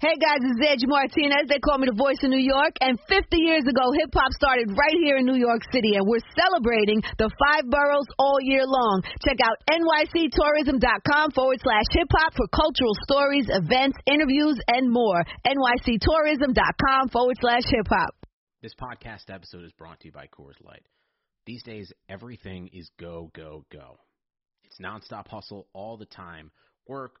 Hey 0.00 0.16
guys, 0.16 0.40
it's 0.40 0.64
Angie 0.64 0.88
Martinez. 0.88 1.44
They 1.52 1.60
call 1.60 1.76
me 1.76 1.84
the 1.84 1.92
voice 1.92 2.16
of 2.24 2.32
New 2.32 2.40
York. 2.40 2.72
And 2.80 2.96
50 3.04 3.36
years 3.36 3.68
ago, 3.68 3.92
hip 3.92 4.08
hop 4.16 4.32
started 4.32 4.72
right 4.72 4.96
here 4.96 5.20
in 5.20 5.28
New 5.28 5.36
York 5.36 5.60
City, 5.68 6.00
and 6.00 6.08
we're 6.08 6.24
celebrating 6.32 7.04
the 7.20 7.28
five 7.36 7.68
boroughs 7.68 8.08
all 8.16 8.40
year 8.40 8.64
long. 8.64 9.04
Check 9.20 9.44
out 9.44 9.60
nyctourism.com 9.68 11.36
forward 11.36 11.60
slash 11.60 11.84
hip 11.92 12.08
hop 12.16 12.32
for 12.32 12.48
cultural 12.48 12.96
stories, 13.04 13.44
events, 13.52 14.00
interviews, 14.08 14.56
and 14.72 14.88
more. 14.88 15.20
nyctourism.com 15.44 17.12
forward 17.12 17.36
slash 17.38 17.68
hip 17.68 17.84
hop. 17.92 18.16
This 18.62 18.72
podcast 18.72 19.28
episode 19.28 19.68
is 19.68 19.72
brought 19.76 20.00
to 20.00 20.08
you 20.08 20.12
by 20.12 20.32
Coors 20.32 20.56
Light. 20.64 20.88
These 21.44 21.62
days, 21.64 21.92
everything 22.08 22.70
is 22.72 22.88
go, 22.98 23.30
go, 23.36 23.66
go. 23.70 24.00
It's 24.64 24.80
nonstop 24.80 25.28
hustle 25.28 25.68
all 25.74 25.98
the 25.98 26.06
time. 26.08 26.50
Work 26.88 27.20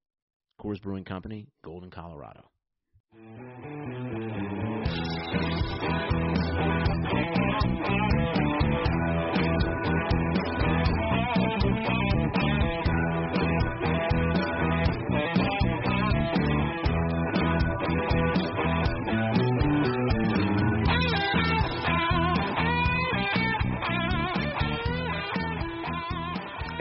Coors 0.61 0.79
Brewing 0.79 1.03
Company, 1.03 1.47
Golden, 1.63 1.89
Colorado. 1.89 2.51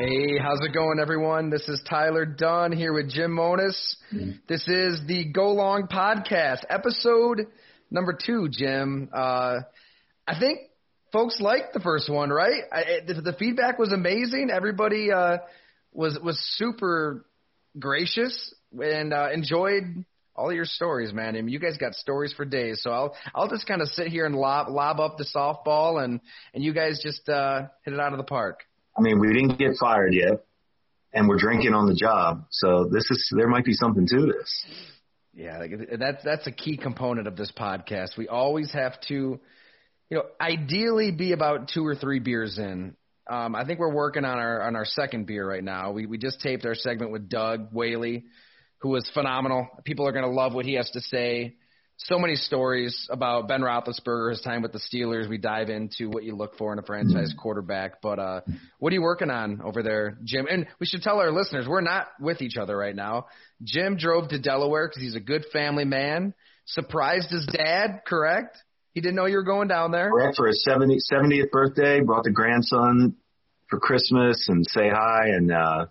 Hey, 0.03 0.39
how's 0.39 0.61
it 0.65 0.73
going, 0.73 0.99
everyone? 0.99 1.51
This 1.51 1.69
is 1.69 1.79
Tyler 1.87 2.25
Dunne 2.25 2.73
here 2.73 2.91
with 2.91 3.11
Jim 3.11 3.33
Monos. 3.33 3.97
This 4.49 4.67
is 4.67 4.99
the 5.07 5.27
Go 5.31 5.53
Long 5.53 5.89
Podcast, 5.89 6.61
episode 6.71 7.43
number 7.91 8.15
two, 8.15 8.49
Jim. 8.51 9.11
Uh, 9.13 9.59
I 10.27 10.41
think 10.41 10.61
folks 11.13 11.39
liked 11.39 11.75
the 11.75 11.81
first 11.81 12.09
one, 12.09 12.31
right? 12.31 12.63
I, 12.73 12.83
the, 13.07 13.21
the 13.21 13.33
feedback 13.35 13.79
was 13.79 13.93
amazing. 13.93 14.49
Everybody 14.51 15.13
uh, 15.13 15.39
was 15.93 16.19
was 16.25 16.41
super 16.57 17.27
gracious 17.79 18.55
and 18.73 19.13
uh, 19.13 19.29
enjoyed 19.35 20.07
all 20.35 20.51
your 20.51 20.65
stories, 20.65 21.13
man. 21.13 21.37
I 21.37 21.43
mean, 21.43 21.49
you 21.49 21.61
guys 21.61 21.77
got 21.77 21.93
stories 21.93 22.33
for 22.33 22.47
days. 22.47 22.81
So 22.83 22.91
I'll 22.91 23.15
I'll 23.35 23.51
just 23.51 23.67
kind 23.67 23.83
of 23.83 23.89
sit 23.89 24.07
here 24.07 24.25
and 24.25 24.35
lob 24.35 24.69
lob 24.71 24.99
up 24.99 25.19
the 25.19 25.27
softball, 25.27 26.03
and 26.03 26.21
and 26.55 26.65
you 26.65 26.73
guys 26.73 27.01
just 27.03 27.29
uh, 27.29 27.65
hit 27.85 27.93
it 27.93 28.01
out 28.01 28.13
of 28.13 28.19
the 28.19 28.25
park. 28.25 28.61
I 28.97 29.03
mean, 29.03 29.19
we 29.19 29.33
didn't 29.33 29.59
get 29.59 29.73
fired 29.79 30.13
yet, 30.13 30.45
and 31.13 31.29
we're 31.29 31.39
drinking 31.39 31.75
on 31.75 31.87
the 31.87 31.95
job. 31.95 32.47
So 32.51 32.89
this 32.91 33.05
is 33.11 33.33
there 33.37 33.49
might 33.49 33.65
be 33.65 33.73
something 33.73 34.07
to 34.07 34.27
this. 34.27 34.65
Yeah, 35.33 35.65
that's 35.99 36.25
that's 36.25 36.47
a 36.47 36.53
key 36.53 36.77
component 36.77 37.29
of 37.29 37.37
this 37.37 37.53
podcast. 37.57 38.17
We 38.19 38.29
always 38.29 38.73
have 38.73 39.01
to, 39.09 39.15
you 39.15 40.17
know, 40.17 40.25
ideally 40.41 41.13
be 41.13 41.33
about 41.33 41.69
two 41.73 41.87
or 41.87 41.95
three 41.95 42.19
beers 42.19 42.59
in. 42.59 42.97
Um, 43.31 43.55
I 43.55 43.65
think 43.65 43.79
we're 43.79 43.95
working 43.95 44.25
on 44.25 44.39
our 44.39 44.63
on 44.63 44.75
our 44.75 44.85
second 44.85 45.27
beer 45.27 45.49
right 45.49 45.63
now. 45.63 45.93
We 45.93 46.07
we 46.07 46.19
just 46.19 46.41
taped 46.41 46.67
our 46.67 46.75
segment 46.75 47.13
with 47.13 47.29
Doug 47.29 47.69
Whaley, 47.73 48.25
who 48.79 48.89
was 48.89 49.09
phenomenal. 49.15 49.69
People 49.85 50.07
are 50.09 50.13
going 50.13 50.25
to 50.25 50.31
love 50.31 50.53
what 50.53 50.65
he 50.65 50.75
has 50.75 50.91
to 50.91 51.01
say 51.01 51.57
so 52.07 52.19
many 52.19 52.35
stories 52.35 53.09
about 53.11 53.47
Ben 53.47 53.61
Roethlisberger, 53.61 54.31
his 54.31 54.41
time 54.41 54.63
with 54.63 54.73
the 54.73 54.81
Steelers. 54.81 55.29
We 55.29 55.37
dive 55.37 55.69
into 55.69 56.09
what 56.09 56.25
you 56.25 56.35
look 56.35 56.57
for 56.57 56.73
in 56.73 56.79
a 56.79 56.83
franchise 56.83 57.35
quarterback. 57.37 58.01
But 58.01 58.19
uh, 58.19 58.41
what 58.79 58.91
are 58.91 58.95
you 58.95 59.03
working 59.03 59.31
on 59.31 59.61
over 59.63 59.83
there, 59.83 60.17
Jim? 60.25 60.47
And 60.51 60.67
we 60.79 60.87
should 60.87 61.03
tell 61.03 61.21
our 61.21 61.31
listeners 61.31 61.67
we're 61.69 61.83
not 61.83 62.07
with 62.19 62.41
each 62.41 62.57
other 62.57 62.77
right 62.77 62.97
now. 62.97 63.27
Jim 63.63 63.97
drove 63.97 64.29
to 64.29 64.39
Delaware 64.39 64.89
because 64.89 65.03
he's 65.03 65.15
a 65.15 65.21
good 65.21 65.45
family 65.53 65.85
man. 65.85 66.33
Surprised 66.67 67.31
his 67.31 67.47
dad, 67.47 68.01
correct? 68.07 68.57
He 68.95 69.01
didn't 69.01 69.17
know 69.17 69.27
you 69.27 69.37
were 69.37 69.43
going 69.43 69.69
down 69.69 69.91
there. 69.91 70.11
Correct 70.11 70.37
for 70.37 70.47
his 70.47 70.65
70, 70.65 70.99
70th 71.13 71.51
birthday. 71.51 72.01
Brought 72.01 72.25
the 72.25 72.31
grandson 72.31 73.17
for 73.69 73.79
Christmas 73.79 74.47
and 74.49 74.67
say 74.67 74.89
hi 74.89 75.27
and. 75.27 75.53
uh 75.53 75.87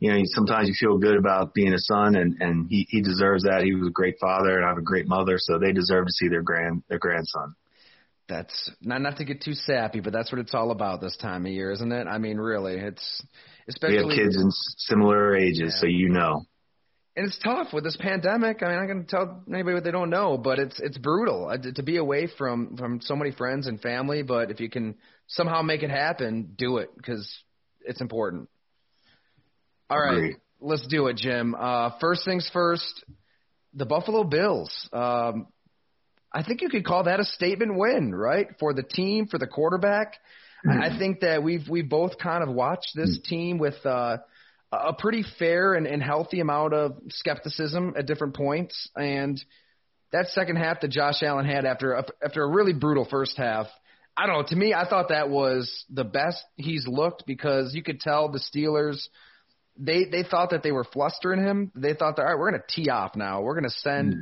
you 0.00 0.10
know, 0.10 0.18
sometimes 0.24 0.66
you 0.66 0.74
feel 0.74 0.96
good 0.98 1.16
about 1.16 1.52
being 1.52 1.74
a 1.74 1.78
son, 1.78 2.16
and 2.16 2.40
and 2.40 2.66
he 2.68 2.86
he 2.88 3.02
deserves 3.02 3.44
that. 3.44 3.62
He 3.62 3.74
was 3.74 3.88
a 3.88 3.92
great 3.92 4.16
father, 4.18 4.56
and 4.56 4.64
I 4.64 4.68
have 4.68 4.78
a 4.78 4.82
great 4.82 5.06
mother, 5.06 5.36
so 5.36 5.58
they 5.58 5.72
deserve 5.72 6.06
to 6.06 6.12
see 6.12 6.28
their 6.28 6.42
grand 6.42 6.82
their 6.88 6.98
grandson. 6.98 7.54
That's 8.26 8.70
not 8.80 9.02
not 9.02 9.18
to 9.18 9.24
get 9.24 9.42
too 9.42 9.52
sappy, 9.52 10.00
but 10.00 10.14
that's 10.14 10.32
what 10.32 10.40
it's 10.40 10.54
all 10.54 10.70
about 10.70 11.02
this 11.02 11.16
time 11.18 11.44
of 11.44 11.52
year, 11.52 11.70
isn't 11.72 11.92
it? 11.92 12.06
I 12.06 12.16
mean, 12.16 12.38
really, 12.38 12.76
it's 12.76 13.22
especially 13.68 14.04
we 14.04 14.16
have 14.16 14.24
kids 14.24 14.36
in 14.36 14.50
similar 14.78 15.36
ages, 15.36 15.74
yeah. 15.74 15.80
so 15.80 15.86
you 15.86 16.08
know. 16.08 16.46
And 17.16 17.26
it's 17.26 17.38
tough 17.40 17.74
with 17.74 17.84
this 17.84 17.98
pandemic. 18.00 18.62
I 18.62 18.68
mean, 18.68 18.78
I'm 18.78 18.86
going 18.86 19.04
tell 19.04 19.42
anybody 19.52 19.74
what 19.74 19.84
they 19.84 19.90
don't 19.90 20.08
know, 20.08 20.38
but 20.38 20.58
it's 20.58 20.80
it's 20.80 20.96
brutal 20.96 21.50
uh, 21.50 21.58
to 21.74 21.82
be 21.82 21.98
away 21.98 22.26
from 22.38 22.78
from 22.78 23.02
so 23.02 23.16
many 23.16 23.32
friends 23.32 23.66
and 23.66 23.82
family. 23.82 24.22
But 24.22 24.50
if 24.50 24.60
you 24.60 24.70
can 24.70 24.96
somehow 25.26 25.60
make 25.60 25.82
it 25.82 25.90
happen, 25.90 26.54
do 26.56 26.78
it 26.78 26.88
because 26.96 27.30
it's 27.82 28.00
important. 28.00 28.48
All 29.90 29.98
right, 29.98 30.14
Agreed. 30.14 30.36
let's 30.60 30.86
do 30.86 31.08
it, 31.08 31.16
Jim. 31.16 31.56
Uh, 31.58 31.90
first 32.00 32.24
things 32.24 32.48
first, 32.52 33.04
the 33.74 33.84
Buffalo 33.84 34.22
Bills. 34.22 34.70
Um, 34.92 35.48
I 36.32 36.44
think 36.44 36.62
you 36.62 36.68
could 36.68 36.84
call 36.84 37.04
that 37.04 37.18
a 37.18 37.24
statement 37.24 37.76
win, 37.76 38.14
right, 38.14 38.46
for 38.60 38.72
the 38.72 38.84
team, 38.84 39.26
for 39.26 39.38
the 39.38 39.48
quarterback. 39.48 40.14
Mm-hmm. 40.64 40.80
I 40.80 40.96
think 40.96 41.20
that 41.20 41.42
we've 41.42 41.68
we 41.68 41.82
both 41.82 42.18
kind 42.18 42.44
of 42.44 42.54
watched 42.54 42.92
this 42.94 43.18
mm-hmm. 43.18 43.34
team 43.34 43.58
with 43.58 43.84
uh, 43.84 44.18
a 44.70 44.92
pretty 44.92 45.24
fair 45.40 45.74
and, 45.74 45.88
and 45.88 46.00
healthy 46.00 46.38
amount 46.38 46.72
of 46.72 46.96
skepticism 47.08 47.94
at 47.98 48.06
different 48.06 48.36
points, 48.36 48.88
and 48.94 49.44
that 50.12 50.28
second 50.28 50.54
half 50.54 50.82
that 50.82 50.92
Josh 50.92 51.20
Allen 51.24 51.46
had 51.46 51.64
after 51.64 51.94
a, 51.94 52.04
after 52.24 52.44
a 52.44 52.48
really 52.48 52.74
brutal 52.74 53.08
first 53.10 53.36
half. 53.36 53.66
I 54.16 54.28
don't 54.28 54.36
know. 54.36 54.46
To 54.50 54.56
me, 54.56 54.72
I 54.72 54.88
thought 54.88 55.08
that 55.08 55.30
was 55.30 55.84
the 55.90 56.04
best 56.04 56.44
he's 56.54 56.86
looked 56.86 57.24
because 57.26 57.74
you 57.74 57.82
could 57.82 57.98
tell 57.98 58.28
the 58.28 58.38
Steelers– 58.38 59.08
they 59.76 60.04
they 60.04 60.22
thought 60.22 60.50
that 60.50 60.62
they 60.62 60.72
were 60.72 60.84
flustering 60.84 61.42
him. 61.42 61.72
They 61.74 61.94
thought 61.94 62.16
that 62.16 62.22
all 62.22 62.28
right, 62.28 62.38
we're 62.38 62.50
going 62.50 62.62
to 62.66 62.74
tee 62.74 62.90
off 62.90 63.16
now. 63.16 63.42
We're 63.42 63.54
going 63.54 63.70
to 63.70 63.76
send 63.78 64.14
mm. 64.14 64.20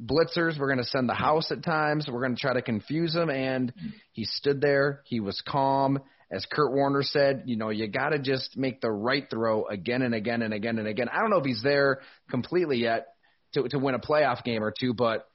blitzers. 0.00 0.58
We're 0.58 0.68
going 0.68 0.78
to 0.78 0.84
send 0.84 1.08
the 1.08 1.14
house 1.14 1.50
at 1.50 1.64
times. 1.64 2.08
We're 2.10 2.20
going 2.20 2.36
to 2.36 2.40
try 2.40 2.54
to 2.54 2.62
confuse 2.62 3.14
him. 3.14 3.30
And 3.30 3.72
he 4.12 4.24
stood 4.24 4.60
there. 4.60 5.02
He 5.04 5.20
was 5.20 5.42
calm. 5.46 5.98
As 6.30 6.46
Kurt 6.50 6.72
Warner 6.72 7.02
said, 7.02 7.42
you 7.44 7.56
know, 7.56 7.68
you 7.68 7.88
got 7.88 8.10
to 8.10 8.18
just 8.18 8.56
make 8.56 8.80
the 8.80 8.90
right 8.90 9.28
throw 9.28 9.66
again 9.66 10.00
and 10.00 10.14
again 10.14 10.40
and 10.40 10.54
again 10.54 10.78
and 10.78 10.88
again. 10.88 11.08
I 11.12 11.20
don't 11.20 11.28
know 11.28 11.36
if 11.36 11.44
he's 11.44 11.62
there 11.62 12.00
completely 12.30 12.78
yet 12.78 13.08
to 13.52 13.68
to 13.68 13.78
win 13.78 13.94
a 13.94 13.98
playoff 13.98 14.42
game 14.42 14.62
or 14.64 14.72
two, 14.78 14.94
but 14.94 15.26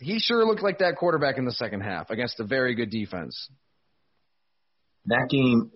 he 0.00 0.18
sure 0.18 0.44
looked 0.44 0.62
like 0.62 0.78
that 0.78 0.96
quarterback 0.96 1.38
in 1.38 1.44
the 1.44 1.52
second 1.52 1.82
half 1.82 2.10
against 2.10 2.40
a 2.40 2.44
very 2.44 2.74
good 2.74 2.90
defense. 2.90 3.48
That 5.06 5.28
game, 5.28 5.70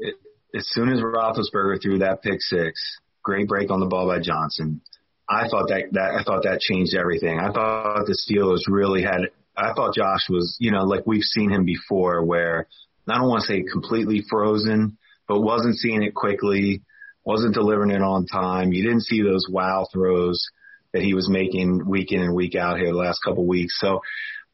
as 0.55 0.67
soon 0.71 0.89
as 0.91 1.01
Roethlisberger 1.01 1.83
threw 1.83 1.99
that 1.99 2.23
pick 2.23 2.41
six, 2.41 2.99
Great 3.27 3.49
break 3.49 3.73
on 3.73 3.81
the 3.81 3.87
ball 3.87 4.07
by 4.07 4.21
Johnson. 4.21 4.83
I 5.29 5.49
thought 5.49 5.67
that 5.71 5.89
that 5.95 6.15
I 6.15 6.23
thought 6.23 6.45
that 6.45 6.61
changed 6.61 6.95
everything. 6.95 7.41
I 7.41 7.51
thought 7.51 8.07
the 8.07 8.17
Steelers 8.17 8.73
really 8.73 9.03
had. 9.03 9.33
I 9.57 9.73
thought 9.73 9.97
Josh 9.97 10.29
was, 10.31 10.57
you 10.61 10.71
know, 10.71 10.85
like 10.85 11.09
we've 11.09 11.25
seen 11.25 11.51
him 11.51 11.65
before, 11.65 12.25
where 12.25 12.69
I 13.09 13.19
don't 13.19 13.29
want 13.29 13.41
to 13.41 13.49
say 13.49 13.65
completely 13.65 14.23
frozen, 14.31 14.97
but 15.27 15.41
wasn't 15.41 15.75
seeing 15.75 16.05
it 16.05 16.15
quickly, 16.15 16.83
wasn't 17.25 17.55
delivering 17.55 17.91
it 17.91 18.01
on 18.01 18.27
time. 18.27 18.73
You 18.73 18.85
didn't 18.85 19.07
see 19.07 19.23
those 19.23 19.49
wow 19.51 19.89
throws 19.93 20.47
that 20.93 21.03
he 21.03 21.13
was 21.13 21.29
making 21.29 21.85
week 21.85 22.13
in 22.13 22.23
and 22.23 22.33
week 22.33 22.55
out 22.55 22.79
here 22.79 22.93
the 22.93 22.95
last 22.95 23.19
couple 23.25 23.43
of 23.43 23.49
weeks. 23.49 23.77
So 23.81 24.03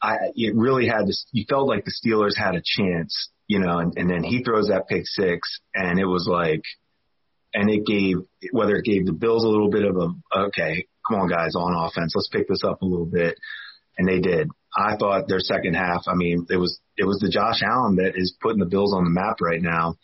I, 0.00 0.16
it 0.34 0.54
really 0.56 0.86
had 0.86 1.06
this. 1.06 1.26
You 1.30 1.44
felt 1.46 1.68
like 1.68 1.84
the 1.84 1.92
Steelers 1.92 2.38
had 2.42 2.54
a 2.54 2.62
chance, 2.64 3.28
you 3.48 3.58
know, 3.58 3.80
and, 3.80 3.92
and 3.98 4.08
then 4.08 4.22
he 4.22 4.42
throws 4.42 4.68
that 4.68 4.88
pick 4.88 5.02
six, 5.04 5.60
and 5.74 6.00
it 6.00 6.06
was 6.06 6.26
like 6.26 6.62
and 7.54 7.70
it 7.70 7.84
gave 7.86 8.16
whether 8.52 8.76
it 8.76 8.84
gave 8.84 9.06
the 9.06 9.12
Bills 9.12 9.44
a 9.44 9.48
little 9.48 9.70
bit 9.70 9.84
of 9.84 9.96
a 9.96 10.38
okay, 10.46 10.86
come 11.08 11.20
on 11.20 11.28
guys, 11.28 11.54
on 11.54 11.74
offense, 11.74 12.12
let's 12.14 12.30
pick 12.32 12.48
this 12.48 12.64
up 12.64 12.82
a 12.82 12.86
little 12.86 13.06
bit, 13.06 13.38
and 13.98 14.08
they 14.08 14.20
did. 14.20 14.48
I 14.74 14.96
thought 14.96 15.28
their 15.28 15.40
second 15.40 15.74
half, 15.74 16.04
I 16.06 16.14
mean, 16.14 16.46
it 16.50 16.56
was 16.56 16.80
it 16.96 17.04
was 17.04 17.18
the 17.20 17.30
Josh 17.30 17.62
Allen 17.62 17.96
that 17.96 18.12
is 18.16 18.34
putting 18.40 18.58
the 18.58 18.66
Bills 18.66 18.94
on 18.94 19.04
the 19.04 19.10
map 19.10 19.40
right 19.40 19.60
now, 19.60 19.96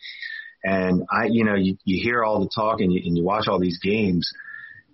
and 0.63 1.05
I, 1.11 1.27
you 1.31 1.45
know, 1.45 1.55
you 1.55 1.77
you 1.85 2.03
hear 2.03 2.25
all 2.25 2.41
the 2.41 2.51
talk 2.55 2.81
and 2.81 2.93
you, 2.93 3.01
and 3.05 3.17
you 3.17 3.25
watch 3.25 3.49
all 3.49 3.59
these 3.59 3.79
games, 3.83 4.31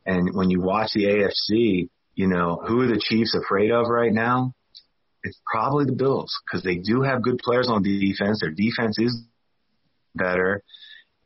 and 0.06 0.34
when 0.34 0.50
you 0.50 0.60
watch 0.60 0.90
the 0.94 1.04
AFC, 1.04 1.88
you 2.14 2.28
know, 2.28 2.62
who 2.66 2.80
are 2.82 2.86
the 2.86 3.02
Chiefs 3.02 3.34
afraid 3.34 3.70
of 3.70 3.88
right 3.88 4.12
now? 4.12 4.54
It's 5.22 5.40
probably 5.50 5.86
the 5.86 5.92
Bills 5.92 6.32
because 6.44 6.62
they 6.62 6.76
do 6.76 7.00
have 7.00 7.22
good 7.22 7.38
players 7.38 7.68
on 7.68 7.82
defense. 7.82 8.40
Their 8.40 8.50
defense 8.50 8.98
is 8.98 9.24
better. 10.14 10.62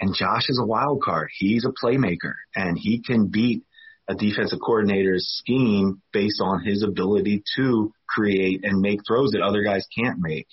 And 0.01 0.15
Josh 0.15 0.49
is 0.49 0.61
a 0.63 0.67
wild 0.67 1.03
card. 1.03 1.31
He's 1.37 1.65
a 1.65 1.73
playmaker 1.73 2.35
and 2.55 2.79
he 2.79 3.03
can 3.03 3.27
beat 3.27 3.65
a 4.09 4.15
defensive 4.15 4.61
coordinator's 4.65 5.27
scheme 5.29 6.01
based 6.13 6.41
on 6.41 6.65
his 6.65 6.83
ability 6.83 7.43
to 7.57 7.93
create 8.09 8.65
and 8.65 8.81
make 8.81 9.01
throws 9.07 9.33
that 9.33 9.43
other 9.43 9.63
guys 9.63 9.87
can't 9.97 10.19
make. 10.19 10.47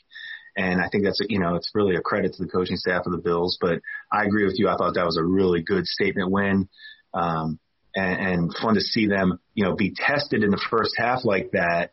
And 0.57 0.81
I 0.81 0.89
think 0.89 1.03
that's, 1.03 1.21
you 1.29 1.39
know, 1.39 1.55
it's 1.55 1.71
really 1.73 1.95
a 1.95 2.01
credit 2.01 2.33
to 2.33 2.43
the 2.43 2.49
coaching 2.49 2.77
staff 2.77 3.05
of 3.05 3.11
the 3.11 3.17
Bills. 3.17 3.57
But 3.59 3.81
I 4.11 4.25
agree 4.25 4.45
with 4.45 4.57
you. 4.57 4.67
I 4.67 4.77
thought 4.77 4.95
that 4.95 5.05
was 5.05 5.17
a 5.17 5.23
really 5.23 5.61
good 5.61 5.85
statement 5.85 6.31
win. 6.31 6.69
Um, 7.13 7.59
and, 7.95 8.27
and 8.27 8.55
fun 8.61 8.75
to 8.75 8.81
see 8.81 9.07
them, 9.07 9.39
you 9.53 9.63
know, 9.63 9.75
be 9.75 9.93
tested 9.95 10.43
in 10.43 10.51
the 10.51 10.61
first 10.69 10.95
half 10.97 11.23
like 11.23 11.51
that 11.51 11.91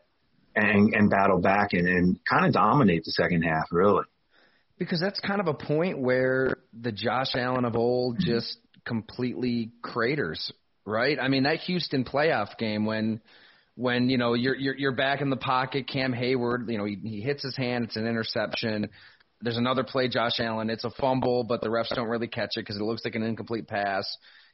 and, 0.54 0.94
and 0.94 1.10
battle 1.10 1.40
back 1.40 1.72
and, 1.72 1.86
and 1.86 2.18
kind 2.28 2.46
of 2.46 2.52
dominate 2.52 3.04
the 3.04 3.12
second 3.12 3.42
half, 3.42 3.66
really. 3.70 4.04
Because 4.84 5.00
that's 5.00 5.20
kind 5.20 5.40
of 5.40 5.48
a 5.48 5.54
point 5.54 5.98
where 5.98 6.56
the 6.78 6.92
Josh 6.92 7.34
Allen 7.34 7.64
of 7.64 7.76
old 7.76 8.16
mm-hmm. 8.16 8.30
just 8.30 8.58
completely 8.86 9.72
craters, 9.82 10.52
right? 10.84 11.18
I 11.20 11.28
mean, 11.28 11.44
that 11.44 11.58
Houston 11.60 12.04
playoff 12.04 12.58
game 12.58 12.84
when 12.84 13.20
when 13.74 14.10
you 14.10 14.18
know 14.18 14.34
you're 14.34 14.54
you're, 14.54 14.76
you're 14.76 14.96
back 14.96 15.20
in 15.20 15.30
the 15.30 15.36
pocket, 15.36 15.88
Cam 15.88 16.12
Heyward, 16.12 16.70
you 16.70 16.78
know 16.78 16.84
he, 16.84 16.98
he 17.02 17.20
hits 17.20 17.42
his 17.42 17.56
hand, 17.56 17.84
it's 17.84 17.96
an 17.96 18.06
interception. 18.06 18.90
There's 19.40 19.56
another 19.56 19.82
play, 19.82 20.08
Josh 20.08 20.38
Allen. 20.38 20.70
It's 20.70 20.84
a 20.84 20.90
fumble, 20.90 21.42
but 21.42 21.60
the 21.62 21.68
refs 21.68 21.92
don't 21.92 22.06
really 22.06 22.28
catch 22.28 22.50
it 22.54 22.60
because 22.60 22.76
it 22.76 22.84
looks 22.84 23.04
like 23.04 23.16
an 23.16 23.24
incomplete 23.24 23.66
pass. 23.66 24.04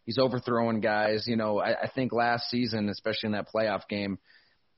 He's 0.06 0.16
overthrowing 0.18 0.80
guys. 0.80 1.24
You 1.26 1.36
know, 1.36 1.58
I, 1.58 1.82
I 1.82 1.90
think 1.94 2.12
last 2.12 2.48
season, 2.48 2.88
especially 2.88 3.26
in 3.26 3.32
that 3.32 3.48
playoff 3.54 3.86
game 3.88 4.18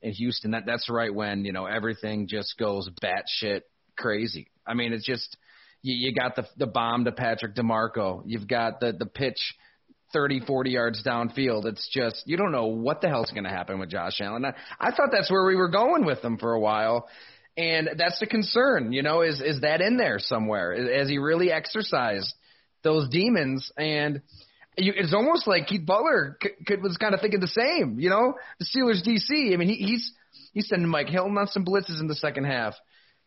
in 0.01 0.11
Houston, 0.11 0.51
that 0.51 0.65
that's 0.65 0.89
right 0.89 1.13
when 1.13 1.45
you 1.45 1.53
know 1.53 1.65
everything 1.65 2.27
just 2.27 2.57
goes 2.57 2.89
batshit 3.01 3.61
crazy. 3.97 4.47
I 4.65 4.73
mean, 4.73 4.91
it's 4.91 5.05
just 5.05 5.37
you, 5.81 6.09
you 6.09 6.13
got 6.13 6.35
the 6.35 6.45
the 6.57 6.67
bomb 6.67 7.05
to 7.05 7.11
Patrick 7.11 7.55
DiMarco. 7.55 8.23
You've 8.25 8.47
got 8.47 8.79
the 8.79 8.93
the 8.93 9.05
pitch 9.05 9.39
30, 10.13 10.41
40 10.41 10.71
yards 10.71 11.03
downfield. 11.03 11.65
It's 11.65 11.89
just 11.91 12.23
you 12.25 12.37
don't 12.37 12.51
know 12.51 12.67
what 12.67 13.01
the 13.01 13.07
hell's 13.07 13.31
going 13.31 13.45
to 13.45 13.49
happen 13.49 13.79
with 13.79 13.89
Josh 13.89 14.19
Allen. 14.21 14.45
I, 14.45 14.53
I 14.79 14.91
thought 14.91 15.09
that's 15.11 15.31
where 15.31 15.45
we 15.45 15.55
were 15.55 15.69
going 15.69 16.05
with 16.05 16.23
him 16.23 16.37
for 16.37 16.53
a 16.53 16.59
while, 16.59 17.07
and 17.57 17.89
that's 17.97 18.19
the 18.19 18.27
concern. 18.27 18.93
You 18.93 19.03
know, 19.03 19.21
is 19.21 19.41
is 19.41 19.61
that 19.61 19.81
in 19.81 19.97
there 19.97 20.19
somewhere? 20.19 20.97
Has 20.97 21.09
he 21.09 21.17
really 21.17 21.51
exercised 21.51 22.33
those 22.83 23.09
demons? 23.09 23.71
And 23.77 24.21
you, 24.77 24.93
it's 24.95 25.13
almost 25.13 25.47
like 25.47 25.67
Keith 25.67 25.85
Butler 25.85 26.37
could, 26.65 26.81
was 26.81 26.97
kind 26.97 27.13
of 27.13 27.21
thinking 27.21 27.39
the 27.39 27.47
same. 27.47 27.99
You 27.99 28.09
know, 28.09 28.35
the 28.59 28.65
Steelers 28.65 29.05
DC. 29.05 29.53
I 29.53 29.57
mean, 29.57 29.69
he, 29.69 29.75
he's 29.75 30.11
he's 30.53 30.67
sending 30.67 30.89
Mike 30.89 31.09
Hilton 31.09 31.37
on 31.37 31.47
some 31.47 31.65
blitzes 31.65 31.99
in 31.99 32.07
the 32.07 32.15
second 32.15 32.45
half. 32.45 32.75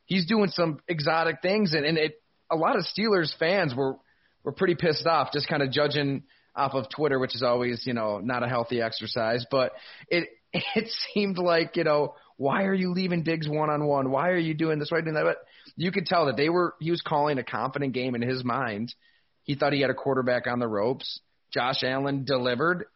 He's 0.07 0.27
doing 0.27 0.51
some 0.51 0.81
exotic 0.87 1.37
things, 1.41 1.73
and, 1.73 1.87
and 1.87 1.97
it 1.97 2.21
a 2.51 2.57
lot 2.57 2.77
of 2.77 2.85
Steelers 2.85 3.33
fans 3.39 3.75
were 3.75 3.97
were 4.43 4.53
pretty 4.53 4.75
pissed 4.75 5.07
off, 5.07 5.33
just 5.33 5.49
kind 5.49 5.63
of 5.63 5.71
judging 5.71 6.25
off 6.55 6.75
of 6.75 6.89
Twitter, 6.95 7.19
which 7.19 7.35
is 7.35 7.43
always 7.43 7.83
you 7.87 7.95
know 7.95 8.19
not 8.19 8.43
a 8.43 8.49
healthy 8.49 8.81
exercise. 8.81 9.45
But 9.51 9.73
it 10.09 10.29
it 10.53 10.89
seemed 11.13 11.39
like 11.39 11.77
you 11.77 11.85
know 11.85 12.15
why 12.37 12.65
are 12.65 12.75
you 12.75 12.93
leaving 12.93 13.23
Diggs 13.23 13.49
one 13.49 13.71
on 13.71 13.87
one? 13.87 14.11
Why 14.11 14.31
are 14.31 14.39
you 14.39 14.55
doing 14.55 14.79
this? 14.79 14.91
Why 14.91 14.99
are 14.99 15.01
you 15.01 15.05
doing 15.05 15.15
that? 15.15 15.25
But 15.25 15.39
you 15.77 15.93
could 15.93 16.07
tell 16.07 16.27
that 16.27 16.37
they 16.37 16.49
were 16.49 16.75
he 16.81 16.91
was 16.91 17.01
calling 17.01 17.39
a 17.39 17.45
confident 17.45 17.93
game 17.93 18.15
in 18.15 18.23
his 18.23 18.45
mind. 18.45 18.95
He 19.43 19.55
thought 19.55 19.73
he 19.73 19.81
had 19.81 19.91
a 19.91 19.95
quarterback 19.95 20.47
on 20.47 20.59
the 20.59 20.69
ropes. 20.69 21.21
Josh 21.53 21.83
Allen 21.83 22.25
delivered. 22.25 22.87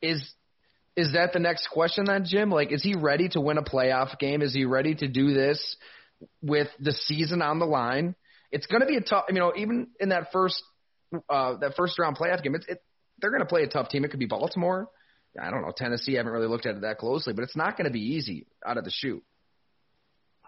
Is 0.00 0.22
is 0.96 1.12
that 1.12 1.32
the 1.32 1.38
next 1.38 1.68
question 1.68 2.06
then, 2.06 2.24
Jim? 2.24 2.50
Like, 2.50 2.72
is 2.72 2.82
he 2.82 2.96
ready 2.96 3.28
to 3.30 3.40
win 3.40 3.58
a 3.58 3.62
playoff 3.62 4.18
game? 4.18 4.42
Is 4.42 4.52
he 4.52 4.64
ready 4.64 4.94
to 4.96 5.06
do 5.06 5.32
this 5.32 5.76
with 6.42 6.68
the 6.80 6.92
season 6.92 7.40
on 7.40 7.60
the 7.60 7.66
line? 7.66 8.16
It's 8.50 8.66
going 8.66 8.80
to 8.80 8.86
be 8.86 8.96
a 8.96 9.00
tough. 9.00 9.24
You 9.28 9.38
know, 9.38 9.52
even 9.56 9.88
in 10.00 10.10
that 10.10 10.32
first 10.32 10.62
uh, 11.28 11.56
that 11.60 11.74
first 11.76 11.98
round 11.98 12.16
playoff 12.16 12.42
game, 12.42 12.54
it's 12.54 12.66
it, 12.66 12.82
they're 13.20 13.30
going 13.30 13.42
to 13.42 13.48
play 13.48 13.62
a 13.62 13.68
tough 13.68 13.88
team. 13.88 14.04
It 14.04 14.10
could 14.10 14.20
be 14.20 14.26
Baltimore. 14.26 14.88
I 15.40 15.50
don't 15.50 15.62
know 15.62 15.72
Tennessee. 15.76 16.16
I 16.16 16.18
haven't 16.18 16.32
really 16.32 16.48
looked 16.48 16.66
at 16.66 16.76
it 16.76 16.80
that 16.82 16.98
closely, 16.98 17.32
but 17.32 17.44
it's 17.44 17.56
not 17.56 17.76
going 17.76 17.86
to 17.86 17.92
be 17.92 18.14
easy 18.14 18.46
out 18.66 18.76
of 18.76 18.84
the 18.84 18.90
chute. 18.90 19.22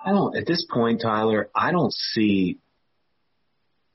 I 0.02 0.10
don't. 0.10 0.36
At 0.36 0.46
this 0.46 0.66
point, 0.70 1.02
Tyler, 1.02 1.50
I 1.54 1.72
don't 1.72 1.92
see. 1.92 2.58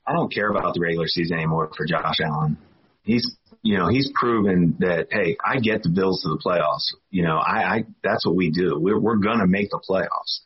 I 0.07 0.13
don't 0.13 0.31
care 0.31 0.49
about 0.49 0.75
the 0.75 0.79
regular 0.79 1.07
season 1.07 1.37
anymore 1.37 1.71
for 1.75 1.85
Josh 1.85 2.19
Allen. 2.21 2.57
He's 3.01 3.35
you 3.65 3.79
know, 3.79 3.87
he's 3.87 4.11
proven 4.13 4.75
that, 4.79 5.07
hey, 5.09 5.37
I 5.43 5.57
get 5.57 5.81
the 5.81 5.89
Bills 5.89 6.21
to 6.21 6.29
the 6.29 6.37
playoffs. 6.37 6.93
You 7.09 7.23
know, 7.23 7.37
I, 7.37 7.77
I 7.77 7.85
that's 8.03 8.23
what 8.23 8.35
we 8.35 8.51
do. 8.51 8.77
We're, 8.79 8.99
we're 8.99 9.17
to 9.17 9.47
make 9.47 9.71
the 9.71 9.79
playoffs. 9.79 10.41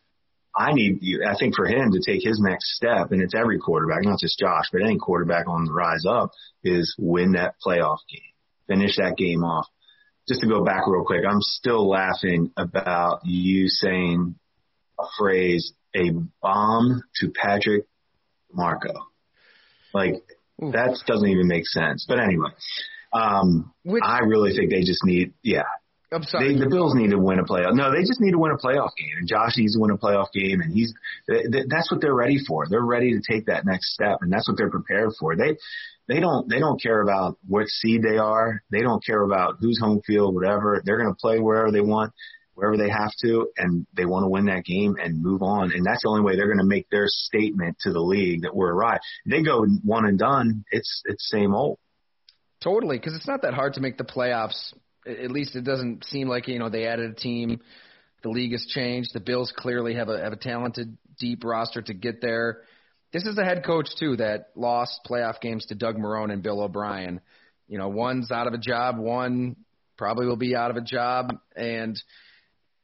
I 0.59 0.73
need, 0.73 0.99
you. 1.01 1.25
I 1.25 1.37
think 1.39 1.55
for 1.55 1.65
him 1.65 1.93
to 1.93 2.01
take 2.05 2.21
his 2.21 2.41
next 2.41 2.75
step, 2.75 3.11
and 3.11 3.21
it's 3.21 3.33
every 3.33 3.59
quarterback, 3.59 4.03
not 4.03 4.19
just 4.19 4.37
Josh, 4.37 4.65
but 4.73 4.81
any 4.81 4.97
quarterback 4.97 5.47
on 5.47 5.63
the 5.63 5.71
rise 5.71 6.03
up, 6.05 6.31
is 6.65 6.93
win 6.99 7.31
that 7.31 7.55
playoff 7.65 7.99
game, 8.11 8.33
finish 8.67 8.97
that 8.97 9.15
game 9.15 9.45
off. 9.45 9.67
Just 10.27 10.41
to 10.41 10.47
go 10.47 10.65
back 10.65 10.83
real 10.85 11.05
quick, 11.05 11.23
I'm 11.27 11.41
still 11.41 11.87
laughing 11.89 12.51
about 12.57 13.21
you 13.23 13.69
saying 13.69 14.35
a 14.99 15.05
phrase, 15.17 15.71
a 15.95 16.11
bomb 16.41 17.03
to 17.21 17.31
Patrick 17.31 17.85
Marco. 18.51 18.93
Like, 19.93 20.15
that 20.59 20.99
doesn't 21.07 21.29
even 21.29 21.47
make 21.47 21.67
sense. 21.67 22.05
But 22.07 22.19
anyway, 22.19 22.49
um, 23.13 23.73
Which, 23.83 24.03
I 24.05 24.19
really 24.19 24.53
think 24.55 24.71
they 24.71 24.81
just 24.81 25.05
need, 25.05 25.33
yeah. 25.41 25.63
I'm 26.11 26.23
sorry. 26.23 26.53
They, 26.53 26.59
the 26.59 26.69
Bills 26.69 26.95
need 26.95 27.11
to 27.11 27.19
win 27.19 27.39
a 27.39 27.43
playoff. 27.43 27.73
No, 27.73 27.91
they 27.91 28.01
just 28.01 28.19
need 28.19 28.31
to 28.31 28.39
win 28.39 28.51
a 28.51 28.57
playoff 28.57 28.95
game, 28.97 29.13
and 29.17 29.27
Josh 29.27 29.57
needs 29.57 29.75
to 29.75 29.79
win 29.79 29.91
a 29.91 29.97
playoff 29.97 30.31
game, 30.33 30.61
and 30.61 30.73
he's. 30.73 30.93
That's 31.27 31.91
what 31.91 32.01
they're 32.01 32.15
ready 32.15 32.39
for. 32.47 32.65
They're 32.67 32.81
ready 32.81 33.11
to 33.11 33.21
take 33.21 33.45
that 33.45 33.65
next 33.65 33.93
step, 33.93 34.19
and 34.21 34.31
that's 34.31 34.47
what 34.47 34.57
they're 34.57 34.71
prepared 34.71 35.11
for. 35.19 35.35
They, 35.35 35.57
they 36.07 36.19
don't, 36.19 36.49
they 36.49 36.59
don't 36.59 36.81
care 36.81 37.01
about 37.01 37.37
what 37.47 37.67
seed 37.67 38.01
they 38.01 38.17
are. 38.17 38.63
They 38.71 38.81
don't 38.81 39.05
care 39.05 39.21
about 39.21 39.57
who's 39.59 39.79
home 39.79 40.01
field, 40.05 40.33
whatever. 40.33 40.81
They're 40.83 40.97
going 40.97 41.13
to 41.13 41.19
play 41.19 41.39
wherever 41.39 41.71
they 41.71 41.81
want, 41.81 42.13
wherever 42.55 42.75
they 42.75 42.89
have 42.89 43.11
to, 43.21 43.49
and 43.57 43.85
they 43.95 44.05
want 44.05 44.23
to 44.23 44.29
win 44.29 44.47
that 44.47 44.65
game 44.65 44.95
and 44.99 45.21
move 45.21 45.43
on. 45.43 45.71
And 45.71 45.85
that's 45.85 46.01
the 46.01 46.09
only 46.09 46.21
way 46.21 46.35
they're 46.35 46.47
going 46.47 46.57
to 46.57 46.63
make 46.65 46.89
their 46.89 47.05
statement 47.07 47.77
to 47.81 47.93
the 47.93 48.01
league 48.01 48.41
that 48.41 48.55
we're 48.55 48.73
right. 48.73 48.99
They 49.27 49.43
go 49.43 49.63
one 49.83 50.05
and 50.05 50.17
done. 50.17 50.65
It's 50.71 51.03
it's 51.05 51.29
same 51.29 51.53
old. 51.53 51.77
Totally, 52.61 52.97
because 52.97 53.13
it's 53.13 53.27
not 53.27 53.43
that 53.43 53.53
hard 53.53 53.75
to 53.75 53.81
make 53.81 53.99
the 53.99 54.03
playoffs. 54.03 54.73
At 55.09 55.31
least 55.31 55.55
it 55.55 55.63
doesn't 55.63 56.05
seem 56.05 56.27
like 56.27 56.47
you 56.47 56.59
know 56.59 56.69
they 56.69 56.85
added 56.85 57.11
a 57.11 57.15
team. 57.15 57.61
The 58.21 58.29
league 58.29 58.51
has 58.51 58.65
changed. 58.65 59.11
The 59.13 59.19
Bills 59.19 59.51
clearly 59.55 59.95
have 59.95 60.09
a 60.09 60.19
have 60.21 60.33
a 60.33 60.37
talented, 60.37 60.97
deep 61.19 61.43
roster 61.43 61.81
to 61.81 61.93
get 61.93 62.21
there. 62.21 62.61
This 63.11 63.25
is 63.25 63.35
the 63.35 63.43
head 63.43 63.63
coach 63.65 63.89
too 63.99 64.17
that 64.17 64.49
lost 64.55 64.99
playoff 65.09 65.41
games 65.41 65.65
to 65.67 65.75
Doug 65.75 65.97
Marrone 65.97 66.31
and 66.31 66.43
Bill 66.43 66.61
O'Brien. 66.61 67.21
You 67.67 67.77
know, 67.77 67.87
one's 67.87 68.31
out 68.31 68.47
of 68.47 68.53
a 68.53 68.57
job, 68.57 68.97
one 68.97 69.55
probably 69.97 70.25
will 70.25 70.37
be 70.37 70.55
out 70.55 70.71
of 70.71 70.77
a 70.77 70.81
job, 70.81 71.35
and 71.55 72.01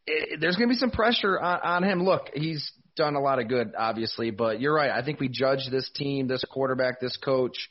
it, 0.05 0.39
there's 0.39 0.55
going 0.55 0.67
to 0.67 0.73
be 0.73 0.77
some 0.77 0.91
pressure 0.91 1.39
on, 1.39 1.59
on 1.61 1.83
him. 1.83 2.03
Look, 2.03 2.29
he's 2.33 2.71
done 2.95 3.15
a 3.15 3.21
lot 3.21 3.39
of 3.39 3.47
good, 3.47 3.73
obviously, 3.77 4.31
but 4.31 4.59
you're 4.59 4.73
right. 4.73 4.91
I 4.91 5.03
think 5.03 5.19
we 5.19 5.29
judge 5.29 5.67
this 5.71 5.89
team, 5.95 6.27
this 6.27 6.43
quarterback, 6.49 6.99
this 6.99 7.17
coach 7.17 7.69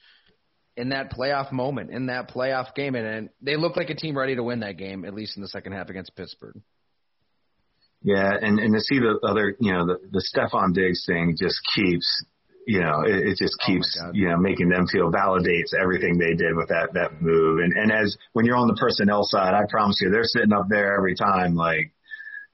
in 0.77 0.89
that 0.91 1.13
playoff 1.13 1.53
moment, 1.53 1.91
in 1.91 2.07
that 2.07 2.31
playoff 2.31 2.75
game, 2.75 2.95
and, 2.95 3.07
and 3.07 3.29
they 3.41 3.57
look 3.57 3.77
like 3.77 3.91
a 3.91 3.95
team 3.95 4.17
ready 4.17 4.35
to 4.35 4.43
win 4.43 4.61
that 4.61 4.77
game, 4.77 5.05
at 5.05 5.15
least 5.15 5.37
in 5.37 5.43
the 5.43 5.49
second 5.49 5.73
half 5.73 5.89
against 5.89 6.17
Pittsburgh. 6.17 6.61
Yeah, 8.03 8.33
and 8.41 8.59
and 8.59 8.75
to 8.75 8.81
see 8.81 8.99
the 8.99 9.19
other, 9.27 9.57
you 9.61 9.73
know, 9.73 9.87
the 9.87 9.99
the 10.11 10.23
Stefon 10.23 10.75
Diggs 10.75 11.05
thing 11.07 11.37
just 11.41 11.59
keeps, 11.75 12.25
you 12.67 12.81
know, 12.81 13.03
it, 13.07 13.29
it 13.29 13.39
just 13.39 13.57
oh 13.63 13.67
keeps, 13.67 13.99
oh 14.03 14.11
you 14.13 14.29
know, 14.29 14.37
making 14.37 14.69
them 14.69 14.87
feel 14.87 15.11
validates 15.11 15.73
everything 15.81 16.19
they 16.19 16.35
did 16.35 16.55
with 16.55 16.69
that 16.69 16.91
that 16.95 17.23
move. 17.23 17.61
And 17.61 17.73
and 17.73 17.91
as 17.91 18.17
when 18.33 18.45
you're 18.45 18.59
on 18.59 18.69
the 18.69 18.77
personnel 18.77 19.23
side, 19.23 19.55
I 19.55 19.63
promise 19.71 19.97
you, 20.03 20.11
they're 20.11 20.25
sitting 20.25 20.53
up 20.53 20.67
there 20.69 20.95
every 20.95 21.15
time. 21.15 21.55
Like, 21.55 21.93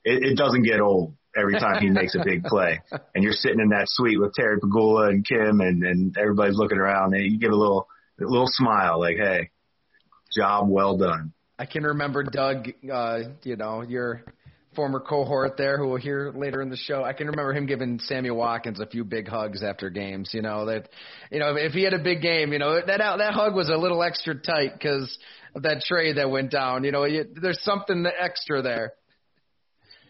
it, 0.05 0.23
it 0.23 0.37
doesn't 0.37 0.63
get 0.63 0.81
old 0.81 1.15
every 1.37 1.55
time 1.55 1.83
he 1.83 1.91
makes 1.91 2.15
a 2.15 2.23
big 2.25 2.45
play. 2.45 2.81
And 3.15 3.25
you're 3.25 3.33
sitting 3.33 3.61
in 3.61 3.71
that 3.71 3.87
suite 3.89 4.21
with 4.21 4.35
Terry 4.35 4.61
Pegula 4.61 5.09
and 5.09 5.27
Kim, 5.27 5.61
and 5.61 5.83
and 5.83 6.17
everybody's 6.17 6.57
looking 6.57 6.79
around, 6.79 7.15
and 7.15 7.25
you 7.25 7.41
give 7.41 7.51
a 7.51 7.57
little 7.57 7.89
a 8.21 8.29
little 8.29 8.49
smile, 8.49 9.01
like, 9.01 9.17
hey, 9.17 9.51
job 10.37 10.69
well 10.69 10.97
done. 10.97 11.33
I 11.59 11.67
can 11.67 11.83
remember 11.83 12.23
Doug, 12.23 12.69
uh, 12.91 13.21
you 13.43 13.57
know, 13.57 13.83
your 13.83 14.25
former 14.75 15.01
cohort 15.01 15.57
there 15.57 15.77
who 15.77 15.89
will 15.89 15.99
hear 15.99 16.33
later 16.35 16.63
in 16.63 16.71
the 16.71 16.77
show. 16.77 17.03
I 17.03 17.13
can 17.13 17.27
remember 17.27 17.53
him 17.53 17.67
giving 17.67 17.99
Sammy 17.99 18.31
Watkins 18.31 18.81
a 18.81 18.87
few 18.87 19.05
big 19.05 19.29
hugs 19.29 19.63
after 19.63 19.91
games. 19.91 20.31
You 20.33 20.43
know 20.43 20.67
that, 20.67 20.89
you 21.31 21.39
know, 21.39 21.57
if 21.57 21.73
he 21.73 21.83
had 21.83 21.93
a 21.93 21.99
big 21.99 22.23
game, 22.23 22.53
you 22.53 22.59
know 22.59 22.75
that 22.75 22.87
that 22.87 23.35
hug 23.35 23.55
was 23.55 23.69
a 23.69 23.77
little 23.77 24.03
extra 24.03 24.35
tight 24.35 24.73
because 24.73 25.19
of 25.55 25.63
that 25.63 25.83
trade 25.83 26.17
that 26.17 26.31
went 26.31 26.51
down. 26.51 26.85
You 26.85 26.93
know, 26.93 27.05
you, 27.05 27.25
there's 27.41 27.63
something 27.63 28.07
extra 28.07 28.63
there. 28.63 28.93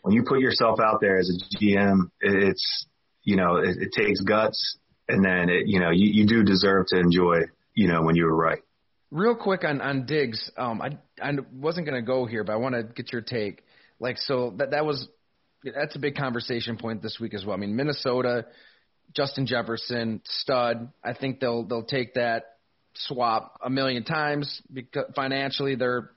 When 0.02 0.14
you 0.14 0.24
put 0.26 0.40
yourself 0.40 0.78
out 0.80 1.00
there 1.00 1.18
as 1.18 1.30
a 1.30 1.56
GM, 1.56 2.10
it's 2.20 2.86
you 3.22 3.36
know 3.36 3.56
it, 3.56 3.76
it 3.80 3.90
takes 3.96 4.20
guts, 4.20 4.78
and 5.08 5.24
then 5.24 5.48
it, 5.48 5.66
you 5.66 5.80
know 5.80 5.90
you, 5.90 6.10
you 6.12 6.26
do 6.26 6.42
deserve 6.42 6.86
to 6.88 6.98
enjoy 6.98 7.40
you 7.74 7.88
know, 7.88 8.02
when 8.02 8.16
you 8.16 8.24
were 8.24 8.36
right. 8.36 8.60
Real 9.10 9.34
quick 9.34 9.64
on 9.64 9.80
on 9.80 10.06
Diggs, 10.06 10.50
um, 10.56 10.80
I 10.80 10.98
I 11.20 11.32
wasn't 11.52 11.86
going 11.86 12.00
to 12.00 12.06
go 12.06 12.26
here, 12.26 12.44
but 12.44 12.52
I 12.52 12.56
want 12.56 12.74
to 12.74 12.84
get 12.84 13.12
your 13.12 13.22
take. 13.22 13.64
Like 13.98 14.18
so 14.18 14.54
that 14.58 14.70
that 14.70 14.84
was 14.84 15.08
that's 15.64 15.96
a 15.96 15.98
big 15.98 16.16
conversation 16.16 16.76
point 16.76 17.02
this 17.02 17.18
week 17.20 17.34
as 17.34 17.44
well. 17.44 17.54
I 17.54 17.58
mean, 17.58 17.74
Minnesota, 17.74 18.46
Justin 19.14 19.46
Jefferson, 19.46 20.22
stud. 20.24 20.92
I 21.02 21.12
think 21.14 21.40
they'll 21.40 21.64
they'll 21.64 21.84
take 21.84 22.14
that 22.14 22.56
swap 22.94 23.58
a 23.62 23.70
million 23.70 24.04
times 24.04 24.62
because 24.72 25.06
financially 25.14 25.74
they're 25.74 26.10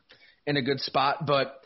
in 0.46 0.58
a 0.58 0.62
good 0.62 0.80
spot, 0.80 1.26
but 1.26 1.60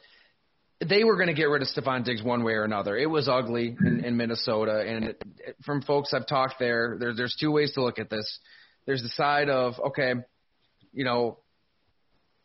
they 0.86 1.04
were 1.04 1.16
going 1.16 1.28
to 1.28 1.34
get 1.34 1.46
rid 1.46 1.62
of 1.62 1.68
Stefon 1.70 2.04
Diggs 2.04 2.22
one 2.22 2.44
way 2.44 2.54
or 2.54 2.64
another. 2.64 2.96
It 2.96 3.10
was 3.10 3.28
ugly 3.28 3.76
in, 3.80 4.04
in 4.06 4.18
Minnesota, 4.18 4.84
and 4.88 5.06
it, 5.06 5.24
from 5.66 5.82
folks 5.82 6.14
I've 6.14 6.28
talked 6.28 6.56
there, 6.60 6.98
there, 7.00 7.16
there's 7.16 7.36
two 7.40 7.52
ways 7.52 7.74
to 7.74 7.84
look 7.84 8.00
at 8.00 8.10
this. 8.10 8.40
There's 8.88 9.04
the 9.04 9.10
side 9.10 9.50
of 9.50 9.76
okay, 9.90 10.14
you 10.94 11.04
know, 11.04 11.38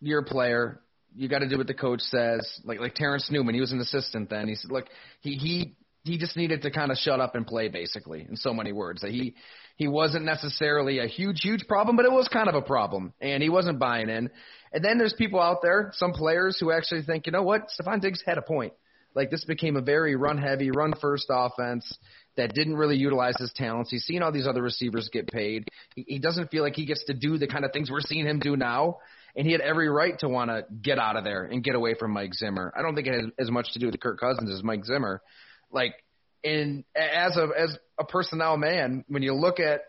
you're 0.00 0.20
a 0.20 0.24
player, 0.24 0.82
you 1.14 1.28
got 1.28 1.38
to 1.38 1.48
do 1.48 1.56
what 1.56 1.66
the 1.66 1.74
coach 1.74 2.00
says. 2.02 2.60
Like 2.64 2.80
like 2.80 2.94
Terrence 2.94 3.30
Newman, 3.30 3.54
he 3.54 3.60
was 3.60 3.72
an 3.72 3.80
assistant 3.80 4.28
then. 4.28 4.48
He 4.48 4.56
said, 4.56 4.70
look, 4.70 4.86
he 5.20 5.36
he 5.36 5.76
he 6.04 6.18
just 6.18 6.36
needed 6.36 6.62
to 6.62 6.70
kind 6.70 6.90
of 6.90 6.98
shut 6.98 7.20
up 7.20 7.36
and 7.36 7.46
play, 7.46 7.68
basically, 7.68 8.26
in 8.28 8.36
so 8.36 8.52
many 8.52 8.72
words. 8.72 9.02
That 9.02 9.12
he 9.12 9.36
he 9.76 9.86
wasn't 9.88 10.24
necessarily 10.24 10.98
a 10.98 11.06
huge 11.06 11.40
huge 11.42 11.66
problem, 11.68 11.96
but 11.96 12.04
it 12.04 12.12
was 12.12 12.28
kind 12.28 12.48
of 12.48 12.54
a 12.54 12.62
problem, 12.62 13.14
and 13.20 13.42
he 13.42 13.48
wasn't 13.48 13.78
buying 13.78 14.08
in. 14.08 14.30
And 14.72 14.84
then 14.84 14.98
there's 14.98 15.14
people 15.16 15.40
out 15.40 15.58
there, 15.62 15.92
some 15.94 16.12
players 16.12 16.58
who 16.58 16.72
actually 16.72 17.02
think, 17.02 17.26
you 17.26 17.32
know 17.32 17.42
what, 17.42 17.68
Stefon 17.68 18.00
Diggs 18.00 18.22
had 18.26 18.38
a 18.38 18.42
point. 18.42 18.72
Like 19.14 19.30
this 19.30 19.44
became 19.44 19.76
a 19.76 19.82
very 19.82 20.16
run 20.16 20.38
heavy, 20.38 20.70
run 20.70 20.94
first 21.00 21.26
offense 21.30 21.98
that 22.36 22.54
didn't 22.54 22.76
really 22.76 22.96
utilize 22.96 23.34
his 23.38 23.52
talents. 23.54 23.90
He's 23.90 24.04
seen 24.04 24.22
all 24.22 24.32
these 24.32 24.46
other 24.46 24.62
receivers 24.62 25.10
get 25.12 25.26
paid. 25.26 25.68
He, 25.94 26.04
he 26.06 26.18
doesn't 26.18 26.50
feel 26.50 26.62
like 26.62 26.74
he 26.74 26.86
gets 26.86 27.04
to 27.04 27.14
do 27.14 27.38
the 27.38 27.46
kind 27.46 27.64
of 27.64 27.72
things 27.72 27.90
we're 27.90 28.00
seeing 28.00 28.26
him 28.26 28.38
do 28.38 28.56
now 28.56 28.98
and 29.34 29.46
he 29.46 29.52
had 29.52 29.60
every 29.60 29.88
right 29.88 30.18
to 30.18 30.28
want 30.28 30.50
to 30.50 30.64
get 30.82 30.98
out 30.98 31.16
of 31.16 31.24
there 31.24 31.44
and 31.44 31.64
get 31.64 31.74
away 31.74 31.94
from 31.94 32.12
Mike 32.12 32.34
Zimmer. 32.34 32.72
I 32.76 32.82
don't 32.82 32.94
think 32.94 33.06
it 33.06 33.14
has 33.14 33.24
as 33.38 33.50
much 33.50 33.72
to 33.72 33.78
do 33.78 33.86
with 33.86 33.98
Kirk 34.00 34.20
Cousins 34.20 34.50
as 34.50 34.62
Mike 34.62 34.84
Zimmer. 34.84 35.22
Like, 35.70 35.94
in 36.42 36.84
as 36.94 37.36
a 37.36 37.48
as 37.56 37.78
a 37.98 38.04
personnel 38.04 38.56
man, 38.56 39.04
when 39.08 39.22
you 39.22 39.34
look 39.34 39.60
at 39.60 39.82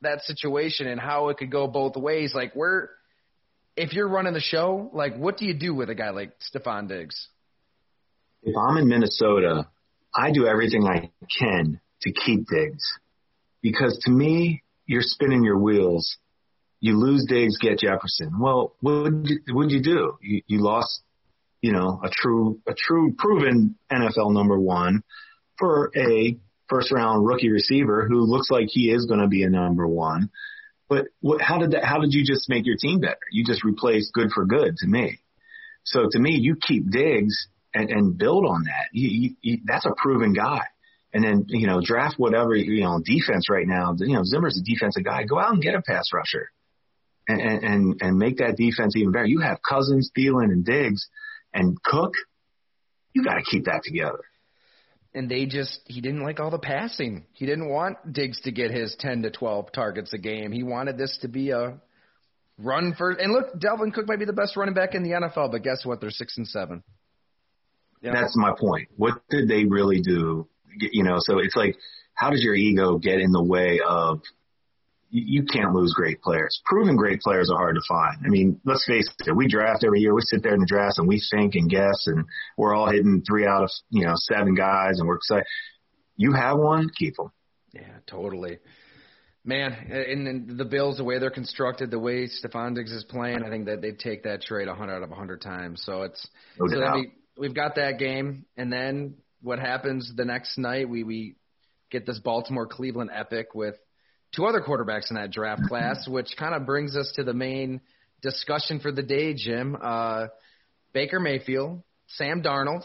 that 0.00 0.22
situation 0.22 0.86
and 0.86 0.98
how 0.98 1.28
it 1.28 1.36
could 1.36 1.50
go 1.50 1.66
both 1.66 1.96
ways, 1.96 2.32
like 2.34 2.54
where 2.54 2.90
if 3.76 3.92
you're 3.92 4.08
running 4.08 4.32
the 4.32 4.40
show, 4.40 4.90
like 4.92 5.16
what 5.16 5.36
do 5.36 5.44
you 5.44 5.54
do 5.54 5.74
with 5.74 5.90
a 5.90 5.94
guy 5.94 6.10
like 6.10 6.32
Stefon 6.40 6.88
Diggs? 6.88 7.28
If 8.42 8.56
I'm 8.56 8.78
in 8.78 8.88
Minnesota, 8.88 9.68
I 10.14 10.32
do 10.32 10.46
everything 10.46 10.86
I 10.86 11.10
can 11.38 11.80
to 12.02 12.12
keep 12.12 12.46
Diggs 12.48 12.84
because 13.62 13.98
to 14.04 14.10
me, 14.10 14.62
you're 14.86 15.02
spinning 15.02 15.44
your 15.44 15.58
wheels 15.58 16.18
you 16.80 16.98
lose 16.98 17.26
Diggs, 17.28 17.58
get 17.58 17.78
Jefferson. 17.78 18.40
Well, 18.40 18.74
what 18.80 19.12
would 19.48 19.70
you, 19.70 19.82
do? 19.82 20.16
You, 20.22 20.42
you 20.46 20.62
lost, 20.62 21.02
you 21.60 21.72
know, 21.72 22.00
a 22.02 22.08
true, 22.10 22.58
a 22.66 22.72
true 22.74 23.14
proven 23.16 23.76
NFL 23.92 24.32
number 24.32 24.58
one 24.58 25.02
for 25.58 25.92
a 25.94 26.38
first 26.68 26.90
round 26.90 27.26
rookie 27.26 27.50
receiver 27.50 28.06
who 28.08 28.20
looks 28.20 28.50
like 28.50 28.68
he 28.68 28.90
is 28.90 29.04
going 29.04 29.20
to 29.20 29.28
be 29.28 29.42
a 29.42 29.50
number 29.50 29.86
one. 29.86 30.30
But 30.88 31.08
what, 31.20 31.42
how 31.42 31.58
did 31.58 31.72
that, 31.72 31.84
how 31.84 32.00
did 32.00 32.14
you 32.14 32.24
just 32.24 32.48
make 32.48 32.64
your 32.64 32.76
team 32.80 33.00
better? 33.00 33.18
You 33.30 33.44
just 33.44 33.62
replaced 33.62 34.14
good 34.14 34.30
for 34.34 34.46
good 34.46 34.76
to 34.78 34.86
me. 34.86 35.20
So 35.84 36.08
to 36.10 36.18
me, 36.18 36.38
you 36.40 36.56
keep 36.56 36.90
Diggs 36.90 37.46
and, 37.74 37.90
and 37.90 38.18
build 38.18 38.44
on 38.46 38.64
that. 38.64 38.88
You, 38.92 39.34
you, 39.40 39.58
that's 39.64 39.86
a 39.86 39.92
proven 39.96 40.32
guy. 40.32 40.62
And 41.12 41.24
then, 41.24 41.44
you 41.48 41.66
know, 41.66 41.80
draft 41.82 42.18
whatever, 42.18 42.54
you 42.54 42.84
know, 42.84 43.00
defense 43.04 43.48
right 43.50 43.66
now. 43.66 43.94
You 43.98 44.14
know, 44.14 44.24
Zimmer's 44.24 44.58
a 44.58 44.62
defensive 44.62 45.04
guy. 45.04 45.24
Go 45.24 45.38
out 45.38 45.52
and 45.52 45.62
get 45.62 45.74
a 45.74 45.82
pass 45.82 46.04
rusher 46.14 46.50
and, 47.26 47.40
and, 47.40 47.96
and 48.00 48.18
make 48.18 48.38
that 48.38 48.56
defense 48.56 48.94
even 48.96 49.12
better. 49.12 49.26
You 49.26 49.40
have 49.40 49.58
Cousins, 49.68 50.10
Thielen, 50.16 50.52
and 50.52 50.64
Diggs, 50.64 51.08
and 51.52 51.80
Cook. 51.82 52.12
You 53.12 53.24
got 53.24 53.34
to 53.34 53.42
keep 53.42 53.64
that 53.64 53.82
together. 53.84 54.20
And 55.12 55.28
they 55.28 55.46
just 55.46 55.80
he 55.86 56.00
didn't 56.00 56.22
like 56.22 56.38
all 56.38 56.52
the 56.52 56.58
passing. 56.58 57.26
He 57.32 57.44
didn't 57.44 57.68
want 57.68 58.12
Diggs 58.12 58.40
to 58.42 58.52
get 58.52 58.70
his 58.70 58.94
ten 58.96 59.22
to 59.22 59.30
twelve 59.32 59.72
targets 59.72 60.12
a 60.12 60.18
game. 60.18 60.52
He 60.52 60.62
wanted 60.62 60.96
this 60.96 61.18
to 61.22 61.28
be 61.28 61.50
a 61.50 61.80
run 62.56 62.94
first. 62.96 63.18
And 63.18 63.32
look, 63.32 63.58
Dalvin 63.58 63.92
Cook 63.92 64.06
might 64.06 64.20
be 64.20 64.24
the 64.24 64.32
best 64.32 64.56
running 64.56 64.74
back 64.74 64.94
in 64.94 65.02
the 65.02 65.10
NFL, 65.10 65.50
but 65.50 65.64
guess 65.64 65.84
what? 65.84 66.00
They're 66.00 66.12
six 66.12 66.36
and 66.36 66.46
seven. 66.46 66.84
Know? 68.02 68.12
That's 68.12 68.36
my 68.36 68.52
point. 68.58 68.88
What 68.96 69.14
did 69.28 69.48
they 69.48 69.64
really 69.64 70.00
do? 70.00 70.48
You 70.78 71.04
know, 71.04 71.16
so 71.18 71.38
it's 71.38 71.56
like, 71.56 71.76
how 72.14 72.30
does 72.30 72.42
your 72.42 72.54
ego 72.54 72.98
get 72.98 73.20
in 73.20 73.32
the 73.32 73.42
way 73.42 73.80
of 73.86 74.20
you 75.10 75.42
can't 75.44 75.74
lose 75.74 75.92
great 75.92 76.22
players. 76.22 76.60
Proven 76.64 76.96
great 76.96 77.20
players 77.20 77.50
are 77.50 77.58
hard 77.58 77.74
to 77.74 77.80
find. 77.88 78.18
I 78.24 78.28
mean, 78.28 78.60
let's 78.64 78.84
face 78.86 79.12
it, 79.26 79.36
we 79.36 79.48
draft 79.48 79.82
every 79.84 80.00
year. 80.00 80.14
We 80.14 80.20
sit 80.22 80.42
there 80.42 80.54
in 80.54 80.60
the 80.60 80.66
draft 80.66 80.98
and 80.98 81.08
we 81.08 81.20
think 81.30 81.56
and 81.56 81.68
guess 81.68 82.06
and 82.06 82.24
we're 82.56 82.74
all 82.74 82.88
hitting 82.88 83.22
three 83.28 83.46
out 83.46 83.64
of, 83.64 83.70
you 83.90 84.06
know, 84.06 84.12
seven 84.14 84.54
guys 84.54 84.98
and 84.98 85.08
we're 85.08 85.16
excited. 85.16 85.46
You 86.16 86.32
have 86.32 86.58
one, 86.58 86.88
keep 86.96 87.16
them. 87.16 87.32
Yeah, 87.72 87.98
totally. 88.06 88.58
Man, 89.42 89.72
and 89.72 90.58
the 90.58 90.64
Bills, 90.64 90.98
the 90.98 91.04
way 91.04 91.18
they're 91.18 91.30
constructed, 91.30 91.90
the 91.90 91.98
way 91.98 92.28
Stefon 92.28 92.74
Diggs 92.74 92.92
is 92.92 93.04
playing, 93.04 93.42
I 93.42 93.48
think 93.48 93.66
that 93.66 93.80
they 93.80 93.92
take 93.92 94.24
that 94.24 94.42
trade 94.42 94.68
100 94.68 94.92
out 94.92 95.02
of 95.02 95.08
100 95.08 95.40
times. 95.40 95.82
So 95.84 96.02
it's 96.02 96.28
no 96.58 96.68
so 96.68 96.80
doubt. 96.80 97.06
We've 97.40 97.54
got 97.54 97.76
that 97.76 97.98
game, 97.98 98.44
and 98.56 98.72
then 98.72 99.14
what 99.42 99.58
happens 99.58 100.12
the 100.14 100.26
next 100.26 100.58
night? 100.58 100.88
We 100.88 101.02
we 101.02 101.36
get 101.90 102.06
this 102.06 102.20
Baltimore 102.20 102.66
Cleveland 102.66 103.10
epic 103.12 103.54
with 103.54 103.74
two 104.36 104.44
other 104.44 104.60
quarterbacks 104.60 105.10
in 105.10 105.16
that 105.16 105.32
draft 105.32 105.62
class, 105.66 106.06
which 106.06 106.28
kind 106.38 106.54
of 106.54 106.66
brings 106.66 106.94
us 106.94 107.10
to 107.16 107.24
the 107.24 107.32
main 107.32 107.80
discussion 108.22 108.78
for 108.78 108.92
the 108.92 109.02
day, 109.02 109.34
Jim. 109.34 109.76
Uh, 109.82 110.26
Baker 110.92 111.18
Mayfield, 111.18 111.82
Sam 112.08 112.42
Darnold, 112.42 112.82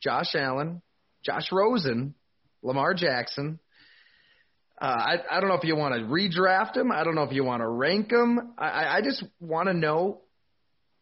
Josh 0.00 0.34
Allen, 0.34 0.80
Josh 1.24 1.50
Rosen, 1.50 2.14
Lamar 2.62 2.94
Jackson. 2.94 3.58
Uh, 4.80 4.84
I, 4.84 5.14
I 5.30 5.40
don't 5.40 5.48
know 5.48 5.56
if 5.56 5.64
you 5.64 5.74
want 5.74 5.94
to 5.94 6.02
redraft 6.02 6.74
them. 6.74 6.92
I 6.92 7.02
don't 7.02 7.16
know 7.16 7.24
if 7.24 7.32
you 7.32 7.42
want 7.42 7.62
to 7.62 7.68
rank 7.68 8.10
them. 8.10 8.54
I, 8.56 8.98
I 8.98 9.00
just 9.02 9.24
want 9.40 9.66
to 9.66 9.74
know 9.74 10.20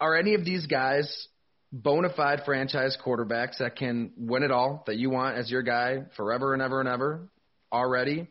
are 0.01 0.17
any 0.17 0.35
of 0.35 0.45
these 0.45 0.67
guys 0.67 1.29
bona 1.73 2.09
fide 2.15 2.43
franchise 2.45 2.97
quarterbacks 3.05 3.59
that 3.59 3.77
can 3.77 4.13
win 4.17 4.43
it 4.43 4.51
all 4.51 4.85
that 4.87 4.97
you 4.97 5.11
want 5.11 5.37
as 5.37 5.51
your 5.51 5.63
guy 5.63 6.05
forever 6.17 6.53
and 6.53 6.63
ever 6.63 6.81
and 6.81 6.89
ever 6.89 7.29
already? 7.73 8.29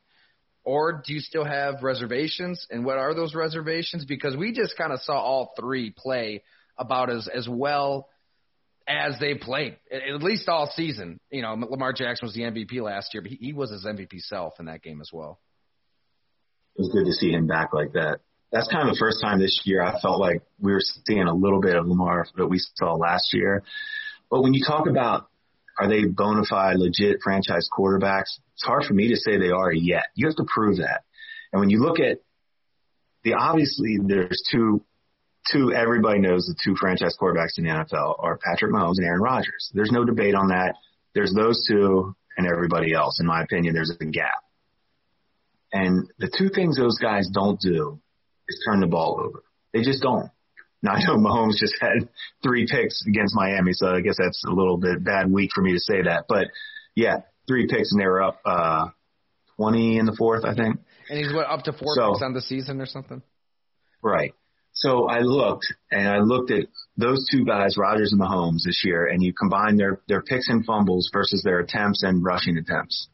Or 0.63 1.03
do 1.05 1.13
you 1.13 1.19
still 1.19 1.45
have 1.45 1.83
reservations? 1.83 2.65
And 2.71 2.85
what 2.85 2.97
are 2.97 3.13
those 3.13 3.35
reservations? 3.35 4.03
Because 4.03 4.35
we 4.35 4.51
just 4.51 4.75
kind 4.77 4.91
of 4.91 4.99
saw 5.01 5.13
all 5.13 5.53
three 5.59 5.93
play 5.95 6.43
about 6.77 7.11
as, 7.11 7.27
as 7.27 7.47
well 7.47 8.09
as 8.87 9.19
they 9.19 9.35
played, 9.35 9.77
at 9.91 10.21
least 10.21 10.47
all 10.47 10.71
season. 10.75 11.19
You 11.29 11.43
know, 11.43 11.53
Lamar 11.53 11.93
Jackson 11.93 12.25
was 12.25 12.33
the 12.33 12.41
MVP 12.41 12.81
last 12.81 13.13
year, 13.13 13.21
but 13.21 13.31
he, 13.31 13.37
he 13.37 13.53
was 13.53 13.71
his 13.71 13.85
MVP 13.85 14.21
self 14.21 14.59
in 14.59 14.65
that 14.65 14.81
game 14.81 15.01
as 15.01 15.09
well. 15.13 15.39
It 16.75 16.81
was 16.81 16.89
good 16.89 17.05
to 17.05 17.13
see 17.13 17.31
him 17.31 17.47
back 17.47 17.73
like 17.73 17.93
that. 17.93 18.19
That's 18.55 18.69
kind 18.69 18.87
of 18.87 18.95
the 18.95 18.97
first 18.97 19.19
time 19.21 19.37
this 19.37 19.59
year 19.65 19.83
I 19.83 19.99
felt 19.99 20.17
like 20.17 20.41
we 20.61 20.71
were 20.71 20.79
seeing 20.79 21.27
a 21.27 21.35
little 21.35 21.59
bit 21.59 21.75
of 21.75 21.87
Lamar 21.87 22.25
that 22.37 22.47
we 22.47 22.57
saw 22.75 22.93
last 22.93 23.33
year. 23.33 23.63
But 24.31 24.43
when 24.43 24.53
you 24.53 24.63
talk 24.65 24.87
about 24.87 25.27
are 25.77 25.89
they 25.89 26.05
bona 26.05 26.43
fide, 26.49 26.77
legit 26.77 27.17
franchise 27.21 27.67
quarterbacks? 27.69 28.39
It's 28.53 28.63
hard 28.63 28.85
for 28.85 28.93
me 28.93 29.09
to 29.09 29.17
say 29.17 29.37
they 29.37 29.49
are 29.49 29.73
yet. 29.73 30.05
You 30.15 30.27
have 30.27 30.37
to 30.37 30.45
prove 30.47 30.77
that. 30.77 31.03
And 31.51 31.59
when 31.59 31.69
you 31.69 31.81
look 31.81 31.99
at 31.99 32.19
the 33.25 33.33
obviously 33.33 33.97
there's 34.01 34.41
two 34.49 34.85
two 35.51 35.73
everybody 35.73 36.19
knows 36.19 36.45
the 36.45 36.55
two 36.63 36.77
franchise 36.79 37.17
quarterbacks 37.21 37.57
in 37.57 37.65
the 37.65 37.71
NFL 37.71 38.23
are 38.23 38.39
Patrick 38.41 38.71
Mahomes 38.71 38.99
and 38.99 39.05
Aaron 39.05 39.21
Rodgers. 39.21 39.69
There's 39.73 39.91
no 39.91 40.05
debate 40.05 40.33
on 40.33 40.47
that. 40.47 40.75
There's 41.13 41.33
those 41.33 41.67
two 41.69 42.15
and 42.37 42.47
everybody 42.47 42.93
else. 42.93 43.19
In 43.19 43.25
my 43.25 43.43
opinion, 43.43 43.73
there's 43.73 43.91
a 43.99 44.05
gap. 44.05 44.31
And 45.73 46.09
the 46.19 46.31
two 46.33 46.47
things 46.47 46.77
those 46.77 46.99
guys 46.99 47.27
don't 47.33 47.59
do 47.59 47.99
is 48.47 48.63
turn 48.67 48.79
the 48.79 48.87
ball 48.87 49.21
over. 49.23 49.43
They 49.73 49.81
just 49.81 50.01
don't. 50.01 50.29
Now 50.81 50.93
I 50.93 51.03
know 51.03 51.17
Mahomes 51.17 51.57
just 51.57 51.75
had 51.81 52.09
three 52.43 52.67
picks 52.69 53.03
against 53.07 53.35
Miami, 53.35 53.73
so 53.73 53.87
I 53.87 54.01
guess 54.01 54.17
that's 54.17 54.43
a 54.47 54.51
little 54.51 54.77
bit 54.77 55.03
bad 55.03 55.31
week 55.31 55.51
for 55.53 55.61
me 55.61 55.73
to 55.73 55.79
say 55.79 56.03
that. 56.03 56.25
But 56.29 56.47
yeah, 56.95 57.21
three 57.47 57.67
picks 57.67 57.91
and 57.91 57.99
they 57.99 58.05
were 58.05 58.21
up 58.21 58.39
uh, 58.45 58.87
20 59.57 59.97
in 59.97 60.05
the 60.05 60.15
fourth, 60.15 60.45
I 60.45 60.53
think. 60.53 60.79
And 61.09 61.19
he's 61.19 61.33
what 61.33 61.47
up 61.47 61.63
to 61.63 61.73
four 61.73 61.95
so, 61.95 62.11
picks 62.11 62.23
on 62.23 62.33
the 62.33 62.41
season 62.41 62.81
or 62.81 62.85
something. 62.85 63.21
Right. 64.01 64.33
So 64.73 65.07
I 65.07 65.19
looked 65.21 65.73
and 65.89 66.07
I 66.07 66.19
looked 66.19 66.51
at 66.51 66.67
those 66.97 67.27
two 67.31 67.45
guys, 67.45 67.77
Rodgers 67.77 68.11
and 68.11 68.21
Mahomes, 68.21 68.63
this 68.65 68.83
year, 68.83 69.07
and 69.07 69.23
you 69.23 69.33
combine 69.33 69.77
their 69.77 70.01
their 70.07 70.21
picks 70.21 70.49
and 70.49 70.65
fumbles 70.65 71.09
versus 71.13 71.41
their 71.43 71.59
attempts 71.59 72.03
and 72.03 72.23
rushing 72.23 72.57
attempts, 72.57 73.07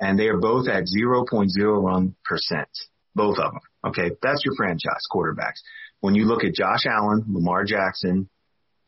and 0.00 0.18
they 0.18 0.26
are 0.26 0.38
both 0.38 0.68
at 0.68 0.84
0.01 0.84 2.14
percent, 2.24 2.68
both 3.14 3.38
of 3.38 3.52
them. 3.52 3.60
Okay, 3.84 4.10
that's 4.22 4.44
your 4.44 4.54
franchise 4.56 5.06
quarterbacks. 5.12 5.60
When 6.00 6.14
you 6.14 6.24
look 6.24 6.44
at 6.44 6.54
Josh 6.54 6.86
Allen, 6.86 7.24
Lamar 7.28 7.64
Jackson, 7.64 8.28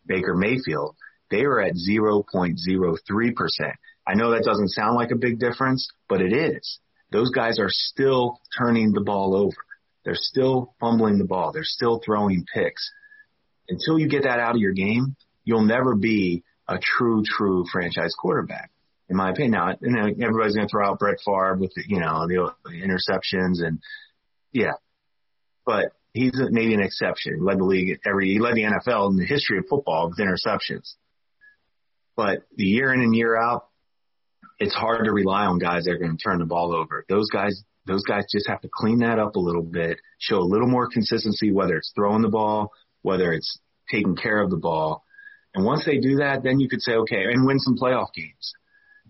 Baker 0.07 0.35
Mayfield, 0.35 0.97
they 1.31 1.45
are 1.45 1.61
at 1.61 1.75
0.03%. 1.75 2.55
I 4.07 4.15
know 4.15 4.33
that 4.33 4.45
doesn't 4.45 4.69
sound 4.69 4.97
like 4.97 5.11
a 5.11 5.17
big 5.17 5.39
difference, 5.39 5.89
but 6.09 6.21
it 6.21 6.33
is. 6.33 6.79
Those 7.11 7.31
guys 7.31 7.59
are 7.59 7.71
still 7.71 8.41
turning 8.59 8.93
the 8.93 9.03
ball 9.03 9.35
over. 9.37 9.57
They're 10.05 10.15
still 10.15 10.75
fumbling 10.81 11.19
the 11.19 11.25
ball. 11.25 11.53
They're 11.53 11.63
still 11.63 12.01
throwing 12.05 12.45
picks. 12.53 12.91
Until 13.69 13.99
you 13.99 14.09
get 14.09 14.25
that 14.25 14.41
out 14.41 14.55
of 14.55 14.61
your 14.61 14.73
game, 14.73 15.17
you'll 15.45 15.65
never 15.65 15.95
be 15.95 16.43
a 16.69 16.79
true, 16.81 17.23
true 17.25 17.65
franchise 17.71 18.15
quarterback, 18.19 18.71
in 19.09 19.17
my 19.17 19.31
opinion. 19.31 19.53
Now, 19.53 19.77
you 19.81 19.91
know, 19.91 20.07
everybody's 20.07 20.57
going 20.57 20.67
to 20.67 20.71
throw 20.71 20.89
out 20.89 20.99
Brett 20.99 21.19
Favre 21.25 21.57
with 21.59 21.73
the, 21.75 21.85
you 21.87 22.01
know 22.01 22.27
the 22.27 22.53
interceptions 22.71 23.65
and 23.65 23.81
yeah, 24.53 24.73
but 25.65 25.93
he's 26.13 26.33
maybe 26.35 26.75
an 26.75 26.83
exception. 26.83 27.35
He 27.37 27.41
led 27.41 27.59
the 27.59 27.65
league 27.65 27.99
every 28.05 28.31
he 28.33 28.39
led 28.39 28.55
the 28.55 28.65
NFL 28.65 29.11
in 29.11 29.17
the 29.17 29.27
history 29.27 29.59
of 29.59 29.65
football 29.69 30.09
with 30.09 30.19
interceptions. 30.19 30.95
But 32.17 32.43
the 32.57 32.65
year 32.65 32.93
in 32.93 33.01
and 33.01 33.15
year 33.15 33.37
out, 33.37 33.69
it's 34.59 34.75
hard 34.75 35.07
to 35.07 35.13
rely 35.13 35.47
on 35.47 35.59
guys 35.59 35.85
that 35.85 35.93
are 35.93 35.99
going 35.99 36.17
to 36.17 36.23
turn 36.23 36.39
the 36.39 36.45
ball 36.45 36.75
over. 36.75 37.05
Those 37.09 37.29
guys 37.31 37.63
those 37.87 38.05
guys 38.05 38.25
just 38.31 38.49
have 38.49 38.61
to 38.61 38.69
clean 38.73 39.01
that 39.01 39.19
up 39.19 39.35
a 39.35 39.41
little 39.41 39.63
bit, 39.63 39.99
show 40.19 40.39
a 40.39 40.41
little 40.41 40.69
more 40.69 40.89
consistency, 40.89 41.51
whether 41.51 41.77
it's 41.77 41.93
throwing 41.95 42.23
the 42.23 42.29
ball, 42.29 42.71
whether 43.03 43.33
it's 43.33 43.59
taking 43.91 44.15
care 44.15 44.41
of 44.41 44.51
the 44.51 44.57
ball. 44.57 45.05
And 45.55 45.65
once 45.65 45.85
they 45.85 45.99
do 45.99 46.17
that, 46.17 46.43
then 46.43 46.61
you 46.61 46.69
could 46.69 46.81
say, 46.81 46.93
okay, 46.93 47.25
and 47.25 47.45
win 47.45 47.59
some 47.59 47.77
playoff 47.77 48.13
games. 48.15 48.55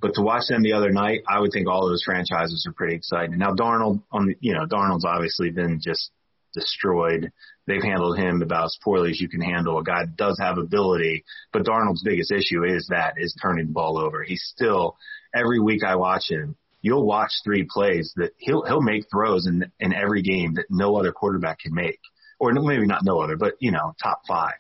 But 0.03 0.15
to 0.15 0.23
watch 0.23 0.49
them 0.49 0.63
the 0.63 0.73
other 0.73 0.91
night, 0.91 1.23
I 1.29 1.41
would 1.41 1.53
think 1.53 1.69
all 1.69 1.89
those 1.89 2.03
franchises 2.05 2.67
are 2.69 2.73
pretty 2.73 2.97
exciting. 2.97 3.39
Now 3.39 3.55
Darnold 3.55 4.03
on 4.11 4.35
you 4.41 4.53
know, 4.53 4.67
Darnold's 4.67 5.05
obviously 5.05 5.51
been 5.51 5.81
just 5.81 6.11
destroyed. 6.53 7.31
They've 7.67 7.83
handled 7.83 8.19
him 8.19 8.43
about 8.43 8.65
as 8.65 8.79
poorly 8.83 9.11
as 9.11 9.21
you 9.21 9.29
can 9.29 9.41
handle 9.41 9.79
a 9.79 9.85
guy 9.85 10.05
that 10.05 10.17
does 10.17 10.39
have 10.41 10.59
ability, 10.59 11.25
but 11.53 11.63
Darnold's 11.63 12.03
biggest 12.03 12.33
issue 12.33 12.65
is 12.65 12.89
that 12.91 13.15
is 13.17 13.35
turning 13.41 13.69
the 13.69 13.73
ball 13.73 13.97
over. 13.97 14.25
He's 14.25 14.43
still 14.45 14.97
every 15.33 15.61
week 15.61 15.85
I 15.85 15.95
watch 15.95 16.25
him, 16.29 16.57
you'll 16.83 17.07
watch 17.07 17.31
three 17.45 17.67
plays 17.71 18.13
that 18.17 18.33
he'll 18.39 18.65
he'll 18.65 18.83
make 18.83 19.07
throws 19.11 19.47
in 19.47 19.71
in 19.79 19.95
every 19.95 20.23
game 20.23 20.55
that 20.55 20.67
no 20.69 20.97
other 20.97 21.13
quarterback 21.13 21.61
can 21.61 21.73
make, 21.73 22.01
or 22.39 22.53
maybe 22.53 22.87
not 22.87 23.05
no 23.05 23.21
other, 23.21 23.37
but 23.37 23.55
you 23.61 23.71
know 23.71 23.95
top 24.03 24.23
five, 24.29 24.59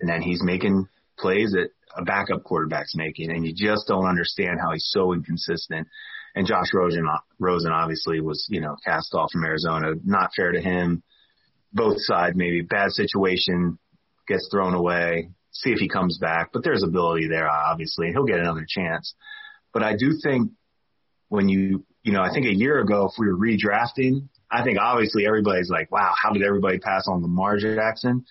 and 0.00 0.10
then 0.10 0.20
he's 0.20 0.42
making 0.42 0.88
plays 1.16 1.52
that 1.52 1.70
a 1.96 2.04
backup 2.04 2.44
quarterback's 2.44 2.94
making, 2.94 3.30
and 3.30 3.46
you 3.46 3.52
just 3.54 3.86
don't 3.86 4.06
understand 4.06 4.58
how 4.60 4.72
he's 4.72 4.88
so 4.90 5.12
inconsistent. 5.12 5.88
And 6.34 6.46
Josh 6.46 6.74
Rosen, 6.74 7.08
Rosen 7.38 7.72
obviously 7.72 8.20
was 8.20 8.46
you 8.50 8.60
know 8.60 8.76
cast 8.84 9.14
off 9.14 9.30
from 9.32 9.44
Arizona, 9.44 9.94
not 10.04 10.30
fair 10.36 10.52
to 10.52 10.60
him. 10.60 11.02
Both 11.72 11.96
sides 11.98 12.36
maybe 12.36 12.62
bad 12.62 12.92
situation, 12.92 13.78
gets 14.26 14.48
thrown 14.50 14.74
away. 14.74 15.30
See 15.52 15.70
if 15.70 15.78
he 15.78 15.88
comes 15.88 16.18
back, 16.18 16.50
but 16.52 16.62
there's 16.62 16.82
ability 16.82 17.28
there 17.28 17.48
obviously, 17.48 18.08
he'll 18.12 18.24
get 18.24 18.40
another 18.40 18.66
chance. 18.68 19.14
But 19.72 19.82
I 19.82 19.96
do 19.96 20.12
think 20.22 20.50
when 21.28 21.48
you, 21.48 21.84
you 22.02 22.12
know, 22.12 22.22
I 22.22 22.30
think 22.32 22.46
a 22.46 22.54
year 22.54 22.78
ago, 22.78 23.06
if 23.06 23.12
we 23.18 23.26
were 23.26 23.38
redrafting, 23.38 24.28
I 24.50 24.62
think 24.64 24.78
obviously 24.78 25.26
everybody's 25.26 25.70
like, 25.70 25.90
wow, 25.90 26.14
how 26.20 26.32
did 26.32 26.42
everybody 26.42 26.78
pass 26.78 27.06
on 27.08 27.22
Lamar 27.22 27.56
Jackson? 27.56 28.26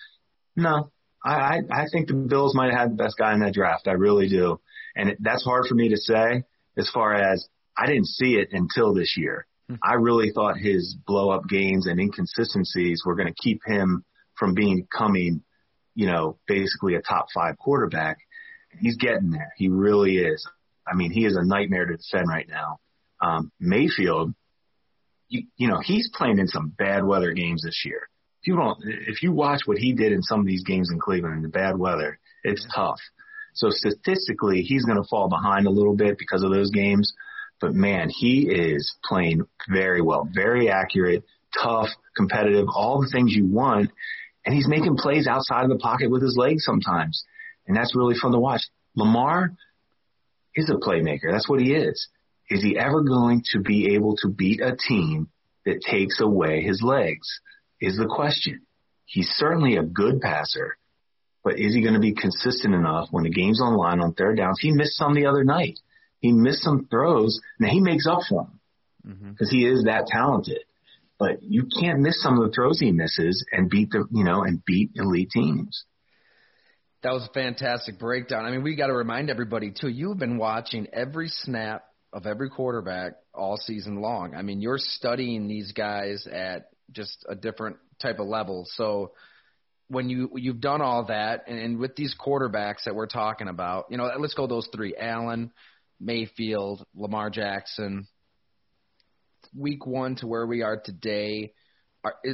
No, 0.54 0.90
I, 1.24 1.32
I, 1.34 1.60
I 1.70 1.84
think 1.90 2.08
the 2.08 2.14
Bills 2.14 2.54
might 2.54 2.70
have 2.70 2.80
had 2.80 2.90
the 2.92 3.02
best 3.02 3.16
guy 3.18 3.34
in 3.34 3.40
that 3.40 3.54
draft. 3.54 3.88
I 3.88 3.92
really 3.92 4.28
do. 4.28 4.60
And 4.94 5.10
it, 5.10 5.18
that's 5.20 5.44
hard 5.44 5.66
for 5.66 5.74
me 5.74 5.90
to 5.90 5.96
say 5.96 6.44
as 6.76 6.90
far 6.90 7.14
as 7.14 7.46
I 7.76 7.86
didn't 7.86 8.06
see 8.06 8.34
it 8.36 8.48
until 8.52 8.94
this 8.94 9.14
year. 9.16 9.46
Mm-hmm. 9.70 9.80
I 9.82 9.94
really 9.94 10.30
thought 10.30 10.56
his 10.56 10.96
blow 11.06 11.30
up 11.30 11.48
games 11.48 11.86
and 11.86 12.00
inconsistencies 12.00 13.02
were 13.04 13.16
going 13.16 13.28
to 13.28 13.42
keep 13.42 13.60
him 13.66 14.04
from 14.38 14.54
becoming, 14.54 15.42
you 15.94 16.06
know, 16.06 16.38
basically 16.46 16.94
a 16.94 17.02
top 17.02 17.26
five 17.34 17.58
quarterback. 17.58 18.18
He's 18.80 18.96
getting 18.96 19.30
there. 19.30 19.52
He 19.56 19.68
really 19.68 20.18
is. 20.18 20.46
I 20.86 20.94
mean, 20.94 21.10
he 21.10 21.24
is 21.24 21.36
a 21.36 21.44
nightmare 21.44 21.86
to 21.86 21.96
defend 21.96 22.28
right 22.28 22.48
now. 22.48 22.78
Um, 23.20 23.50
Mayfield, 23.58 24.34
you, 25.28 25.46
you 25.56 25.68
know, 25.68 25.80
he's 25.80 26.10
playing 26.14 26.38
in 26.38 26.46
some 26.46 26.68
bad 26.68 27.04
weather 27.04 27.32
games 27.32 27.62
this 27.64 27.82
year. 27.84 28.08
If 28.46 28.52
you 28.52 28.56
don't, 28.58 28.78
if 28.84 29.22
you 29.24 29.32
watch 29.32 29.62
what 29.64 29.76
he 29.76 29.92
did 29.92 30.12
in 30.12 30.22
some 30.22 30.38
of 30.38 30.46
these 30.46 30.62
games 30.62 30.90
in 30.92 31.00
Cleveland 31.00 31.34
in 31.34 31.42
the 31.42 31.48
bad 31.48 31.76
weather, 31.76 32.20
it's 32.44 32.64
tough. 32.72 33.00
So 33.54 33.70
statistically, 33.70 34.62
he's 34.62 34.84
going 34.84 35.02
to 35.02 35.08
fall 35.08 35.28
behind 35.28 35.66
a 35.66 35.70
little 35.70 35.96
bit 35.96 36.16
because 36.16 36.44
of 36.44 36.52
those 36.52 36.70
games. 36.70 37.12
But 37.60 37.74
man, 37.74 38.08
he 38.08 38.48
is 38.48 38.94
playing 39.04 39.42
very 39.68 40.00
well, 40.00 40.28
very 40.32 40.70
accurate, 40.70 41.24
tough, 41.60 41.88
competitive, 42.16 42.66
all 42.72 43.00
the 43.00 43.10
things 43.10 43.34
you 43.34 43.46
want. 43.46 43.90
And 44.44 44.54
he's 44.54 44.68
making 44.68 44.96
plays 44.96 45.26
outside 45.26 45.64
of 45.64 45.70
the 45.70 45.78
pocket 45.78 46.08
with 46.08 46.22
his 46.22 46.36
legs 46.36 46.64
sometimes. 46.64 47.24
And 47.66 47.76
that's 47.76 47.96
really 47.96 48.14
fun 48.14 48.30
to 48.30 48.38
watch. 48.38 48.62
Lamar 48.94 49.56
is 50.54 50.70
a 50.70 50.74
playmaker. 50.74 51.32
That's 51.32 51.48
what 51.48 51.60
he 51.60 51.74
is. 51.74 52.06
Is 52.48 52.62
he 52.62 52.78
ever 52.78 53.02
going 53.02 53.42
to 53.54 53.58
be 53.58 53.94
able 53.96 54.14
to 54.18 54.28
beat 54.28 54.60
a 54.60 54.76
team 54.76 55.30
that 55.64 55.80
takes 55.80 56.20
away 56.20 56.62
his 56.62 56.80
legs? 56.80 57.40
Is 57.80 57.96
the 57.96 58.06
question. 58.06 58.62
He's 59.04 59.28
certainly 59.36 59.76
a 59.76 59.82
good 59.82 60.20
passer, 60.20 60.76
but 61.44 61.58
is 61.58 61.74
he 61.74 61.82
going 61.82 61.94
to 61.94 62.00
be 62.00 62.14
consistent 62.14 62.74
enough 62.74 63.08
when 63.10 63.24
the 63.24 63.30
game's 63.30 63.60
on 63.62 63.72
the 63.72 63.78
line 63.78 64.00
on 64.00 64.14
third 64.14 64.36
downs? 64.36 64.58
He 64.60 64.72
missed 64.72 64.96
some 64.96 65.14
the 65.14 65.26
other 65.26 65.44
night. 65.44 65.78
He 66.20 66.32
missed 66.32 66.62
some 66.62 66.88
throws. 66.90 67.40
Now 67.60 67.68
he 67.68 67.80
makes 67.80 68.06
up 68.06 68.20
for 68.28 68.44
them 68.44 68.60
because 69.32 69.48
mm-hmm. 69.48 69.56
he 69.56 69.66
is 69.66 69.84
that 69.84 70.06
talented. 70.06 70.58
But 71.18 71.42
you 71.42 71.68
can't 71.80 72.00
miss 72.00 72.20
some 72.22 72.38
of 72.38 72.46
the 72.46 72.52
throws 72.54 72.80
he 72.80 72.92
misses 72.92 73.44
and 73.52 73.70
beat 73.70 73.90
the 73.90 74.06
you 74.10 74.24
know 74.24 74.42
and 74.42 74.62
beat 74.64 74.90
elite 74.96 75.30
teams. 75.30 75.84
That 77.02 77.12
was 77.12 77.24
a 77.24 77.32
fantastic 77.32 77.98
breakdown. 77.98 78.44
I 78.44 78.50
mean, 78.50 78.62
we 78.62 78.74
got 78.74 78.88
to 78.88 78.94
remind 78.94 79.30
everybody 79.30 79.70
too. 79.70 79.88
You've 79.88 80.18
been 80.18 80.38
watching 80.38 80.88
every 80.92 81.28
snap 81.28 81.84
of 82.12 82.26
every 82.26 82.50
quarterback 82.50 83.12
all 83.32 83.56
season 83.56 84.00
long. 84.00 84.34
I 84.34 84.42
mean, 84.42 84.60
you're 84.60 84.78
studying 84.78 85.46
these 85.46 85.72
guys 85.72 86.26
at 86.26 86.70
just 86.92 87.24
a 87.28 87.34
different 87.34 87.76
type 88.00 88.18
of 88.18 88.26
level. 88.26 88.66
So 88.74 89.12
when 89.88 90.08
you 90.08 90.30
you've 90.34 90.60
done 90.60 90.82
all 90.82 91.04
that, 91.06 91.44
and, 91.46 91.58
and 91.58 91.78
with 91.78 91.96
these 91.96 92.14
quarterbacks 92.18 92.84
that 92.84 92.94
we're 92.94 93.06
talking 93.06 93.48
about, 93.48 93.86
you 93.90 93.96
know, 93.96 94.10
let's 94.18 94.34
go 94.34 94.46
those 94.46 94.68
three: 94.74 94.94
Allen, 94.96 95.52
Mayfield, 96.00 96.84
Lamar 96.94 97.30
Jackson. 97.30 98.08
Week 99.54 99.86
one 99.86 100.16
to 100.16 100.26
where 100.26 100.44
we 100.44 100.62
are 100.62 100.76
today, 100.76 101.52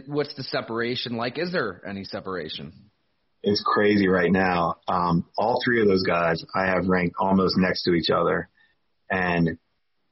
what's 0.06 0.34
the 0.34 0.42
separation 0.42 1.16
like? 1.16 1.38
Is 1.38 1.52
there 1.52 1.82
any 1.86 2.04
separation? 2.04 2.90
it's 3.42 3.62
crazy 3.64 4.08
right 4.08 4.30
now. 4.30 4.76
Um, 4.86 5.26
all 5.36 5.60
three 5.64 5.80
of 5.80 5.88
those 5.88 6.04
guys 6.04 6.44
I 6.54 6.66
have 6.66 6.86
ranked 6.86 7.16
almost 7.18 7.56
next 7.58 7.82
to 7.84 7.92
each 7.92 8.10
other. 8.10 8.48
And 9.10 9.58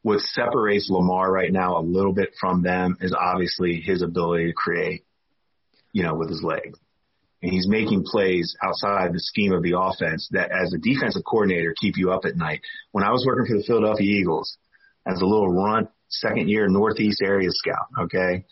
what 0.03 0.21
separates 0.21 0.89
Lamar 0.91 1.31
right 1.31 1.53
now 1.53 1.79
a 1.79 1.83
little 1.83 2.13
bit 2.13 2.31
from 2.41 2.63
them 2.63 2.97
is 3.01 3.15
obviously 3.19 3.81
his 3.81 4.03
ability 4.03 4.47
to 4.47 4.53
create, 4.53 5.05
you 5.93 6.03
know, 6.03 6.15
with 6.15 6.31
his 6.31 6.43
leg. 6.43 6.75
And 7.43 7.53
he's 7.53 7.69
making 7.69 8.05
plays 8.05 8.55
outside 8.63 9.13
the 9.13 9.21
scheme 9.21 9.53
of 9.53 9.63
the 9.63 9.79
offense 9.79 10.29
that 10.33 10.51
as 10.51 10.75
a 10.75 10.79
defensive 10.79 11.23
coordinator 11.25 11.75
keep 11.79 11.97
you 11.97 12.13
up 12.13 12.25
at 12.25 12.37
night. 12.37 12.61
When 12.93 13.05
I 13.05 13.11
was 13.11 13.25
working 13.27 13.47
for 13.47 13.59
the 13.59 13.65
Philadelphia 13.65 14.07
Eagles 14.07 14.57
as 15.07 15.21
a 15.21 15.27
little 15.27 15.51
runt 15.51 15.89
second 16.09 16.49
year 16.49 16.69
Northeast 16.69 17.23
area 17.23 17.49
scout, 17.51 17.87
okay, 18.03 18.45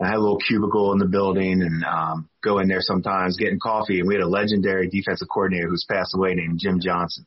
I 0.00 0.06
had 0.06 0.16
a 0.16 0.20
little 0.20 0.38
cubicle 0.38 0.92
in 0.92 0.98
the 0.98 1.06
building 1.06 1.60
and 1.60 1.84
um, 1.84 2.28
go 2.42 2.58
in 2.58 2.68
there 2.68 2.80
sometimes 2.80 3.36
getting 3.36 3.58
coffee. 3.60 4.00
And 4.00 4.08
we 4.08 4.14
had 4.14 4.22
a 4.22 4.28
legendary 4.28 4.88
defensive 4.88 5.28
coordinator 5.28 5.68
who's 5.68 5.86
passed 5.88 6.14
away 6.14 6.34
named 6.34 6.58
Jim 6.58 6.80
Johnson. 6.80 7.26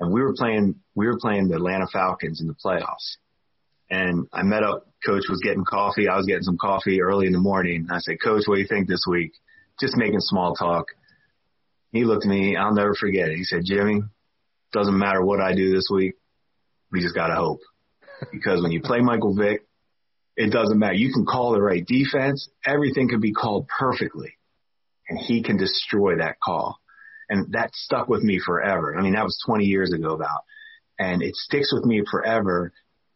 And 0.00 0.12
we 0.12 0.22
were 0.22 0.34
playing 0.34 0.76
we 0.94 1.06
were 1.06 1.18
playing 1.18 1.48
the 1.48 1.56
Atlanta 1.56 1.86
Falcons 1.92 2.40
in 2.40 2.46
the 2.48 2.54
playoffs. 2.54 3.16
And 3.90 4.26
I 4.32 4.42
met 4.42 4.62
up. 4.62 4.86
Coach 5.04 5.24
was 5.28 5.40
getting 5.42 5.64
coffee. 5.64 6.08
I 6.08 6.16
was 6.16 6.26
getting 6.26 6.42
some 6.42 6.58
coffee 6.58 7.00
early 7.00 7.26
in 7.26 7.32
the 7.32 7.38
morning. 7.38 7.88
I 7.90 7.98
said, 7.98 8.16
Coach, 8.22 8.44
what 8.46 8.56
do 8.56 8.60
you 8.60 8.66
think 8.66 8.88
this 8.88 9.04
week? 9.08 9.32
Just 9.80 9.96
making 9.96 10.20
small 10.20 10.54
talk. 10.54 10.86
He 11.92 12.04
looked 12.04 12.24
at 12.24 12.30
me. 12.30 12.56
I'll 12.56 12.74
never 12.74 12.94
forget 12.94 13.28
it. 13.30 13.36
He 13.36 13.44
said, 13.44 13.62
Jimmy, 13.64 14.02
doesn't 14.72 14.96
matter 14.96 15.24
what 15.24 15.40
I 15.40 15.54
do 15.54 15.74
this 15.74 15.88
week. 15.92 16.14
We 16.92 17.00
just 17.00 17.14
gotta 17.14 17.34
hope. 17.34 17.60
Because 18.30 18.62
when 18.62 18.72
you 18.72 18.80
play 18.80 19.00
Michael 19.00 19.34
Vick, 19.34 19.66
it 20.36 20.52
doesn't 20.52 20.78
matter. 20.78 20.94
You 20.94 21.12
can 21.12 21.26
call 21.26 21.52
the 21.52 21.62
right 21.62 21.84
defense. 21.84 22.48
Everything 22.64 23.08
can 23.08 23.20
be 23.20 23.32
called 23.32 23.68
perfectly. 23.68 24.36
And 25.08 25.18
he 25.18 25.42
can 25.42 25.56
destroy 25.56 26.16
that 26.18 26.38
call. 26.40 26.78
And 27.30 27.52
that 27.52 27.70
stuck 27.74 28.08
with 28.08 28.22
me 28.22 28.40
forever. 28.44 28.96
I 28.98 29.02
mean, 29.02 29.14
that 29.14 29.24
was 29.24 29.42
20 29.46 29.64
years 29.64 29.92
ago 29.92 30.14
about. 30.14 30.42
And 30.98 31.22
it 31.22 31.34
sticks 31.36 31.72
with 31.72 31.84
me 31.84 32.02
forever. 32.10 32.72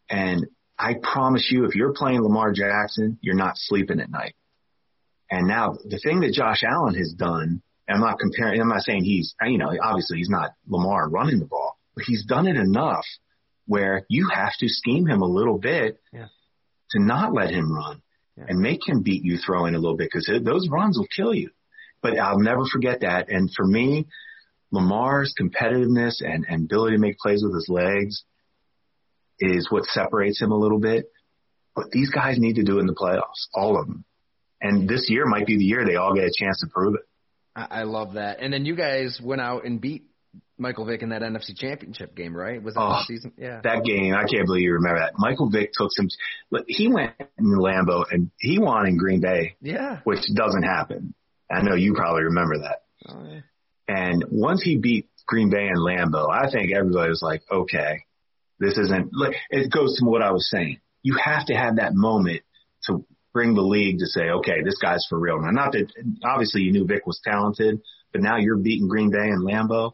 And 0.09 0.47
I 0.79 0.95
promise 1.01 1.49
you, 1.51 1.65
if 1.65 1.75
you're 1.75 1.93
playing 1.93 2.21
Lamar 2.21 2.51
Jackson, 2.51 3.19
you're 3.21 3.35
not 3.35 3.57
sleeping 3.57 3.99
at 3.99 4.09
night. 4.09 4.35
And 5.29 5.47
now 5.47 5.77
the 5.83 5.99
thing 5.99 6.21
that 6.21 6.33
Josh 6.33 6.63
Allen 6.63 6.95
has 6.95 7.13
done, 7.13 7.61
and 7.87 7.95
I'm 7.95 8.01
not 8.01 8.19
comparing, 8.19 8.59
I'm 8.59 8.69
not 8.69 8.81
saying 8.81 9.03
he's, 9.03 9.35
you 9.45 9.57
know, 9.57 9.71
obviously 9.83 10.17
he's 10.17 10.29
not 10.29 10.51
Lamar 10.67 11.09
running 11.09 11.39
the 11.39 11.45
ball, 11.45 11.77
but 11.93 12.05
he's 12.05 12.25
done 12.25 12.47
it 12.47 12.55
enough 12.55 13.05
where 13.67 14.05
you 14.09 14.29
have 14.33 14.53
to 14.59 14.67
scheme 14.69 15.05
him 15.05 15.21
a 15.21 15.27
little 15.27 15.57
bit 15.57 15.99
yeah 16.13 16.27
to 16.91 16.99
not 16.99 17.33
let 17.33 17.49
him 17.49 17.71
run 17.71 18.01
yeah. 18.37 18.45
and 18.47 18.59
make 18.59 18.87
him 18.87 19.01
beat 19.01 19.23
you 19.23 19.37
throwing 19.37 19.75
a 19.75 19.79
little 19.79 19.97
bit 19.97 20.09
because 20.11 20.29
those 20.43 20.67
runs 20.69 20.97
will 20.97 21.07
kill 21.15 21.33
you. 21.33 21.49
But 22.05 22.19
I'll 22.19 22.39
never 22.39 22.65
forget 22.71 23.01
that. 23.01 23.29
And 23.29 23.49
for 23.51 23.65
me, 23.65 24.05
Lamar's 24.71 25.33
competitiveness 25.39 26.21
and, 26.21 26.45
and 26.47 26.65
ability 26.65 26.97
to 26.97 27.01
make 27.01 27.17
plays 27.17 27.41
with 27.43 27.55
his 27.55 27.67
legs 27.67 28.23
is 29.39 29.71
what 29.71 29.85
separates 29.85 30.39
him 30.39 30.51
a 30.51 30.57
little 30.57 30.79
bit. 30.79 31.05
But 31.75 31.89
these 31.91 32.11
guys 32.11 32.37
need 32.37 32.57
to 32.57 32.63
do 32.63 32.77
it 32.77 32.81
in 32.81 32.85
the 32.85 32.93
playoffs, 32.93 33.47
all 33.55 33.79
of 33.79 33.87
them. 33.87 34.05
And 34.61 34.87
this 34.87 35.07
year 35.09 35.25
might 35.25 35.47
be 35.47 35.57
the 35.57 35.63
year 35.63 35.83
they 35.83 35.95
all 35.95 36.13
get 36.13 36.25
a 36.25 36.31
chance 36.31 36.59
to 36.61 36.67
prove 36.67 36.93
it. 36.93 37.01
I 37.55 37.83
love 37.83 38.13
that. 38.13 38.39
And 38.39 38.53
then 38.53 38.65
you 38.65 38.75
guys 38.75 39.19
went 39.23 39.41
out 39.41 39.65
and 39.65 39.81
beat 39.81 40.03
Michael 40.59 40.85
Vick 40.85 41.01
in 41.01 41.09
that 41.09 41.23
NFC 41.23 41.57
Championship 41.57 42.15
game, 42.15 42.35
right? 42.35 42.61
Was 42.61 42.75
that 42.75 42.81
Oh, 42.81 42.99
the 42.99 43.05
season? 43.07 43.31
Yeah. 43.37 43.61
That 43.63 43.83
game, 43.83 44.13
I 44.13 44.25
can't 44.25 44.45
believe 44.45 44.63
you 44.63 44.73
remember 44.73 44.99
that. 44.99 45.13
Michael 45.17 45.49
Vick 45.49 45.71
took 45.73 45.89
some. 45.91 46.07
He 46.67 46.87
went 46.87 47.13
in 47.39 47.45
Lambeau 47.45 48.05
and 48.11 48.29
he 48.39 48.59
won 48.59 48.87
in 48.87 48.97
Green 48.97 49.21
Bay, 49.21 49.55
yeah. 49.61 50.01
which 50.03 50.19
doesn't 50.33 50.63
happen. 50.63 51.15
I 51.51 51.61
know 51.61 51.75
you 51.75 51.93
probably 51.93 52.23
remember 52.23 52.59
that. 52.59 52.83
Oh, 53.07 53.23
yeah. 53.29 53.41
And 53.87 54.25
once 54.31 54.63
he 54.63 54.77
beat 54.77 55.09
Green 55.27 55.49
Bay 55.49 55.67
and 55.67 55.77
Lambeau, 55.77 56.29
I 56.29 56.49
think 56.49 56.73
everybody 56.73 57.09
was 57.09 57.21
like, 57.21 57.43
okay, 57.51 58.05
this 58.59 58.77
isn't. 58.77 59.11
Like, 59.13 59.35
it 59.49 59.71
goes 59.71 59.97
to 59.99 60.05
what 60.05 60.21
I 60.21 60.31
was 60.31 60.49
saying. 60.49 60.79
You 61.03 61.17
have 61.23 61.45
to 61.47 61.53
have 61.53 61.75
that 61.75 61.93
moment 61.93 62.41
to 62.85 63.05
bring 63.33 63.53
the 63.53 63.61
league 63.61 63.99
to 63.99 64.07
say, 64.07 64.29
okay, 64.29 64.63
this 64.63 64.77
guy's 64.81 65.05
for 65.09 65.19
real. 65.19 65.39
Now, 65.39 65.51
not 65.51 65.73
that 65.73 65.91
obviously 66.23 66.61
you 66.61 66.71
knew 66.71 66.85
Vick 66.85 67.05
was 67.05 67.19
talented, 67.23 67.81
but 68.11 68.21
now 68.21 68.37
you're 68.37 68.57
beating 68.57 68.87
Green 68.87 69.11
Bay 69.11 69.29
and 69.29 69.43
Lambeau. 69.43 69.91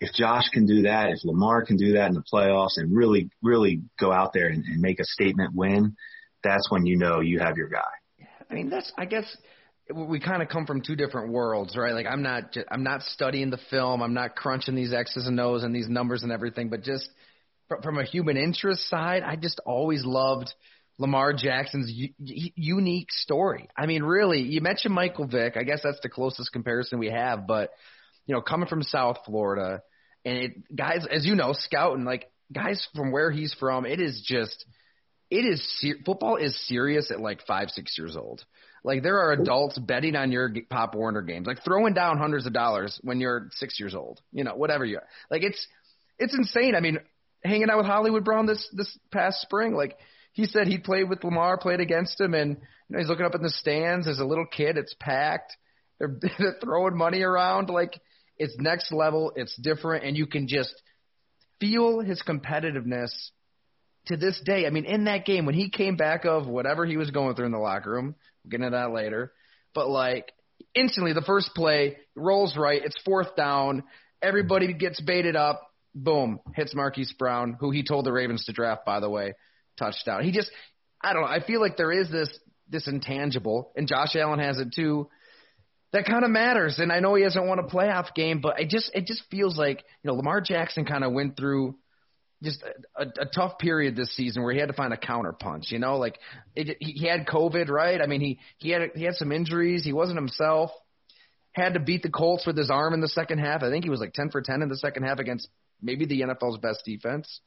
If 0.00 0.12
Josh 0.14 0.48
can 0.48 0.66
do 0.66 0.82
that, 0.82 1.10
if 1.10 1.22
Lamar 1.22 1.64
can 1.64 1.76
do 1.76 1.92
that 1.92 2.08
in 2.08 2.14
the 2.14 2.24
playoffs 2.32 2.76
and 2.76 2.96
really, 2.96 3.30
really 3.40 3.82
go 4.00 4.10
out 4.10 4.32
there 4.32 4.48
and, 4.48 4.64
and 4.64 4.80
make 4.80 4.98
a 4.98 5.04
statement 5.04 5.54
win, 5.54 5.96
that's 6.42 6.70
when 6.72 6.86
you 6.86 6.96
know 6.96 7.20
you 7.20 7.38
have 7.38 7.56
your 7.56 7.68
guy. 7.68 8.26
I 8.50 8.54
mean, 8.54 8.68
that's 8.68 8.92
I 8.98 9.04
guess 9.04 9.36
we 9.94 10.20
kind 10.20 10.42
of 10.42 10.48
come 10.48 10.66
from 10.66 10.82
two 10.82 10.96
different 10.96 11.32
worlds, 11.32 11.76
right? 11.76 11.92
Like 11.92 12.06
I'm 12.06 12.22
not 12.22 12.52
ju- 12.52 12.64
I'm 12.70 12.84
not 12.84 13.02
studying 13.02 13.50
the 13.50 13.58
film, 13.70 14.02
I'm 14.02 14.14
not 14.14 14.36
crunching 14.36 14.74
these 14.74 14.92
X's 14.92 15.26
and 15.26 15.38
O's 15.40 15.64
and 15.64 15.74
these 15.74 15.88
numbers 15.88 16.22
and 16.22 16.32
everything, 16.32 16.68
but 16.68 16.82
just 16.82 17.08
from 17.82 17.98
a 17.98 18.04
human 18.04 18.36
interest 18.36 18.88
side, 18.88 19.22
I 19.22 19.36
just 19.36 19.60
always 19.64 20.04
loved 20.04 20.52
Lamar 20.98 21.32
Jackson's 21.32 21.90
u- 21.90 22.12
unique 22.18 23.10
story. 23.10 23.68
I 23.76 23.86
mean, 23.86 24.02
really, 24.02 24.42
you 24.42 24.60
mentioned 24.60 24.94
Michael 24.94 25.26
Vick. 25.26 25.56
I 25.56 25.62
guess 25.62 25.80
that's 25.82 26.00
the 26.02 26.08
closest 26.08 26.52
comparison 26.52 26.98
we 26.98 27.10
have, 27.10 27.46
but 27.46 27.70
you 28.26 28.34
know, 28.34 28.40
coming 28.40 28.68
from 28.68 28.82
South 28.82 29.18
Florida, 29.24 29.82
and 30.24 30.38
it, 30.38 30.76
guys, 30.76 31.06
as 31.10 31.26
you 31.26 31.34
know, 31.34 31.52
scouting 31.54 32.04
like 32.04 32.30
guys 32.52 32.86
from 32.94 33.10
where 33.10 33.30
he's 33.30 33.54
from, 33.58 33.86
it 33.86 34.00
is 34.00 34.22
just 34.24 34.64
it 35.30 35.44
is 35.44 35.86
football 36.04 36.36
is 36.36 36.56
serious 36.68 37.10
at 37.10 37.20
like 37.20 37.40
five 37.46 37.70
six 37.70 37.96
years 37.98 38.16
old. 38.16 38.44
Like 38.84 39.02
there 39.02 39.20
are 39.20 39.32
adults 39.32 39.78
betting 39.78 40.16
on 40.16 40.32
your 40.32 40.52
Pop 40.68 40.94
Warner 40.94 41.22
games, 41.22 41.46
like 41.46 41.64
throwing 41.64 41.94
down 41.94 42.18
hundreds 42.18 42.46
of 42.46 42.52
dollars 42.52 42.98
when 43.02 43.20
you're 43.20 43.48
six 43.52 43.78
years 43.78 43.94
old. 43.94 44.20
You 44.32 44.44
know, 44.44 44.54
whatever 44.56 44.84
you 44.84 44.96
are. 44.96 45.06
Like 45.30 45.42
it's 45.44 45.66
it's 46.18 46.34
insane. 46.36 46.74
I 46.74 46.80
mean, 46.80 46.98
hanging 47.44 47.70
out 47.70 47.78
with 47.78 47.86
Hollywood 47.86 48.24
Brown 48.24 48.46
this 48.46 48.68
this 48.72 48.98
past 49.12 49.40
spring, 49.40 49.74
like 49.74 49.96
he 50.32 50.46
said 50.46 50.66
he 50.66 50.78
played 50.78 51.08
with 51.08 51.22
Lamar, 51.22 51.58
played 51.58 51.80
against 51.80 52.20
him, 52.20 52.34
and 52.34 52.56
you 52.56 52.56
know 52.90 52.98
he's 52.98 53.08
looking 53.08 53.26
up 53.26 53.34
in 53.34 53.42
the 53.42 53.50
stands 53.50 54.08
as 54.08 54.18
a 54.18 54.24
little 54.24 54.46
kid. 54.46 54.76
It's 54.76 54.94
packed. 54.98 55.56
They're, 55.98 56.18
they're 56.38 56.56
throwing 56.62 56.96
money 56.96 57.22
around. 57.22 57.70
Like 57.70 58.00
it's 58.36 58.56
next 58.58 58.92
level. 58.92 59.32
It's 59.36 59.54
different, 59.56 60.04
and 60.04 60.16
you 60.16 60.26
can 60.26 60.48
just 60.48 60.74
feel 61.60 62.00
his 62.00 62.20
competitiveness 62.26 63.12
to 64.06 64.16
this 64.16 64.40
day. 64.44 64.66
I 64.66 64.70
mean, 64.70 64.84
in 64.84 65.04
that 65.04 65.24
game 65.24 65.46
when 65.46 65.54
he 65.54 65.70
came 65.70 65.96
back 65.96 66.24
of 66.24 66.46
whatever 66.46 66.84
he 66.84 66.96
was 66.96 67.10
going 67.10 67.34
through 67.34 67.46
in 67.46 67.52
the 67.52 67.58
locker 67.58 67.90
room, 67.90 68.14
we'll 68.42 68.50
get 68.50 68.60
into 68.60 68.76
that 68.76 68.92
later. 68.92 69.32
But 69.74 69.88
like 69.88 70.32
instantly, 70.74 71.12
the 71.12 71.22
first 71.22 71.50
play 71.54 71.98
rolls 72.14 72.56
right. 72.56 72.82
It's 72.82 73.00
fourth 73.04 73.36
down. 73.36 73.84
Everybody 74.20 74.72
gets 74.72 75.00
baited 75.00 75.36
up. 75.36 75.68
Boom, 75.94 76.40
hits 76.54 76.74
Marquise 76.74 77.12
Brown, 77.18 77.56
who 77.60 77.70
he 77.70 77.82
told 77.82 78.06
the 78.06 78.12
Ravens 78.12 78.46
to 78.46 78.52
draft, 78.52 78.86
by 78.86 79.00
the 79.00 79.10
way, 79.10 79.34
touchdown. 79.78 80.24
He 80.24 80.32
just, 80.32 80.50
I 81.02 81.12
don't 81.12 81.20
know. 81.20 81.28
I 81.28 81.44
feel 81.44 81.60
like 81.60 81.76
there 81.76 81.92
is 81.92 82.10
this 82.10 82.30
this 82.68 82.88
intangible, 82.88 83.72
and 83.76 83.86
Josh 83.86 84.16
Allen 84.16 84.38
has 84.38 84.58
it 84.58 84.72
too. 84.74 85.08
That 85.92 86.06
kind 86.06 86.24
of 86.24 86.30
matters, 86.30 86.78
and 86.78 86.90
I 86.90 87.00
know 87.00 87.14
he 87.14 87.22
hasn't 87.22 87.46
won 87.46 87.58
a 87.58 87.64
playoff 87.64 88.14
game, 88.14 88.40
but 88.40 88.58
it 88.58 88.70
just 88.70 88.90
it 88.94 89.06
just 89.06 89.22
feels 89.30 89.58
like 89.58 89.84
you 90.02 90.08
know 90.08 90.14
Lamar 90.14 90.40
Jackson 90.40 90.86
kind 90.86 91.04
of 91.04 91.12
went 91.12 91.36
through 91.36 91.76
just 92.42 92.62
a, 92.96 93.06
a, 93.20 93.26
tough 93.26 93.58
period 93.58 93.96
this 93.96 94.14
season 94.16 94.42
where 94.42 94.52
he 94.52 94.58
had 94.58 94.68
to 94.68 94.74
find 94.74 94.92
a 94.92 94.96
counter 94.96 95.32
punch. 95.32 95.66
You 95.70 95.78
know, 95.78 95.96
like 95.96 96.18
it, 96.54 96.76
he 96.80 97.06
had 97.06 97.26
COVID, 97.26 97.68
right? 97.68 98.00
I 98.00 98.06
mean, 98.06 98.20
he 98.20 98.38
he 98.58 98.70
had 98.70 98.90
he 98.94 99.04
had 99.04 99.14
some 99.14 99.32
injuries. 99.32 99.84
He 99.84 99.92
wasn't 99.92 100.18
himself. 100.18 100.70
Had 101.52 101.74
to 101.74 101.80
beat 101.80 102.02
the 102.02 102.10
Colts 102.10 102.46
with 102.46 102.56
his 102.56 102.70
arm 102.70 102.94
in 102.94 103.00
the 103.00 103.08
second 103.08 103.38
half. 103.38 103.62
I 103.62 103.70
think 103.70 103.84
he 103.84 103.90
was 103.90 104.00
like 104.00 104.12
ten 104.12 104.30
for 104.30 104.40
ten 104.40 104.62
in 104.62 104.68
the 104.68 104.76
second 104.76 105.04
half 105.04 105.18
against 105.18 105.48
maybe 105.80 106.06
the 106.06 106.22
NFL's 106.22 106.58
best 106.58 106.84
defense. 106.84 107.40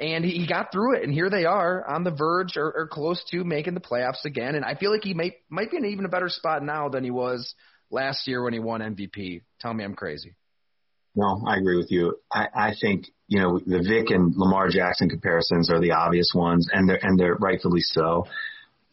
And 0.00 0.24
he, 0.24 0.46
got 0.46 0.70
through 0.70 0.94
it, 0.94 1.02
and 1.02 1.12
here 1.12 1.28
they 1.28 1.44
are 1.44 1.84
on 1.84 2.04
the 2.04 2.12
verge 2.12 2.56
or, 2.56 2.70
or 2.70 2.86
close 2.86 3.20
to 3.32 3.42
making 3.42 3.74
the 3.74 3.80
playoffs 3.80 4.24
again. 4.24 4.54
And 4.54 4.64
I 4.64 4.76
feel 4.76 4.92
like 4.92 5.02
he 5.02 5.12
may 5.12 5.36
might 5.50 5.72
be 5.72 5.76
in 5.76 5.84
even 5.86 6.04
a 6.04 6.08
better 6.08 6.28
spot 6.28 6.62
now 6.62 6.88
than 6.88 7.02
he 7.02 7.10
was 7.10 7.52
last 7.90 8.28
year 8.28 8.42
when 8.44 8.52
he 8.52 8.60
won 8.60 8.80
MVP. 8.80 9.42
Tell 9.60 9.74
me 9.74 9.82
I'm 9.82 9.94
crazy. 9.94 10.36
No, 11.18 11.42
I 11.44 11.56
agree 11.56 11.76
with 11.76 11.90
you. 11.90 12.20
I, 12.32 12.46
I 12.54 12.74
think 12.80 13.06
you 13.26 13.40
know 13.40 13.58
the 13.58 13.82
Vick 13.82 14.10
and 14.10 14.32
Lamar 14.36 14.68
Jackson 14.68 15.08
comparisons 15.08 15.68
are 15.68 15.80
the 15.80 15.90
obvious 15.90 16.30
ones, 16.32 16.68
and 16.72 16.88
they're 16.88 17.04
and 17.04 17.18
they're 17.18 17.34
rightfully 17.34 17.80
so. 17.80 18.28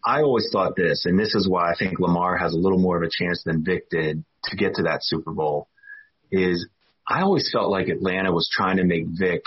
I 0.03 0.23
always 0.23 0.49
thought 0.51 0.75
this, 0.75 1.05
and 1.05 1.19
this 1.19 1.35
is 1.35 1.47
why 1.47 1.71
I 1.71 1.75
think 1.77 1.99
Lamar 1.99 2.35
has 2.35 2.53
a 2.53 2.57
little 2.57 2.79
more 2.79 2.97
of 2.97 3.03
a 3.03 3.11
chance 3.11 3.43
than 3.45 3.63
Vick 3.63 3.91
did 3.91 4.25
to 4.45 4.55
get 4.55 4.73
to 4.75 4.83
that 4.83 5.03
Super 5.03 5.33
Bowl. 5.33 5.67
Is 6.31 6.67
I 7.07 7.21
always 7.21 7.47
felt 7.53 7.69
like 7.69 7.89
Atlanta 7.89 8.31
was 8.31 8.49
trying 8.51 8.77
to 8.77 8.85
make 8.85 9.05
Vick 9.07 9.43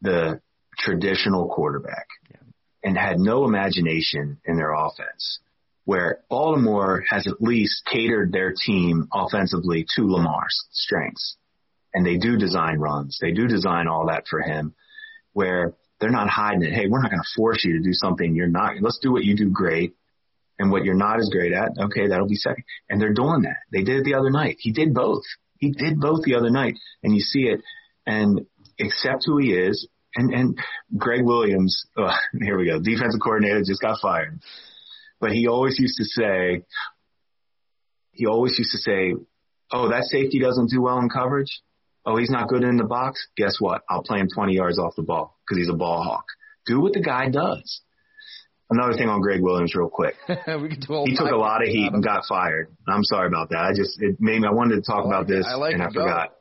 the 0.00 0.40
traditional 0.78 1.48
quarterback 1.48 2.06
and 2.84 2.96
had 2.96 3.18
no 3.18 3.44
imagination 3.44 4.38
in 4.44 4.56
their 4.56 4.72
offense. 4.72 5.40
Where 5.86 6.20
Baltimore 6.30 7.02
has 7.08 7.26
at 7.26 7.42
least 7.42 7.82
catered 7.84 8.30
their 8.30 8.54
team 8.54 9.08
offensively 9.12 9.86
to 9.96 10.02
Lamar's 10.02 10.68
strengths 10.70 11.36
and 11.94 12.06
they 12.06 12.16
do 12.16 12.36
design 12.36 12.78
runs. 12.78 13.18
They 13.20 13.32
do 13.32 13.46
design 13.46 13.88
all 13.88 14.06
that 14.06 14.24
for 14.28 14.40
him 14.40 14.74
where 15.32 15.74
they're 16.00 16.10
not 16.10 16.28
hiding 16.28 16.62
it. 16.62 16.72
Hey, 16.72 16.86
we're 16.88 17.02
not 17.02 17.10
going 17.10 17.22
to 17.22 17.36
force 17.36 17.64
you 17.64 17.74
to 17.74 17.82
do 17.82 17.92
something 17.92 18.34
you're 18.34 18.48
not. 18.48 18.74
Let's 18.80 18.98
do 19.02 19.12
what 19.12 19.24
you 19.24 19.36
do 19.36 19.50
great. 19.50 19.94
And 20.58 20.70
what 20.70 20.84
you're 20.84 20.94
not 20.94 21.18
as 21.18 21.30
great 21.32 21.52
at, 21.54 21.70
okay, 21.86 22.08
that'll 22.08 22.28
be 22.28 22.34
second. 22.34 22.64
And 22.90 23.00
they're 23.00 23.14
doing 23.14 23.42
that. 23.42 23.56
They 23.72 23.82
did 23.82 24.00
it 24.00 24.04
the 24.04 24.14
other 24.14 24.28
night. 24.28 24.56
He 24.58 24.72
did 24.72 24.92
both. 24.92 25.22
He 25.56 25.70
did 25.70 25.98
both 25.98 26.22
the 26.22 26.34
other 26.34 26.50
night. 26.50 26.74
And 27.02 27.14
you 27.14 27.20
see 27.20 27.44
it 27.44 27.62
and 28.06 28.46
accept 28.78 29.22
who 29.24 29.38
he 29.38 29.52
is. 29.52 29.88
And, 30.14 30.34
and 30.34 30.58
Gregg 30.98 31.24
Williams, 31.24 31.86
oh, 31.96 32.10
here 32.42 32.58
we 32.58 32.66
go. 32.66 32.78
Defensive 32.78 33.20
coordinator 33.22 33.60
just 33.60 33.80
got 33.80 34.00
fired. 34.02 34.40
But 35.18 35.32
he 35.32 35.46
always 35.46 35.78
used 35.78 35.96
to 35.96 36.04
say, 36.04 36.64
he 38.12 38.26
always 38.26 38.58
used 38.58 38.72
to 38.72 38.78
say, 38.78 39.14
oh, 39.72 39.88
that 39.88 40.04
safety 40.04 40.40
doesn't 40.40 40.70
do 40.70 40.82
well 40.82 40.98
in 40.98 41.08
coverage. 41.08 41.62
Oh, 42.06 42.16
he's 42.16 42.30
not 42.30 42.48
good 42.48 42.64
in 42.64 42.76
the 42.76 42.84
box. 42.84 43.26
Guess 43.36 43.56
what? 43.58 43.82
I'll 43.88 44.02
play 44.02 44.20
him 44.20 44.28
20 44.32 44.54
yards 44.54 44.78
off 44.78 44.94
the 44.96 45.02
ball 45.02 45.38
because 45.44 45.58
he's 45.58 45.68
a 45.68 45.76
ball 45.76 46.02
hawk. 46.02 46.24
Do 46.66 46.80
what 46.80 46.92
the 46.92 47.02
guy 47.02 47.28
does. 47.28 47.82
Another 48.70 48.94
thing 48.94 49.08
on 49.08 49.20
Gregg 49.20 49.42
Williams, 49.42 49.74
real 49.74 49.88
quick. 49.88 50.14
we 50.28 50.68
could 50.68 50.80
do 50.86 51.04
He 51.04 51.16
took 51.16 51.30
a 51.30 51.36
lot 51.36 51.60
of 51.62 51.68
heat 51.68 51.92
and 51.92 52.02
got 52.02 52.24
fired. 52.28 52.68
I'm 52.86 53.02
sorry 53.02 53.26
about 53.26 53.50
that. 53.50 53.64
I 53.64 53.72
just 53.74 54.00
it 54.00 54.16
made 54.20 54.40
me. 54.40 54.46
I 54.46 54.52
wanted 54.52 54.76
to 54.76 54.82
talk 54.82 55.04
like 55.04 55.06
about 55.06 55.26
this. 55.26 55.44
I 55.46 55.56
like 55.56 55.74
and. 55.74 55.82
I 55.82 55.86
Go. 55.86 56.00
forgot. 56.00 56.36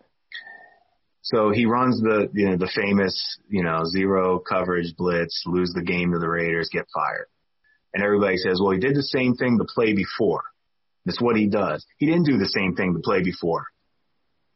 So 1.22 1.52
he 1.52 1.66
runs 1.66 2.00
the 2.02 2.30
you 2.34 2.50
know 2.50 2.58
the 2.58 2.72
famous 2.74 3.40
you 3.50 3.64
know 3.64 3.84
zero 3.86 4.40
coverage 4.40 4.96
blitz, 4.96 5.44
lose 5.46 5.72
the 5.74 5.84
game 5.84 6.12
to 6.14 6.20
the 6.20 6.30
Raiders, 6.30 6.70
get 6.72 6.86
fired, 6.94 7.28
and 7.94 8.04
everybody 8.04 8.38
says, 8.38 8.60
well, 8.62 8.72
he 8.72 8.80
did 8.80 8.96
the 8.96 9.04
same 9.04 9.36
thing 9.36 9.58
the 9.58 9.66
play 9.66 9.94
before. 9.94 10.44
That's 11.06 11.20
what 11.20 11.36
he 11.36 11.48
does. 11.48 11.86
He 11.98 12.06
didn't 12.06 12.26
do 12.26 12.38
the 12.38 12.48
same 12.48 12.76
thing 12.76 12.94
the 12.94 13.00
play 13.00 13.24
before. 13.24 13.66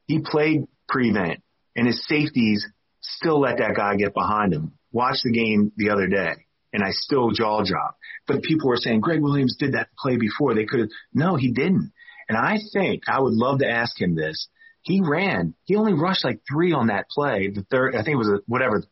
He 0.05 0.19
played 0.19 0.67
prevent, 0.93 1.41
and 1.75 1.87
his 1.87 2.05
safeties 2.07 2.65
still 3.01 3.41
let 3.41 3.57
that 3.57 3.75
guy 3.75 3.95
get 3.97 4.13
behind 4.13 4.53
him. 4.53 4.73
Watch 4.91 5.17
the 5.23 5.31
game 5.31 5.71
the 5.75 5.89
other 5.89 6.07
day, 6.07 6.45
and 6.71 6.83
I 6.83 6.91
still 6.91 7.31
jaw 7.31 7.63
drop. 7.65 7.97
But 8.27 8.43
people 8.43 8.69
were 8.69 8.77
saying 8.77 9.01
Gregg 9.01 9.21
Williams 9.21 9.57
did 9.59 9.73
that 9.73 9.89
play 9.97 10.17
before. 10.17 10.53
They 10.55 10.65
could 10.65 10.79
have. 10.81 10.89
No, 11.13 11.35
he 11.35 11.51
didn't. 11.51 11.91
And 12.29 12.37
I 12.37 12.59
think 12.71 13.03
I 13.09 13.19
would 13.19 13.33
love 13.33 13.59
to 13.59 13.67
ask 13.67 13.99
him 13.99 14.15
this. 14.15 14.47
He 14.83 15.01
ran. 15.03 15.55
He 15.65 15.75
only 15.75 15.93
rushed 15.93 16.23
like 16.23 16.41
three 16.49 16.71
on 16.73 16.87
that 16.87 17.09
play. 17.09 17.49
The 17.53 17.63
third, 17.69 17.95
I 17.95 18.03
think 18.03 18.13
it 18.13 18.17
was 18.17 18.29
a, 18.29 18.39
whatever, 18.47 18.83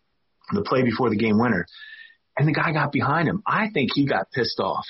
the 0.52 0.64
play 0.64 0.84
before 0.84 1.10
the 1.10 1.16
game 1.16 1.40
winner. 1.40 1.66
And 2.38 2.48
the 2.48 2.54
guy 2.54 2.72
got 2.74 2.92
behind 2.92 3.28
him. 3.30 3.42
I 3.46 3.68
think 3.74 3.92
he 3.94 4.06
got 4.06 4.32
pissed 4.32 4.60
off 4.60 4.86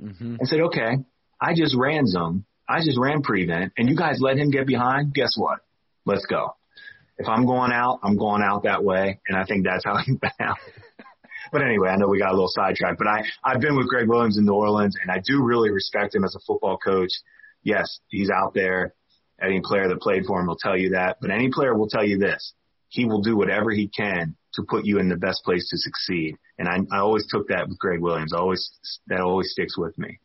Mm-hmm. 0.00 0.36
and 0.40 0.48
said, 0.48 0.60
okay, 0.60 0.96
I 1.40 1.54
just 1.54 1.76
ran 1.76 2.06
zone. 2.06 2.44
I 2.68 2.78
just 2.82 2.98
ran 2.98 3.22
prevent 3.22 3.72
and 3.76 3.88
you 3.88 3.94
guys 3.94 4.18
let 4.20 4.38
him 4.38 4.50
get 4.50 4.66
behind. 4.66 5.12
Guess 5.12 5.34
what? 5.36 5.58
Let's 6.04 6.26
go. 6.26 6.56
If 7.18 7.28
I'm 7.28 7.46
going 7.46 7.72
out, 7.72 8.00
I'm 8.02 8.16
going 8.16 8.42
out 8.42 8.64
that 8.64 8.82
way. 8.82 9.20
And 9.28 9.36
I 9.36 9.44
think 9.44 9.64
that's 9.64 9.84
how 9.84 9.94
went 10.08 10.22
out. 10.40 10.56
but 11.52 11.62
anyway, 11.62 11.88
I 11.88 11.96
know 11.96 12.08
we 12.08 12.18
got 12.18 12.30
a 12.30 12.34
little 12.34 12.48
sidetracked, 12.48 12.98
but 12.98 13.06
I, 13.06 13.24
I've 13.44 13.60
been 13.60 13.76
with 13.76 13.88
Gregg 13.88 14.08
Williams 14.08 14.38
in 14.38 14.44
New 14.44 14.52
Orleans 14.52 14.96
and 15.00 15.10
I 15.10 15.22
do 15.24 15.42
really 15.42 15.70
respect 15.70 16.14
him 16.14 16.24
as 16.24 16.34
a 16.34 16.40
football 16.46 16.78
coach. 16.78 17.10
Yes, 17.62 18.00
he's 18.08 18.30
out 18.30 18.54
there. 18.54 18.94
Any 19.40 19.60
player 19.60 19.88
that 19.88 20.00
played 20.00 20.24
for 20.24 20.40
him 20.40 20.46
will 20.46 20.56
tell 20.56 20.76
you 20.76 20.90
that, 20.90 21.18
but 21.20 21.30
any 21.30 21.50
player 21.50 21.76
will 21.76 21.88
tell 21.88 22.04
you 22.04 22.18
this. 22.18 22.54
He 22.88 23.06
will 23.06 23.22
do 23.22 23.36
whatever 23.36 23.70
he 23.70 23.88
can 23.88 24.36
to 24.54 24.62
put 24.68 24.84
you 24.84 24.98
in 24.98 25.08
the 25.08 25.16
best 25.16 25.42
place 25.44 25.68
to 25.70 25.78
succeed. 25.78 26.36
And 26.58 26.68
I, 26.68 26.78
I 26.94 27.00
always 27.00 27.26
took 27.28 27.48
that 27.48 27.68
with 27.68 27.78
Gregg 27.78 28.00
Williams. 28.00 28.32
I 28.34 28.38
always, 28.38 28.70
that 29.06 29.20
always 29.20 29.50
sticks 29.50 29.76
with 29.78 29.96
me. 29.98 30.18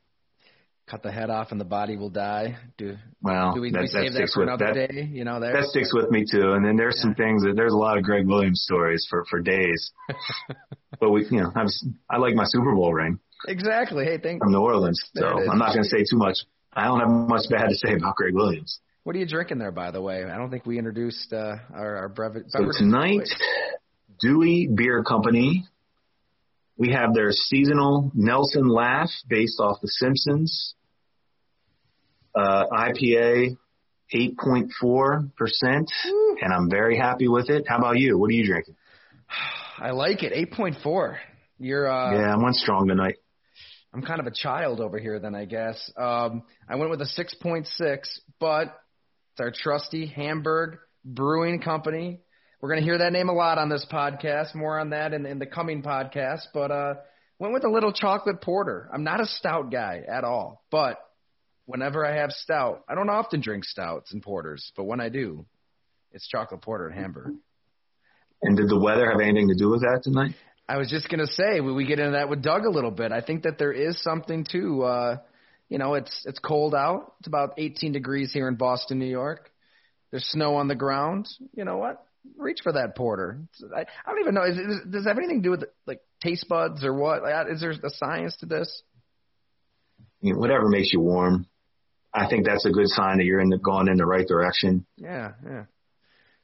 Cut 0.89 1.03
the 1.03 1.11
head 1.11 1.29
off 1.29 1.51
and 1.51 1.59
the 1.59 1.65
body 1.65 1.97
will 1.97 2.09
die. 2.09 2.57
Do 2.77 2.95
well, 3.21 3.53
do 3.53 3.61
we, 3.61 3.71
that, 3.71 3.81
we 3.81 3.87
save 3.87 4.13
that 4.13 4.17
sticks 4.17 4.33
for 4.33 4.45
with 4.45 4.49
another 4.49 4.73
that. 4.73 4.89
day? 4.89 5.09
You 5.11 5.25
know, 5.25 5.39
there. 5.39 5.53
That 5.53 5.65
sticks 5.65 5.93
with 5.93 6.09
me 6.09 6.23
too. 6.29 6.53
And 6.53 6.65
then 6.65 6.77
there's 6.77 7.01
some 7.01 7.13
things 7.13 7.43
that 7.43 7.53
there's 7.57 7.73
a 7.73 7.77
lot 7.77 7.97
of 7.97 8.03
Gregg 8.03 8.25
Williams 8.25 8.61
stories 8.63 9.05
for 9.09 9.25
for 9.29 9.41
days. 9.41 9.91
but 10.99 11.09
we, 11.09 11.25
you 11.29 11.41
know, 11.41 11.51
I 11.53 11.63
was 11.63 11.85
I 12.09 12.17
like 12.17 12.35
my 12.35 12.45
Super 12.45 12.73
Bowl 12.73 12.93
ring 12.93 13.19
exactly. 13.47 14.05
Hey, 14.05 14.17
thank. 14.17 14.41
from 14.41 14.51
New 14.51 14.59
Orleans, 14.59 15.01
so 15.13 15.21
There 15.21 15.37
it 15.37 15.43
is. 15.43 15.49
I'm 15.51 15.59
not 15.59 15.73
going 15.73 15.83
to 15.83 15.89
say 15.89 16.03
too 16.09 16.17
much. 16.17 16.37
I 16.73 16.85
don't 16.85 16.99
have 16.99 17.09
much 17.09 17.49
bad 17.49 17.69
to 17.69 17.75
say 17.75 17.93
about 17.93 18.15
Gregg 18.15 18.33
Williams. 18.33 18.79
What 19.03 19.15
are 19.15 19.19
you 19.19 19.27
drinking 19.27 19.59
there, 19.59 19.71
by 19.71 19.91
the 19.91 20.01
way? 20.01 20.23
I 20.23 20.37
don't 20.37 20.49
think 20.49 20.65
we 20.65 20.77
introduced 20.77 21.31
uh, 21.31 21.55
our 21.73 21.95
our 21.95 22.09
brevet. 22.09 22.49
So 22.49 22.71
tonight, 22.71 23.27
Dewey 24.19 24.69
Beer 24.73 25.03
Company. 25.03 25.65
We 26.79 26.91
have 26.91 27.15
their 27.15 27.31
seasonal 27.31 28.11
Nelson 28.13 28.67
Laugh 28.67 29.09
based 29.27 29.59
off 29.59 29.81
The 29.81 29.87
Simpsons. 29.87 30.75
Uh, 32.37 32.65
IPA, 32.71 33.57
8.4%, 34.13 35.29
and 36.41 36.53
I'm 36.53 36.69
very 36.69 36.97
happy 36.97 37.27
with 37.27 37.49
it. 37.49 37.65
How 37.67 37.77
about 37.77 37.97
you? 37.97 38.17
What 38.17 38.29
are 38.29 38.33
you 38.33 38.45
drinking? 38.45 38.75
I 39.79 39.91
like 39.91 40.23
it. 40.23 40.31
Eight 40.33 40.51
point 40.51 40.75
four. 40.83 41.19
You're. 41.59 41.89
Uh, 41.91 42.13
yeah, 42.13 42.33
I 42.33 42.37
went 42.37 42.55
strong 42.55 42.87
tonight. 42.87 43.15
I'm 43.93 44.01
kind 44.03 44.19
of 44.19 44.27
a 44.27 44.31
child 44.31 44.79
over 44.79 44.99
here, 44.99 45.19
then 45.19 45.33
I 45.33 45.45
guess. 45.45 45.91
Um, 45.97 46.43
I 46.69 46.75
went 46.75 46.91
with 46.91 47.01
a 47.01 47.05
6.6, 47.05 47.65
but 48.39 48.67
it's 48.67 49.39
our 49.39 49.51
trusty 49.51 50.05
Hamburg 50.05 50.77
Brewing 51.03 51.61
Company. 51.61 52.19
We're 52.61 52.69
going 52.69 52.81
to 52.81 52.85
hear 52.85 52.97
that 52.97 53.13
name 53.13 53.29
a 53.29 53.33
lot 53.33 53.57
on 53.57 53.69
this 53.69 53.85
podcast. 53.91 54.53
More 54.53 54.79
on 54.79 54.91
that 54.91 55.13
in, 55.13 55.25
in 55.25 55.39
the 55.39 55.45
coming 55.45 55.81
podcast. 55.81 56.41
But 56.53 56.69
uh, 56.69 56.93
went 57.39 57.53
with 57.53 57.63
a 57.63 57.69
little 57.69 57.93
chocolate 57.93 58.41
porter. 58.41 58.89
I'm 58.93 59.03
not 59.03 59.21
a 59.21 59.25
stout 59.25 59.71
guy 59.71 60.03
at 60.07 60.23
all, 60.23 60.63
but 60.69 60.99
whenever 61.67 62.03
I 62.03 62.15
have 62.15 62.31
stout, 62.31 62.83
I 62.89 62.95
don't 62.95 63.09
often 63.09 63.41
drink 63.41 63.65
stouts 63.65 64.11
and 64.11 64.23
porters, 64.23 64.71
but 64.75 64.85
when 64.85 64.99
I 64.99 65.09
do, 65.09 65.45
it's 66.11 66.27
chocolate 66.27 66.61
porter 66.61 66.87
and 66.87 66.97
Hamburg. 66.97 67.35
And 68.41 68.57
did 68.57 68.69
the 68.69 68.79
weather 68.79 69.09
have 69.11 69.19
anything 69.19 69.49
to 69.49 69.55
do 69.55 69.69
with 69.69 69.81
that 69.81 70.01
tonight? 70.03 70.33
I 70.67 70.77
was 70.77 70.89
just 70.89 71.09
gonna 71.09 71.27
say 71.27 71.59
we, 71.59 71.71
we 71.71 71.85
get 71.85 71.99
into 71.99 72.11
that 72.11 72.29
with 72.29 72.41
Doug 72.41 72.65
a 72.65 72.69
little 72.69 72.91
bit. 72.91 73.11
I 73.11 73.21
think 73.21 73.43
that 73.43 73.57
there 73.57 73.71
is 73.71 74.01
something 74.01 74.45
to, 74.51 74.83
uh, 74.83 75.17
you 75.69 75.77
know, 75.77 75.93
it's 75.93 76.23
it's 76.25 76.39
cold 76.39 76.73
out. 76.73 77.13
It's 77.19 77.27
about 77.27 77.53
18 77.57 77.91
degrees 77.91 78.31
here 78.33 78.47
in 78.47 78.55
Boston, 78.55 78.99
New 78.99 79.05
York. 79.05 79.51
There's 80.11 80.25
snow 80.25 80.55
on 80.55 80.67
the 80.67 80.75
ground. 80.75 81.27
You 81.53 81.65
know 81.65 81.77
what? 81.77 82.03
Reach 82.37 82.59
for 82.63 82.73
that 82.73 82.95
porter. 82.95 83.39
I, 83.75 83.81
I 83.81 83.85
don't 84.09 84.19
even 84.19 84.33
know. 84.33 84.43
Is, 84.43 84.57
is, 84.57 84.79
does 84.89 85.05
it 85.05 85.07
have 85.07 85.17
anything 85.17 85.41
to 85.41 85.43
do 85.43 85.51
with 85.51 85.63
like 85.85 86.01
taste 86.21 86.47
buds 86.49 86.83
or 86.83 86.93
what? 86.93 87.23
Like, 87.23 87.47
is 87.49 87.61
there 87.61 87.71
a 87.71 87.89
science 87.89 88.35
to 88.37 88.45
this? 88.45 88.83
You 90.21 90.33
know, 90.33 90.39
whatever 90.39 90.67
makes 90.67 90.91
you 90.91 90.99
warm. 90.99 91.47
I 92.13 92.27
think 92.27 92.45
that's 92.45 92.65
a 92.65 92.71
good 92.71 92.87
sign 92.87 93.17
that 93.17 93.25
you're 93.25 93.39
in 93.39 93.49
the, 93.49 93.57
going 93.57 93.87
in 93.87 93.97
the 93.97 94.05
right 94.05 94.27
direction. 94.27 94.85
Yeah, 94.97 95.33
yeah. 95.45 95.63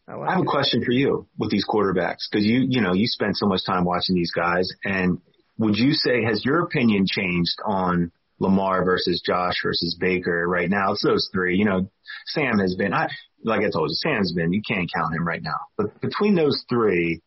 I, 0.08 0.16
like 0.16 0.30
I 0.30 0.34
have 0.34 0.42
it. 0.42 0.48
a 0.48 0.50
question 0.50 0.84
for 0.84 0.92
you 0.92 1.28
with 1.38 1.50
these 1.50 1.66
quarterbacks 1.68 2.28
because 2.30 2.46
you 2.46 2.66
you 2.68 2.82
know 2.82 2.94
you 2.94 3.08
spend 3.08 3.38
so 3.38 3.48
much 3.48 3.62
time 3.66 3.86
watching 3.86 4.16
these 4.16 4.32
guys, 4.32 4.70
and 4.84 5.20
would 5.58 5.78
you 5.78 5.94
say 5.94 6.24
has 6.24 6.44
your 6.44 6.62
opinion 6.62 7.06
changed 7.10 7.58
on 7.66 8.12
Lamar 8.40 8.84
versus 8.84 9.22
Josh 9.26 9.56
versus 9.64 9.96
Baker 10.00 10.46
right 10.48 10.70
now? 10.70 10.92
It's 10.92 11.04
those 11.04 11.30
three. 11.32 11.58
You 11.58 11.66
know, 11.66 11.90
Sam 12.26 12.60
has 12.60 12.76
been 12.76 12.94
I 12.94 13.08
like 13.44 13.62
I 13.62 13.70
told 13.70 13.90
you, 13.90 13.96
Sam's 13.96 14.34
been 14.34 14.52
you 14.54 14.62
can't 14.68 14.92
count 14.94 15.16
him 15.16 15.26
right 15.26 15.42
now. 15.42 15.60
But 15.78 16.02
between 16.02 16.36
those 16.36 16.64
three, 16.70 17.22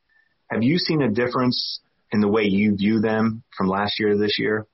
have 0.50 0.62
you 0.62 0.78
seen 0.78 1.02
a 1.02 1.10
difference 1.10 1.80
in 2.12 2.20
the 2.20 2.28
way 2.28 2.44
you 2.44 2.76
view 2.76 3.00
them 3.00 3.42
from 3.56 3.68
last 3.68 3.98
year 3.98 4.10
to 4.10 4.18
this 4.18 4.38
year? 4.38 4.66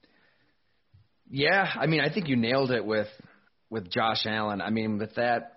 Yeah, 1.30 1.66
I 1.74 1.86
mean, 1.86 2.00
I 2.00 2.12
think 2.12 2.28
you 2.28 2.36
nailed 2.36 2.70
it 2.70 2.84
with 2.84 3.08
with 3.72 3.90
Josh 3.90 4.26
Allen. 4.26 4.60
I 4.60 4.68
mean, 4.68 4.98
with 4.98 5.14
that 5.14 5.56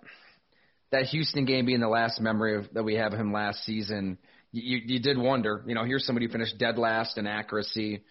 that 0.90 1.04
Houston 1.04 1.44
game 1.44 1.66
being 1.66 1.80
the 1.80 1.88
last 1.88 2.20
memory 2.20 2.56
of, 2.56 2.72
that 2.72 2.82
we 2.82 2.94
have 2.94 3.12
of 3.12 3.20
him 3.20 3.32
last 3.32 3.62
season, 3.64 4.18
you 4.52 4.80
you 4.84 5.00
did 5.00 5.18
wonder. 5.18 5.62
You 5.66 5.74
know, 5.74 5.84
here's 5.84 6.06
somebody 6.06 6.26
who 6.26 6.32
finished 6.32 6.58
dead 6.58 6.78
last 6.78 7.18
in 7.18 7.26
accuracy. 7.26 8.02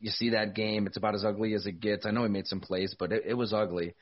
You 0.00 0.10
see 0.10 0.30
that 0.30 0.54
game; 0.54 0.86
it's 0.88 0.96
about 0.96 1.14
as 1.14 1.24
ugly 1.24 1.54
as 1.54 1.66
it 1.66 1.80
gets. 1.80 2.04
I 2.04 2.10
know 2.10 2.24
he 2.24 2.28
made 2.28 2.48
some 2.48 2.60
plays, 2.60 2.96
but 2.98 3.12
it, 3.12 3.22
it 3.28 3.34
was 3.34 3.52
ugly. 3.54 3.94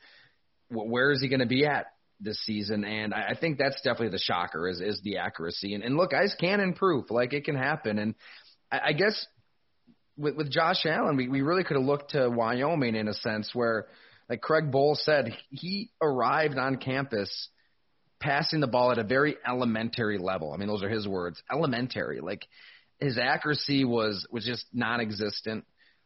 Where 0.69 1.11
is 1.11 1.21
he 1.21 1.29
going 1.29 1.39
to 1.39 1.45
be 1.45 1.67
at 1.67 1.85
this 2.19 2.43
season? 2.45 2.83
And 2.83 3.13
I, 3.13 3.29
I 3.29 3.35
think 3.39 3.59
that's 3.59 3.79
definitely 3.83 4.09
the 4.09 4.17
shocker 4.17 4.67
is 4.67 4.81
is 4.81 4.99
the 5.03 5.17
accuracy. 5.17 5.75
And, 5.75 5.83
and 5.83 5.95
look, 5.95 6.11
guys 6.11 6.35
can 6.39 6.61
improve. 6.61 7.11
Like 7.11 7.33
it 7.33 7.45
can 7.45 7.55
happen. 7.55 7.99
And 7.99 8.15
I, 8.71 8.79
I 8.85 8.93
guess 8.93 9.27
with, 10.17 10.35
with 10.35 10.51
Josh 10.51 10.83
Allen, 10.87 11.15
we, 11.15 11.27
we 11.27 11.41
really 11.41 11.63
could 11.63 11.77
have 11.77 11.85
looked 11.85 12.11
to 12.11 12.27
Wyoming 12.27 12.95
in 12.95 13.07
a 13.07 13.13
sense 13.13 13.51
where, 13.53 13.85
like 14.29 14.41
Craig 14.41 14.71
Bohl 14.71 14.95
said, 14.95 15.35
he 15.49 15.91
arrived 16.01 16.57
on 16.57 16.77
campus 16.77 17.49
passing 18.19 18.61
the 18.61 18.67
ball 18.67 18.91
at 18.91 18.97
a 18.97 19.03
very 19.03 19.35
elementary 19.45 20.17
level. 20.17 20.53
I 20.53 20.57
mean, 20.57 20.69
those 20.69 20.81
are 20.81 20.89
his 20.89 21.07
words, 21.07 21.41
elementary. 21.51 22.21
Like 22.21 22.45
his 22.99 23.17
accuracy 23.17 23.83
was 23.83 24.25
was 24.31 24.45
just 24.45 24.65
non-existent. 24.73 25.65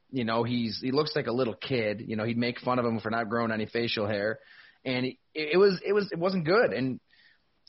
You 0.10 0.23
know, 0.23 0.43
he's 0.43 0.80
he 0.82 0.91
looks 0.91 1.15
like 1.15 1.27
a 1.27 1.32
little 1.32 1.53
kid. 1.53 2.03
You 2.06 2.15
know, 2.15 2.23
he'd 2.23 2.38
make 2.38 2.60
fun 2.60 2.80
of 2.80 2.86
him 2.86 2.99
for 2.99 3.12
not 3.12 3.30
growing 3.30 3.51
any 3.51 3.67
facial 3.67 4.08
hair, 4.08 4.39
and 4.84 5.06
it 5.34 5.58
was 5.58 5.80
it 5.86 5.93
was 5.93 6.12
it 6.12 6.17
wasn't 6.17 6.45
good. 6.45 6.73
And 6.73 6.99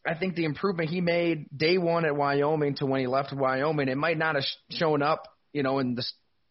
I 0.06 0.14
think 0.14 0.34
the 0.34 0.44
improvement 0.44 0.88
he 0.88 1.00
made 1.00 1.46
day 1.54 1.76
one 1.76 2.04
at 2.04 2.16
Wyoming 2.16 2.76
to 2.76 2.86
when 2.86 3.00
he 3.00 3.06
left 3.06 3.32
Wyoming, 3.32 3.88
it 3.88 3.98
might 3.98 4.16
not 4.16 4.36
have 4.36 4.44
shown 4.70 5.02
up, 5.02 5.24
you 5.52 5.62
know, 5.62 5.78
in 5.78 5.94
the 5.94 6.04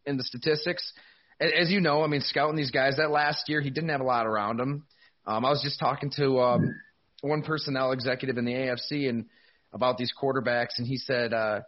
in 0.05 0.17
the 0.17 0.23
statistics. 0.23 0.93
As 1.39 1.69
you 1.69 1.81
know, 1.81 2.03
I 2.03 2.07
mean, 2.07 2.21
scouting 2.21 2.55
these 2.55 2.71
guys 2.71 2.95
that 2.97 3.11
last 3.11 3.47
year 3.47 3.61
he 3.61 3.69
didn't 3.69 3.89
have 3.89 4.01
a 4.01 4.05
lot 4.05 4.25
around 4.25 4.59
him. 4.59 4.85
Um, 5.25 5.45
I 5.45 5.49
was 5.49 5.61
just 5.61 5.79
talking 5.79 6.11
to 6.17 6.39
um, 6.39 6.75
one 7.21 7.43
personnel 7.43 7.91
executive 7.91 8.37
in 8.37 8.45
the 8.45 8.53
AFC 8.53 9.09
and 9.09 9.25
about 9.73 9.97
these 9.97 10.11
quarterbacks, 10.19 10.77
and 10.77 10.87
he 10.87 10.97
said 10.97 11.33
uh, 11.33 11.59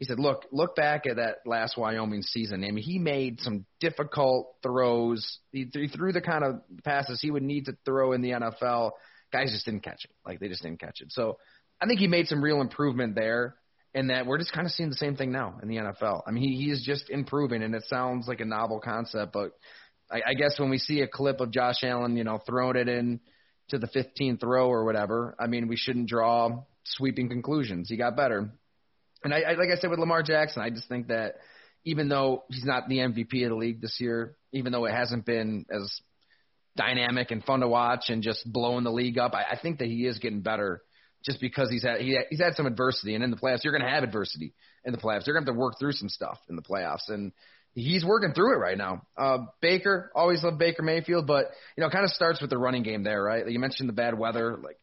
he 0.00 0.06
said, 0.06 0.18
look, 0.18 0.46
look 0.50 0.74
back 0.74 1.06
at 1.06 1.16
that 1.16 1.40
last 1.44 1.76
Wyoming 1.76 2.22
season. 2.22 2.64
I 2.64 2.70
mean, 2.70 2.82
he 2.82 2.98
made 2.98 3.38
some 3.40 3.66
difficult 3.80 4.54
throws. 4.62 5.38
He, 5.52 5.68
he 5.70 5.88
threw 5.88 6.10
the 6.10 6.22
kind 6.22 6.42
of 6.42 6.62
passes 6.84 7.20
he 7.20 7.30
would 7.30 7.42
need 7.42 7.66
to 7.66 7.76
throw 7.84 8.12
in 8.12 8.22
the 8.22 8.30
NFL. 8.30 8.92
Guys 9.30 9.52
just 9.52 9.66
didn't 9.66 9.84
catch 9.84 10.06
it. 10.06 10.10
Like 10.24 10.40
they 10.40 10.48
just 10.48 10.62
didn't 10.62 10.80
catch 10.80 11.02
it. 11.02 11.12
So 11.12 11.36
I 11.82 11.86
think 11.86 12.00
he 12.00 12.06
made 12.06 12.28
some 12.28 12.42
real 12.42 12.62
improvement 12.62 13.14
there. 13.14 13.56
And 13.92 14.10
that 14.10 14.24
we're 14.24 14.38
just 14.38 14.52
kind 14.52 14.66
of 14.66 14.72
seeing 14.72 14.88
the 14.88 14.96
same 14.96 15.16
thing 15.16 15.32
now 15.32 15.58
in 15.62 15.68
the 15.68 15.76
NFL. 15.76 16.22
I 16.26 16.30
mean, 16.30 16.44
he, 16.44 16.64
he 16.64 16.70
is 16.70 16.82
just 16.84 17.10
improving, 17.10 17.62
and 17.62 17.74
it 17.74 17.82
sounds 17.88 18.28
like 18.28 18.40
a 18.40 18.44
novel 18.44 18.78
concept, 18.78 19.32
but 19.32 19.52
I, 20.10 20.22
I 20.28 20.34
guess 20.34 20.58
when 20.58 20.70
we 20.70 20.78
see 20.78 21.00
a 21.00 21.08
clip 21.08 21.40
of 21.40 21.50
Josh 21.50 21.82
Allen, 21.82 22.16
you 22.16 22.24
know, 22.24 22.38
throwing 22.38 22.76
it 22.76 22.88
in 22.88 23.20
to 23.68 23.78
the 23.78 23.86
15th 23.86 24.42
row 24.42 24.68
or 24.68 24.84
whatever, 24.84 25.34
I 25.38 25.46
mean, 25.46 25.68
we 25.68 25.76
shouldn't 25.76 26.08
draw 26.08 26.64
sweeping 26.84 27.28
conclusions. 27.28 27.88
He 27.88 27.96
got 27.96 28.16
better. 28.16 28.52
And 29.22 29.34
I, 29.34 29.40
I 29.40 29.52
like 29.52 29.68
I 29.70 29.78
said 29.80 29.90
with 29.90 29.98
Lamar 29.98 30.22
Jackson, 30.22 30.62
I 30.62 30.70
just 30.70 30.88
think 30.88 31.08
that 31.08 31.34
even 31.84 32.08
though 32.08 32.44
he's 32.48 32.64
not 32.64 32.88
the 32.88 32.98
MVP 32.98 33.44
of 33.44 33.50
the 33.50 33.56
league 33.56 33.80
this 33.80 33.98
year, 34.00 34.36
even 34.52 34.72
though 34.72 34.86
it 34.86 34.92
hasn't 34.92 35.24
been 35.24 35.66
as 35.70 36.00
dynamic 36.76 37.30
and 37.30 37.44
fun 37.44 37.60
to 37.60 37.68
watch 37.68 38.04
and 38.08 38.22
just 38.22 38.50
blowing 38.50 38.84
the 38.84 38.92
league 38.92 39.18
up, 39.18 39.34
I, 39.34 39.52
I 39.52 39.58
think 39.60 39.78
that 39.78 39.88
he 39.88 40.06
is 40.06 40.18
getting 40.18 40.40
better 40.40 40.82
just 41.24 41.40
because 41.40 41.70
he's 41.70 41.82
had 41.82 42.00
he, 42.00 42.18
he's 42.30 42.40
had 42.40 42.54
some 42.54 42.66
adversity. 42.66 43.14
And 43.14 43.24
in 43.24 43.30
the 43.30 43.36
playoffs, 43.36 43.64
you're 43.64 43.72
going 43.72 43.84
to 43.84 43.90
have 43.90 44.02
adversity 44.02 44.54
in 44.84 44.92
the 44.92 44.98
playoffs. 44.98 45.26
You're 45.26 45.34
going 45.34 45.44
to 45.44 45.50
have 45.50 45.56
to 45.56 45.60
work 45.60 45.74
through 45.78 45.92
some 45.92 46.08
stuff 46.08 46.38
in 46.48 46.56
the 46.56 46.62
playoffs, 46.62 47.08
and 47.08 47.32
he's 47.74 48.04
working 48.04 48.32
through 48.32 48.54
it 48.54 48.58
right 48.58 48.78
now. 48.78 49.02
Uh, 49.16 49.38
Baker, 49.60 50.10
always 50.14 50.42
loved 50.42 50.58
Baker 50.58 50.82
Mayfield, 50.82 51.26
but 51.26 51.46
you 51.76 51.82
know, 51.82 51.88
it 51.88 51.92
kind 51.92 52.04
of 52.04 52.10
starts 52.10 52.40
with 52.40 52.50
the 52.50 52.58
running 52.58 52.82
game 52.82 53.04
there, 53.04 53.22
right? 53.22 53.48
You 53.48 53.58
mentioned 53.58 53.88
the 53.88 53.94
bad 53.94 54.18
weather, 54.18 54.56
like 54.62 54.78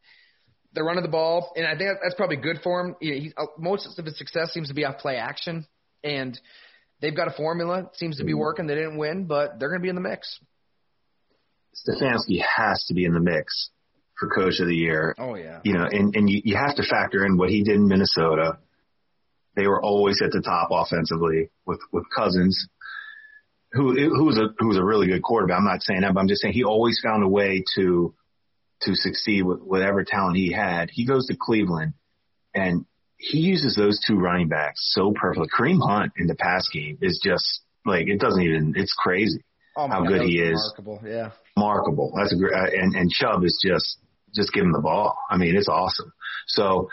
they're 0.73 0.83
running 0.83 1.03
the 1.03 1.09
ball, 1.09 1.53
and 1.55 1.65
I 1.65 1.77
think 1.77 1.89
that's 2.03 2.15
probably 2.15 2.37
good 2.37 2.59
for 2.63 2.81
him. 2.81 2.87
Know, 2.89 2.95
he's, 2.99 3.33
uh, 3.37 3.45
most 3.57 3.97
of 3.97 4.05
his 4.05 4.17
success 4.17 4.51
seems 4.53 4.67
to 4.67 4.73
be 4.73 4.85
off 4.85 4.99
play 4.99 5.15
action, 5.15 5.65
and 6.03 6.39
they've 7.01 7.15
got 7.15 7.27
a 7.27 7.31
formula. 7.31 7.89
Seems 7.93 8.17
to 8.17 8.23
be 8.23 8.33
working. 8.33 8.67
They 8.67 8.75
didn't 8.75 8.97
win, 8.97 9.25
but 9.25 9.59
they're 9.59 9.69
going 9.69 9.81
to 9.81 9.83
be 9.83 9.89
in 9.89 9.95
the 9.95 10.01
mix. 10.01 10.39
Stefanski 11.87 12.41
has 12.41 12.83
to 12.87 12.93
be 12.93 13.05
in 13.05 13.13
the 13.13 13.19
mix 13.19 13.69
for 14.19 14.29
coach 14.29 14.59
of 14.59 14.67
the 14.67 14.75
year. 14.75 15.15
Oh 15.17 15.35
yeah. 15.35 15.59
You 15.63 15.73
know, 15.73 15.85
and, 15.85 16.15
and 16.15 16.29
you, 16.29 16.41
you 16.43 16.55
have 16.55 16.75
to 16.75 16.83
factor 16.83 17.25
in 17.25 17.37
what 17.37 17.49
he 17.49 17.63
did 17.63 17.75
in 17.75 17.87
Minnesota. 17.87 18.57
They 19.55 19.67
were 19.67 19.81
always 19.83 20.21
at 20.23 20.31
the 20.31 20.41
top 20.41 20.69
offensively 20.71 21.49
with, 21.65 21.79
with 21.91 22.05
Cousins, 22.15 22.67
who, 23.71 23.93
who 23.93 24.25
was 24.25 24.37
a, 24.37 24.53
who 24.59 24.67
was 24.67 24.77
a 24.77 24.83
really 24.83 25.07
good 25.07 25.23
quarterback. 25.23 25.57
I'm 25.57 25.65
not 25.65 25.81
saying 25.81 26.01
that, 26.01 26.13
but 26.13 26.19
I'm 26.19 26.27
just 26.27 26.41
saying 26.41 26.53
he 26.53 26.63
always 26.63 26.99
found 27.03 27.23
a 27.23 27.27
way 27.27 27.63
to, 27.75 28.13
to 28.81 28.95
succeed 28.95 29.43
with 29.43 29.59
whatever 29.61 30.03
talent 30.03 30.37
he 30.37 30.51
had. 30.51 30.89
He 30.91 31.05
goes 31.07 31.27
to 31.27 31.35
Cleveland 31.39 31.93
and 32.53 32.85
he 33.17 33.39
uses 33.39 33.75
those 33.75 33.99
two 34.07 34.15
running 34.19 34.47
backs 34.47 34.91
so 34.93 35.11
perfectly. 35.19 35.47
Kareem 35.49 35.79
Hunt 35.83 36.13
in 36.17 36.27
the 36.27 36.35
pass 36.35 36.69
game 36.71 36.99
is 37.01 37.19
just 37.23 37.61
like, 37.85 38.07
it 38.07 38.19
doesn't 38.19 38.41
even, 38.41 38.73
it's 38.75 38.93
crazy 38.97 39.43
Oh, 39.75 39.87
how 39.87 40.01
God, 40.01 40.07
good 40.07 40.21
he 40.23 40.39
is. 40.39 40.73
Remarkable. 40.77 41.01
Yeah. 41.07 41.31
remarkable. 41.55 42.13
That's 42.15 42.33
a 42.33 42.35
great, 42.35 42.53
uh, 42.53 42.65
and, 42.75 42.95
and 42.95 43.09
Chubb 43.11 43.43
is 43.43 43.59
just, 43.63 43.97
just 44.33 44.53
give 44.53 44.63
him 44.63 44.71
the 44.71 44.81
ball. 44.81 45.17
I 45.29 45.37
mean, 45.37 45.55
it's 45.55 45.69
awesome. 45.69 46.13
So 46.47 46.89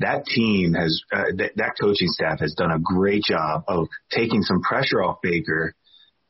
that 0.00 0.24
team 0.26 0.74
has, 0.74 1.00
uh, 1.12 1.24
that, 1.36 1.52
that 1.56 1.74
coaching 1.80 2.08
staff 2.08 2.40
has 2.40 2.54
done 2.54 2.70
a 2.70 2.78
great 2.78 3.22
job 3.24 3.64
of 3.68 3.88
taking 4.10 4.42
some 4.42 4.62
pressure 4.62 5.02
off 5.02 5.18
Baker 5.22 5.74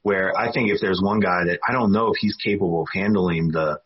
where 0.02 0.36
I 0.36 0.50
think 0.52 0.70
if 0.70 0.80
there's 0.80 1.02
one 1.02 1.20
guy 1.20 1.44
that 1.46 1.58
I 1.68 1.72
don't 1.72 1.92
know 1.92 2.08
if 2.08 2.16
he's 2.18 2.36
capable 2.36 2.82
of 2.82 2.88
handling 2.94 3.48
the, 3.48 3.80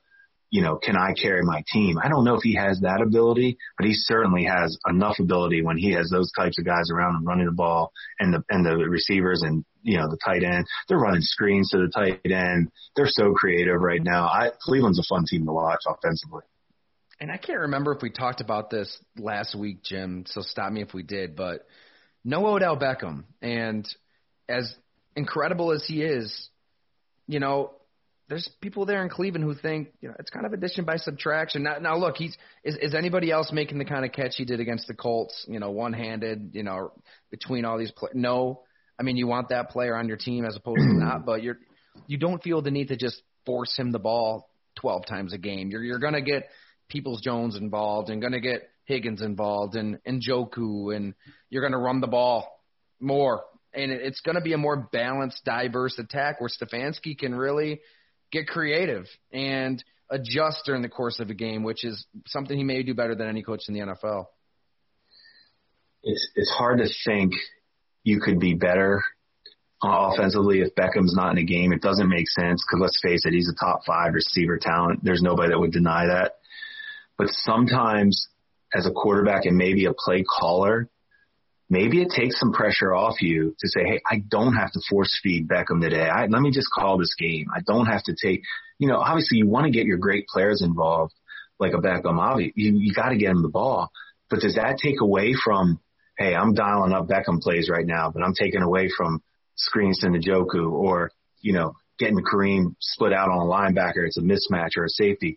you 0.51 0.63
know, 0.63 0.77
can 0.77 0.97
I 0.97 1.15
carry 1.15 1.43
my 1.43 1.65
team? 1.73 1.99
I 1.99 2.09
don't 2.09 2.25
know 2.25 2.35
if 2.35 2.43
he 2.43 2.55
has 2.55 2.81
that 2.83 3.01
ability, 3.01 3.57
but 3.79 3.87
he 3.87 3.95
certainly 3.95 4.45
has 4.45 4.79
enough 4.87 5.19
ability 5.19 5.63
when 5.63 5.79
he 5.79 5.93
has 5.93 6.11
those 6.11 6.31
types 6.39 6.59
of 6.59 6.67
guys 6.67 6.91
around 6.93 7.17
him 7.17 7.27
running 7.27 7.47
the 7.47 7.53
ball 7.53 7.91
and 8.21 8.35
the 8.35 8.45
and 8.51 8.65
the 8.65 8.77
receivers 8.77 9.43
and 9.43 9.65
you 9.83 9.97
know 9.97 10.09
the 10.09 10.19
tight 10.25 10.45
end. 10.45 10.67
They're 10.89 10.99
running 10.99 11.23
screens 11.23 11.71
to 11.71 11.79
the 11.79 11.89
tight 11.89 12.21
end. 12.31 12.71
They're 12.95 13.07
so 13.09 13.33
creative 13.33 13.81
right 13.81 14.03
now. 14.03 14.27
I, 14.27 14.51
Cleveland's 14.61 15.01
a 15.01 15.09
fun 15.09 15.25
team 15.27 15.47
to 15.47 15.53
watch 15.53 15.81
offensively. 15.89 16.43
And 17.23 17.31
I 17.31 17.37
can't 17.37 17.61
remember 17.61 17.95
if 17.95 18.03
we 18.03 18.11
talked 18.11 18.41
about 18.41 18.69
this 18.69 18.99
last 19.17 19.55
week, 19.55 19.85
Jim. 19.85 20.25
So 20.27 20.41
stop 20.41 20.73
me 20.73 20.83
if 20.83 20.93
we 20.93 21.05
did. 21.05 21.37
But 21.37 21.65
no 22.25 22.45
Odell 22.49 22.77
Beckham, 22.77 23.23
and 23.41 23.87
as 24.49 24.75
incredible 25.15 25.71
as 25.71 25.85
he 25.87 26.03
is, 26.03 26.49
you 27.29 27.39
know, 27.39 27.75
there's 28.29 28.51
people 28.61 28.87
there 28.87 29.05
in 29.05 29.09
Cleveland 29.09 29.45
who 29.45 29.55
think 29.55 29.93
you 30.01 30.09
know 30.09 30.17
it's 30.19 30.31
kind 30.31 30.47
of 30.47 30.53
addition 30.53 30.85
by 30.85 30.97
subtraction. 30.97 31.63
Now, 31.63 31.79
now 31.79 31.97
look, 31.97 32.17
he's 32.17 32.37
is, 32.65 32.77
is 32.83 32.93
anybody 32.93 33.31
else 33.31 33.53
making 33.53 33.79
the 33.79 33.85
kind 33.85 34.05
of 34.05 34.11
catch 34.11 34.33
he 34.35 34.45
did 34.45 34.59
against 34.59 34.89
the 34.89 34.95
Colts? 34.95 35.47
You 35.49 35.61
know, 35.61 35.71
one-handed. 35.71 36.51
You 36.55 36.65
know, 36.65 36.91
between 37.31 37.65
all 37.65 37.79
these 37.79 37.93
players. 37.93 38.17
No, 38.17 38.63
I 38.99 39.05
mean 39.05 39.17
you 39.17 39.29
want 39.29 39.51
that 39.51 39.71
player 39.71 39.95
on 39.95 40.09
your 40.09 40.17
team 40.17 40.45
as 40.45 40.57
opposed 40.57 40.81
to 40.81 40.93
not, 40.93 41.25
but 41.25 41.45
you're 41.45 41.59
you 42.09 42.19
don't 42.19 42.43
feel 42.43 42.63
the 42.63 42.73
need 42.73 42.89
to 42.89 42.97
just 42.97 43.23
force 43.47 43.77
him 43.77 43.93
the 43.93 44.01
ball 44.01 44.51
12 44.81 45.07
times 45.07 45.33
a 45.33 45.39
game. 45.39 45.71
You're 45.71 45.85
you're 45.85 46.01
gonna 46.01 46.21
get 46.21 46.49
Peoples 46.93 47.21
Jones 47.21 47.57
involved 47.57 48.11
and 48.11 48.23
gonna 48.23 48.41
get 48.41 48.69
Higgins 48.85 49.23
involved 49.23 49.75
and 49.75 49.99
and 50.05 50.23
Njoku 50.23 50.95
and 50.95 51.15
you're 51.51 51.63
gonna 51.63 51.79
run 51.79 52.01
the 52.01 52.07
ball 52.07 52.49
more 53.01 53.43
and 53.75 53.91
it's 53.91 54.21
going 54.21 54.35
to 54.35 54.41
be 54.41 54.53
a 54.53 54.59
more 54.59 54.89
balanced, 54.93 55.45
diverse 55.45 55.99
attack 55.99 56.41
where 56.41 56.51
Stefanski 56.51 57.17
can 57.17 57.35
really 57.35 57.81
get 58.31 58.47
creative 58.47 59.07
and 59.33 59.83
adjust 60.11 60.63
during 60.67 60.83
the 60.83 60.89
course 60.89 61.21
of 61.21 61.31
a 61.31 61.35
game, 61.35 61.63
which 61.63 61.85
is 61.85 62.07
something 62.27 62.57
he 62.57 62.65
may 62.65 62.83
do 62.83 62.95
better 62.95 63.15
than 63.15 63.29
any 63.29 63.43
coach 63.43 63.63
in 63.69 63.75
the 63.75 63.81
NFL. 63.81 64.27
It's 66.03 66.29
it's 66.35 66.51
hard 66.51 66.79
to 66.79 66.89
think 67.07 67.33
you 68.03 68.21
could 68.21 68.41
be 68.41 68.55
better 68.55 69.03
offensively 69.83 70.61
if 70.61 70.75
Beckham's 70.75 71.15
not 71.15 71.33
in 71.33 71.39
a 71.39 71.45
game. 71.45 71.73
It 71.73 71.81
doesn't 71.81 72.09
make 72.09 72.29
sense 72.29 72.65
because 72.67 72.81
let's 72.81 73.01
face 73.03 73.25
it, 73.25 73.33
he's 73.33 73.49
a 73.49 73.65
top 73.65 73.85
five 73.87 74.13
receiver 74.13 74.59
talent. 74.59 75.01
There's 75.03 75.23
nobody 75.23 75.51
that 75.51 75.59
would 75.59 75.73
deny 75.73 76.07
that. 76.07 76.39
But 77.19 77.29
sometimes 77.31 78.29
as 78.75 78.87
a 78.87 78.91
quarterback 78.91 79.45
and 79.45 79.57
maybe 79.57 79.85
a 79.85 79.93
play 79.93 80.25
caller, 80.25 80.89
maybe 81.69 82.03
it 82.03 82.13
takes 82.15 82.39
some 82.39 82.53
pressure 82.53 82.95
off 82.95 83.21
you 83.21 83.55
to 83.59 83.69
say, 83.69 83.81
hey, 83.85 84.01
I 84.11 84.23
don't 84.29 84.55
have 84.55 84.73
to 84.73 84.81
force 84.89 85.19
feed 85.23 85.49
Beckham 85.49 85.81
today. 85.81 86.09
I, 86.09 86.27
let 86.27 86.43
me 86.43 86.51
just 86.51 86.69
call 86.71 86.99
this 86.99 87.15
game. 87.19 87.47
I 87.55 87.61
don't 87.67 87.87
have 87.87 88.03
to 88.05 88.15
take, 88.21 88.43
you 88.79 88.89
know, 88.89 88.99
obviously 88.99 89.39
you 89.39 89.49
want 89.49 89.67
to 89.67 89.73
get 89.73 89.87
your 89.87 89.99
great 89.99 90.27
players 90.27 90.63
involved, 90.63 91.15
like 91.59 91.73
a 91.73 91.79
Beckham. 91.79 92.19
Obviously, 92.19 92.53
you, 92.57 92.79
you 92.79 92.93
got 92.93 93.11
to 93.11 93.17
get 93.17 93.31
him 93.31 93.43
the 93.43 93.49
ball. 93.49 93.91
But 94.29 94.41
does 94.41 94.57
that 94.57 94.79
take 94.83 95.01
away 95.01 95.35
from, 95.35 95.81
hey, 96.19 96.35
I'm 96.35 96.55
dialing 96.55 96.93
up 96.93 97.09
Beckham 97.09 97.41
plays 97.41 97.69
right 97.71 97.87
now, 97.87 98.11
but 98.11 98.23
I'm 98.23 98.35
taking 98.35 98.63
away 98.63 98.91
from 98.95 99.23
screens 99.57 99.99
to 100.01 100.09
Njoku 100.09 100.73
or, 100.73 101.11
you 101.41 101.53
know, 101.53 101.75
getting 101.99 102.19
Kareem 102.21 102.75
split 102.81 103.13
out 103.13 103.29
on 103.29 103.47
a 103.47 103.51
linebacker. 103.51 104.07
It's 104.07 104.19
a 104.19 104.23
mismatch 104.23 104.77
or 104.77 104.85
a 104.85 104.89
safety. 104.89 105.37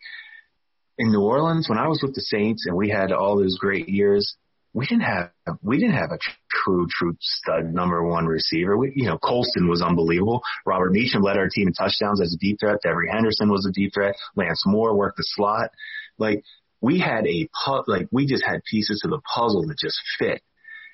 In 0.97 1.11
New 1.11 1.21
Orleans, 1.21 1.67
when 1.67 1.77
I 1.77 1.87
was 1.87 2.01
with 2.01 2.15
the 2.15 2.21
Saints 2.21 2.65
and 2.67 2.75
we 2.75 2.89
had 2.89 3.11
all 3.11 3.37
those 3.37 3.57
great 3.57 3.89
years, 3.89 4.35
we 4.75 4.85
didn't 4.85 5.03
have 5.03 5.31
we 5.61 5.77
didn't 5.77 5.95
have 5.95 6.11
a 6.11 6.19
true 6.51 6.85
true 6.89 7.15
stud 7.21 7.73
number 7.73 8.03
one 8.03 8.25
receiver. 8.25 8.77
We, 8.77 8.91
you 8.95 9.05
know, 9.05 9.17
Colston 9.17 9.69
was 9.69 9.81
unbelievable. 9.81 10.41
Robert 10.65 10.91
Meacham 10.91 11.21
led 11.21 11.37
our 11.37 11.47
team 11.49 11.67
in 11.67 11.73
touchdowns 11.73 12.21
as 12.21 12.33
a 12.33 12.37
deep 12.37 12.59
threat. 12.59 12.79
Devery 12.85 13.09
Henderson 13.09 13.49
was 13.49 13.65
a 13.65 13.71
deep 13.71 13.93
threat. 13.93 14.15
Lance 14.35 14.63
Moore 14.65 14.95
worked 14.95 15.15
the 15.17 15.23
slot. 15.25 15.71
Like 16.17 16.43
we 16.81 16.99
had 16.99 17.25
a 17.25 17.49
pu- 17.65 17.83
like 17.87 18.09
we 18.11 18.25
just 18.25 18.43
had 18.45 18.63
pieces 18.69 19.01
of 19.05 19.11
the 19.11 19.21
puzzle 19.21 19.65
that 19.67 19.77
just 19.77 19.99
fit. 20.19 20.41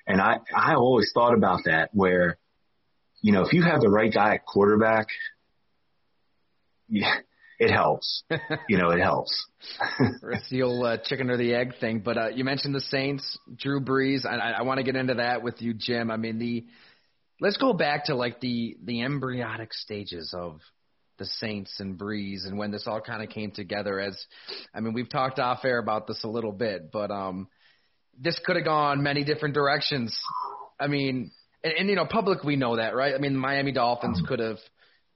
And 0.05 0.21
I 0.21 0.37
I 0.55 0.75
always 0.75 1.11
thought 1.13 1.33
about 1.33 1.61
that 1.65 1.89
where, 1.91 2.37
you 3.21 3.31
know, 3.31 3.41
if 3.41 3.53
you 3.53 3.63
have 3.63 3.81
the 3.81 3.89
right 3.89 4.13
guy 4.13 4.35
at 4.35 4.45
quarterback, 4.45 5.07
yeah, 6.87 7.15
it 7.61 7.69
helps. 7.69 8.23
you 8.67 8.77
know, 8.79 8.89
it 8.89 8.99
helps. 8.99 9.47
it's 10.31 10.49
the 10.49 10.63
old 10.63 10.83
uh, 10.83 10.97
chicken 11.05 11.29
or 11.29 11.37
the 11.37 11.53
egg 11.53 11.73
thing. 11.79 11.99
But 11.99 12.17
uh, 12.17 12.27
you 12.29 12.43
mentioned 12.43 12.73
the 12.73 12.81
Saints, 12.81 13.37
Drew 13.55 13.79
Brees. 13.79 14.25
I, 14.25 14.35
I, 14.35 14.49
I 14.49 14.61
want 14.63 14.79
to 14.79 14.83
get 14.83 14.95
into 14.95 15.13
that 15.15 15.43
with 15.43 15.61
you, 15.61 15.75
Jim. 15.75 16.09
I 16.09 16.17
mean, 16.17 16.39
the 16.39 16.65
let's 17.39 17.57
go 17.57 17.73
back 17.73 18.05
to 18.05 18.15
like 18.15 18.39
the 18.39 18.77
the 18.83 19.03
embryonic 19.03 19.73
stages 19.73 20.33
of 20.35 20.59
the 21.19 21.25
Saints 21.25 21.79
and 21.79 21.99
Brees 21.99 22.47
and 22.47 22.57
when 22.57 22.71
this 22.71 22.85
all 22.87 22.99
kind 22.99 23.21
of 23.21 23.29
came 23.29 23.51
together. 23.51 23.99
As 23.99 24.17
I 24.73 24.79
mean, 24.79 24.93
we've 24.93 25.09
talked 25.09 25.37
off 25.37 25.63
air 25.63 25.77
about 25.77 26.07
this 26.07 26.23
a 26.23 26.27
little 26.27 26.51
bit, 26.51 26.91
but 26.91 27.11
um, 27.11 27.47
this 28.19 28.41
could 28.43 28.55
have 28.55 28.65
gone 28.65 29.03
many 29.03 29.23
different 29.23 29.53
directions. 29.53 30.19
I 30.79 30.87
mean, 30.87 31.29
and, 31.63 31.73
and 31.73 31.89
you 31.89 31.95
know, 31.95 32.07
public 32.07 32.43
we 32.43 32.55
know 32.55 32.77
that, 32.77 32.95
right? 32.95 33.13
I 33.13 33.19
mean, 33.19 33.33
the 33.33 33.39
Miami 33.39 33.71
Dolphins 33.71 34.19
could 34.27 34.39
have 34.39 34.57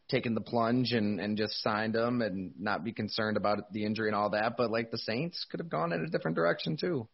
taken 0.09 0.35
the 0.35 0.41
plunge 0.41 0.91
and 0.91 1.19
and 1.19 1.37
just 1.37 1.61
signed 1.61 1.95
him 1.95 2.21
and 2.21 2.53
not 2.59 2.83
be 2.83 2.91
concerned 2.91 3.37
about 3.37 3.71
the 3.71 3.85
injury 3.85 4.07
and 4.07 4.15
all 4.15 4.29
that. 4.31 4.55
But 4.57 4.71
like 4.71 4.91
the 4.91 4.97
Saints 4.97 5.45
could 5.49 5.59
have 5.59 5.69
gone 5.69 5.93
in 5.93 6.03
a 6.03 6.09
different 6.09 6.35
direction 6.35 6.77
too. 6.77 7.07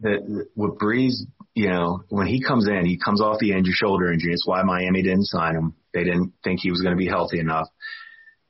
The, 0.00 0.46
with 0.56 0.78
Brees, 0.78 1.12
you 1.54 1.68
know, 1.68 2.02
when 2.08 2.26
he 2.26 2.42
comes 2.42 2.66
in, 2.66 2.86
he 2.86 2.98
comes 2.98 3.20
off 3.20 3.38
the 3.38 3.52
injury, 3.52 3.74
shoulder 3.74 4.12
injury. 4.12 4.32
It's 4.32 4.46
why 4.46 4.62
Miami 4.62 5.02
didn't 5.02 5.26
sign 5.26 5.54
him. 5.54 5.74
They 5.94 6.02
didn't 6.04 6.32
think 6.42 6.60
he 6.60 6.70
was 6.70 6.80
going 6.80 6.94
to 6.94 6.98
be 6.98 7.06
healthy 7.06 7.38
enough. 7.38 7.68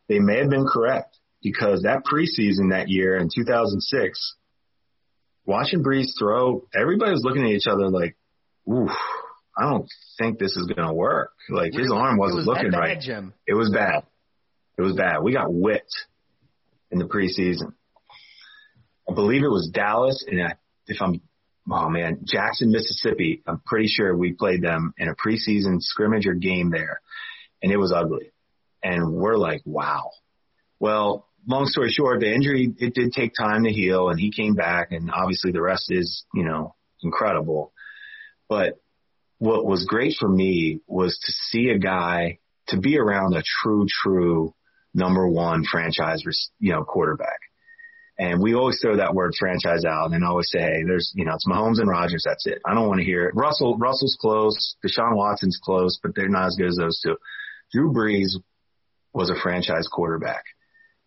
They 0.09 0.19
may 0.19 0.39
have 0.39 0.51
been 0.51 0.67
correct 0.67 1.19
because 1.43 1.83
that 1.83 2.05
preseason 2.05 2.71
that 2.71 2.89
year 2.89 3.17
in 3.17 3.29
2006, 3.35 4.37
watching 5.45 5.83
Brees 5.83 6.13
throw, 6.19 6.67
everybody 6.75 7.13
was 7.13 7.23
looking 7.25 7.45
at 7.45 7.51
each 7.51 7.67
other 7.67 7.89
like, 7.89 8.17
oof, 8.71 8.91
I 9.57 9.69
don't 9.69 9.89
think 10.19 10.39
this 10.39 10.57
is 10.57 10.67
going 10.67 10.89
to 10.89 10.95
work. 10.95 11.33
Like 11.51 11.73
his 11.75 11.91
arm 11.93 12.17
wasn't 12.17 12.39
was 12.39 12.47
looking 12.47 12.71
bad, 12.71 12.79
right. 12.79 13.01
Jim. 13.01 13.35
It 13.47 13.55
was 13.55 13.71
bad. 13.71 14.05
It 14.79 14.83
was 14.83 14.95
bad. 14.95 15.23
We 15.23 15.33
got 15.33 15.53
whipped 15.53 15.95
in 16.91 16.99
the 16.99 17.05
preseason. 17.05 17.75
I 19.09 19.15
believe 19.15 19.43
it 19.43 19.49
was 19.49 19.71
Dallas, 19.73 20.25
and 20.27 20.41
I, 20.41 20.55
if 20.87 21.03
I'm, 21.03 21.21
oh 21.71 21.89
man, 21.89 22.21
Jackson, 22.25 22.71
Mississippi. 22.71 23.43
I'm 23.47 23.61
pretty 23.67 23.89
sure 23.89 24.17
we 24.17 24.33
played 24.33 24.63
them 24.63 24.95
in 24.97 25.09
a 25.09 25.15
preseason 25.15 25.81
scrimmage 25.81 26.27
or 26.27 26.35
game 26.35 26.71
there, 26.71 27.01
and 27.63 27.73
it 27.73 27.77
was 27.77 27.93
ugly. 27.93 28.33
And 28.83 29.13
we're 29.13 29.37
like, 29.37 29.63
wow. 29.65 30.11
Well, 30.81 31.29
long 31.47 31.67
story 31.67 31.91
short, 31.91 32.21
the 32.21 32.33
injury 32.33 32.73
it 32.79 32.95
did 32.95 33.13
take 33.13 33.33
time 33.35 33.65
to 33.65 33.71
heal, 33.71 34.09
and 34.09 34.19
he 34.19 34.31
came 34.31 34.55
back, 34.55 34.93
and 34.93 35.11
obviously 35.13 35.53
the 35.53 35.63
rest 35.63 35.87
is, 35.91 36.25
you 36.35 36.45
know, 36.45 36.75
incredible. 37.03 37.73
But 38.49 38.81
what 39.43 39.67
was 39.67 39.87
great 39.87 40.15
for 40.21 40.29
me 40.29 40.79
was 40.87 41.19
to 41.21 41.33
see 41.33 41.71
a 41.71 41.79
guy 41.79 42.39
to 42.69 42.79
be 42.79 42.97
around 42.97 43.35
a 43.35 43.43
true, 43.43 43.87
true 43.89 44.55
number 44.95 45.27
one 45.27 45.65
franchise, 45.65 46.23
you 46.61 46.73
know, 46.73 46.85
quarterback. 46.85 47.41
And 48.17 48.41
we 48.41 48.55
always 48.55 48.79
throw 48.81 48.99
that 48.99 49.17
word 49.17 49.33
franchise 49.37 49.85
out 49.85 50.13
and 50.13 50.25
always 50.25 50.49
say, 50.49 50.61
hey, 50.61 50.85
there's, 50.87 51.13
you 51.17 51.25
know, 51.25 51.35
it's 51.35 51.49
Mahomes 51.49 51.81
and 51.81 51.89
Rodgers. 51.91 52.23
That's 52.25 52.47
it. 52.47 52.61
I 52.65 52.73
don't 52.73 52.87
want 52.87 53.01
to 53.01 53.05
hear 53.05 53.27
it. 53.27 53.35
Russell, 53.35 53.77
Russell's 53.79 54.17
close. 54.21 54.77
Deshaun 54.87 55.17
Watson's 55.17 55.59
close, 55.61 55.99
but 56.01 56.15
they're 56.15 56.29
not 56.29 56.47
as 56.47 56.57
good 56.57 56.69
as 56.69 56.77
those 56.77 57.01
two. 57.05 57.17
Drew 57.73 57.93
Brees 57.93 58.41
was 59.13 59.29
a 59.29 59.43
franchise 59.43 59.89
quarterback. 59.91 60.45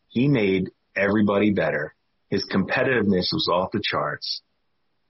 He 0.10 0.28
made 0.28 0.72
everybody 0.94 1.54
better. 1.54 1.96
His 2.30 2.46
competitiveness 2.54 3.32
was 3.32 3.50
off 3.50 3.72
the 3.72 3.82
charts 3.82 4.42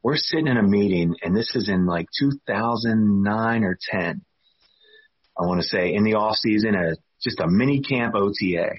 we're 0.06 0.18
sitting 0.18 0.46
in 0.46 0.58
a 0.58 0.62
meeting 0.62 1.16
and 1.24 1.36
this 1.36 1.56
is 1.56 1.68
in 1.68 1.88
like 1.88 2.06
2009 2.20 3.64
or 3.64 3.76
10. 3.90 4.22
I 5.36 5.46
want 5.48 5.62
to 5.62 5.68
say 5.68 5.96
in 5.96 6.04
the 6.04 6.14
off 6.14 6.36
season, 6.36 6.76
a, 6.76 6.94
just 7.24 7.40
a 7.40 7.48
mini 7.48 7.82
camp 7.82 8.14
OTA. 8.14 8.70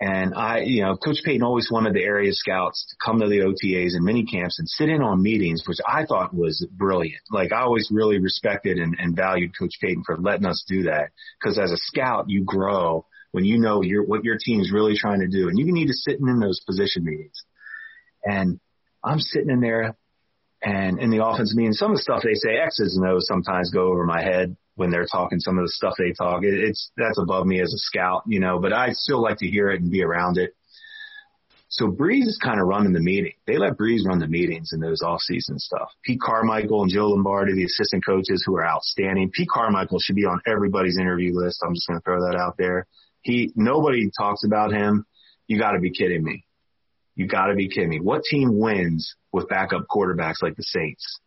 And 0.00 0.32
I, 0.32 0.60
you 0.60 0.82
know, 0.82 0.96
Coach 0.96 1.16
Payton 1.24 1.42
always 1.42 1.68
wanted 1.68 1.94
the 1.94 2.04
area 2.04 2.32
scouts 2.32 2.86
to 2.90 2.96
come 3.04 3.18
to 3.18 3.28
the 3.28 3.40
OTAs 3.40 3.96
and 3.96 4.04
mini 4.04 4.24
camps 4.24 4.60
and 4.60 4.68
sit 4.68 4.88
in 4.88 5.02
on 5.02 5.20
meetings, 5.20 5.64
which 5.66 5.78
I 5.84 6.06
thought 6.06 6.32
was 6.32 6.64
brilliant. 6.70 7.22
Like 7.32 7.50
I 7.50 7.62
always 7.62 7.88
really 7.90 8.20
respected 8.20 8.78
and, 8.78 8.94
and 8.96 9.16
valued 9.16 9.58
Coach 9.58 9.78
Payton 9.80 10.04
for 10.06 10.16
letting 10.16 10.46
us 10.46 10.64
do 10.68 10.84
that. 10.84 11.10
Cause 11.42 11.58
as 11.58 11.72
a 11.72 11.76
scout, 11.76 12.26
you 12.28 12.44
grow 12.44 13.04
when 13.32 13.44
you 13.44 13.58
know 13.58 13.82
your, 13.82 14.04
what 14.04 14.22
your 14.22 14.38
team 14.38 14.60
is 14.60 14.70
really 14.72 14.96
trying 14.96 15.22
to 15.22 15.28
do 15.28 15.48
and 15.48 15.58
you 15.58 15.72
need 15.72 15.88
to 15.88 15.92
sit 15.92 16.20
in 16.20 16.38
those 16.38 16.60
position 16.64 17.04
meetings. 17.04 17.42
And 18.22 18.60
I'm 19.02 19.18
sitting 19.18 19.50
in 19.50 19.60
there 19.60 19.96
and 20.64 20.98
in 20.98 21.10
the 21.10 21.24
offense 21.24 21.54
meeting, 21.54 21.72
some 21.72 21.90
of 21.90 21.98
the 21.98 22.02
stuff 22.02 22.22
they 22.22 22.34
say 22.34 22.56
X's 22.56 22.96
and 22.96 23.06
O's 23.06 23.26
sometimes 23.26 23.70
go 23.70 23.88
over 23.88 24.04
my 24.04 24.22
head 24.22 24.56
when 24.76 24.90
they're 24.90 25.06
talking 25.06 25.38
some 25.38 25.58
of 25.58 25.64
the 25.64 25.68
stuff 25.68 25.94
they 25.98 26.12
talk. 26.12 26.42
It, 26.42 26.54
it's 26.54 26.90
that's 26.96 27.18
above 27.18 27.46
me 27.46 27.60
as 27.60 27.72
a 27.72 27.78
scout, 27.78 28.22
you 28.26 28.40
know, 28.40 28.58
but 28.58 28.72
I 28.72 28.92
still 28.92 29.22
like 29.22 29.38
to 29.38 29.46
hear 29.46 29.70
it 29.70 29.82
and 29.82 29.90
be 29.90 30.02
around 30.02 30.38
it. 30.38 30.54
So 31.68 31.88
Brees 31.88 32.26
is 32.26 32.38
kind 32.42 32.60
of 32.60 32.68
running 32.68 32.92
the 32.92 33.00
meeting. 33.00 33.32
They 33.46 33.58
let 33.58 33.76
Brees 33.76 34.06
run 34.06 34.20
the 34.20 34.28
meetings 34.28 34.70
and 34.72 34.80
those 34.80 35.02
off-season 35.02 35.58
stuff. 35.58 35.90
Pete 36.04 36.20
Carmichael 36.20 36.82
and 36.82 36.90
Joe 36.90 37.08
Lombardi, 37.08 37.52
the 37.52 37.64
assistant 37.64 38.06
coaches 38.06 38.44
who 38.46 38.54
are 38.56 38.66
outstanding. 38.66 39.32
Pete 39.32 39.48
Carmichael 39.48 39.98
should 39.98 40.14
be 40.14 40.24
on 40.24 40.40
everybody's 40.46 40.98
interview 40.98 41.32
list. 41.34 41.62
I'm 41.66 41.74
just 41.74 41.88
going 41.88 41.98
to 41.98 42.04
throw 42.04 42.20
that 42.30 42.38
out 42.38 42.56
there. 42.58 42.86
He, 43.22 43.50
nobody 43.56 44.08
talks 44.16 44.44
about 44.44 44.72
him. 44.72 45.04
You 45.48 45.58
got 45.58 45.72
to 45.72 45.80
be 45.80 45.90
kidding 45.90 46.22
me. 46.22 46.43
You 47.16 47.26
got 47.26 47.46
to 47.46 47.54
be 47.54 47.68
kidding 47.68 47.90
me. 47.90 48.00
What 48.00 48.22
team 48.28 48.58
wins 48.58 49.14
with 49.32 49.48
backup 49.48 49.86
quarterbacks 49.88 50.42
like 50.42 50.56
the 50.56 50.62
Saints? 50.62 51.20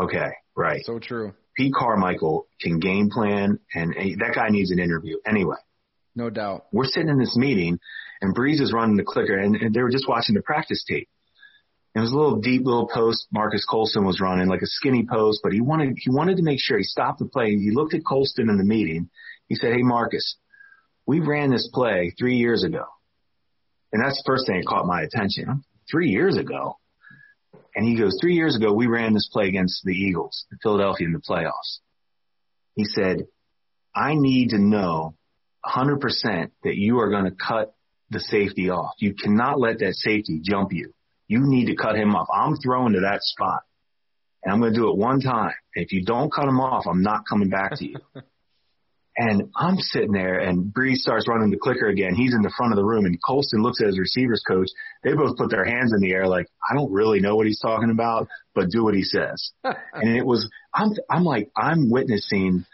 Okay, 0.00 0.30
right. 0.56 0.84
So 0.84 0.98
true. 0.98 1.34
Pete 1.56 1.74
Carmichael 1.74 2.46
can 2.60 2.78
game 2.78 3.10
plan, 3.10 3.58
and, 3.74 3.94
and 3.94 4.20
that 4.20 4.34
guy 4.34 4.48
needs 4.48 4.70
an 4.70 4.78
interview. 4.78 5.16
Anyway, 5.26 5.56
no 6.14 6.30
doubt. 6.30 6.66
We're 6.72 6.86
sitting 6.86 7.10
in 7.10 7.18
this 7.18 7.36
meeting, 7.36 7.78
and 8.22 8.34
Brees 8.34 8.60
is 8.60 8.72
running 8.72 8.96
the 8.96 9.04
clicker, 9.04 9.36
and, 9.36 9.56
and 9.56 9.74
they 9.74 9.82
were 9.82 9.90
just 9.90 10.08
watching 10.08 10.34
the 10.34 10.42
practice 10.42 10.84
tape. 10.88 11.08
It 11.94 12.00
was 12.00 12.12
a 12.12 12.16
little 12.16 12.40
deep 12.40 12.64
little 12.64 12.88
post 12.88 13.26
Marques 13.32 13.66
Colston 13.68 14.04
was 14.04 14.20
running, 14.20 14.48
like 14.48 14.62
a 14.62 14.66
skinny 14.66 15.04
post, 15.10 15.40
but 15.42 15.52
he 15.52 15.60
wanted 15.60 15.98
he 15.98 16.08
wanted 16.08 16.36
to 16.36 16.42
make 16.42 16.60
sure 16.60 16.78
he 16.78 16.84
stopped 16.84 17.18
the 17.18 17.26
play. 17.26 17.50
He 17.50 17.72
looked 17.72 17.94
at 17.94 18.04
Colston 18.04 18.48
in 18.48 18.58
the 18.58 18.64
meeting. 18.64 19.10
He 19.48 19.56
said, 19.56 19.72
"Hey 19.72 19.82
Marques, 19.82 20.36
we 21.04 21.18
ran 21.18 21.50
this 21.50 21.68
play 21.72 22.14
three 22.16 22.36
years 22.36 22.62
ago," 22.62 22.84
and 23.92 24.02
that's 24.02 24.16
the 24.16 24.24
first 24.26 24.46
thing 24.46 24.58
that 24.58 24.66
caught 24.66 24.86
my 24.86 25.02
attention. 25.02 25.64
Three 25.90 26.08
years 26.08 26.36
ago, 26.36 26.76
and 27.74 27.86
he 27.86 27.96
goes, 27.96 28.16
three 28.20 28.34
years 28.34 28.56
ago 28.56 28.72
we 28.72 28.86
ran 28.86 29.14
this 29.14 29.28
play 29.32 29.48
against 29.48 29.82
the 29.84 29.92
Eagles, 29.92 30.46
Philadelphia 30.62 31.06
in 31.06 31.12
the 31.12 31.20
playoffs. 31.20 31.78
He 32.74 32.84
said, 32.84 33.26
"I 33.94 34.14
need 34.14 34.50
to 34.50 34.58
know 34.58 35.14
100% 35.64 36.50
that 36.62 36.76
you 36.76 37.00
are 37.00 37.10
going 37.10 37.24
to 37.24 37.32
cut 37.32 37.74
the 38.10 38.20
safety 38.20 38.70
off. 38.70 38.94
You 38.98 39.14
cannot 39.14 39.60
let 39.60 39.78
that 39.80 39.94
safety 39.94 40.40
jump 40.42 40.72
you. 40.72 40.92
You 41.28 41.40
need 41.42 41.66
to 41.66 41.76
cut 41.76 41.96
him 41.96 42.14
off. 42.14 42.28
I'm 42.32 42.56
throwing 42.56 42.94
to 42.94 43.00
that 43.00 43.22
spot. 43.22 43.60
And 44.42 44.52
I'm 44.52 44.60
going 44.60 44.72
to 44.72 44.78
do 44.78 44.88
it 44.88 44.96
one 44.96 45.20
time. 45.20 45.52
If 45.74 45.92
you 45.92 46.04
don't 46.04 46.32
cut 46.32 46.48
him 46.48 46.60
off, 46.60 46.86
I'm 46.86 47.02
not 47.02 47.22
coming 47.28 47.50
back 47.50 47.76
to 47.76 47.86
you. 47.86 47.96
and 49.20 49.50
I'm 49.54 49.76
sitting 49.76 50.12
there 50.12 50.38
and 50.38 50.72
Brees 50.72 50.96
starts 50.96 51.28
running 51.28 51.50
the 51.50 51.58
clicker 51.58 51.88
again. 51.88 52.14
He's 52.14 52.32
in 52.34 52.40
the 52.40 52.52
front 52.56 52.72
of 52.72 52.78
the 52.78 52.84
room 52.84 53.04
and 53.04 53.18
Colston 53.22 53.62
looks 53.62 53.82
at 53.82 53.88
his 53.88 53.98
receivers 53.98 54.42
coach. 54.48 54.68
They 55.04 55.12
both 55.12 55.36
put 55.36 55.50
their 55.50 55.66
hands 55.66 55.92
in 55.92 56.00
the 56.00 56.12
air 56.14 56.26
like, 56.26 56.46
I 56.68 56.74
don't 56.74 56.90
really 56.90 57.20
know 57.20 57.36
what 57.36 57.46
he's 57.46 57.60
talking 57.60 57.90
about, 57.90 58.28
but 58.54 58.70
do 58.70 58.82
what 58.82 58.94
he 58.94 59.02
says. 59.02 59.52
and 59.62 60.16
it 60.16 60.24
was, 60.24 60.50
I'm, 60.72 60.92
I'm 61.10 61.24
like, 61.24 61.50
I'm 61.54 61.90
witnessing 61.90 62.64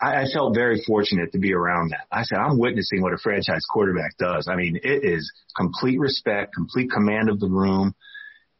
I, 0.00 0.22
I 0.22 0.24
felt 0.32 0.54
very 0.54 0.82
fortunate 0.86 1.32
to 1.32 1.38
be 1.38 1.52
around 1.52 1.90
that. 1.90 2.06
I 2.10 2.22
said, 2.22 2.38
I'm 2.38 2.58
witnessing 2.58 3.02
what 3.02 3.12
a 3.12 3.18
franchise 3.18 3.66
quarterback 3.70 4.16
does. 4.16 4.48
I 4.48 4.56
mean, 4.56 4.76
it 4.82 5.04
is 5.04 5.30
complete 5.54 6.00
respect, 6.00 6.54
complete 6.54 6.90
command 6.90 7.28
of 7.28 7.40
the 7.40 7.50
room. 7.50 7.94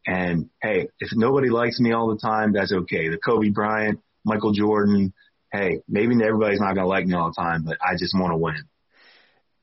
And 0.05 0.51
hey, 0.61 0.89
if 0.99 1.09
nobody 1.13 1.49
likes 1.49 1.79
me 1.79 1.91
all 1.91 2.09
the 2.09 2.19
time, 2.19 2.53
that's 2.53 2.71
okay. 2.71 3.09
The 3.09 3.17
Kobe 3.17 3.49
Bryant, 3.49 3.99
Michael 4.23 4.51
Jordan, 4.51 5.13
hey, 5.51 5.81
maybe 5.87 6.13
everybody's 6.23 6.59
not 6.59 6.75
going 6.75 6.85
to 6.85 6.87
like 6.87 7.05
me 7.05 7.15
all 7.15 7.31
the 7.35 7.41
time, 7.41 7.63
but 7.63 7.77
I 7.81 7.93
just 7.97 8.15
want 8.17 8.31
to 8.31 8.37
win. 8.37 8.63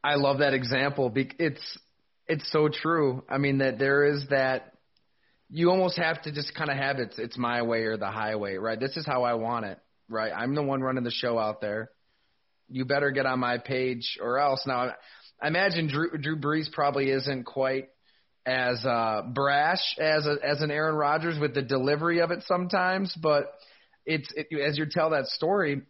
I 0.05 0.14
love 0.14 0.39
that 0.39 0.55
example. 0.55 1.12
It's 1.14 1.78
it's 2.26 2.51
so 2.53 2.68
true. 2.68 3.24
I 3.28 3.39
mean 3.39 3.59
that 3.59 3.78
there 3.78 4.05
is 4.05 4.26
that 4.30 4.74
you 5.51 5.70
almost 5.70 5.97
have 5.99 6.22
to 6.22 6.32
just 6.32 6.55
kind 6.55 6.70
of 6.70 6.76
have 6.76 6.99
it. 6.99 7.14
It's 7.18 7.39
my 7.39 7.62
way 7.62 7.84
or 7.84 7.97
the 7.97 8.11
highway, 8.11 8.57
right? 8.57 8.78
This 8.78 8.97
is 8.97 9.07
how 9.07 9.24
I 9.24 9.34
want 9.34 9.64
it 9.64 9.78
right? 10.09 10.32
I'm 10.34 10.55
the 10.55 10.62
one 10.62 10.80
running 10.80 11.05
the 11.05 11.11
show 11.11 11.39
out 11.39 11.61
there. 11.61 11.91
You 12.68 12.84
better 12.84 13.11
get 13.11 13.26
on 13.26 13.39
my 13.39 13.59
page 13.59 14.18
or 14.20 14.39
else. 14.39 14.64
Now, 14.66 14.95
I 15.41 15.47
imagine 15.47 15.89
Drew, 15.89 16.18
Drew 16.18 16.36
Brees 16.39 16.70
probably 16.72 17.11
isn't 17.11 17.45
quite 17.45 17.89
as 18.45 18.84
uh, 18.84 19.22
brash 19.32 19.97
as 19.99 20.26
a, 20.26 20.36
as 20.43 20.62
an 20.62 20.70
Aaron 20.70 20.95
Rodgers 20.95 21.39
with 21.39 21.55
the 21.55 21.62
delivery 21.62 22.20
of 22.20 22.30
it 22.30 22.43
sometimes, 22.47 23.14
but 23.20 23.53
it's 24.09 24.32
it, 24.34 24.48
as 24.59 24.78
you 24.78 24.86
tell 24.90 25.11
that 25.11 25.26
story. 25.26 25.82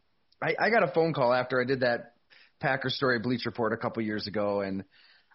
I, 0.43 0.55
I 0.59 0.71
got 0.71 0.83
a 0.83 0.93
phone 0.93 1.15
call 1.15 1.33
after 1.33 1.61
I 1.61 1.65
did 1.65 1.81
that 1.81 2.15
Packer 2.61 2.91
story 2.91 3.19
Bleacher 3.21 3.49
Report 3.49 3.73
a 3.73 3.77
couple 3.77 4.03
years 4.03 4.27
ago, 4.27 4.61
and 4.61 4.85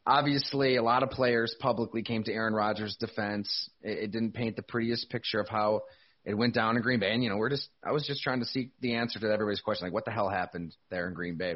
obviously 0.06 0.76
a 0.76 0.84
lot 0.84 1.02
of 1.02 1.10
players 1.10 1.56
publicly 1.60 2.04
came 2.04 2.24
to 2.24 2.34
Aaron 2.34 2.54
Rodgers' 2.54 2.98
defense. 3.00 3.70
It, 3.82 4.06
it 4.06 4.12
didn't 4.12 4.34
paint 4.34 4.58
the 4.58 4.62
prettiest 4.62 5.10
picture 5.10 5.40
of 5.40 5.48
how 5.50 5.84
it 6.26 6.36
went 6.36 6.54
down 6.54 6.76
in 6.76 6.84
Green 6.84 7.00
Bay, 7.00 7.14
and 7.14 7.24
you 7.24 7.30
know, 7.30 7.38
we're 7.38 7.50
just 7.50 7.70
I 7.84 7.92
was 7.92 8.06
just 8.06 8.22
trying 8.22 8.42
to 8.42 8.46
seek 8.46 8.72
the 8.82 8.96
answer 8.96 9.20
to 9.20 9.32
everybody's 9.32 9.62
question, 9.62 9.88
like 9.88 9.94
what 9.94 10.06
the 10.06 10.12
hell 10.12 10.30
happened 10.30 10.76
there 10.90 11.08
in 11.08 11.14
Green 11.14 11.38
Bay. 11.38 11.56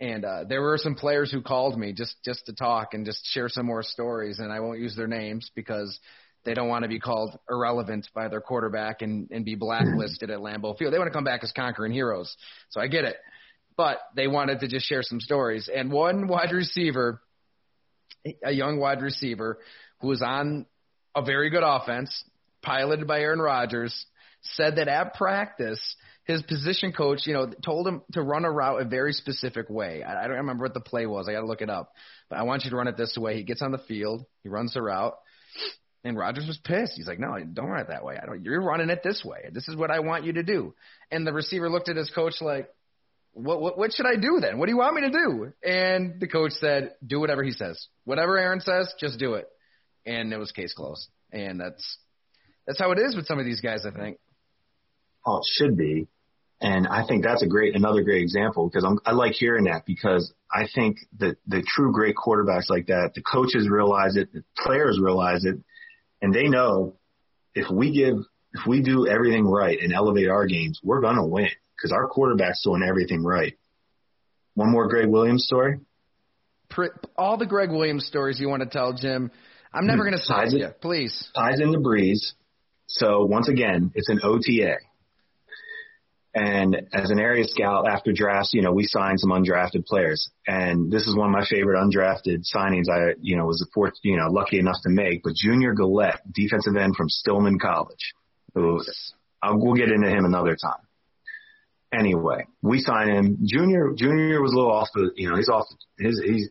And 0.00 0.24
uh, 0.24 0.44
there 0.48 0.60
were 0.60 0.76
some 0.76 0.96
players 0.96 1.30
who 1.30 1.42
called 1.42 1.78
me 1.78 1.92
just 1.92 2.16
just 2.24 2.46
to 2.46 2.54
talk 2.54 2.94
and 2.94 3.04
just 3.04 3.24
share 3.26 3.48
some 3.48 3.66
more 3.66 3.82
stories, 3.82 4.38
and 4.38 4.52
I 4.52 4.60
won't 4.60 4.80
use 4.80 4.96
their 4.96 5.08
names 5.08 5.50
because 5.54 5.98
they 6.44 6.54
don't 6.54 6.68
want 6.68 6.82
to 6.82 6.88
be 6.88 7.00
called 7.00 7.38
irrelevant 7.48 8.08
by 8.14 8.28
their 8.28 8.40
quarterback 8.40 9.02
and, 9.02 9.30
and 9.30 9.44
be 9.44 9.54
blacklisted 9.54 10.30
at 10.30 10.38
Lambeau 10.38 10.76
Field. 10.76 10.92
They 10.92 10.98
want 10.98 11.08
to 11.08 11.14
come 11.14 11.24
back 11.24 11.42
as 11.42 11.52
conquering 11.52 11.92
heroes, 11.92 12.36
so 12.70 12.80
I 12.80 12.88
get 12.88 13.04
it. 13.04 13.16
But 13.76 13.98
they 14.14 14.28
wanted 14.28 14.60
to 14.60 14.68
just 14.68 14.86
share 14.86 15.02
some 15.02 15.20
stories. 15.20 15.68
And 15.74 15.90
one 15.90 16.28
wide 16.28 16.52
receiver, 16.52 17.20
a 18.44 18.52
young 18.52 18.78
wide 18.78 19.02
receiver, 19.02 19.58
who 20.00 20.08
was 20.08 20.22
on 20.22 20.66
a 21.14 21.22
very 21.22 21.50
good 21.50 21.64
offense, 21.64 22.24
piloted 22.62 23.06
by 23.06 23.20
Aaron 23.20 23.40
Rodgers, 23.40 24.06
said 24.42 24.76
that 24.76 24.88
at 24.88 25.14
practice, 25.14 25.96
his 26.24 26.42
position 26.42 26.92
coach, 26.92 27.26
you 27.26 27.34
know, 27.34 27.50
told 27.64 27.86
him 27.86 28.02
to 28.12 28.22
run 28.22 28.44
a 28.44 28.50
route 28.50 28.80
a 28.80 28.84
very 28.84 29.12
specific 29.12 29.68
way. 29.68 30.02
I, 30.02 30.24
I 30.24 30.26
don't 30.26 30.36
remember 30.36 30.64
what 30.64 30.74
the 30.74 30.80
play 30.80 31.06
was. 31.06 31.28
I 31.28 31.32
got 31.32 31.40
to 31.40 31.46
look 31.46 31.62
it 31.62 31.70
up. 31.70 31.92
But 32.28 32.38
I 32.38 32.42
want 32.42 32.64
you 32.64 32.70
to 32.70 32.76
run 32.76 32.88
it 32.88 32.96
this 32.96 33.16
way. 33.18 33.36
He 33.36 33.42
gets 33.42 33.62
on 33.62 33.72
the 33.72 33.78
field, 33.78 34.24
he 34.42 34.48
runs 34.48 34.74
the 34.74 34.82
route, 34.82 35.14
and 36.04 36.16
Rodgers 36.18 36.46
was 36.46 36.58
pissed. 36.58 36.92
He's 36.96 37.06
like, 37.06 37.18
"No, 37.18 37.36
don't 37.52 37.66
run 37.66 37.80
it 37.80 37.88
that 37.88 38.04
way. 38.04 38.18
I 38.22 38.26
don't. 38.26 38.44
You're 38.44 38.62
running 38.62 38.90
it 38.90 39.02
this 39.02 39.24
way. 39.24 39.48
This 39.52 39.68
is 39.68 39.76
what 39.76 39.90
I 39.90 40.00
want 40.00 40.24
you 40.24 40.34
to 40.34 40.42
do." 40.42 40.74
And 41.10 41.26
the 41.26 41.32
receiver 41.32 41.70
looked 41.70 41.88
at 41.88 41.96
his 41.96 42.10
coach 42.10 42.40
like, 42.40 42.68
"What? 43.32 43.60
What, 43.60 43.78
what 43.78 43.92
should 43.92 44.06
I 44.06 44.16
do 44.16 44.38
then? 44.40 44.58
What 44.58 44.66
do 44.66 44.72
you 44.72 44.78
want 44.78 44.94
me 44.94 45.02
to 45.02 45.10
do?" 45.10 45.52
And 45.62 46.20
the 46.20 46.28
coach 46.28 46.52
said, 46.52 46.94
"Do 47.04 47.20
whatever 47.20 47.42
he 47.42 47.52
says. 47.52 47.88
Whatever 48.04 48.38
Aaron 48.38 48.60
says, 48.60 48.92
just 49.00 49.18
do 49.18 49.34
it." 49.34 49.48
And 50.06 50.32
it 50.32 50.38
was 50.38 50.52
case 50.52 50.74
closed. 50.74 51.08
And 51.32 51.58
that's 51.58 51.98
that's 52.66 52.78
how 52.78 52.92
it 52.92 52.98
is 52.98 53.16
with 53.16 53.26
some 53.26 53.38
of 53.38 53.46
these 53.46 53.60
guys, 53.60 53.84
I 53.86 53.90
think. 53.90 54.18
Oh, 55.26 55.38
it 55.38 55.46
should 55.46 55.76
be. 55.76 56.06
And 56.60 56.86
I 56.86 57.06
think 57.06 57.24
that's 57.24 57.42
a 57.42 57.46
great, 57.46 57.74
another 57.74 58.02
great 58.02 58.22
example 58.22 58.68
because 58.68 58.84
I'm, 58.84 58.98
I 59.04 59.12
like 59.12 59.32
hearing 59.32 59.64
that 59.64 59.84
because 59.84 60.32
I 60.50 60.66
think 60.72 60.98
that 61.18 61.36
the 61.46 61.62
true 61.66 61.92
great 61.92 62.14
quarterbacks 62.14 62.70
like 62.70 62.86
that, 62.86 63.12
the 63.14 63.22
coaches 63.22 63.68
realize 63.68 64.16
it, 64.16 64.32
the 64.32 64.44
players 64.56 64.98
realize 65.02 65.44
it, 65.44 65.58
and 66.22 66.34
they 66.34 66.48
know 66.48 66.96
if 67.54 67.70
we 67.70 67.92
give, 67.92 68.16
if 68.52 68.66
we 68.66 68.82
do 68.82 69.06
everything 69.06 69.46
right 69.46 69.78
and 69.80 69.92
elevate 69.92 70.28
our 70.28 70.46
games, 70.46 70.80
we're 70.82 71.00
going 71.00 71.16
to 71.16 71.24
win 71.24 71.50
because 71.76 71.92
our 71.92 72.08
quarterback's 72.08 72.62
doing 72.64 72.82
everything 72.86 73.22
right. 73.22 73.56
One 74.54 74.70
more 74.70 74.88
Gregg 74.88 75.08
Williams 75.08 75.44
story. 75.44 75.80
All 77.16 77.36
the 77.36 77.46
Gregg 77.46 77.70
Williams 77.70 78.06
stories 78.06 78.40
you 78.40 78.48
want 78.48 78.62
to 78.62 78.68
tell, 78.68 78.92
Jim. 78.92 79.30
I'm 79.72 79.86
never 79.86 80.02
hmm. 80.02 80.10
going 80.10 80.18
to 80.18 80.24
stop 80.24 80.46
you. 80.50 80.68
Please. 80.80 81.28
Ties 81.34 81.60
in 81.60 81.72
the 81.72 81.80
breeze. 81.80 82.34
So 82.86 83.24
once 83.24 83.48
again, 83.48 83.92
it's 83.94 84.08
an 84.08 84.20
OTA. 84.22 84.76
And 86.34 86.88
as 86.92 87.10
an 87.10 87.20
area 87.20 87.44
scout 87.44 87.88
after 87.88 88.12
drafts, 88.12 88.54
you 88.54 88.62
know, 88.62 88.72
we 88.72 88.84
signed 88.88 89.20
some 89.20 89.30
undrafted 89.30 89.86
players. 89.86 90.28
And 90.48 90.90
this 90.90 91.06
is 91.06 91.16
one 91.16 91.28
of 91.28 91.32
my 91.32 91.46
favorite 91.48 91.80
undrafted 91.80 92.42
signings 92.52 92.88
I, 92.92 93.14
you 93.20 93.36
know, 93.36 93.46
was 93.46 93.64
fourth, 93.72 93.92
you 94.02 94.16
know, 94.16 94.26
lucky 94.30 94.58
enough 94.58 94.78
to 94.82 94.90
make. 94.90 95.22
But 95.22 95.34
Junior 95.34 95.74
Galette, 95.74 96.20
defensive 96.32 96.74
end 96.74 96.96
from 96.96 97.08
Stillman 97.08 97.60
College, 97.60 98.14
who 98.52 98.80
I'll, 99.40 99.60
we'll 99.60 99.74
get 99.74 99.92
into 99.92 100.08
him 100.08 100.24
another 100.24 100.56
time. 100.60 100.82
Anyway, 101.92 102.46
we 102.62 102.80
signed 102.80 103.10
him. 103.10 103.38
Junior, 103.44 103.92
Junior 103.96 104.42
was 104.42 104.52
a 104.52 104.56
little 104.56 104.72
off 104.72 104.88
the, 104.92 105.12
you 105.14 105.30
know, 105.30 105.36
he's 105.36 105.48
off 105.48 105.66
his, 105.96 106.20
he's, 106.24 106.48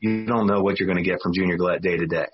you 0.00 0.26
don't 0.26 0.48
know 0.48 0.62
what 0.62 0.80
you're 0.80 0.88
going 0.88 1.02
to 1.02 1.08
get 1.08 1.20
from 1.22 1.32
Junior 1.32 1.56
Galette 1.56 1.80
day 1.80 1.96
to 1.96 2.06
day. 2.06 2.26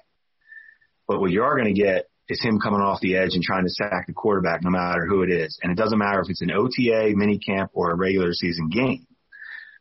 But 1.06 1.20
what 1.20 1.30
you 1.30 1.42
are 1.42 1.54
going 1.54 1.74
to 1.74 1.78
get 1.78 2.08
is 2.28 2.42
him 2.42 2.60
coming 2.60 2.80
off 2.80 3.00
the 3.00 3.16
edge 3.16 3.30
and 3.32 3.42
trying 3.42 3.64
to 3.64 3.70
sack 3.70 4.06
the 4.06 4.12
quarterback 4.12 4.62
no 4.62 4.70
matter 4.70 5.06
who 5.06 5.22
it 5.22 5.30
is. 5.30 5.58
And 5.62 5.72
it 5.72 5.76
doesn't 5.76 5.98
matter 5.98 6.20
if 6.20 6.28
it's 6.28 6.42
an 6.42 6.50
OTA, 6.50 7.12
mini 7.14 7.38
camp, 7.38 7.70
or 7.72 7.90
a 7.90 7.96
regular 7.96 8.32
season 8.32 8.68
game. 8.68 9.06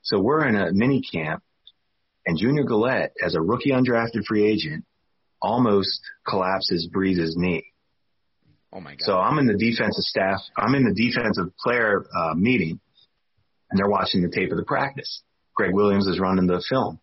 So 0.04 0.20
we're 0.20 0.48
in 0.48 0.56
a 0.56 0.72
mini 0.72 1.02
camp 1.02 1.44
and 2.28 2.38
Junior 2.38 2.64
Galette, 2.64 3.14
as 3.24 3.36
a 3.36 3.42
rookie 3.42 3.72
undrafted 3.72 4.26
free 4.28 4.46
agent, 4.46 4.84
almost 5.42 6.02
collapses 6.28 6.90
Brees's 6.92 7.36
knee. 7.38 7.64
Oh 8.74 8.82
my 8.82 8.92
God. 8.92 9.00
So 9.00 9.18
I'm 9.18 9.40
in 9.40 9.48
the 9.48 9.58
defensive 9.58 10.04
staff, 10.04 10.42
I'm 10.58 10.76
in 10.76 10.84
the 10.84 10.94
defensive 10.94 11.56
player 11.58 12.06
uh, 12.14 12.34
meeting 12.36 12.82
and 13.72 13.80
they're 13.80 13.90
watching 13.90 14.22
the 14.22 14.30
tape 14.30 14.52
of 14.52 14.58
the 14.58 14.66
practice. 14.66 15.24
Gregg 15.56 15.74
Williams 15.74 16.06
is 16.06 16.20
running 16.20 16.48
the 16.48 16.62
film. 16.70 17.00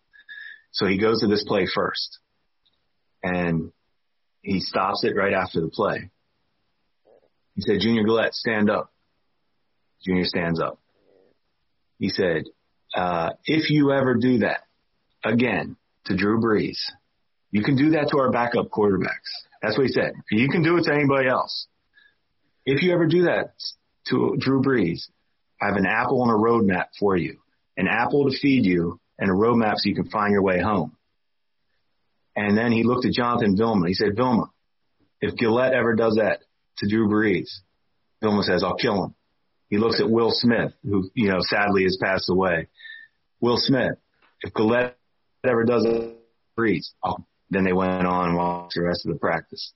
So 0.71 0.85
he 0.85 0.99
goes 0.99 1.21
to 1.21 1.27
this 1.27 1.43
play 1.43 1.65
first. 1.73 2.19
And 3.23 3.71
he 4.45 4.59
stops 4.61 5.03
it 5.03 5.15
right 5.15 5.33
after 5.33 5.59
the 5.59 5.69
play. 5.69 6.11
He 7.55 7.61
said, 7.61 7.79
Junior 7.79 8.03
Galette, 8.03 8.33
stand 8.33 8.69
up. 8.69 8.91
Junior 10.05 10.25
stands 10.25 10.59
up. 10.59 10.79
He 11.97 12.09
said, 12.09 12.43
uh, 12.95 13.31
if 13.45 13.69
you 13.69 13.91
ever 13.91 14.13
do 14.15 14.39
that 14.39 14.61
again 15.23 15.77
to 16.05 16.15
Drew 16.15 16.39
Brees, 16.39 16.77
You 17.55 17.63
can 17.63 17.77
do 17.77 17.91
that 17.91 18.09
to 18.11 18.17
our 18.19 18.31
backup 18.31 18.67
quarterbacks. 18.69 19.31
That's 19.61 19.77
what 19.77 19.87
he 19.87 19.93
said. 19.93 20.11
You 20.29 20.49
can 20.49 20.61
do 20.61 20.75
it 20.77 20.83
to 20.83 20.93
anybody 20.93 21.29
else. 21.29 21.67
If 22.65 22.83
you 22.83 22.93
ever 22.93 23.07
do 23.07 23.23
that 23.23 23.53
to 24.09 24.35
Drew 24.37 24.61
Brees, 24.61 25.07
I 25.61 25.67
have 25.67 25.77
an 25.77 25.85
apple 25.85 26.21
and 26.23 26.31
a 26.31 26.35
roadmap 26.35 26.87
for 26.99 27.15
you. 27.15 27.37
An 27.77 27.87
apple 27.87 28.29
to 28.29 28.37
feed 28.37 28.65
you 28.65 28.99
and 29.17 29.29
a 29.31 29.33
roadmap 29.33 29.75
so 29.77 29.87
you 29.87 29.95
can 29.95 30.09
find 30.09 30.33
your 30.33 30.41
way 30.41 30.59
home. 30.59 30.97
And 32.35 32.57
then 32.57 32.71
he 32.71 32.83
looked 32.83 33.05
at 33.05 33.13
Jonathan 33.13 33.55
Vilma. 33.57 33.87
He 33.87 33.93
said, 33.93 34.15
Vilma, 34.15 34.51
if 35.21 35.35
Galette 35.37 35.73
ever 35.73 35.95
does 35.95 36.15
that 36.15 36.41
to 36.79 36.87
Drew 36.87 37.07
Brees, 37.07 37.49
Vilma 38.21 38.43
says, 38.43 38.63
I'll 38.63 38.75
kill 38.75 39.05
him. 39.05 39.15
He 39.69 39.77
looks 39.77 39.99
at 39.99 40.09
Will 40.09 40.31
Smith, 40.31 40.73
who, 40.83 41.09
you 41.13 41.29
know, 41.29 41.39
sadly 41.39 41.83
has 41.83 41.97
passed 42.01 42.29
away. 42.29 42.67
Will 43.39 43.57
Smith, 43.57 43.97
if 44.41 44.53
Galette 44.53 44.97
ever 45.43 45.63
does 45.63 45.85
it, 45.85 46.17
Brees, 46.57 46.91
I'll, 47.03 47.25
then 47.49 47.63
they 47.63 47.73
went 47.73 48.05
on 48.05 48.29
and 48.29 48.37
watched 48.37 48.75
the 48.75 48.83
rest 48.83 49.05
of 49.05 49.13
the 49.13 49.19
practice 49.19 49.73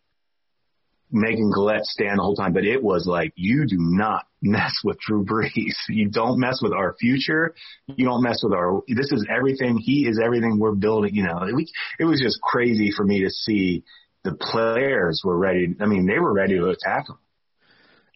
making 1.11 1.51
Galette 1.51 1.85
stand 1.85 2.19
the 2.19 2.23
whole 2.23 2.35
time, 2.35 2.53
but 2.53 2.63
it 2.63 2.83
was 2.83 3.05
like, 3.07 3.33
you 3.35 3.65
do 3.67 3.77
not 3.77 4.27
mess 4.41 4.73
with 4.83 4.97
Drew 4.99 5.25
Brees. 5.25 5.75
You 5.89 6.09
don't 6.09 6.39
mess 6.39 6.59
with 6.61 6.73
our 6.73 6.95
future. 6.99 7.55
You 7.87 8.05
don't 8.05 8.23
mess 8.23 8.39
with 8.43 8.53
our, 8.53 8.81
this 8.87 9.11
is 9.11 9.27
everything. 9.29 9.77
He 9.77 10.07
is 10.07 10.19
everything 10.23 10.59
we're 10.59 10.75
building. 10.75 11.15
You 11.15 11.23
know, 11.23 11.43
it, 11.43 11.69
it 11.99 12.05
was 12.05 12.21
just 12.21 12.39
crazy 12.41 12.91
for 12.95 13.03
me 13.03 13.23
to 13.23 13.29
see 13.29 13.83
the 14.23 14.33
players 14.33 15.21
were 15.23 15.37
ready. 15.37 15.75
I 15.79 15.85
mean, 15.85 16.05
they 16.05 16.19
were 16.19 16.33
ready 16.33 16.57
to 16.57 16.69
attack 16.69 17.09
him. 17.09 17.17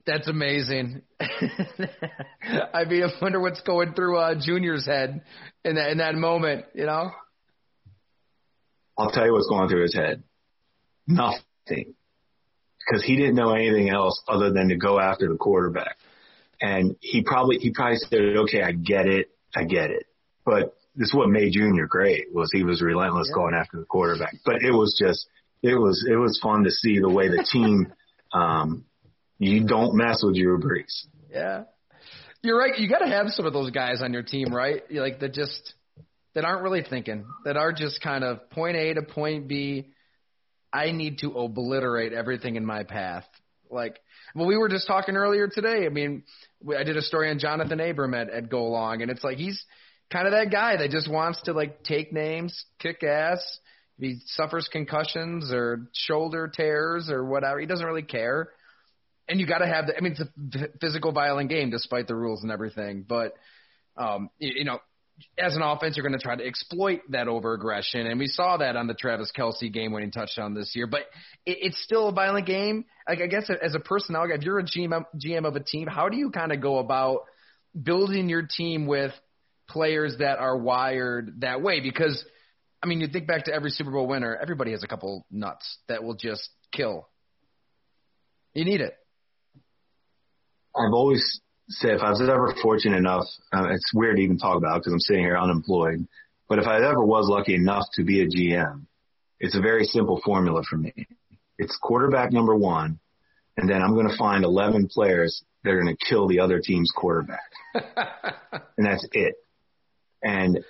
That's 0.05 0.27
amazing. 0.27 1.01
I 1.19 2.83
mean, 2.83 3.03
I 3.03 3.07
wonder 3.21 3.39
what's 3.39 3.61
going 3.61 3.93
through 3.93 4.17
uh, 4.17 4.35
Junior's 4.37 4.85
head 4.85 5.21
in 5.63 5.75
that 5.75 5.91
in 5.91 5.99
that 5.99 6.15
moment. 6.15 6.65
You 6.75 6.87
know. 6.87 7.11
I'll 8.97 9.11
tell 9.11 9.25
you 9.25 9.31
what's 9.31 9.47
going 9.47 9.69
through 9.69 9.83
his 9.83 9.95
head. 9.95 10.23
Nothing 11.07 11.95
because 12.85 13.03
he 13.03 13.15
didn't 13.15 13.35
know 13.35 13.53
anything 13.53 13.89
else 13.89 14.21
other 14.27 14.51
than 14.51 14.69
to 14.69 14.75
go 14.75 14.99
after 14.99 15.27
the 15.27 15.37
quarterback. 15.37 15.97
And 16.61 16.95
he 17.01 17.23
probably 17.23 17.57
he 17.57 17.71
probably 17.71 17.97
said, 17.97 18.19
"Okay, 18.19 18.61
I 18.61 18.71
get 18.71 19.07
it, 19.07 19.29
I 19.55 19.63
get 19.63 19.91
it." 19.91 20.05
But 20.45 20.75
this 20.95 21.09
is 21.09 21.13
what 21.13 21.29
made 21.29 21.53
Junior 21.53 21.87
great 21.87 22.33
was 22.33 22.49
he 22.53 22.63
was 22.63 22.81
relentless 22.81 23.27
yeah. 23.29 23.35
going 23.35 23.53
after 23.55 23.79
the 23.79 23.85
quarterback. 23.85 24.35
But 24.45 24.61
it 24.61 24.71
was 24.71 24.97
just 24.97 25.27
it 25.61 25.75
was 25.75 26.05
it 26.09 26.15
was 26.15 26.39
fun 26.41 26.63
to 26.63 26.71
see 26.71 26.99
the 26.99 27.09
way 27.09 27.27
the 27.27 27.45
team. 27.51 27.93
um, 28.33 28.85
you 29.39 29.65
don't 29.65 29.95
mess 29.95 30.21
with 30.23 30.35
Drew 30.35 30.59
Brees. 30.59 31.05
Yeah, 31.29 31.63
you're 32.41 32.57
right. 32.57 32.77
You 32.77 32.87
got 32.87 32.99
to 32.99 33.07
have 33.07 33.27
some 33.29 33.45
of 33.45 33.53
those 33.53 33.71
guys 33.71 34.01
on 34.01 34.13
your 34.13 34.23
team, 34.23 34.53
right? 34.53 34.83
Like 34.89 35.19
that 35.19 35.33
just 35.33 35.73
that 36.33 36.45
aren't 36.45 36.63
really 36.63 36.83
thinking, 36.87 37.25
that 37.45 37.57
are 37.57 37.73
just 37.73 38.01
kind 38.01 38.23
of 38.23 38.49
point 38.49 38.75
A 38.75 38.93
to 38.93 39.01
point 39.01 39.47
B 39.47 39.89
I 40.73 40.91
need 40.91 41.19
to 41.19 41.31
obliterate 41.37 42.13
everything 42.13 42.55
in 42.55 42.65
my 42.65 42.83
path. 42.83 43.25
Like, 43.69 43.99
well, 44.35 44.47
we 44.47 44.57
were 44.57 44.69
just 44.69 44.87
talking 44.87 45.15
earlier 45.15 45.47
today. 45.47 45.85
I 45.85 45.89
mean, 45.89 46.23
I 46.75 46.83
did 46.83 46.97
a 46.97 47.01
story 47.01 47.29
on 47.29 47.39
Johnathan 47.39 47.91
Abram 47.91 48.15
at, 48.15 48.29
at 48.29 48.49
Go 48.49 48.65
Long, 48.65 49.01
and 49.01 49.11
it's 49.11 49.23
like 49.23 49.37
he's 49.37 49.63
kind 50.11 50.27
of 50.27 50.33
that 50.33 50.51
guy 50.51 50.77
that 50.77 50.89
just 50.89 51.09
wants 51.09 51.41
to 51.43 51.53
like 51.53 51.83
take 51.83 52.11
names, 52.11 52.65
kick 52.79 53.03
ass. 53.03 53.39
If 53.99 54.03
he 54.03 54.17
suffers 54.25 54.67
concussions 54.71 55.51
or 55.53 55.89
shoulder 55.93 56.51
tears 56.53 57.09
or 57.09 57.23
whatever, 57.23 57.59
he 57.59 57.67
doesn't 57.67 57.85
really 57.85 58.03
care. 58.03 58.49
And 59.29 59.39
you 59.39 59.47
got 59.47 59.59
to 59.59 59.67
have 59.67 59.87
the. 59.87 59.95
I 59.95 60.01
mean, 60.01 60.15
it's 60.17 60.21
a 60.55 60.67
physical, 60.81 61.11
violent 61.11 61.49
game, 61.49 61.69
despite 61.69 62.07
the 62.07 62.15
rules 62.15 62.43
and 62.43 62.51
everything. 62.51 63.05
But 63.07 63.33
um, 63.95 64.29
you, 64.39 64.53
you 64.57 64.65
know, 64.65 64.79
as 65.37 65.55
an 65.55 65.61
offense, 65.61 65.95
you're 65.95 66.07
going 66.07 66.17
to 66.17 66.23
try 66.23 66.35
to 66.35 66.45
exploit 66.45 67.01
that 67.09 67.27
over 67.27 67.53
aggression, 67.53 68.07
and 68.07 68.19
we 68.19 68.27
saw 68.27 68.57
that 68.57 68.75
on 68.75 68.87
the 68.87 68.93
Travis 68.93 69.31
Kelce 69.37 69.71
game-winning 69.71 70.11
touchdown 70.11 70.53
this 70.53 70.71
year. 70.75 70.87
But 70.87 71.01
it, 71.45 71.57
it's 71.61 71.83
still 71.83 72.09
a 72.09 72.11
violent 72.11 72.45
game. 72.45 72.85
Like 73.07 73.21
I 73.21 73.27
guess 73.27 73.49
as 73.49 73.75
a 73.75 73.79
personnel 73.79 74.27
guy, 74.27 74.35
if 74.35 74.41
you're 74.41 74.59
a 74.59 74.63
GM, 74.63 75.05
GM 75.15 75.45
of 75.45 75.55
a 75.55 75.59
team, 75.59 75.87
how 75.87 76.09
do 76.09 76.17
you 76.17 76.31
kind 76.31 76.51
of 76.51 76.61
go 76.61 76.79
about 76.79 77.21
building 77.79 78.29
your 78.29 78.43
team 78.43 78.85
with 78.85 79.11
players 79.69 80.17
that 80.19 80.39
are 80.39 80.57
wired 80.57 81.41
that 81.41 81.61
way? 81.61 81.79
Because 81.79 82.23
I 82.81 82.87
mean, 82.87 82.99
you 82.99 83.07
think 83.07 83.27
back 83.27 83.45
to 83.45 83.53
every 83.53 83.69
Super 83.69 83.91
Bowl 83.91 84.07
winner, 84.07 84.37
everybody 84.41 84.71
has 84.71 84.83
a 84.83 84.87
couple 84.87 85.25
nuts 85.31 85.77
that 85.87 86.03
will 86.03 86.15
just 86.15 86.49
kill. 86.71 87.07
You 88.53 88.65
need 88.65 88.81
it. 88.81 88.93
I've 90.75 90.93
always 90.93 91.39
say 91.69 91.93
if 91.93 92.01
I 92.01 92.09
was 92.09 92.21
ever 92.21 92.53
fortunate 92.61 92.97
enough, 92.97 93.25
uh, 93.53 93.67
it's 93.71 93.91
weird 93.93 94.17
to 94.17 94.21
even 94.21 94.37
talk 94.37 94.57
about 94.57 94.79
because 94.79 94.93
I'm 94.93 94.99
sitting 94.99 95.23
here 95.23 95.37
unemployed, 95.37 96.07
but 96.49 96.59
if 96.59 96.67
I 96.67 96.77
ever 96.77 97.03
was 97.03 97.27
lucky 97.29 97.55
enough 97.55 97.85
to 97.93 98.03
be 98.03 98.21
a 98.21 98.27
GM, 98.27 98.85
it's 99.39 99.57
a 99.57 99.61
very 99.61 99.85
simple 99.85 100.21
formula 100.23 100.63
for 100.69 100.77
me. 100.77 100.93
It's 101.57 101.77
quarterback 101.81 102.31
number 102.31 102.55
one, 102.55 102.99
and 103.57 103.69
then 103.69 103.81
I'm 103.81 103.93
going 103.93 104.09
to 104.09 104.17
find 104.17 104.43
11 104.43 104.89
players 104.89 105.43
that 105.63 105.71
are 105.71 105.81
going 105.81 105.95
to 105.95 106.05
kill 106.05 106.27
the 106.27 106.39
other 106.39 106.59
team's 106.59 106.91
quarterback. 106.95 107.51
and 107.73 108.85
that's 108.85 109.07
it. 109.13 109.35
And 110.21 110.63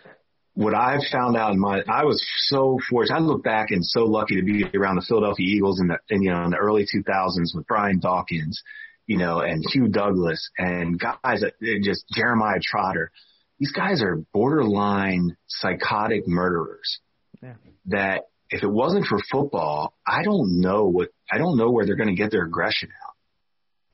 what 0.56 0.76
I've 0.76 1.04
found 1.12 1.36
out 1.36 1.54
in 1.54 1.60
my, 1.60 1.82
I 1.88 2.04
was 2.04 2.24
so 2.50 2.80
fortunate. 2.90 3.18
I 3.18 3.20
look 3.20 3.44
back 3.44 3.72
and 3.72 3.84
so 3.84 4.06
lucky 4.06 4.36
to 4.36 4.44
be 4.44 4.66
around 4.78 4.98
the 4.98 5.06
Philadelphia 5.08 5.46
Eagles 5.46 5.80
in 5.80 5.88
the, 5.88 5.98
in, 6.10 6.22
you 6.22 6.32
know, 6.32 6.44
in 6.44 6.52
the 6.52 6.58
early 6.58 6.84
2000s 6.84 7.56
with 7.56 7.66
Brian 7.68 8.00
Dawkins 8.00 8.62
you 9.06 9.18
know, 9.18 9.40
and 9.40 9.64
Hugh 9.72 9.88
Douglas 9.88 10.50
and 10.58 11.00
guys 11.00 11.42
that 11.42 11.54
eh, 11.62 11.80
just 11.84 12.06
Jeremiah 12.14 12.60
Trotter. 12.62 13.12
These 13.60 13.72
guys 13.72 14.02
are 14.02 14.24
borderline 14.34 15.38
psychotic 15.48 16.28
murderers. 16.28 17.00
Yeah. 17.42 17.54
That 17.88 18.24
if 18.50 18.64
it 18.64 18.72
wasn't 18.72 19.06
for 19.06 19.20
football, 19.32 19.94
I 20.06 20.24
don't 20.24 20.62
know 20.62 20.86
what 20.86 21.10
I 21.32 21.38
don't 21.38 21.58
know 21.58 21.72
where 21.72 21.86
they're 21.86 21.96
going 21.96 22.10
to 22.10 22.16
get 22.16 22.32
their 22.32 22.46
aggression 22.46 22.90
out. 23.06 23.14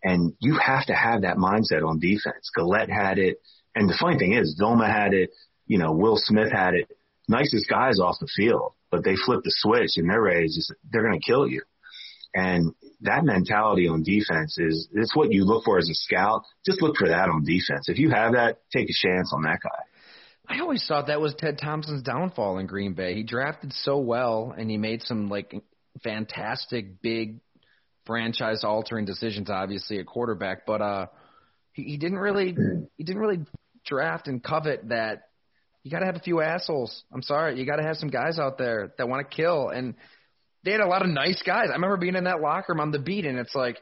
And 0.01 0.33
you 0.39 0.57
have 0.63 0.85
to 0.85 0.93
have 0.93 1.23
that 1.23 1.37
mindset 1.37 1.85
on 1.85 1.99
defense. 1.99 2.51
Galette 2.55 2.89
had 2.89 3.19
it, 3.19 3.41
and 3.75 3.89
the 3.89 3.97
funny 3.99 4.17
thing 4.17 4.33
is, 4.33 4.55
Vilma 4.57 4.87
had 4.87 5.13
it. 5.13 5.31
You 5.65 5.77
know, 5.77 5.91
Will 5.91 6.15
Smith 6.17 6.51
had 6.51 6.73
it. 6.73 6.89
Nicest 7.27 7.69
guys 7.69 7.99
off 7.99 8.15
the 8.19 8.29
field, 8.35 8.73
but 8.89 9.03
they 9.03 9.15
flip 9.15 9.41
the 9.43 9.53
switch 9.53 9.91
and 9.97 10.09
they're 10.09 10.21
ready. 10.21 10.45
Just 10.45 10.73
they're 10.89 11.03
going 11.07 11.19
to 11.19 11.25
kill 11.25 11.47
you. 11.47 11.61
And 12.33 12.73
that 13.01 13.23
mentality 13.23 13.87
on 13.87 14.03
defense 14.03 14.57
is 14.57 14.89
it's 14.93 15.15
what 15.15 15.31
you 15.31 15.45
look 15.45 15.63
for 15.63 15.77
as 15.77 15.89
a 15.89 15.93
scout. 15.93 16.43
Just 16.65 16.81
look 16.81 16.97
for 16.97 17.07
that 17.07 17.29
on 17.29 17.43
defense. 17.43 17.87
If 17.87 17.97
you 17.97 18.09
have 18.09 18.33
that, 18.33 18.59
take 18.73 18.89
a 18.89 19.07
chance 19.07 19.31
on 19.33 19.43
that 19.43 19.59
guy. 19.63 19.79
I 20.47 20.59
always 20.61 20.83
thought 20.85 21.07
that 21.07 21.21
was 21.21 21.35
Ted 21.37 21.59
Thompson's 21.59 22.01
downfall 22.01 22.57
in 22.57 22.65
Green 22.65 22.93
Bay. 22.93 23.13
He 23.13 23.23
drafted 23.23 23.71
so 23.71 23.99
well 23.99 24.53
and 24.57 24.69
he 24.69 24.77
made 24.77 25.03
some 25.03 25.29
like 25.29 25.53
fantastic 26.03 27.01
big 27.01 27.39
franchise 28.05 28.63
altering 28.63 29.05
decisions 29.05 29.49
obviously 29.49 29.99
at 29.99 30.07
quarterback, 30.07 30.65
but 30.65 30.81
uh 30.81 31.05
he, 31.73 31.83
he 31.83 31.97
didn't 31.97 32.17
really 32.17 32.55
he 32.97 33.03
didn't 33.03 33.21
really 33.21 33.45
draft 33.85 34.27
and 34.27 34.43
covet 34.43 34.89
that 34.89 35.29
you 35.83 35.91
got 35.91 35.99
to 35.99 36.05
have 36.05 36.15
a 36.15 36.19
few 36.19 36.41
assholes. 36.41 37.03
I'm 37.13 37.21
sorry, 37.21 37.57
you 37.57 37.65
got 37.65 37.77
to 37.77 37.83
have 37.83 37.95
some 37.95 38.09
guys 38.09 38.37
out 38.37 38.57
there 38.57 38.93
that 38.97 39.07
want 39.07 39.29
to 39.29 39.35
kill 39.35 39.69
and 39.69 39.95
they 40.63 40.71
had 40.71 40.81
a 40.81 40.87
lot 40.87 41.01
of 41.01 41.09
nice 41.09 41.41
guys. 41.41 41.67
I 41.69 41.73
remember 41.73 41.97
being 41.97 42.15
in 42.15 42.25
that 42.25 42.41
locker 42.41 42.73
room 42.73 42.81
on 42.81 42.91
the 42.91 42.99
beat, 42.99 43.25
and 43.25 43.37
it's 43.37 43.55
like 43.55 43.77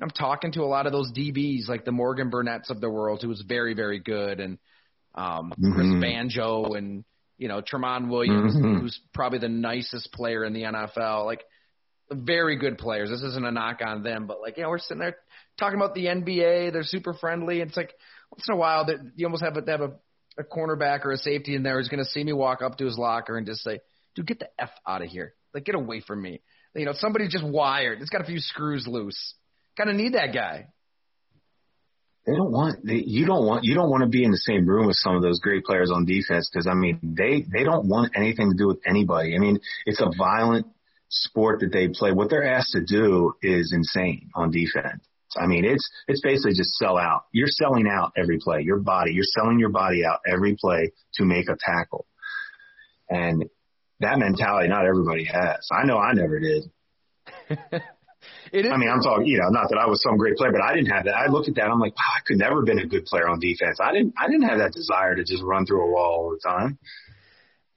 I'm 0.00 0.10
talking 0.10 0.52
to 0.52 0.62
a 0.62 0.66
lot 0.66 0.86
of 0.86 0.92
those 0.92 1.12
DBs, 1.12 1.68
like 1.68 1.84
the 1.84 1.92
Morgan 1.92 2.30
Burnett's 2.30 2.70
of 2.70 2.80
the 2.80 2.90
world, 2.90 3.20
who 3.22 3.28
was 3.28 3.42
very, 3.46 3.74
very 3.74 3.98
good, 3.98 4.40
and 4.40 4.58
um, 5.14 5.52
mm-hmm. 5.52 5.72
Chris 5.72 6.00
Banjo, 6.00 6.74
and 6.74 7.04
you 7.36 7.48
know 7.48 7.62
Tramon 7.62 8.08
Williams, 8.08 8.54
mm-hmm. 8.54 8.80
who's 8.80 9.00
probably 9.12 9.38
the 9.38 9.48
nicest 9.48 10.12
player 10.12 10.44
in 10.44 10.52
the 10.52 10.62
NFL. 10.62 11.24
Like 11.24 11.44
very 12.10 12.56
good 12.56 12.78
players. 12.78 13.10
This 13.10 13.22
isn't 13.22 13.44
a 13.44 13.50
knock 13.50 13.80
on 13.84 14.02
them, 14.02 14.26
but 14.26 14.40
like 14.40 14.56
you 14.56 14.62
know 14.62 14.70
we're 14.70 14.78
sitting 14.78 15.00
there 15.00 15.16
talking 15.58 15.78
about 15.78 15.94
the 15.94 16.06
NBA. 16.06 16.72
They're 16.72 16.82
super 16.84 17.14
friendly. 17.14 17.60
It's 17.60 17.76
like 17.76 17.92
once 18.30 18.46
in 18.48 18.54
a 18.54 18.58
while 18.58 18.86
that 18.86 18.96
you 19.16 19.26
almost 19.26 19.42
have, 19.42 19.54
to 19.54 19.70
have 19.70 19.80
a, 19.80 19.92
a 20.38 20.44
cornerback 20.44 21.04
or 21.04 21.12
a 21.12 21.16
safety 21.16 21.54
in 21.56 21.62
there 21.62 21.78
who's 21.78 21.88
going 21.88 22.02
to 22.02 22.10
see 22.10 22.22
me 22.22 22.32
walk 22.32 22.62
up 22.62 22.78
to 22.78 22.84
his 22.84 22.98
locker 22.98 23.36
and 23.36 23.46
just 23.46 23.62
say, 23.62 23.80
"Dude, 24.14 24.26
get 24.26 24.38
the 24.38 24.48
f 24.58 24.70
out 24.86 25.02
of 25.02 25.08
here." 25.08 25.34
Like, 25.54 25.64
get 25.64 25.74
away 25.74 26.00
from 26.00 26.22
me. 26.22 26.40
You 26.74 26.84
know, 26.84 26.92
somebody 26.94 27.28
just 27.28 27.44
wired. 27.44 28.00
It's 28.00 28.10
got 28.10 28.20
a 28.20 28.24
few 28.24 28.40
screws 28.40 28.86
loose. 28.86 29.34
Kind 29.76 29.90
of 29.90 29.96
need 29.96 30.14
that 30.14 30.34
guy. 30.34 30.66
They 32.26 32.34
don't 32.34 32.52
want 32.52 32.84
they, 32.84 32.96
you 33.06 33.24
don't 33.24 33.46
want 33.46 33.64
you 33.64 33.74
don't 33.74 33.88
want 33.88 34.02
to 34.02 34.08
be 34.08 34.22
in 34.22 34.30
the 34.30 34.36
same 34.36 34.68
room 34.68 34.86
with 34.86 34.96
some 34.96 35.16
of 35.16 35.22
those 35.22 35.40
great 35.40 35.64
players 35.64 35.90
on 35.90 36.04
defense 36.04 36.50
because 36.52 36.66
I 36.66 36.74
mean 36.74 36.98
they 37.02 37.42
they 37.50 37.64
don't 37.64 37.88
want 37.88 38.12
anything 38.14 38.50
to 38.50 38.56
do 38.56 38.68
with 38.68 38.80
anybody. 38.84 39.34
I 39.34 39.38
mean 39.38 39.58
it's 39.86 40.02
a 40.02 40.10
violent 40.18 40.66
sport 41.08 41.60
that 41.60 41.72
they 41.72 41.88
play. 41.88 42.12
What 42.12 42.28
they're 42.28 42.46
asked 42.46 42.72
to 42.72 42.84
do 42.84 43.32
is 43.42 43.72
insane 43.74 44.28
on 44.34 44.50
defense. 44.50 45.02
I 45.36 45.46
mean, 45.46 45.64
it's 45.64 45.88
it's 46.06 46.20
basically 46.20 46.54
just 46.54 46.74
sell 46.74 46.96
out. 46.96 47.24
You're 47.32 47.48
selling 47.48 47.86
out 47.86 48.12
every 48.16 48.38
play. 48.38 48.62
Your 48.62 48.78
body, 48.78 49.12
you're 49.12 49.24
selling 49.24 49.58
your 49.58 49.68
body 49.70 50.04
out 50.04 50.20
every 50.26 50.56
play 50.58 50.92
to 51.14 51.24
make 51.24 51.48
a 51.48 51.56
tackle. 51.58 52.06
And 53.10 53.44
that 54.00 54.18
mentality 54.18 54.68
not 54.68 54.86
everybody 54.86 55.24
has. 55.24 55.68
I 55.72 55.84
know 55.84 55.98
I 55.98 56.12
never 56.12 56.38
did. 56.40 56.64
I 58.52 58.76
mean, 58.76 58.88
I'm 58.88 59.00
talking, 59.00 59.26
you 59.26 59.38
know, 59.38 59.48
not 59.50 59.68
that 59.70 59.78
I 59.78 59.86
was 59.86 60.02
some 60.02 60.16
great 60.16 60.36
player, 60.36 60.52
but 60.52 60.62
I 60.62 60.74
didn't 60.74 60.90
have 60.90 61.04
that. 61.04 61.14
I 61.14 61.26
looked 61.26 61.48
at 61.48 61.54
that. 61.56 61.68
I'm 61.68 61.78
like, 61.78 61.96
wow, 61.96 62.16
I 62.16 62.20
could 62.26 62.38
never 62.38 62.56
have 62.56 62.64
been 62.64 62.78
a 62.78 62.86
good 62.86 63.04
player 63.04 63.28
on 63.28 63.40
defense. 63.40 63.78
I 63.80 63.92
didn't, 63.92 64.14
I 64.18 64.26
didn't 64.26 64.48
have 64.48 64.58
that 64.58 64.72
desire 64.72 65.14
to 65.14 65.24
just 65.24 65.42
run 65.42 65.66
through 65.66 65.86
a 65.86 65.90
wall 65.90 66.24
all 66.24 66.30
the 66.30 66.40
time. 66.40 66.78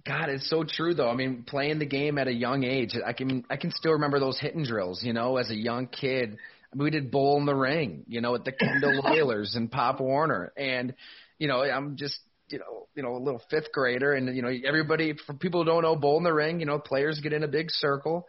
God, 0.05 0.29
it's 0.29 0.49
so 0.49 0.63
true 0.63 0.93
though. 0.93 1.09
I 1.09 1.15
mean, 1.15 1.43
playing 1.45 1.79
the 1.79 1.85
game 1.85 2.17
at 2.17 2.27
a 2.27 2.33
young 2.33 2.63
age, 2.63 2.95
I 3.05 3.13
can 3.13 3.43
I 3.49 3.57
can 3.57 3.71
still 3.71 3.93
remember 3.93 4.19
those 4.19 4.39
hitting 4.39 4.63
drills. 4.63 5.03
You 5.03 5.13
know, 5.13 5.37
as 5.37 5.51
a 5.51 5.55
young 5.55 5.87
kid, 5.87 6.37
we 6.75 6.89
did 6.89 7.11
bowl 7.11 7.37
in 7.37 7.45
the 7.45 7.53
ring. 7.53 8.03
You 8.07 8.21
know, 8.21 8.33
at 8.33 8.43
the 8.43 8.51
Kendall 8.51 9.01
Whalers 9.05 9.55
and 9.55 9.71
Pop 9.71 9.99
Warner, 9.99 10.53
and 10.57 10.95
you 11.37 11.47
know, 11.47 11.61
I'm 11.61 11.97
just 11.97 12.19
you 12.51 12.59
know, 12.59 12.87
you 12.95 13.03
know, 13.03 13.15
a 13.15 13.21
little 13.23 13.41
fifth 13.49 13.71
grader, 13.71 14.13
and 14.13 14.35
you 14.35 14.41
know, 14.41 14.51
everybody. 14.65 15.13
For 15.25 15.33
people 15.33 15.63
who 15.63 15.69
don't 15.69 15.83
know, 15.83 15.95
bowl 15.95 16.17
in 16.17 16.23
the 16.23 16.33
ring. 16.33 16.59
You 16.59 16.65
know, 16.65 16.79
players 16.79 17.19
get 17.21 17.33
in 17.33 17.43
a 17.43 17.47
big 17.47 17.67
circle. 17.69 18.27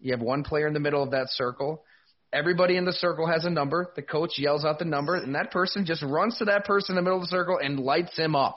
You 0.00 0.12
have 0.12 0.20
one 0.20 0.42
player 0.42 0.66
in 0.66 0.74
the 0.74 0.80
middle 0.80 1.02
of 1.02 1.12
that 1.12 1.28
circle. 1.30 1.84
Everybody 2.32 2.76
in 2.76 2.84
the 2.84 2.92
circle 2.92 3.26
has 3.26 3.44
a 3.44 3.50
number. 3.50 3.92
The 3.94 4.02
coach 4.02 4.38
yells 4.38 4.64
out 4.64 4.78
the 4.78 4.84
number, 4.84 5.16
and 5.16 5.34
that 5.34 5.50
person 5.50 5.84
just 5.84 6.02
runs 6.02 6.38
to 6.38 6.46
that 6.46 6.64
person 6.64 6.92
in 6.92 6.96
the 6.96 7.02
middle 7.02 7.18
of 7.18 7.24
the 7.24 7.28
circle 7.28 7.58
and 7.62 7.78
lights 7.78 8.16
him 8.16 8.34
up. 8.34 8.56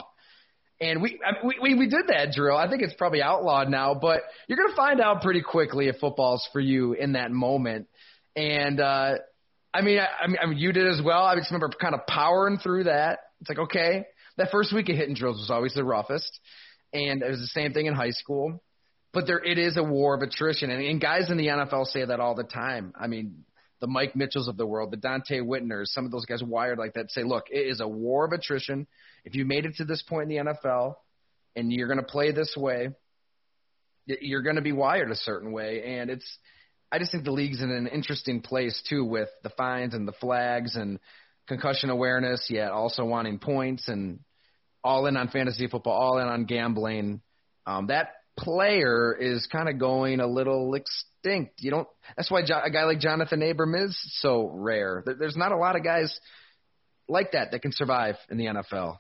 And 0.80 1.02
we, 1.02 1.20
we 1.62 1.76
we 1.76 1.88
did 1.88 2.08
that 2.08 2.32
drill. 2.36 2.58
I 2.58 2.70
think 2.70 2.82
it's 2.82 2.94
probably 2.98 3.22
outlawed 3.22 3.70
now, 3.70 3.94
but 3.94 4.22
you're 4.48 4.58
gonna 4.58 4.76
find 4.76 5.00
out 5.00 5.22
pretty 5.22 5.42
quickly 5.42 5.88
if 5.88 5.98
football's 6.00 6.48
for 6.52 6.60
you 6.60 6.94
in 6.94 7.14
that 7.14 7.32
moment. 7.32 7.88
And 8.36 8.82
uh, 8.82 9.14
I 9.74 9.82
mean, 9.82 10.00
I, 10.00 10.08
I 10.42 10.46
mean, 10.48 10.58
you 10.58 10.74
did 10.74 10.88
as 10.88 11.02
well. 11.04 11.24
I 11.24 11.36
just 11.36 11.50
remember 11.50 11.70
kind 11.80 11.96
of 11.96 12.06
powering 12.08 12.58
through 12.58 12.86
that. 12.86 13.20
It's 13.40 13.50
like 13.50 13.60
okay, 13.60 14.06
that 14.38 14.52
first 14.52 14.74
week 14.74 14.90
of 14.90 14.96
hitting 14.96 15.16
drills 15.16 15.38
was 15.38 15.52
always 15.52 15.74
the 15.74 15.84
roughest, 15.84 16.40
and 16.94 17.22
it 17.22 17.30
was 17.30 17.40
the 17.40 17.48
same 17.48 17.74
thing 17.74 17.86
in 17.86 17.94
high 17.94 18.12
school. 18.12 18.62
But 19.14 19.28
there, 19.28 19.44
it 19.44 19.58
is 19.58 19.78
a 19.78 19.84
war 19.84 20.16
of 20.16 20.22
attrition, 20.22 20.70
and, 20.70 20.84
and 20.84 21.00
guys 21.00 21.30
in 21.30 21.38
the 21.38 21.48
NFL 21.48 21.86
say 21.86 22.04
that 22.06 22.20
all 22.20 22.36
the 22.36 22.44
time. 22.44 22.94
I 23.00 23.08
mean, 23.08 23.46
the 23.82 23.88
Mike 23.88 24.16
Mitchells 24.16 24.48
of 24.48 24.58
the 24.58 24.66
world, 24.66 24.92
the 24.92 24.98
Donte 24.98 25.42
Whitners, 25.42 25.94
some 25.94 26.06
of 26.06 26.12
those 26.12 26.26
guys 26.26 26.42
wired 26.44 26.78
like 26.78 26.94
that 26.94 27.12
say, 27.12 27.24
look, 27.24 27.46
it 27.52 27.68
is 27.68 27.82
a 27.82 27.88
war 27.88 28.26
of 28.26 28.32
attrition. 28.32 28.88
If 29.26 29.36
you 29.36 29.46
made 29.46 29.66
it 29.66 29.76
to 29.76 29.86
this 29.86 30.02
point 30.02 30.32
in 30.32 30.46
the 30.46 30.54
NFL 30.54 30.96
and 31.56 31.72
you're 31.72 31.88
going 31.88 32.00
to 32.00 32.06
play 32.06 32.32
this 32.32 32.56
way, 32.58 32.90
you're 34.06 34.42
going 34.42 34.56
to 34.56 34.62
be 34.62 34.72
wired 34.72 35.12
a 35.12 35.16
certain 35.16 35.52
way. 35.52 35.84
And 36.00 36.10
it's, 36.10 36.38
I 36.92 37.00
just 37.00 37.12
think 37.12 37.26
the 37.26 37.32
league's 37.32 37.62
in 37.62 37.72
an 37.72 37.88
interesting 37.88 38.42
place 38.42 38.82
too 38.88 39.04
with 39.04 39.30
the 39.44 39.50
fines 39.50 39.94
and 39.94 40.08
the 40.08 40.14
flags 40.14 40.76
and 40.76 41.00
concussion 41.48 41.90
awareness, 41.90 42.48
yet 42.50 42.72
also 42.72 43.06
wanting 43.06 43.40
points 43.40 43.88
and 43.88 44.20
all 44.84 45.06
in 45.08 45.18
on 45.18 45.30
fantasy 45.30 45.68
football, 45.68 45.94
all 45.94 46.20
in 46.20 46.28
on 46.28 46.46
gambling. 46.46 47.22
Um, 47.66 47.88
that 47.88 48.10
player 48.38 49.16
is 49.20 49.48
kind 49.52 49.70
of 49.70 49.80
going 49.80 50.20
a 50.20 50.28
little 50.28 50.74
extinct. 50.76 51.62
You 51.62 51.72
don't. 51.72 51.88
That's 52.16 52.30
why 52.30 52.42
a 52.42 52.70
guy 52.72 52.84
like 52.84 53.00
Johnathan 53.00 53.50
Abram 53.50 53.76
is 53.76 53.98
so 54.20 54.50
rare. 54.54 55.04
There's 55.06 55.38
not 55.38 55.52
a 55.52 55.58
lot 55.58 55.76
of 55.76 55.84
guys 55.84 56.18
like 57.08 57.32
that 57.32 57.52
that 57.52 57.62
can 57.62 57.72
survive 57.72 58.16
in 58.30 58.38
the 58.38 58.46
NFL. 58.46 58.98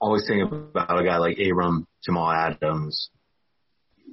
Always 0.00 0.26
think 0.26 0.50
about 0.50 1.00
a 1.00 1.04
guy 1.04 1.16
like 1.18 1.38
Abram, 1.38 1.86
Jamal 2.04 2.30
Adams. 2.30 3.10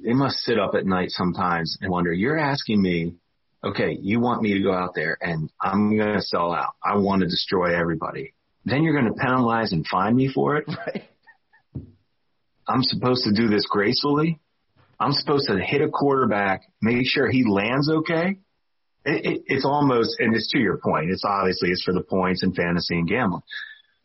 They 0.04 0.14
must 0.14 0.38
sit 0.40 0.60
up 0.60 0.76
at 0.76 0.86
night 0.86 1.12
sometimes 1.12 1.78
and 1.82 1.92
wonder. 1.92 2.12
You're 2.12 2.38
asking 2.38 2.82
me, 2.82 3.16
okay, 3.64 3.98
you 4.00 4.20
want 4.20 4.42
me 4.42 4.54
to 4.56 4.62
go 4.62 4.74
out 4.74 4.94
there 4.96 5.18
and 5.22 5.50
I'm 5.60 5.96
going 5.96 6.16
to 6.16 6.22
sell 6.22 6.54
out. 6.54 6.74
I 6.84 6.98
want 6.98 7.22
to 7.22 7.28
destroy 7.28 7.78
everybody. 7.78 8.34
Then 8.66 8.84
you're 8.84 9.00
going 9.00 9.14
to 9.14 9.20
penalize 9.20 9.72
and 9.72 9.86
fine 9.86 10.16
me 10.16 10.32
for 10.34 10.58
it. 10.58 10.68
Right. 10.68 11.04
I'm 12.68 12.84
supposed 12.84 13.26
to 13.26 13.34
do 13.34 13.50
this 13.50 13.66
gracefully. 13.70 14.40
I'm 15.00 15.12
supposed 15.12 15.50
to 15.50 15.60
hit 15.60 15.82
a 15.82 15.90
quarterback, 15.90 16.62
make 16.82 17.06
sure 17.06 17.30
he 17.30 17.44
lands 17.46 17.90
okay. 17.90 18.38
It, 19.06 19.26
it, 19.26 19.42
it's 19.48 19.66
almost, 19.66 20.16
and 20.20 20.34
it's 20.34 20.50
to 20.52 20.60
your 20.60 20.78
point. 20.78 21.10
It's 21.10 21.26
obviously 21.26 21.72
it's 21.72 21.84
for 21.84 21.94
the 21.94 22.04
points 22.04 22.42
and 22.44 22.56
fantasy 22.56 22.96
and 22.96 23.08
gambling. 23.08 23.42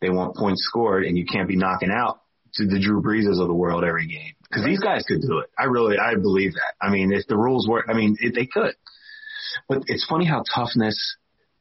They 0.00 0.10
want 0.10 0.36
points 0.36 0.64
scored, 0.64 1.04
and 1.04 1.16
you 1.16 1.24
can't 1.24 1.48
be 1.48 1.56
knocking 1.56 1.90
out 1.92 2.20
to 2.54 2.66
the 2.66 2.80
Drew 2.80 3.00
Breeses 3.00 3.40
of 3.40 3.46
the 3.46 3.54
world 3.54 3.84
every 3.84 4.08
game 4.08 4.32
because 4.42 4.64
these 4.64 4.80
guys 4.80 5.04
could 5.06 5.20
do 5.20 5.38
it. 5.38 5.50
I 5.56 5.64
really, 5.64 5.96
I 5.98 6.14
believe 6.14 6.54
that. 6.54 6.74
I 6.84 6.90
mean, 6.90 7.12
if 7.12 7.26
the 7.28 7.36
rules 7.36 7.68
were, 7.68 7.84
I 7.88 7.94
mean, 7.94 8.16
it, 8.20 8.34
they 8.34 8.46
could. 8.46 8.74
But 9.68 9.84
it's 9.86 10.06
funny 10.06 10.26
how 10.26 10.42
toughness 10.54 11.16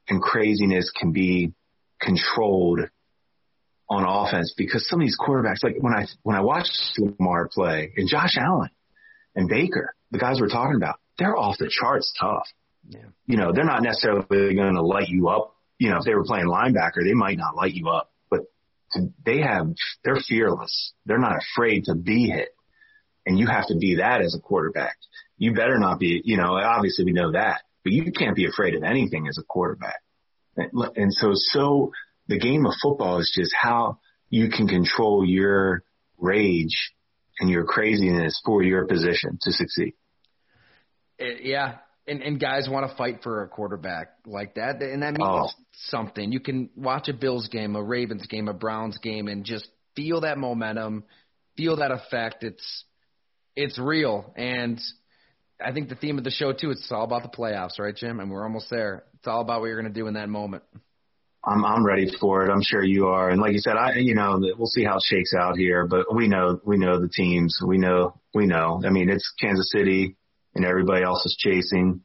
and 0.10 0.22
craziness 0.22 0.92
can 0.92 1.12
be 1.12 1.54
controlled 2.02 2.82
on 3.90 4.04
offense 4.06 4.54
because 4.58 4.88
some 4.88 5.00
of 5.00 5.06
these 5.06 5.18
quarterbacks, 5.18 5.64
like 5.64 5.76
when 5.80 5.94
I 5.94 6.08
when 6.24 6.36
I 6.36 6.42
watched 6.42 6.78
Lamar 6.98 7.50
play 7.52 7.94
and 7.96 8.08
Josh 8.10 8.38
Allen 8.38 8.70
and 9.36 9.48
Baker, 9.48 9.96
the 10.12 10.20
guys 10.20 10.40
we're 10.42 10.50
talking 10.50 10.76
about, 10.76 11.00
they're 11.18 11.38
off 11.38 11.58
the 11.58 11.70
charts 11.70 12.14
tough. 12.20 12.48
Yeah. 12.90 13.00
You 13.26 13.38
know, 13.38 13.52
they're 13.54 13.66
not 13.66 13.84
necessarily 13.84 14.56
going 14.56 14.76
to 14.76 14.82
light 14.82 15.10
you 15.10 15.30
up. 15.30 15.56
You 15.80 15.90
know, 15.90 15.98
if 15.98 16.06
they 16.06 16.16
were 16.16 16.24
playing 16.24 16.48
linebacker, 16.48 17.04
they 17.04 17.14
might 17.14 17.38
not 17.38 17.56
light 17.56 17.74
you 17.74 17.90
up, 17.90 18.12
but 18.30 18.42
they 19.26 19.42
have 19.42 19.68
they're 20.04 20.20
fearless. 20.28 20.94
They're 21.06 21.20
not 21.20 21.38
afraid 21.38 21.86
to 21.86 21.96
be 21.96 22.30
hit, 22.30 22.50
and 23.26 23.38
you 23.38 23.48
have 23.48 23.68
to 23.68 23.78
be 23.78 23.96
that 23.96 24.22
as 24.22 24.36
a 24.36 24.42
quarterback. 24.42 24.98
You 25.38 25.54
better 25.54 25.78
not 25.78 26.00
be. 26.00 26.22
You 26.24 26.38
know, 26.38 26.56
obviously 26.56 27.06
we 27.06 27.12
know 27.12 27.34
that, 27.34 27.62
but 27.84 27.94
you 27.94 28.12
can't 28.12 28.36
be 28.36 28.46
afraid 28.46 28.76
of 28.76 28.84
anything 28.84 29.28
as 29.28 29.38
a 29.38 29.44
quarterback. 29.44 30.02
And, 30.56 30.72
and 30.96 31.14
so, 31.14 31.32
so 31.34 31.92
the 32.28 32.40
game 32.40 32.66
of 32.66 32.74
football 32.82 33.20
is 33.20 33.32
just 33.36 33.54
how 33.60 34.00
you 34.30 34.50
can 34.50 34.68
control 34.68 35.26
your 35.26 35.84
rage 36.18 36.94
and 37.40 37.50
your 37.50 37.64
craziness 37.64 38.42
for 38.46 38.64
your 38.64 38.86
position 38.86 39.38
to 39.42 39.52
succeed. 39.52 39.94
Eh, 41.20 41.36
yeah, 41.44 41.78
and 42.08 42.22
and 42.22 42.40
guys 42.40 42.68
want 42.70 42.90
to 42.90 42.96
fight 42.96 43.22
for 43.24 43.44
a 43.44 43.48
quarterback 43.48 44.14
like 44.26 44.56
that, 44.56 44.82
and 44.82 45.04
that 45.04 45.14
means 45.14 45.22
oh. 45.22 45.50
something. 45.90 46.32
You 46.32 46.40
can 46.40 46.70
watch 46.76 47.08
a 47.08 47.14
Bills 47.14 47.48
game, 47.50 47.76
a 47.76 47.84
Ravens 47.84 48.28
game, 48.28 48.48
a 48.48 48.54
Browns 48.54 48.98
game, 48.98 49.28
and 49.28 49.44
just 49.44 49.68
feel 49.96 50.22
that 50.22 50.38
momentum, 50.38 51.04
feel 51.56 51.78
that 51.78 51.92
effect. 51.92 52.44
It's 52.44 52.86
it's 53.56 53.80
real, 53.80 54.34
and 54.36 54.80
I 55.60 55.72
think 55.72 55.90
the 55.90 55.96
theme 55.96 56.18
of 56.18 56.24
the 56.24 56.32
show 56.32 56.54
too. 56.54 56.72
It's 56.72 56.92
all 56.92 57.04
about 57.04 57.24
the 57.24 57.36
playoffs, 57.36 57.80
right, 57.80 57.96
Jim? 57.96 58.20
And 58.20 58.30
we're 58.30 58.44
almost 58.44 58.70
there. 58.70 59.04
It's 59.16 59.28
all 59.28 59.42
about 59.42 59.62
what 59.62 59.68
you're 59.68 59.82
going 59.82 59.92
to 59.92 60.00
do 60.00 60.08
in 60.08 60.14
that 60.14 60.30
moment. 60.30 60.64
I'm 61.46 61.64
I'm 61.64 61.86
ready 61.86 62.12
for 62.20 62.46
it. 62.46 62.52
I'm 62.52 62.62
sure 62.62 62.84
you 62.84 63.08
are. 63.08 63.30
And 63.30 63.40
like 63.40 63.54
you 63.54 63.60
said, 63.60 63.78
I 63.78 63.96
you 63.96 64.16
know 64.16 64.40
we'll 64.58 64.68
see 64.68 64.84
how 64.84 64.98
it 64.98 65.04
shakes 65.06 65.34
out 65.34 65.58
here, 65.58 65.88
but 65.88 66.14
we 66.14 66.28
know 66.28 66.60
we 66.66 66.78
know 66.78 67.00
the 67.00 67.10
teams. 67.10 67.60
We 67.66 67.78
know 67.78 68.20
we 68.34 68.46
know. 68.46 68.82
I 68.86 68.90
mean, 68.90 69.10
it's 69.10 69.34
Kansas 69.40 69.72
City 69.72 70.18
and 70.56 70.66
everybody 70.66 71.04
else 71.04 71.26
is 71.26 71.38
chasing. 71.40 72.02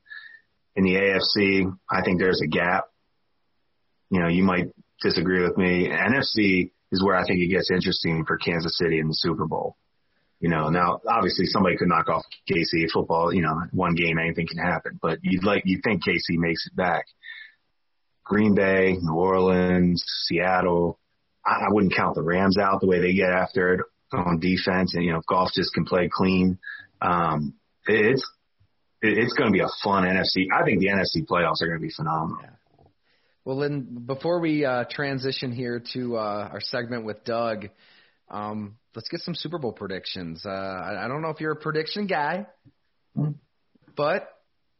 In 0.76 0.84
the 0.84 0.94
AFC, 0.94 1.70
I 1.90 2.03
think 2.03 2.20
there's 2.20 2.40
a 2.42 2.46
gap. 2.46 2.84
You 4.11 4.20
know, 4.20 4.28
you 4.28 4.42
might 4.42 4.68
disagree 5.03 5.42
with 5.42 5.57
me. 5.57 5.88
NFC 5.88 6.70
is 6.92 7.03
where 7.03 7.16
I 7.16 7.26
think 7.26 7.40
it 7.40 7.48
gets 7.48 7.70
interesting 7.70 8.24
for 8.26 8.36
Kansas 8.36 8.78
City 8.78 8.98
in 8.98 9.09
the 9.09 9.14
Super 9.14 9.46
Bowl. 9.46 9.76
You 10.43 10.49
know, 10.49 10.70
now 10.70 11.01
obviously 11.09 11.47
somebody 11.47 11.76
could 11.76 11.86
knock 11.86 12.09
off 12.09 12.24
KC 12.51 12.90
football. 12.93 13.32
You 13.32 13.43
know, 13.43 13.62
one 13.70 13.95
game 13.95 14.18
anything 14.18 14.49
can 14.49 14.59
happen, 14.59 14.99
but 15.01 15.20
you'd 15.22 15.45
like 15.45 15.62
you 15.64 15.80
think 15.84 16.03
KC 16.03 16.36
makes 16.36 16.66
it 16.66 16.74
back. 16.74 17.07
Green 18.24 18.53
Bay, 18.57 18.97
New 19.01 19.14
Orleans, 19.14 20.03
Seattle. 20.26 20.99
I, 21.47 21.66
I 21.66 21.66
wouldn't 21.68 21.95
count 21.95 22.16
the 22.16 22.24
Rams 22.24 22.59
out 22.59 22.80
the 22.80 22.88
way 22.88 23.01
they 23.01 23.14
get 23.14 23.30
after 23.30 23.74
it 23.74 23.80
on 24.12 24.40
defense. 24.40 24.95
And, 24.95 25.05
you 25.05 25.12
know, 25.12 25.18
if 25.18 25.26
Goff 25.26 25.53
just 25.55 25.72
can 25.74 25.84
play 25.84 26.11
clean, 26.12 26.59
um, 27.01 27.55
it's, 27.86 28.28
it's 29.01 29.34
going 29.34 29.53
to 29.53 29.57
be 29.57 29.62
a 29.62 29.70
fun 29.84 30.03
NFC. 30.03 30.47
I 30.53 30.64
think 30.64 30.80
the 30.80 30.88
NFC 30.88 31.24
playoffs 31.24 31.62
are 31.62 31.68
going 31.68 31.78
to 31.78 31.86
be 31.86 31.93
phenomenal. 31.95 32.38
Yeah. 32.43 32.51
Well, 33.45 33.59
then, 33.59 34.05
before 34.07 34.40
we 34.40 34.64
uh, 34.64 34.86
transition 34.90 35.53
here 35.53 35.82
to 35.93 36.16
uh, 36.16 36.49
our 36.53 36.61
segment 36.61 37.05
with 37.05 37.22
Doug, 37.24 37.68
um, 38.28 38.76
let's 38.95 39.09
get 39.09 39.20
some 39.20 39.34
Super 39.34 39.59
Bowl 39.59 39.72
predictions. 39.72 40.45
Uh, 40.45 40.51
I, 40.51 41.05
I 41.05 41.09
don't 41.09 41.22
know 41.22 41.30
if 41.30 41.40
you're 41.40 41.53
a 41.53 41.57
prediction 41.57 42.07
guy, 42.07 42.47
mm-hmm. 43.16 43.32
but 43.97 44.28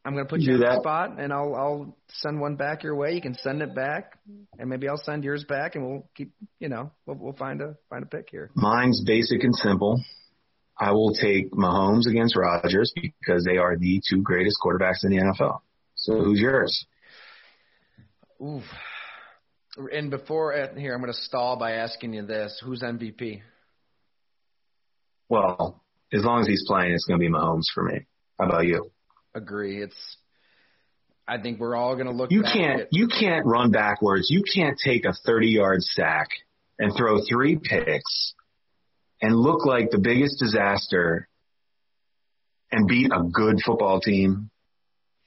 I'm 0.05 0.15
going 0.15 0.25
to 0.25 0.29
put 0.29 0.41
you, 0.41 0.49
you 0.49 0.55
in 0.55 0.61
the 0.61 0.81
spot, 0.81 1.21
and 1.21 1.33
I'll 1.33 1.55
I'll 1.55 1.97
send 2.09 2.41
one 2.41 2.57
back 2.57 2.83
your 2.83 2.97
way. 2.97 3.13
You 3.13 3.21
can 3.21 3.35
send 3.35 3.63
it 3.63 3.75
back, 3.75 4.19
and 4.59 4.69
maybe 4.69 4.89
I'll 4.89 4.97
send 4.97 5.23
yours 5.23 5.45
back, 5.45 5.77
and 5.77 5.87
we'll 5.87 6.09
keep 6.17 6.33
you 6.59 6.69
know 6.69 6.91
we'll 7.07 7.17
we'll 7.17 7.33
find 7.35 7.61
a 7.61 7.77
find 7.89 8.03
a 8.03 8.07
pick 8.07 8.29
here. 8.31 8.51
Mine's 8.55 9.03
basic 9.05 9.45
and 9.45 9.55
simple. 9.55 10.01
I 10.77 10.91
will 10.93 11.15
take 11.15 11.53
Mahomes 11.53 12.09
against 12.09 12.35
Rodgers 12.35 12.93
because 12.97 13.45
they 13.45 13.59
are 13.59 13.77
the 13.77 14.01
two 14.11 14.23
greatest 14.23 14.57
quarterbacks 14.65 15.05
in 15.05 15.11
the 15.11 15.19
NFL. 15.19 15.61
So 15.95 16.19
who's 16.19 16.41
yours? 16.41 16.87
Ooh. 18.41 18.63
And 19.93 20.11
before 20.11 20.53
here, 20.77 20.95
I'm 20.95 21.01
going 21.01 21.13
to 21.13 21.19
stall 21.19 21.57
by 21.57 21.73
asking 21.73 22.15
you 22.15 22.27
this: 22.27 22.61
Who's 22.65 22.83
MVP? 22.83 23.43
Well, 25.33 25.83
as 26.13 26.23
long 26.23 26.43
as 26.43 26.47
he's 26.47 26.63
playing, 26.67 26.93
it's 26.93 27.07
going 27.07 27.19
to 27.19 27.27
be 27.27 27.33
Mahomes 27.33 27.65
for 27.75 27.83
me. 27.83 28.05
How 28.39 28.45
about 28.45 28.67
you? 28.67 28.91
agree. 29.35 29.83
It's 29.83 29.97
I 31.27 31.41
think 31.41 31.59
we're 31.59 31.75
all 31.75 31.95
going 31.95 32.07
to 32.07 32.13
look. 32.13 32.31
You 32.31 32.43
can't. 32.43 32.87
You 32.91 33.09
can't 33.09 33.47
run 33.47 33.71
backwards. 33.71 34.29
You 34.29 34.43
can't 34.55 34.79
take 34.85 35.07
a 35.07 35.15
30-yard 35.27 35.83
sack 35.85 36.29
and 36.79 36.93
throw 36.95 37.21
three 37.27 37.57
picks 37.57 38.35
and 39.23 39.35
look 39.35 39.65
like 39.65 39.91
the 39.91 40.01
biggest 40.01 40.39
disaster 40.39 41.31
and 42.71 42.87
beat 42.87 43.11
a 43.11 43.23
good 43.23 43.57
football 43.65 44.01
team. 44.01 44.51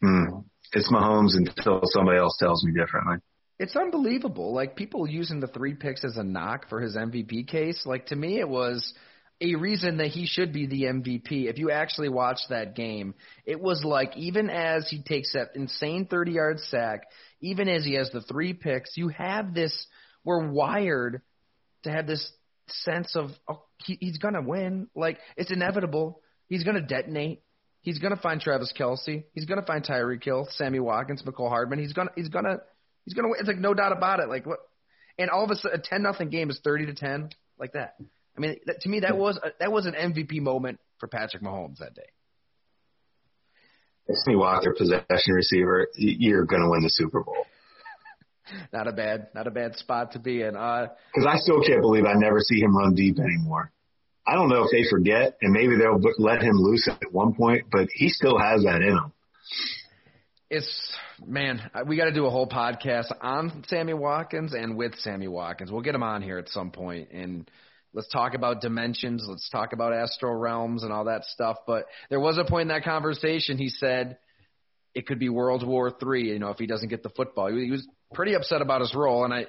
Hmm. 0.04 0.42
It's 0.74 0.92
Mahomes 0.92 1.36
until 1.36 1.82
somebody 1.86 2.20
else 2.20 2.38
tells 2.38 2.64
me 2.64 2.74
differently. 2.74 3.16
It's 3.58 3.76
unbelievable. 3.76 4.54
Like 4.54 4.76
people 4.76 5.08
using 5.08 5.40
the 5.40 5.48
three 5.48 5.74
picks 5.74 6.06
as 6.06 6.18
a 6.18 6.24
knock 6.24 6.70
for 6.70 6.80
his 6.80 6.96
MVP 6.96 7.48
case. 7.48 7.88
Like 7.88 8.06
to 8.08 8.16
me, 8.16 8.40
it 8.40 8.48
was 8.48 8.94
a 9.42 9.56
reason 9.56 9.98
that 9.98 10.08
he 10.08 10.26
should 10.26 10.54
be 10.54 10.66
the 10.66 10.84
MVP. 10.84 11.50
If 11.50 11.58
you 11.58 11.72
actually 11.72 12.10
watch 12.10 12.40
that 12.50 12.76
game, 12.76 13.16
it 13.46 13.60
was 13.60 13.84
like 13.84 14.16
even 14.16 14.50
as 14.50 14.88
he 14.90 15.02
takes 15.02 15.34
that 15.34 15.56
insane 15.56 16.08
30 16.08 16.32
yard 16.32 16.60
sack, 16.60 17.04
even 17.42 17.68
as 17.68 17.84
he 17.84 17.96
has 17.96 18.10
the 18.12 18.22
three 18.22 18.54
picks, 18.54 18.96
you 18.96 19.10
have 19.10 19.54
this, 19.54 19.88
we're 20.24 20.48
wired 20.48 21.22
to 21.84 21.92
have 21.92 22.08
this 22.08 22.32
sense 22.68 23.16
of, 23.16 23.32
oh, 23.48 23.64
he, 23.78 23.98
he's 24.00 24.18
to 24.36 24.42
win. 24.42 24.88
Like, 24.96 25.20
it's 25.36 25.52
inevitable. 25.52 26.22
He's 26.48 26.64
to 26.76 26.82
detonate. 26.82 27.42
He's 27.82 28.00
to 28.16 28.22
find 28.22 28.42
Travis 28.42 28.74
Kelce. 28.78 29.26
He's 29.34 29.46
to 29.60 29.68
find 29.68 29.84
Tyreek 29.84 30.24
Hill, 30.24 30.48
Sammy 30.52 30.80
Watkins, 30.80 31.24
Mecole 31.24 31.50
Hardman. 31.50 31.80
He's 31.80 31.94
to, 32.08 32.14
he's 32.16 32.30
to, 32.46 32.62
he's 33.04 33.14
to 33.14 33.22
win. 33.22 33.40
It's 33.40 33.48
like 33.48 33.58
no 33.58 33.74
doubt 33.74 33.92
about 33.92 34.22
it. 34.22 34.30
Like, 34.30 34.46
what? 34.46 34.60
And 35.20 35.30
all 35.30 35.44
of 35.44 35.52
a 35.52 35.56
sudden, 35.56 35.80
a 35.80 35.84
10 35.84 36.02
nothing 36.02 36.30
game 36.30 36.50
is 36.50 36.60
30 36.64 36.88
to 36.88 36.94
10, 36.94 37.30
like 37.60 37.74
that. 37.74 37.96
I 38.38 38.42
mean, 38.42 38.58
that, 38.66 38.82
to 38.82 38.90
me, 38.90 39.02
that 39.02 39.18
was 39.18 39.38
a, 39.38 39.50
that 39.60 39.72
was 39.72 39.86
an 39.86 39.94
MVP 39.94 40.42
moment 40.42 40.80
for 41.00 41.08
Patrick 41.08 41.42
Mahomes 41.42 41.78
that 41.78 41.94
day. 41.96 42.10
Sammy 44.10 44.38
Walker, 44.38 44.74
possession 44.78 45.34
receiver, 45.34 45.88
you're 45.96 46.46
going 46.46 46.62
to 46.62 46.70
win 46.70 46.84
the 46.84 46.90
Super 46.90 47.24
Bowl. 47.24 47.46
not 48.74 48.88
a 48.88 48.92
bad, 48.92 49.28
not 49.34 49.48
a 49.48 49.52
bad 49.52 49.76
spot 49.76 50.12
to 50.12 50.20
be 50.20 50.42
in. 50.42 50.52
Because 50.52 51.26
uh, 51.26 51.30
I 51.30 51.38
still 51.38 51.62
can't 51.66 51.82
believe 51.82 52.06
I 52.06 52.14
never 52.14 52.40
see 52.40 52.60
him 52.60 52.78
run 52.78 52.94
deep 52.94 53.18
anymore. 53.20 53.72
I 54.28 54.36
don't 54.36 54.50
know 54.50 54.64
if 54.64 54.72
they 54.72 54.84
forget, 54.90 55.38
and 55.42 55.54
maybe 55.54 55.76
they'll 55.78 56.02
let 56.18 56.42
him 56.42 56.56
loose 56.56 56.88
at 56.88 57.12
one 57.12 57.34
point, 57.36 57.66
but 57.72 57.88
he 57.94 58.10
still 58.10 58.38
has 58.40 58.64
that 58.64 58.82
in 58.82 58.94
him. 58.94 59.12
It's 60.50 60.96
man, 61.26 61.62
we 61.88 61.98
got 61.98 62.06
to 62.06 62.14
do 62.14 62.26
a 62.26 62.30
whole 62.30 62.48
podcast 62.48 63.12
on 63.22 63.64
Sammy 63.68 63.94
Watkins 63.94 64.54
and 64.54 64.76
with 64.78 64.96
Sammy 65.00 65.28
Watkins. 65.28 65.72
We'll 65.72 65.82
get 65.82 65.96
him 65.96 66.04
on 66.04 66.22
here 66.22 66.38
at 66.38 66.50
some 66.50 66.72
point 66.72 67.10
and 67.12 67.50
let's 67.96 68.10
talk 68.10 68.36
about 68.36 68.62
dimensions. 68.62 69.26
Let's 69.28 69.50
talk 69.50 69.74
about 69.74 69.94
astral 69.94 70.36
realms 70.36 70.84
and 70.84 70.94
all 70.94 71.06
that 71.06 71.24
stuff. 71.24 71.58
But 71.66 71.86
there 72.10 72.20
was 72.20 72.38
a 72.38 72.44
point 72.44 72.64
in 72.64 72.68
that 72.68 72.84
conversation 72.84 73.58
he 73.58 73.70
said 73.70 74.18
it 74.94 75.08
could 75.08 75.18
be 75.18 75.30
World 75.30 75.66
War 75.66 75.90
Three. 75.90 76.30
You 76.32 76.40
know, 76.40 76.50
if 76.50 76.58
he 76.60 76.68
doesn't 76.68 76.90
get 76.90 77.02
the 77.02 77.10
football, 77.10 77.48
he 77.48 77.72
was 77.72 77.88
pretty 78.14 78.36
upset 78.36 78.62
about 78.62 78.82
his 78.82 78.94
role. 78.94 79.24
And 79.24 79.34
I 79.34 79.46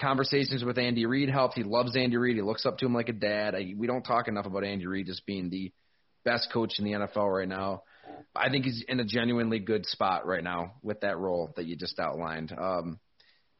conversations 0.00 0.64
with 0.64 0.78
Andy 0.78 1.06
Reid 1.06 1.28
helped. 1.28 1.54
He 1.54 1.62
loves 1.62 1.94
Andy 1.96 2.16
Reid. 2.16 2.36
He 2.36 2.42
looks 2.42 2.66
up 2.66 2.78
to 2.78 2.86
him 2.86 2.94
like 2.94 3.08
a 3.08 3.12
dad. 3.12 3.54
I, 3.54 3.74
we 3.76 3.86
don't 3.86 4.02
talk 4.02 4.26
enough 4.26 4.46
about 4.46 4.64
Andy 4.64 4.86
Reid 4.86 5.06
just 5.06 5.24
being 5.26 5.50
the 5.50 5.70
best 6.24 6.48
coach 6.52 6.78
in 6.78 6.84
the 6.84 6.92
NFL 6.92 7.32
right 7.32 7.48
now. 7.48 7.82
I 8.34 8.48
think 8.50 8.64
he's 8.64 8.84
in 8.88 9.00
a 9.00 9.04
genuinely 9.04 9.58
good 9.58 9.86
spot 9.86 10.26
right 10.26 10.42
now 10.42 10.74
with 10.82 11.00
that 11.00 11.18
role 11.18 11.52
that 11.56 11.66
you 11.66 11.76
just 11.76 11.98
outlined. 11.98 12.52
Um, 12.56 12.98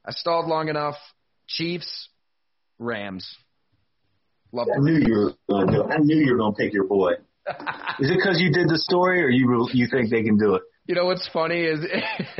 I 0.04 0.12
stalled 0.12 0.46
long 0.46 0.68
enough. 0.68 0.96
Chiefs, 1.46 2.08
Rams. 2.78 3.36
Love 4.52 4.68
I 4.74 4.78
knew 4.80 4.98
you 4.98 5.14
were 5.14 5.32
going 5.48 5.66
to. 5.68 5.84
I 5.84 5.98
knew 5.98 6.16
you 6.16 6.32
were 6.32 6.38
going 6.38 6.54
to 6.54 6.56
pick 6.56 6.72
your 6.72 6.86
boy. 6.86 7.12
Is 7.98 8.10
it 8.10 8.16
because 8.16 8.40
you 8.40 8.52
did 8.52 8.68
the 8.68 8.78
story, 8.78 9.22
or 9.22 9.28
you 9.28 9.68
you 9.72 9.88
think 9.90 10.10
they 10.10 10.22
can 10.22 10.38
do 10.38 10.54
it? 10.54 10.62
You 10.86 10.96
know 10.96 11.06
what's 11.06 11.28
funny 11.32 11.62
is 11.62 11.78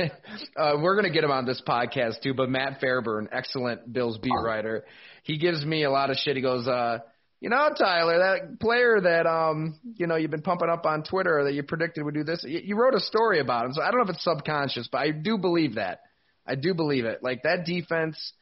uh, 0.57 0.73
we're 0.81 0.95
going 0.95 1.05
to 1.05 1.13
get 1.13 1.23
him 1.23 1.31
on 1.31 1.45
this 1.45 1.61
podcast 1.65 2.21
too. 2.21 2.33
But 2.33 2.49
Matt 2.49 2.81
Fairburn, 2.81 3.29
excellent 3.31 3.91
Bills 3.91 4.17
beat 4.17 4.33
writer, 4.33 4.83
he 5.23 5.37
gives 5.37 5.65
me 5.65 5.83
a 5.83 5.89
lot 5.89 6.09
of 6.09 6.17
shit. 6.17 6.35
He 6.35 6.41
goes, 6.41 6.67
uh, 6.67 6.99
you 7.39 7.49
know, 7.49 7.69
Tyler, 7.77 8.17
that 8.19 8.59
player 8.59 8.99
that 9.01 9.25
um, 9.27 9.79
you 9.95 10.07
know, 10.07 10.15
you've 10.15 10.31
been 10.31 10.41
pumping 10.41 10.69
up 10.69 10.85
on 10.85 11.03
Twitter 11.03 11.45
that 11.45 11.53
you 11.53 11.63
predicted 11.63 12.03
would 12.03 12.13
do 12.13 12.23
this. 12.23 12.43
You, 12.47 12.59
you 12.63 12.75
wrote 12.75 12.95
a 12.95 12.99
story 12.99 13.39
about 13.39 13.65
him, 13.65 13.73
so 13.73 13.81
I 13.81 13.91
don't 13.91 13.97
know 13.97 14.09
if 14.09 14.15
it's 14.15 14.23
subconscious, 14.23 14.89
but 14.91 14.99
I 14.99 15.11
do 15.11 15.37
believe 15.37 15.75
that. 15.75 16.01
I 16.45 16.55
do 16.55 16.73
believe 16.73 17.05
it. 17.05 17.23
Like 17.23 17.43
that 17.43 17.65
defense, 17.65 18.33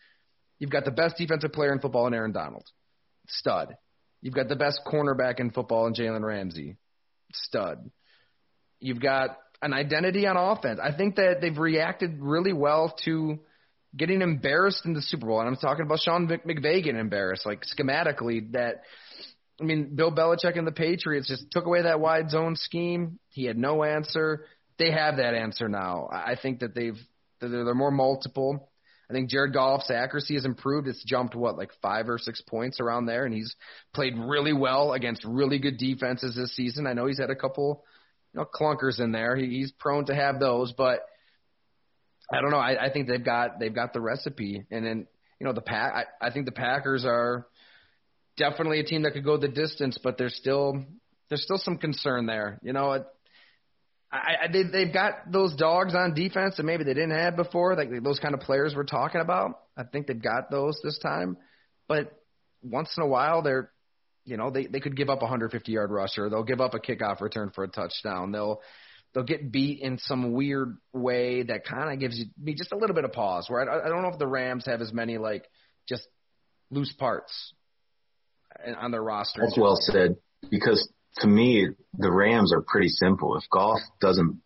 you've 0.57 0.71
got 0.71 0.85
the 0.85 0.91
best 0.91 1.17
defensive 1.17 1.53
player 1.53 1.73
in 1.73 1.79
football 1.79 2.07
in 2.07 2.13
Aaron 2.13 2.31
Donald, 2.31 2.65
stud. 3.37 3.75
You've 4.21 4.35
got 4.35 4.49
the 4.49 4.55
best 4.55 4.81
cornerback 4.85 5.39
in 5.39 5.51
football 5.51 5.87
in 5.87 5.93
Jalen 5.93 6.23
Ramsey, 6.23 6.77
stud. 7.33 7.89
You've 8.79 9.01
got 9.01 9.37
an 9.61 9.73
identity 9.73 10.27
on 10.27 10.37
offense. 10.37 10.79
I 10.81 10.95
think 10.95 11.15
that 11.15 11.41
they've 11.41 11.57
reacted 11.57 12.17
really 12.19 12.53
well 12.53 12.95
to 13.05 13.39
getting 13.95 14.21
embarrassed 14.21 14.85
in 14.85 14.93
the 14.93 15.01
Super 15.01 15.27
Bowl. 15.27 15.39
And 15.39 15.49
I'm 15.49 15.55
talking 15.55 15.85
about 15.85 15.99
Sean 15.99 16.27
McVay 16.27 16.83
getting 16.83 16.99
embarrassed, 16.99 17.45
like 17.45 17.63
schematically 17.63 18.51
that. 18.53 18.83
I 19.59 19.63
mean, 19.63 19.95
Bill 19.95 20.11
Belichick 20.11 20.57
and 20.57 20.65
the 20.65 20.71
Patriots 20.71 21.27
just 21.27 21.51
took 21.51 21.65
away 21.65 21.83
that 21.83 21.99
wide 21.99 22.31
zone 22.31 22.55
scheme. 22.55 23.19
He 23.29 23.45
had 23.45 23.57
no 23.57 23.83
answer. 23.83 24.45
They 24.79 24.91
have 24.91 25.17
that 25.17 25.35
answer 25.35 25.69
now. 25.69 26.09
I 26.11 26.35
think 26.41 26.61
that 26.61 26.73
they've 26.73 26.97
they're, 27.39 27.49
they're 27.49 27.75
more 27.75 27.91
multiple. 27.91 28.70
I 29.11 29.13
think 29.13 29.29
Jared 29.29 29.53
Goff's 29.53 29.91
accuracy 29.91 30.35
has 30.35 30.45
improved. 30.45 30.87
It's 30.87 31.03
jumped 31.03 31.35
what 31.35 31.57
like 31.57 31.71
five 31.81 32.07
or 32.07 32.17
six 32.17 32.41
points 32.41 32.79
around 32.79 33.07
there, 33.07 33.25
and 33.25 33.33
he's 33.33 33.53
played 33.93 34.13
really 34.17 34.53
well 34.53 34.93
against 34.93 35.25
really 35.25 35.59
good 35.59 35.77
defenses 35.77 36.33
this 36.33 36.55
season. 36.55 36.87
I 36.87 36.93
know 36.93 37.07
he's 37.07 37.19
had 37.19 37.29
a 37.29 37.35
couple 37.35 37.83
you 38.33 38.39
know, 38.39 38.45
clunkers 38.45 39.01
in 39.01 39.11
there. 39.11 39.35
He, 39.35 39.47
he's 39.47 39.73
prone 39.73 40.05
to 40.05 40.15
have 40.15 40.39
those, 40.39 40.71
but 40.71 41.01
I 42.31 42.39
don't 42.39 42.51
know. 42.51 42.57
I, 42.57 42.85
I 42.85 42.89
think 42.89 43.09
they've 43.09 43.23
got 43.23 43.59
they've 43.59 43.75
got 43.75 43.91
the 43.91 43.99
recipe, 43.99 44.65
and 44.71 44.85
then 44.85 45.07
you 45.41 45.45
know 45.45 45.51
the 45.51 45.59
pack. 45.59 46.07
I, 46.21 46.27
I 46.27 46.31
think 46.31 46.45
the 46.45 46.53
Packers 46.53 47.03
are 47.03 47.45
definitely 48.37 48.79
a 48.79 48.85
team 48.85 49.03
that 49.03 49.11
could 49.11 49.25
go 49.25 49.35
the 49.35 49.49
distance, 49.49 49.97
but 50.01 50.17
there's 50.17 50.35
still 50.35 50.85
there's 51.27 51.43
still 51.43 51.57
some 51.57 51.77
concern 51.77 52.27
there. 52.27 52.61
You 52.63 52.71
know, 52.71 53.03
I, 54.11 54.35
I 54.43 54.47
they 54.51 54.63
they've 54.63 54.93
got 54.93 55.31
those 55.31 55.55
dogs 55.55 55.95
on 55.95 56.13
defense 56.13 56.57
that 56.57 56.63
maybe 56.63 56.83
they 56.83 56.93
didn't 56.93 57.17
have 57.17 57.35
before, 57.35 57.75
like 57.75 57.89
those 58.03 58.19
kind 58.19 58.33
of 58.33 58.41
players 58.41 58.73
we're 58.75 58.83
talking 58.83 59.21
about. 59.21 59.59
I 59.77 59.83
think 59.83 60.07
they've 60.07 60.21
got 60.21 60.51
those 60.51 60.79
this 60.83 60.99
time, 60.99 61.37
but 61.87 62.11
once 62.61 62.93
in 62.97 63.03
a 63.03 63.07
while 63.07 63.41
they're 63.41 63.71
you 64.25 64.37
know, 64.37 64.51
they 64.51 64.67
they 64.67 64.79
could 64.79 64.95
give 64.95 65.09
up 65.09 65.19
a 65.19 65.25
150 65.25 65.71
yard 65.71 65.91
rusher. 65.91 66.29
They'll 66.29 66.43
give 66.43 66.61
up 66.61 66.73
a 66.73 66.79
kickoff 66.79 67.21
return 67.21 67.51
for 67.53 67.63
a 67.63 67.67
touchdown. 67.67 68.31
They'll 68.31 68.61
they'll 69.13 69.23
get 69.23 69.51
beat 69.51 69.81
in 69.81 69.97
some 69.97 70.33
weird 70.33 70.77
way 70.93 71.43
that 71.43 71.65
kind 71.65 71.91
of 71.91 71.99
gives 71.99 72.17
you 72.17 72.25
me 72.41 72.53
just 72.53 72.71
a 72.71 72.77
little 72.77 72.95
bit 72.95 73.03
of 73.03 73.11
pause. 73.11 73.49
Where 73.49 73.69
I, 73.69 73.85
I 73.85 73.89
don't 73.89 74.01
know 74.03 74.09
if 74.09 74.19
the 74.19 74.27
Rams 74.27 74.65
have 74.65 74.81
as 74.81 74.93
many 74.93 75.17
like 75.17 75.47
just 75.87 76.07
loose 76.69 76.93
parts 76.93 77.53
on 78.77 78.91
their 78.91 79.03
roster. 79.03 79.41
That's 79.41 79.57
well 79.57 79.75
said. 79.75 80.17
Because 80.49 80.87
to 81.17 81.27
me, 81.27 81.69
the 81.97 82.11
Rams 82.11 82.53
are 82.53 82.61
pretty 82.61 82.89
simple. 82.89 83.37
If 83.37 83.43
Goff 83.49 83.79
doesn't 83.99 84.41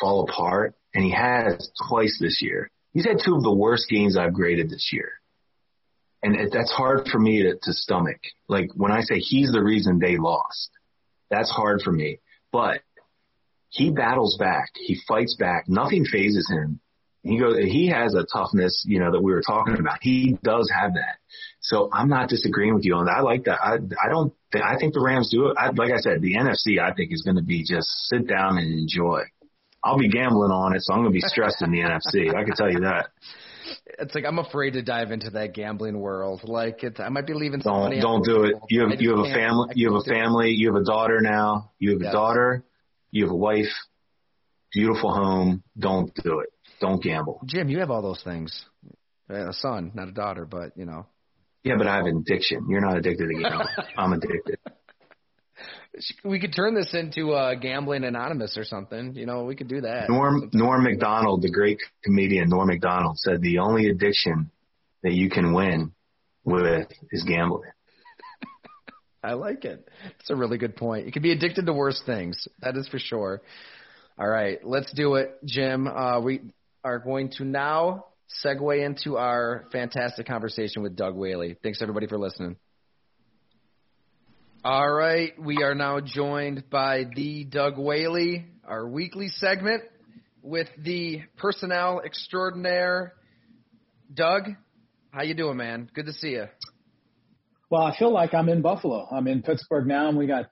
fall 0.00 0.26
apart, 0.28 0.74
and 0.94 1.04
he 1.04 1.10
has 1.12 1.70
twice 1.88 2.18
this 2.20 2.40
year, 2.42 2.70
he's 2.92 3.06
had 3.06 3.18
two 3.24 3.34
of 3.34 3.42
the 3.42 3.54
worst 3.54 3.88
games 3.88 4.16
I've 4.16 4.32
graded 4.32 4.70
this 4.70 4.90
year 4.92 5.12
and 6.26 6.34
it, 6.34 6.50
that's 6.52 6.72
hard 6.72 7.08
for 7.10 7.18
me 7.18 7.42
to, 7.42 7.54
to 7.54 7.72
stomach. 7.72 8.20
Like 8.48 8.70
when 8.74 8.90
I 8.90 9.02
say 9.02 9.18
he's 9.18 9.52
the 9.52 9.62
reason 9.62 9.98
they 9.98 10.16
lost, 10.16 10.70
that's 11.30 11.50
hard 11.50 11.82
for 11.82 11.92
me. 11.92 12.18
But 12.52 12.80
he 13.68 13.90
battles 13.90 14.36
back, 14.38 14.70
he 14.74 14.98
fights 15.06 15.36
back, 15.38 15.68
nothing 15.68 16.04
phases 16.04 16.50
him. 16.50 16.80
He 17.26 17.38
goes, 17.38 17.56
he 17.58 17.88
has 17.88 18.14
a 18.14 18.24
toughness, 18.24 18.84
you 18.86 19.00
know, 19.00 19.12
that 19.12 19.20
we 19.20 19.32
were 19.32 19.42
talking 19.42 19.78
about. 19.78 19.98
He 20.00 20.38
does 20.42 20.70
have 20.74 20.94
that. 20.94 21.16
So 21.60 21.88
I'm 21.92 22.08
not 22.08 22.28
disagreeing 22.28 22.74
with 22.74 22.84
you 22.84 22.94
on 22.94 23.06
that. 23.06 23.16
I 23.16 23.20
like 23.20 23.44
that. 23.44 23.58
I, 23.60 23.74
I 23.74 24.08
don't, 24.08 24.32
th- 24.52 24.64
I 24.64 24.78
think 24.78 24.94
the 24.94 25.00
Rams 25.00 25.30
do 25.30 25.48
it. 25.48 25.56
I, 25.58 25.70
like 25.70 25.92
I 25.92 25.98
said, 25.98 26.22
the 26.22 26.36
NFC 26.36 26.80
I 26.80 26.94
think 26.94 27.12
is 27.12 27.22
going 27.22 27.36
to 27.36 27.42
be 27.42 27.64
just 27.64 27.88
sit 28.08 28.28
down 28.28 28.58
and 28.58 28.72
enjoy. 28.72 29.22
I'll 29.82 29.98
be 29.98 30.08
gambling 30.08 30.50
on 30.50 30.74
it, 30.74 30.82
so 30.82 30.94
I'm 30.94 31.00
going 31.00 31.12
to 31.12 31.14
be 31.14 31.20
stressed 31.20 31.62
in 31.62 31.70
the 31.70 31.78
NFC. 31.78 32.34
I 32.34 32.44
can 32.44 32.56
tell 32.56 32.70
you 32.70 32.80
that 32.80 33.10
it's 33.98 34.14
like 34.14 34.24
I'm 34.24 34.38
afraid 34.38 34.72
to 34.72 34.82
dive 34.82 35.10
into 35.10 35.30
that 35.30 35.54
gambling 35.54 35.98
world. 35.98 36.42
Like 36.44 36.82
it's, 36.82 37.00
I 37.00 37.08
might 37.08 37.26
be 37.26 37.34
leaving. 37.34 37.60
Don't 37.60 37.98
don't 38.00 38.24
do 38.24 38.44
it. 38.44 38.56
You 38.68 38.88
have 38.88 39.00
you 39.00 39.10
have 39.10 39.20
a 39.20 39.32
family. 39.32 39.74
You 39.74 39.92
have 39.92 40.02
a 40.02 40.04
family. 40.04 40.50
You 40.50 40.72
have 40.72 40.82
a 40.82 40.84
daughter 40.84 41.20
now. 41.20 41.72
You 41.78 41.92
have 41.92 42.00
a 42.00 42.12
daughter. 42.12 42.64
You 43.10 43.24
have 43.24 43.32
a 43.32 43.36
wife. 43.36 43.72
Beautiful 44.72 45.14
home. 45.14 45.62
Don't 45.78 46.14
do 46.14 46.40
it. 46.40 46.50
Don't 46.80 47.02
gamble. 47.02 47.40
Jim, 47.46 47.68
you 47.68 47.78
have 47.80 47.90
all 47.90 48.02
those 48.02 48.22
things. 48.22 48.64
A 49.28 49.52
son, 49.52 49.92
not 49.94 50.08
a 50.08 50.12
daughter, 50.12 50.46
but 50.46 50.76
you 50.76 50.84
know. 50.84 51.06
Yeah, 51.64 51.74
but 51.76 51.86
I 51.86 51.96
have 51.96 52.06
an 52.06 52.18
addiction. 52.18 52.66
You're 52.68 52.80
not 52.80 52.96
addicted 52.96 53.26
to 53.26 53.34
gambling. 53.34 53.68
I'm 53.98 54.12
addicted 54.12 54.58
we 56.24 56.40
could 56.40 56.54
turn 56.54 56.74
this 56.74 56.92
into 56.92 57.32
uh, 57.32 57.54
gambling 57.54 58.04
anonymous 58.04 58.56
or 58.56 58.64
something. 58.64 59.14
You 59.14 59.26
know, 59.26 59.44
we 59.44 59.56
could 59.56 59.68
do 59.68 59.80
that. 59.82 60.08
Norm 60.08 60.50
Norm 60.52 60.82
Macdonald, 60.82 61.42
the 61.42 61.50
great 61.50 61.78
comedian 62.04 62.48
Norm 62.48 62.68
Macdonald, 62.68 63.18
said 63.18 63.40
the 63.40 63.58
only 63.58 63.88
addiction 63.88 64.50
that 65.02 65.12
you 65.12 65.30
can 65.30 65.54
win 65.54 65.92
with 66.44 66.88
is 67.10 67.24
gambling. 67.24 67.70
I 69.24 69.32
like 69.32 69.64
it. 69.64 69.88
It's 70.20 70.30
a 70.30 70.36
really 70.36 70.58
good 70.58 70.76
point. 70.76 71.06
You 71.06 71.12
can 71.12 71.22
be 71.22 71.32
addicted 71.32 71.66
to 71.66 71.72
worse 71.72 72.02
things. 72.04 72.46
That 72.60 72.76
is 72.76 72.88
for 72.88 72.98
sure. 72.98 73.42
All 74.18 74.28
right, 74.28 74.58
let's 74.64 74.92
do 74.92 75.14
it, 75.14 75.38
Jim. 75.44 75.86
Uh, 75.86 76.20
we 76.20 76.40
are 76.86 77.00
going 77.00 77.28
to 77.28 77.44
now 77.44 78.04
segue 78.44 78.86
into 78.86 79.16
our 79.16 79.64
fantastic 79.72 80.24
conversation 80.24 80.84
with 80.84 80.94
Doug 80.94 81.16
Whaley. 81.16 81.56
Thanks 81.60 81.82
everybody 81.82 82.06
for 82.06 82.16
listening. 82.16 82.54
All 84.64 84.88
right, 84.88 85.32
we 85.36 85.64
are 85.64 85.74
now 85.74 85.98
joined 85.98 86.70
by 86.70 87.06
the 87.16 87.42
Doug 87.42 87.76
Whaley, 87.76 88.46
our 88.64 88.86
weekly 88.86 89.26
segment 89.26 89.82
with 90.42 90.68
the 90.78 91.22
personnel 91.36 92.02
extraordinaire. 92.04 93.14
Doug, 94.14 94.50
how 95.10 95.24
you 95.24 95.34
doing, 95.34 95.56
man? 95.56 95.90
Good 95.92 96.06
to 96.06 96.12
see 96.12 96.30
you. 96.30 96.46
Well, 97.68 97.82
I 97.82 97.98
feel 97.98 98.12
like 98.12 98.32
I'm 98.32 98.48
in 98.48 98.62
Buffalo. 98.62 99.08
I'm 99.10 99.26
in 99.26 99.42
Pittsburgh 99.42 99.88
now, 99.88 100.08
and 100.08 100.16
we 100.16 100.28
got 100.28 100.46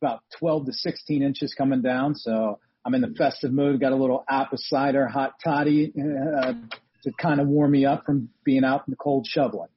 about 0.00 0.20
12 0.38 0.66
to 0.66 0.72
16 0.72 1.20
inches 1.20 1.52
coming 1.58 1.82
down. 1.82 2.14
So 2.14 2.60
I'm 2.84 2.94
in 2.94 3.02
the 3.02 3.14
festive 3.16 3.52
mood. 3.52 3.80
Got 3.80 3.92
a 3.92 3.96
little 3.96 4.24
apple 4.28 4.58
cider, 4.60 5.06
hot 5.06 5.34
toddy 5.42 5.92
uh, 5.96 6.52
to 7.02 7.12
kind 7.12 7.40
of 7.40 7.48
warm 7.48 7.72
me 7.72 7.84
up 7.84 8.04
from 8.06 8.30
being 8.44 8.64
out 8.64 8.84
in 8.86 8.92
the 8.92 8.96
cold 8.96 9.26
shoveling. 9.28 9.68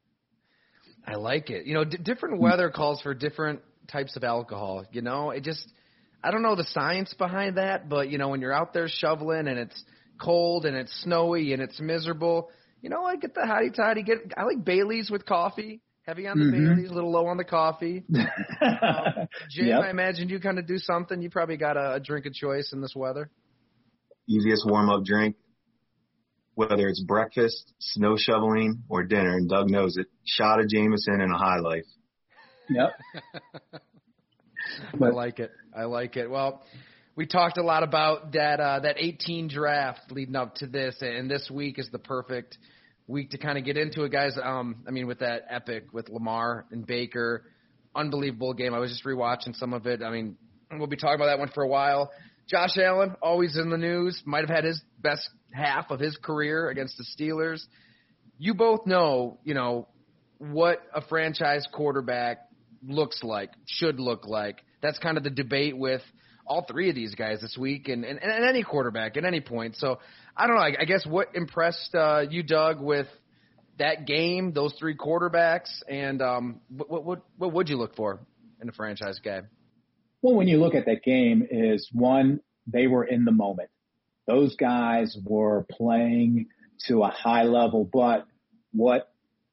I 1.06 1.16
like 1.16 1.50
it. 1.50 1.66
You 1.66 1.74
know, 1.74 1.84
d- 1.84 1.98
different 1.98 2.40
weather 2.40 2.70
calls 2.70 3.02
for 3.02 3.14
different 3.14 3.62
types 3.92 4.16
of 4.16 4.24
alcohol. 4.24 4.86
You 4.92 5.02
know, 5.02 5.32
it 5.32 5.44
just 5.44 5.68
I 6.24 6.32
don't 6.32 6.42
know 6.42 6.56
the 6.56 6.66
science 6.66 7.14
behind 7.14 7.58
that, 7.58 7.90
but 7.90 8.10
you 8.10 8.18
know, 8.18 8.30
when 8.30 8.40
you're 8.40 8.54
out 8.54 8.74
there 8.74 8.88
shoveling 8.88 9.48
and 9.48 9.60
it's 9.60 9.84
cold 10.22 10.66
and 10.66 10.76
it's 10.78 10.94
snowy 11.04 11.52
and 11.52 11.62
it's 11.62 11.80
miserable, 11.82 12.50
you 12.82 12.90
know, 12.90 13.04
I 13.04 13.18
get 13.18 13.34
the 13.34 13.42
hottie 13.42 13.74
toddy. 13.74 14.04
Get 14.04 14.34
I 14.38 14.44
like 14.44 14.64
Bailey's 14.64 15.12
with 15.12 15.26
coffee. 15.26 15.82
Heavy 16.06 16.28
on 16.28 16.38
the 16.38 16.46
mm-hmm. 16.46 16.66
Bailey's, 16.66 16.90
a 16.90 16.94
little 16.94 17.12
low 17.12 17.28
on 17.28 17.38
the 17.38 17.46
coffee. 17.46 18.04
um, 18.14 19.28
Jim, 19.50 19.68
yep. 19.68 19.84
I 19.84 19.90
imagine 19.90 20.28
you 20.28 20.40
kind 20.40 20.60
of 20.60 20.68
do 20.68 20.78
something. 20.78 21.22
You 21.22 21.30
probably 21.30 21.56
got 21.56 21.78
a, 21.78 21.94
a 21.94 22.00
drink 22.02 22.26
of 22.26 22.34
choice 22.34 22.72
in 22.74 22.82
this 22.82 22.94
weather. 22.94 23.30
Easiest 24.28 24.66
warm 24.66 24.90
up 24.90 25.06
drink, 25.06 25.38
whether 26.56 26.90
it's 26.90 27.02
breakfast, 27.02 27.74
snow 27.80 28.18
shoveling, 28.18 28.84
or 28.90 29.04
dinner, 29.04 29.38
and 29.38 29.50
Doug 29.50 29.70
knows 29.70 29.96
it. 29.96 30.08
Shot 30.26 30.60
of 30.60 30.68
Jameson 30.68 31.22
and 31.22 31.34
a 31.34 31.38
high 31.38 31.60
life. 31.60 31.86
Yep. 32.70 32.90
I 35.02 35.08
like 35.10 35.40
it. 35.40 35.52
I 35.74 35.84
like 35.86 36.18
it. 36.18 36.30
Well, 36.30 36.64
we 37.16 37.28
talked 37.28 37.58
a 37.58 37.64
lot 37.64 37.84
about 37.84 38.34
that 38.34 38.60
uh, 38.60 38.80
that 38.82 38.96
18 38.98 39.48
draft 39.48 40.12
leading 40.12 40.36
up 40.36 40.56
to 40.56 40.68
this, 40.68 40.98
and 41.00 41.32
this 41.32 41.50
week 41.50 41.80
is 41.80 41.90
the 41.92 42.00
perfect 42.00 42.58
week 43.08 43.32
to 43.32 43.38
kind 43.38 43.58
of 43.58 43.66
get 43.66 43.78
into 43.78 44.04
it, 44.04 44.12
guys. 44.12 44.38
Um, 44.42 44.84
I 44.88 44.92
mean, 44.92 45.08
with 45.08 45.20
that 45.20 45.46
epic 45.50 45.88
with 45.92 46.10
Lamar 46.10 46.66
and 46.72 46.86
Baker, 46.86 47.44
unbelievable 47.96 48.54
game. 48.54 48.74
I 48.74 48.80
was 48.80 48.92
just 48.92 49.04
rewatching 49.06 49.56
some 49.56 49.74
of 49.74 49.86
it. 49.86 50.02
I 50.02 50.10
mean, 50.10 50.38
we'll 50.72 50.88
be 50.88 50.98
talking 50.98 51.16
about 51.16 51.28
that 51.28 51.40
one 51.40 51.50
for 51.54 51.64
a 51.64 51.68
while. 51.68 52.12
Josh 52.50 52.78
Allen, 52.78 53.16
always 53.22 53.58
in 53.58 53.70
the 53.70 53.78
news, 53.78 54.22
might 54.26 54.42
have 54.42 54.50
had 54.50 54.64
his 54.64 54.82
best 55.00 55.30
half 55.52 55.92
of 55.92 56.00
his 56.00 56.18
career 56.18 56.70
against 56.70 56.98
the 56.98 57.06
Steelers. 57.06 57.64
You 58.38 58.54
both 58.54 58.86
know, 58.86 59.40
you 59.44 59.54
know, 59.54 59.88
what 60.40 60.80
a 60.94 61.02
franchise 61.02 61.66
quarterback 61.72 62.40
looks 62.86 63.24
like, 63.24 63.52
should 63.66 64.00
look 64.00 64.26
like. 64.28 64.58
That's 64.82 65.00
kind 65.00 65.18
of 65.18 65.24
the 65.24 65.30
debate 65.30 65.78
with 65.78 66.02
all 66.46 66.66
three 66.70 66.90
of 66.90 66.96
these 66.96 67.16
guys 67.16 67.40
this 67.42 67.58
week 67.58 67.88
and, 67.88 68.04
and, 68.04 68.20
and 68.20 68.46
any 68.46 68.64
quarterback 68.64 69.18
at 69.18 69.26
any 69.26 69.42
point. 69.42 69.76
So 69.78 70.00
I 70.36 70.48
don't 70.48 70.56
know. 70.56 70.62
I, 70.62 70.76
I 70.82 70.86
guess 70.86 71.06
what 71.06 71.36
impressed 71.36 71.96
uh, 71.96 72.22
you, 72.30 72.44
Doug, 72.44 72.82
with 72.82 73.08
that 73.80 74.06
game, 74.06 74.54
those 74.54 74.74
three 74.80 74.96
quarterbacks, 74.96 75.70
and 75.90 76.22
um, 76.22 76.62
what, 76.70 77.04
what, 77.04 77.22
what 77.38 77.54
would 77.54 77.70
you 77.70 77.78
look 77.78 77.96
for 77.96 78.20
in 78.62 78.70
a 78.70 78.72
franchise 78.72 79.20
guy? 79.24 79.42
Well, 80.22 80.36
when 80.36 80.48
you 80.48 80.58
look 80.60 80.76
at 80.76 80.86
that 80.86 81.04
game, 81.04 81.46
is 81.50 81.90
one 81.92 82.40
they 82.68 82.88
were 82.88 83.04
in 83.04 83.26
the 83.26 83.32
moment. 83.32 83.70
Those 84.26 84.56
guys 84.56 85.18
were 85.26 85.66
playing 85.70 86.48
to 86.88 87.04
a 87.04 87.10
high 87.10 87.44
level, 87.44 87.90
but 87.92 88.26
what 88.72 89.12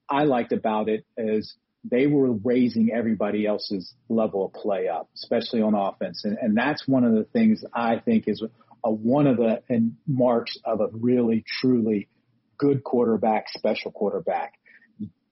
I 0.08 0.24
liked 0.24 0.52
about 0.52 0.88
it 0.88 1.04
is 1.16 1.56
they 1.84 2.06
were 2.06 2.32
raising 2.32 2.90
everybody 2.92 3.46
else's 3.46 3.94
level 4.08 4.46
of 4.46 4.52
play 4.52 4.88
up, 4.88 5.08
especially 5.14 5.62
on 5.62 5.74
offense. 5.74 6.24
And, 6.24 6.36
and 6.40 6.56
that's 6.56 6.86
one 6.86 7.04
of 7.04 7.14
the 7.14 7.24
things 7.24 7.64
I 7.74 7.98
think 7.98 8.24
is 8.26 8.42
a, 8.84 8.90
one 8.90 9.26
of 9.26 9.38
the 9.38 9.62
and 9.68 9.96
marks 10.06 10.58
of 10.64 10.80
a 10.80 10.88
really, 10.92 11.44
truly 11.60 12.08
good 12.58 12.84
quarterback, 12.84 13.46
special 13.48 13.90
quarterback. 13.90 14.54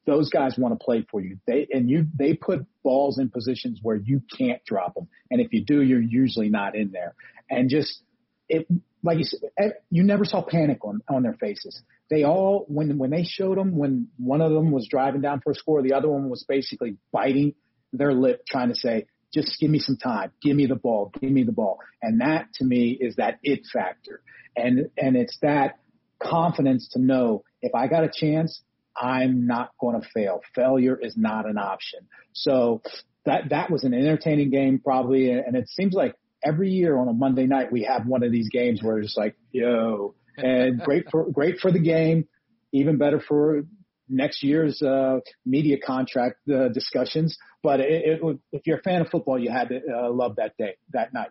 Those 0.06 0.30
guys 0.30 0.54
want 0.56 0.78
to 0.78 0.82
play 0.82 1.06
for 1.10 1.20
you. 1.20 1.38
They 1.46 1.68
and 1.70 1.90
you 1.90 2.06
they 2.18 2.32
put 2.32 2.64
balls 2.82 3.18
in 3.18 3.28
positions 3.28 3.80
where 3.82 3.96
you 3.96 4.22
can't 4.38 4.64
drop 4.64 4.94
them, 4.94 5.08
and 5.30 5.38
if 5.38 5.52
you 5.52 5.62
do, 5.62 5.82
you're 5.82 6.00
usually 6.00 6.48
not 6.48 6.74
in 6.74 6.92
there. 6.92 7.14
And 7.50 7.68
just 7.68 8.02
it, 8.48 8.66
like 9.02 9.18
you 9.18 9.24
said, 9.24 9.74
you 9.90 10.02
never 10.02 10.24
saw 10.24 10.42
panic 10.42 10.84
on 10.84 11.00
on 11.08 11.22
their 11.22 11.34
faces 11.34 11.82
they 12.10 12.24
all 12.24 12.64
when 12.68 12.98
when 12.98 13.10
they 13.10 13.24
showed 13.24 13.58
them 13.58 13.76
when 13.76 14.08
one 14.16 14.40
of 14.40 14.52
them 14.52 14.70
was 14.70 14.88
driving 14.88 15.20
down 15.20 15.40
for 15.40 15.52
a 15.52 15.54
score, 15.54 15.82
the 15.82 15.92
other 15.92 16.08
one 16.08 16.28
was 16.28 16.44
basically 16.48 16.96
biting 17.12 17.54
their 17.92 18.12
lip, 18.12 18.42
trying 18.46 18.68
to 18.68 18.74
say, 18.74 19.06
"Just 19.32 19.58
give 19.60 19.70
me 19.70 19.78
some 19.78 19.96
time, 19.96 20.32
give 20.42 20.56
me 20.56 20.66
the 20.66 20.76
ball, 20.76 21.12
give 21.20 21.30
me 21.30 21.42
the 21.42 21.52
ball." 21.52 21.78
And 22.02 22.20
that 22.20 22.52
to 22.54 22.64
me 22.64 22.96
is 22.98 23.16
that 23.16 23.38
it 23.42 23.66
factor, 23.72 24.22
and 24.56 24.90
and 24.96 25.16
it's 25.16 25.38
that 25.42 25.78
confidence 26.18 26.88
to 26.92 27.00
know 27.00 27.44
if 27.60 27.74
I 27.74 27.88
got 27.88 28.04
a 28.04 28.10
chance, 28.12 28.62
I'm 28.96 29.46
not 29.46 29.70
going 29.78 30.00
to 30.00 30.08
fail. 30.14 30.40
Failure 30.54 30.98
is 31.00 31.14
not 31.16 31.46
an 31.46 31.58
option. 31.58 32.00
So 32.32 32.82
that 33.26 33.50
that 33.50 33.70
was 33.70 33.84
an 33.84 33.92
entertaining 33.92 34.50
game, 34.50 34.80
probably, 34.82 35.30
and 35.30 35.56
it 35.56 35.68
seems 35.68 35.92
like 35.92 36.14
every 36.44 36.70
year 36.70 36.96
on 36.96 37.08
a 37.08 37.12
Monday 37.12 37.46
night 37.46 37.72
we 37.72 37.84
have 37.84 38.06
one 38.06 38.22
of 38.22 38.32
these 38.32 38.48
games 38.48 38.82
where 38.82 38.98
it's 38.98 39.16
like, 39.16 39.36
yo, 39.52 40.14
and 40.36 40.80
great 40.84 41.06
for 41.10 41.30
great 41.30 41.58
for 41.58 41.72
the 41.72 41.80
game, 41.80 42.28
even 42.72 42.98
better 42.98 43.20
for 43.20 43.62
next 44.08 44.42
year's 44.42 44.80
uh, 44.82 45.20
media 45.44 45.76
contract 45.84 46.36
uh, 46.48 46.68
discussions. 46.68 47.36
But 47.62 47.80
it, 47.80 48.20
it, 48.22 48.38
if 48.52 48.66
you're 48.66 48.78
a 48.78 48.82
fan 48.82 49.00
of 49.00 49.08
football, 49.08 49.38
you 49.38 49.50
had 49.50 49.68
to 49.68 49.80
uh, 49.80 50.10
love 50.10 50.36
that 50.36 50.56
day, 50.56 50.76
that 50.92 51.12
night. 51.12 51.30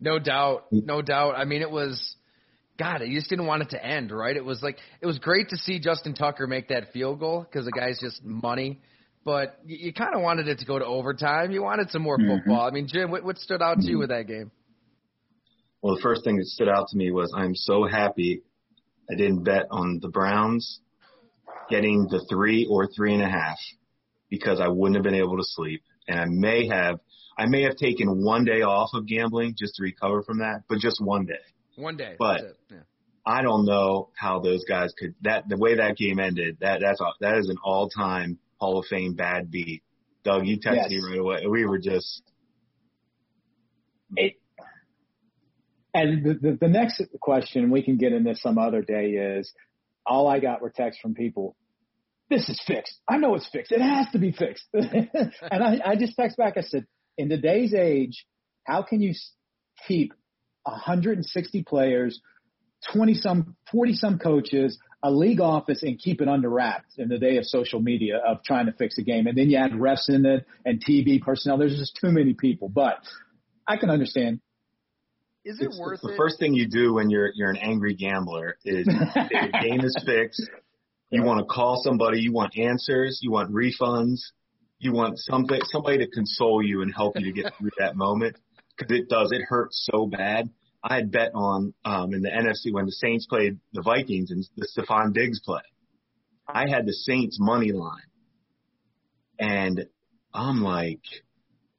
No 0.00 0.18
doubt, 0.18 0.66
no 0.70 1.02
doubt. 1.02 1.34
I 1.36 1.44
mean, 1.44 1.62
it 1.62 1.70
was. 1.70 2.16
God, 2.76 3.02
you 3.02 3.16
just 3.16 3.30
didn't 3.30 3.46
want 3.46 3.62
it 3.62 3.70
to 3.70 3.84
end, 3.84 4.10
right? 4.10 4.36
It 4.36 4.44
was 4.44 4.60
like 4.60 4.78
it 5.00 5.06
was 5.06 5.20
great 5.20 5.50
to 5.50 5.56
see 5.56 5.78
Justin 5.78 6.12
Tucker 6.12 6.48
make 6.48 6.68
that 6.68 6.92
field 6.92 7.20
goal 7.20 7.46
because 7.48 7.66
the 7.66 7.70
guy's 7.70 8.00
just 8.00 8.24
money. 8.24 8.80
But 9.24 9.58
you, 9.64 9.86
you 9.86 9.92
kind 9.92 10.14
of 10.14 10.20
wanted 10.20 10.48
it 10.48 10.58
to 10.58 10.66
go 10.66 10.78
to 10.78 10.84
overtime. 10.84 11.50
You 11.50 11.62
wanted 11.62 11.90
some 11.90 12.02
more 12.02 12.18
mm-hmm. 12.18 12.36
football. 12.36 12.66
I 12.66 12.70
mean, 12.70 12.86
Jim, 12.86 13.10
what, 13.10 13.24
what 13.24 13.38
stood 13.38 13.62
out 13.62 13.80
to 13.80 13.86
you 13.86 13.98
with 13.98 14.10
that 14.10 14.26
game? 14.26 14.50
Well, 15.82 15.96
the 15.96 16.02
first 16.02 16.24
thing 16.24 16.36
that 16.36 16.46
stood 16.46 16.68
out 16.68 16.88
to 16.88 16.96
me 16.96 17.10
was 17.10 17.32
I'm 17.36 17.54
so 17.54 17.86
happy 17.86 18.42
I 19.10 19.16
didn't 19.16 19.44
bet 19.44 19.66
on 19.70 19.98
the 20.00 20.08
Browns 20.08 20.80
getting 21.68 22.06
the 22.10 22.24
three 22.30 22.66
or 22.70 22.88
three 22.94 23.14
and 23.14 23.22
a 23.22 23.28
half 23.28 23.58
because 24.30 24.60
I 24.60 24.68
wouldn't 24.68 24.96
have 24.96 25.04
been 25.04 25.14
able 25.14 25.36
to 25.36 25.44
sleep. 25.44 25.82
And 26.08 26.18
I 26.18 26.24
may 26.26 26.68
have, 26.68 27.00
I 27.38 27.46
may 27.46 27.62
have 27.62 27.76
taken 27.76 28.22
one 28.22 28.44
day 28.44 28.62
off 28.62 28.90
of 28.94 29.06
gambling 29.06 29.56
just 29.58 29.76
to 29.76 29.82
recover 29.82 30.22
from 30.22 30.38
that, 30.38 30.62
but 30.68 30.78
just 30.78 31.02
one 31.02 31.26
day. 31.26 31.34
One 31.76 31.96
day. 31.96 32.16
But 32.18 32.42
yeah. 32.70 32.78
I 33.26 33.42
don't 33.42 33.64
know 33.64 34.10
how 34.18 34.40
those 34.40 34.64
guys 34.64 34.92
could, 34.98 35.14
that, 35.22 35.48
the 35.48 35.56
way 35.56 35.76
that 35.76 35.96
game 35.96 36.18
ended, 36.18 36.58
that, 36.60 36.80
that's, 36.80 37.00
that 37.20 37.38
is 37.38 37.48
an 37.48 37.56
all 37.64 37.88
time 37.88 38.38
Hall 38.64 38.78
of 38.78 38.86
Fame 38.86 39.12
bad 39.14 39.50
beat. 39.50 39.82
Doug, 40.24 40.46
you 40.46 40.56
texted 40.56 40.88
yes. 40.88 40.90
me 40.90 41.00
right 41.10 41.18
away. 41.18 41.46
We 41.46 41.66
were 41.66 41.78
just. 41.78 42.22
It, 44.16 44.40
and 45.92 46.24
the, 46.24 46.34
the, 46.34 46.58
the 46.62 46.68
next 46.68 47.02
question, 47.20 47.70
we 47.70 47.82
can 47.82 47.98
get 47.98 48.12
into 48.12 48.34
some 48.36 48.56
other 48.56 48.80
day, 48.80 49.10
is 49.10 49.52
all 50.06 50.26
I 50.26 50.40
got 50.40 50.62
were 50.62 50.70
texts 50.70 51.02
from 51.02 51.14
people. 51.14 51.56
This 52.30 52.48
is 52.48 52.58
fixed. 52.66 52.98
I 53.06 53.18
know 53.18 53.34
it's 53.34 53.48
fixed. 53.50 53.70
It 53.70 53.82
has 53.82 54.06
to 54.12 54.18
be 54.18 54.32
fixed. 54.32 54.64
and 54.72 55.10
I, 55.62 55.80
I 55.84 55.96
just 55.96 56.16
text 56.16 56.38
back. 56.38 56.54
I 56.56 56.62
said, 56.62 56.86
in 57.18 57.28
today's 57.28 57.74
age, 57.74 58.24
how 58.64 58.82
can 58.82 59.02
you 59.02 59.12
keep 59.86 60.14
160 60.62 61.62
players, 61.64 62.18
20 62.94 63.12
some, 63.14 63.56
40 63.70 63.92
some 63.92 64.18
coaches, 64.18 64.78
a 65.04 65.10
league 65.10 65.40
office 65.40 65.82
and 65.82 65.98
keep 65.98 66.22
it 66.22 66.28
under 66.28 66.48
wraps 66.48 66.94
in 66.96 67.08
the 67.08 67.18
day 67.18 67.36
of 67.36 67.44
social 67.44 67.78
media 67.78 68.22
of 68.26 68.42
trying 68.42 68.64
to 68.66 68.72
fix 68.72 68.96
a 68.96 69.02
game. 69.02 69.26
And 69.26 69.36
then 69.36 69.50
you 69.50 69.58
add 69.58 69.72
refs 69.72 70.08
in 70.08 70.24
it 70.24 70.46
and 70.64 70.82
TV 70.82 71.20
personnel. 71.20 71.58
There's 71.58 71.76
just 71.76 71.98
too 72.00 72.10
many 72.10 72.32
people, 72.32 72.70
but 72.70 72.94
I 73.68 73.76
can 73.76 73.90
understand 73.90 74.40
is 75.44 75.60
it 75.60 75.66
it's, 75.66 75.78
worth 75.78 76.00
the 76.00 76.14
it? 76.14 76.16
first 76.16 76.38
thing 76.38 76.54
you 76.54 76.66
do 76.66 76.94
when 76.94 77.10
you're 77.10 77.30
you're 77.34 77.50
an 77.50 77.58
angry 77.58 77.94
gambler 77.94 78.56
is 78.64 78.86
the 78.86 79.58
game 79.62 79.80
is 79.80 79.94
fixed. 80.06 80.48
You 81.10 81.22
want 81.22 81.40
to 81.40 81.44
call 81.44 81.82
somebody. 81.84 82.20
You 82.20 82.32
want 82.32 82.58
answers. 82.58 83.20
You 83.22 83.30
want 83.30 83.52
refunds. 83.52 84.20
You 84.78 84.94
want 84.94 85.18
somebody 85.18 85.60
somebody 85.66 85.98
to 85.98 86.08
console 86.08 86.62
you 86.62 86.80
and 86.80 86.92
help 86.94 87.18
you 87.18 87.26
to 87.26 87.32
get 87.32 87.52
through 87.58 87.70
that 87.78 87.94
moment 87.94 88.38
because 88.78 88.98
it 88.98 89.10
does. 89.10 89.32
It 89.32 89.42
hurts 89.46 89.86
so 89.92 90.06
bad. 90.06 90.48
I 90.84 90.96
had 90.96 91.10
bet 91.10 91.30
on 91.34 91.72
um, 91.86 92.12
in 92.12 92.20
the 92.20 92.28
NFC 92.28 92.70
when 92.72 92.84
the 92.84 92.92
Saints 92.92 93.26
played 93.26 93.58
the 93.72 93.80
Vikings 93.80 94.30
and 94.30 94.46
the 94.56 94.68
Stefon 94.68 95.14
Diggs 95.14 95.40
play. 95.40 95.62
I 96.46 96.68
had 96.68 96.84
the 96.84 96.92
Saints 96.92 97.38
money 97.40 97.72
line, 97.72 98.10
and 99.38 99.86
I'm 100.34 100.62
like, 100.62 101.00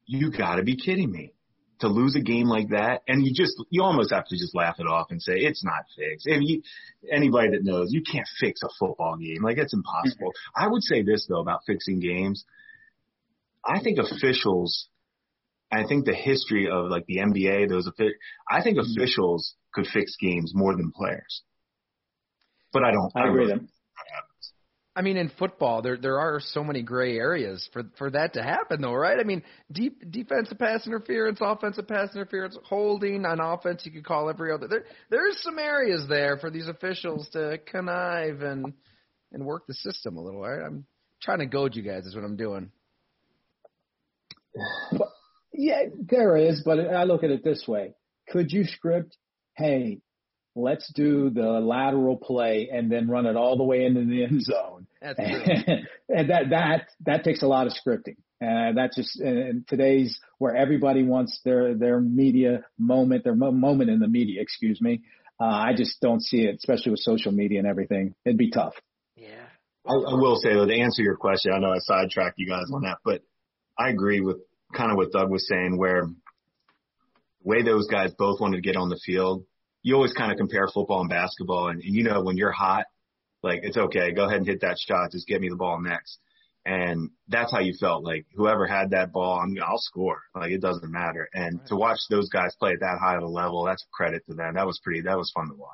you 0.06 0.32
got 0.32 0.56
to 0.56 0.64
be 0.64 0.76
kidding 0.76 1.12
me 1.12 1.34
to 1.78 1.88
lose 1.88 2.16
a 2.16 2.20
game 2.20 2.48
like 2.48 2.70
that, 2.70 3.02
and 3.06 3.24
you 3.24 3.32
just 3.32 3.54
you 3.70 3.84
almost 3.84 4.12
have 4.12 4.26
to 4.26 4.36
just 4.36 4.56
laugh 4.56 4.80
it 4.80 4.88
off 4.88 5.06
and 5.10 5.22
say 5.22 5.34
it's 5.34 5.64
not 5.64 5.84
fixed. 5.96 6.26
If 6.26 6.40
you, 6.42 6.62
anybody 7.12 7.50
that 7.50 7.62
knows, 7.62 7.92
you 7.92 8.02
can't 8.02 8.26
fix 8.40 8.60
a 8.64 8.68
football 8.76 9.16
game. 9.18 9.44
Like 9.44 9.58
it's 9.58 9.74
impossible. 9.74 10.30
Mm-hmm. 10.30 10.64
I 10.64 10.68
would 10.68 10.82
say 10.82 11.02
this 11.02 11.26
though 11.28 11.40
about 11.40 11.60
fixing 11.64 12.00
games. 12.00 12.44
I 13.64 13.80
think 13.80 13.98
officials. 13.98 14.88
I 15.72 15.84
think 15.86 16.04
the 16.04 16.14
history 16.14 16.68
of 16.70 16.90
like 16.90 17.06
the 17.06 17.18
NBA, 17.18 17.68
those 17.68 17.90
I 18.48 18.62
think 18.62 18.78
mm-hmm. 18.78 18.90
officials 18.90 19.54
could 19.74 19.86
fix 19.86 20.16
games 20.20 20.52
more 20.54 20.74
than 20.76 20.92
players. 20.92 21.42
But 22.72 22.84
I 22.84 22.92
don't. 22.92 23.12
I, 23.14 23.22
I 23.22 23.28
agree. 23.28 23.46
Really, 23.46 23.60
I 24.96 25.02
mean, 25.02 25.18
in 25.18 25.28
football, 25.38 25.82
there 25.82 25.98
there 25.98 26.18
are 26.18 26.40
so 26.40 26.64
many 26.64 26.80
gray 26.80 27.18
areas 27.18 27.68
for 27.74 27.82
for 27.98 28.10
that 28.10 28.32
to 28.32 28.42
happen, 28.42 28.80
though, 28.80 28.94
right? 28.94 29.20
I 29.20 29.24
mean, 29.24 29.42
deep 29.70 30.10
defensive 30.10 30.58
pass 30.58 30.86
interference, 30.86 31.38
offensive 31.42 31.86
pass 31.86 32.14
interference, 32.14 32.56
holding 32.64 33.26
on 33.26 33.38
offense. 33.38 33.84
You 33.84 33.92
could 33.92 34.06
call 34.06 34.30
every 34.30 34.52
other. 34.52 34.68
There 34.68 34.84
there's 35.10 35.42
some 35.42 35.58
areas 35.58 36.06
there 36.08 36.38
for 36.38 36.50
these 36.50 36.66
officials 36.66 37.28
to 37.34 37.58
connive 37.66 38.40
and 38.40 38.72
and 39.32 39.44
work 39.44 39.66
the 39.66 39.74
system 39.74 40.16
a 40.16 40.22
little. 40.22 40.40
Right? 40.40 40.64
I'm 40.64 40.86
trying 41.20 41.40
to 41.40 41.46
goad 41.46 41.76
you 41.76 41.82
guys. 41.82 42.06
Is 42.06 42.14
what 42.14 42.24
I'm 42.24 42.36
doing. 42.36 42.70
Yeah, 45.56 45.84
there 45.94 46.36
is, 46.36 46.62
but 46.64 46.78
I 46.78 47.04
look 47.04 47.24
at 47.24 47.30
it 47.30 47.42
this 47.42 47.64
way: 47.66 47.94
Could 48.28 48.52
you 48.52 48.64
script? 48.64 49.16
Hey, 49.56 50.00
let's 50.54 50.90
do 50.94 51.30
the 51.30 51.60
lateral 51.60 52.16
play 52.16 52.68
and 52.72 52.90
then 52.90 53.08
run 53.08 53.26
it 53.26 53.36
all 53.36 53.56
the 53.56 53.64
way 53.64 53.84
into 53.84 54.04
the 54.04 54.24
end 54.24 54.42
zone. 54.42 54.86
That's 55.00 55.18
true. 55.18 55.74
and 56.08 56.30
that 56.30 56.50
that 56.50 56.88
that 57.04 57.24
takes 57.24 57.42
a 57.42 57.46
lot 57.46 57.66
of 57.66 57.72
scripting. 57.72 58.16
And 58.40 58.78
uh, 58.78 58.82
that's 58.82 58.96
just 58.96 59.18
in 59.20 59.64
today's 59.66 60.18
where 60.38 60.54
everybody 60.54 61.02
wants 61.02 61.40
their 61.44 61.74
their 61.74 62.00
media 62.00 62.64
moment, 62.78 63.24
their 63.24 63.34
mo- 63.34 63.52
moment 63.52 63.90
in 63.90 64.00
the 64.00 64.08
media. 64.08 64.42
Excuse 64.42 64.80
me. 64.80 65.02
Uh, 65.40 65.44
I 65.44 65.72
just 65.76 66.00
don't 66.00 66.22
see 66.22 66.42
it, 66.42 66.56
especially 66.56 66.90
with 66.90 67.00
social 67.00 67.32
media 67.32 67.58
and 67.58 67.68
everything. 67.68 68.14
It'd 68.24 68.38
be 68.38 68.50
tough. 68.50 68.74
Yeah. 69.16 69.44
I, 69.86 69.92
I 69.92 70.14
will 70.14 70.36
say 70.36 70.54
though, 70.54 70.66
to 70.66 70.74
answer 70.74 71.02
your 71.02 71.16
question, 71.16 71.52
I 71.52 71.58
know 71.58 71.70
I 71.70 71.78
sidetracked 71.78 72.38
you 72.38 72.48
guys 72.48 72.66
on 72.74 72.82
that, 72.82 72.98
but 73.04 73.22
I 73.78 73.90
agree 73.90 74.20
with 74.20 74.38
kind 74.74 74.90
of 74.90 74.96
what 74.96 75.12
Doug 75.12 75.30
was 75.30 75.46
saying, 75.48 75.76
where 75.76 76.06
the 76.06 76.14
way 77.44 77.62
those 77.62 77.86
guys 77.86 78.12
both 78.18 78.40
wanted 78.40 78.56
to 78.56 78.62
get 78.62 78.76
on 78.76 78.88
the 78.88 79.00
field, 79.04 79.44
you 79.82 79.94
always 79.94 80.12
kind 80.12 80.32
of 80.32 80.38
compare 80.38 80.66
football 80.72 81.00
and 81.00 81.10
basketball. 81.10 81.68
And, 81.68 81.80
and 81.80 81.94
you 81.94 82.02
know, 82.02 82.22
when 82.22 82.36
you're 82.36 82.52
hot, 82.52 82.86
like 83.42 83.60
it's 83.62 83.76
okay, 83.76 84.12
go 84.12 84.24
ahead 84.24 84.38
and 84.38 84.46
hit 84.46 84.62
that 84.62 84.78
shot. 84.78 85.12
Just 85.12 85.28
get 85.28 85.40
me 85.40 85.48
the 85.48 85.56
ball 85.56 85.80
next. 85.80 86.18
And 86.64 87.10
that's 87.28 87.52
how 87.52 87.60
you 87.60 87.74
felt 87.78 88.02
like 88.02 88.26
whoever 88.34 88.66
had 88.66 88.90
that 88.90 89.12
ball, 89.12 89.38
I'm, 89.38 89.56
I'll 89.64 89.78
score. 89.78 90.22
Like 90.34 90.50
it 90.50 90.60
doesn't 90.60 90.90
matter. 90.90 91.28
And 91.32 91.60
right. 91.60 91.68
to 91.68 91.76
watch 91.76 92.00
those 92.10 92.28
guys 92.28 92.56
play 92.58 92.72
at 92.72 92.80
that 92.80 92.98
high 93.00 93.16
of 93.16 93.22
a 93.22 93.28
level, 93.28 93.64
that's 93.64 93.84
a 93.84 93.90
credit 93.96 94.26
to 94.26 94.34
them. 94.34 94.54
That 94.54 94.66
was 94.66 94.80
pretty, 94.82 95.02
that 95.02 95.16
was 95.16 95.30
fun 95.32 95.46
to 95.48 95.54
watch. 95.54 95.70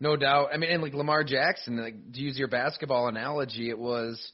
No 0.00 0.16
doubt. 0.16 0.48
I 0.54 0.56
mean, 0.56 0.70
and 0.70 0.82
like 0.82 0.94
Lamar 0.94 1.24
Jackson, 1.24 1.76
like 1.76 2.12
to 2.14 2.20
use 2.20 2.38
your 2.38 2.48
basketball 2.48 3.08
analogy, 3.08 3.68
it 3.68 3.78
was, 3.78 4.32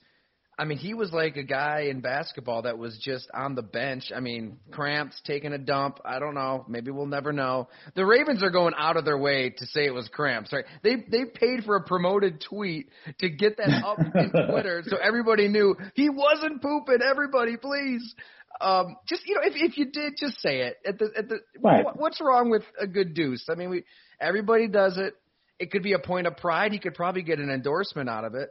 I 0.62 0.64
mean, 0.64 0.78
he 0.78 0.94
was 0.94 1.12
like 1.12 1.36
a 1.36 1.42
guy 1.42 1.86
in 1.90 2.02
basketball 2.02 2.62
that 2.62 2.78
was 2.78 2.96
just 3.02 3.28
on 3.34 3.56
the 3.56 3.62
bench. 3.62 4.12
I 4.14 4.20
mean, 4.20 4.58
cramps, 4.70 5.20
taking 5.26 5.52
a 5.52 5.58
dump. 5.58 5.98
I 6.04 6.20
don't 6.20 6.34
know. 6.34 6.64
Maybe 6.68 6.92
we'll 6.92 7.06
never 7.06 7.32
know. 7.32 7.68
The 7.96 8.06
Ravens 8.06 8.44
are 8.44 8.50
going 8.50 8.72
out 8.78 8.96
of 8.96 9.04
their 9.04 9.18
way 9.18 9.50
to 9.58 9.66
say 9.66 9.86
it 9.86 9.92
was 9.92 10.06
cramps, 10.06 10.52
right? 10.52 10.64
They 10.84 10.94
they 11.10 11.24
paid 11.24 11.64
for 11.64 11.74
a 11.74 11.82
promoted 11.82 12.44
tweet 12.48 12.90
to 13.18 13.28
get 13.28 13.56
that 13.56 13.82
up 13.84 13.98
in 14.14 14.30
Twitter, 14.30 14.84
so 14.86 14.98
everybody 15.02 15.48
knew 15.48 15.74
he 15.94 16.08
wasn't 16.08 16.62
pooping. 16.62 16.98
Everybody, 17.04 17.56
please. 17.56 18.14
Um, 18.60 18.94
just 19.08 19.26
you 19.26 19.34
know, 19.34 19.40
if 19.42 19.54
if 19.56 19.76
you 19.76 19.86
did, 19.86 20.12
just 20.16 20.40
say 20.40 20.60
it. 20.60 20.76
At 20.86 21.00
the 21.00 21.10
at 21.18 21.28
the 21.28 21.40
right. 21.60 21.84
what's 21.96 22.20
wrong 22.20 22.50
with 22.50 22.62
a 22.78 22.86
good 22.86 23.14
deuce? 23.14 23.48
I 23.50 23.56
mean, 23.56 23.68
we 23.68 23.82
everybody 24.20 24.68
does 24.68 24.96
it. 24.96 25.14
It 25.58 25.72
could 25.72 25.82
be 25.82 25.94
a 25.94 25.98
point 25.98 26.28
of 26.28 26.36
pride. 26.36 26.70
He 26.70 26.78
could 26.78 26.94
probably 26.94 27.22
get 27.22 27.40
an 27.40 27.50
endorsement 27.50 28.08
out 28.08 28.24
of 28.24 28.36
it. 28.36 28.50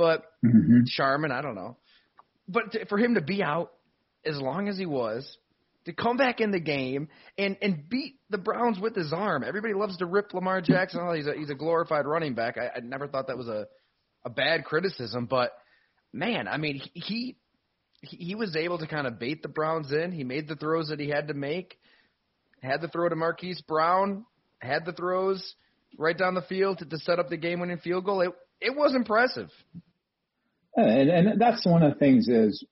But 0.00 0.24
mm-hmm. 0.42 0.84
Charmin, 0.86 1.30
I 1.30 1.42
don't 1.42 1.54
know. 1.54 1.76
But 2.48 2.72
to, 2.72 2.86
for 2.86 2.96
him 2.96 3.16
to 3.16 3.20
be 3.20 3.42
out 3.42 3.70
as 4.24 4.40
long 4.40 4.66
as 4.66 4.78
he 4.78 4.86
was, 4.86 5.36
to 5.84 5.92
come 5.92 6.16
back 6.16 6.40
in 6.40 6.52
the 6.52 6.58
game 6.58 7.08
and 7.36 7.58
and 7.60 7.86
beat 7.86 8.14
the 8.30 8.38
Browns 8.38 8.80
with 8.80 8.96
his 8.96 9.12
arm. 9.12 9.44
Everybody 9.46 9.74
loves 9.74 9.98
to 9.98 10.06
rip 10.06 10.32
Lamar 10.32 10.60
Jackson. 10.62 11.02
Oh, 11.06 11.12
he's 11.12 11.26
a 11.26 11.34
he's 11.34 11.50
a 11.50 11.54
glorified 11.54 12.06
running 12.06 12.32
back. 12.32 12.56
I, 12.56 12.78
I 12.78 12.80
never 12.80 13.08
thought 13.08 13.26
that 13.26 13.36
was 13.36 13.48
a 13.48 13.66
a 14.24 14.30
bad 14.30 14.64
criticism, 14.64 15.26
but 15.26 15.52
man, 16.14 16.48
I 16.48 16.56
mean 16.56 16.80
he 16.94 17.36
he, 18.00 18.16
he 18.16 18.34
was 18.34 18.56
able 18.56 18.78
to 18.78 18.86
kind 18.86 19.06
of 19.06 19.18
bait 19.18 19.42
the 19.42 19.48
Browns 19.48 19.92
in. 19.92 20.12
He 20.12 20.24
made 20.24 20.48
the 20.48 20.56
throws 20.56 20.88
that 20.88 20.98
he 20.98 21.10
had 21.10 21.28
to 21.28 21.34
make. 21.34 21.76
Had 22.62 22.80
the 22.80 22.88
throw 22.88 23.10
to 23.10 23.16
Marquise 23.16 23.60
Brown. 23.68 24.24
Had 24.62 24.86
the 24.86 24.92
throws 24.92 25.56
right 25.98 26.16
down 26.16 26.32
the 26.32 26.40
field 26.42 26.78
to, 26.78 26.86
to 26.86 26.96
set 27.00 27.18
up 27.18 27.28
the 27.28 27.36
game-winning 27.36 27.80
field 27.80 28.06
goal. 28.06 28.22
It 28.22 28.30
it 28.62 28.74
was 28.74 28.94
impressive. 28.94 29.50
And, 30.76 31.10
and 31.10 31.40
that's 31.40 31.66
one 31.66 31.82
of 31.82 31.92
the 31.92 31.98
things 31.98 32.28
is 32.28 32.64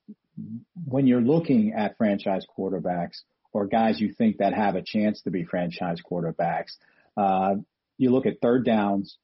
when 0.84 1.06
you're 1.06 1.20
looking 1.20 1.72
at 1.76 1.96
franchise 1.96 2.46
quarterbacks 2.56 3.22
or 3.52 3.66
guys 3.66 4.00
you 4.00 4.12
think 4.12 4.38
that 4.38 4.54
have 4.54 4.76
a 4.76 4.82
chance 4.82 5.22
to 5.22 5.30
be 5.30 5.44
franchise 5.44 5.98
quarterbacks, 6.08 6.76
uh, 7.16 7.56
you 7.96 8.10
look 8.10 8.26
at 8.26 8.40
third 8.40 8.64
downs, 8.64 9.16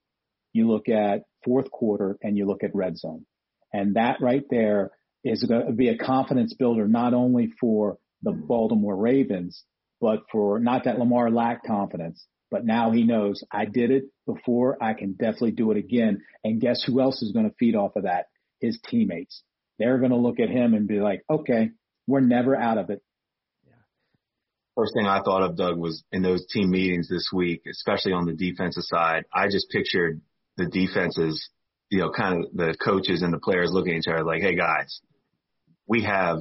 you 0.53 0.69
look 0.69 0.89
at 0.89 1.23
fourth 1.45 1.71
quarter, 1.71 2.19
and 2.23 2.37
you 2.37 2.47
look 2.47 2.65
at 2.65 2.75
red 2.75 2.97
zone. 2.97 3.27
And 3.73 3.97
that 3.97 4.21
right 4.21 4.45
there 4.51 4.91
is 5.23 5.43
going 5.43 5.67
to 5.67 5.73
be 5.73 5.89
a 5.89 5.99
confidence 5.99 6.55
builder 6.55 6.89
not 6.89 7.15
only 7.15 7.53
for 7.61 7.99
the 8.23 8.33
Baltimore 8.33 8.97
Ravens, 8.97 9.63
but 10.01 10.21
for 10.31 10.59
not 10.59 10.85
that 10.85 10.99
Lamar 10.99 11.31
lacked 11.31 11.67
confidence, 11.67 12.27
but 12.51 12.65
now 12.65 12.91
he 12.93 13.05
knows 13.05 13.43
I 13.51 13.65
did 13.65 13.91
it 13.91 14.05
before. 14.27 14.77
I 14.83 14.95
can 14.95 15.13
definitely 15.13 15.53
do 15.53 15.71
it 15.71 15.77
again. 15.77 16.23
And 16.43 16.61
guess 16.61 16.83
who 16.83 17.01
else 17.01 17.23
is 17.23 17.33
going 17.33 17.49
to 17.49 17.55
feed 17.59 17.75
off 17.75 17.97
of 17.97 18.05
that? 18.05 18.27
His 18.65 18.79
teammates. 18.89 19.43
They're 19.79 19.99
going 19.99 20.11
to 20.11 20.17
look 20.17 20.41
at 20.41 20.49
him 20.49 20.75
and 20.75 20.87
be 20.87 21.01
like, 21.01 21.23
okay, 21.29 21.71
we're 22.07 22.21
never 22.21 22.57
out 22.57 22.79
of 22.79 22.91
it. 22.91 23.03
First 24.77 24.95
thing 24.95 25.07
I 25.07 25.23
thought 25.23 25.43
of, 25.43 25.57
Doug, 25.57 25.79
was 25.79 26.03
in 26.11 26.23
those 26.23 26.47
team 26.47 26.71
meetings 26.71 27.09
this 27.09 27.31
week, 27.33 27.63
especially 27.71 28.13
on 28.13 28.27
the 28.27 28.33
defensive 28.33 28.83
side, 28.85 29.25
I 29.33 29.47
just 29.47 29.71
pictured 29.71 30.21
the 30.57 30.67
defenses, 30.67 31.49
you 31.91 32.01
know, 32.01 32.11
kind 32.11 32.45
of 32.45 32.53
the 32.53 32.75
coaches 32.83 33.23
and 33.23 33.33
the 33.33 33.39
players 33.39 33.71
looking 33.73 33.93
at 33.93 33.99
each 33.99 34.09
other 34.09 34.25
like, 34.25 34.43
hey 34.43 34.57
guys, 34.57 35.01
we 35.87 36.03
have 36.03 36.39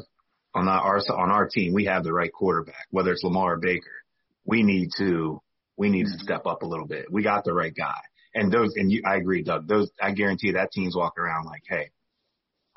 on 0.55 0.67
our 0.67 0.97
on 0.97 1.31
our 1.31 1.47
team, 1.47 1.73
we 1.73 1.85
have 1.85 2.03
the 2.03 2.13
right 2.13 2.31
quarterback, 2.31 2.87
whether 2.89 3.11
it's 3.11 3.23
Lamar 3.23 3.53
or 3.53 3.57
Baker. 3.57 4.03
We 4.45 4.63
need 4.63 4.89
to 4.97 5.41
we 5.77 5.89
need 5.89 6.05
to 6.05 6.11
mm-hmm. 6.11 6.23
step 6.23 6.45
up 6.45 6.63
a 6.63 6.67
little 6.67 6.87
bit. 6.87 7.11
We 7.11 7.23
got 7.23 7.43
the 7.43 7.53
right 7.53 7.73
guy. 7.75 7.99
And 8.35 8.51
those 8.51 8.73
and 8.75 8.91
you 8.91 9.03
I 9.05 9.17
agree, 9.17 9.43
Doug, 9.43 9.67
those 9.67 9.91
I 10.01 10.11
guarantee 10.11 10.53
that 10.53 10.71
team's 10.71 10.95
walking 10.95 11.23
around 11.23 11.45
like, 11.45 11.63
hey, 11.67 11.91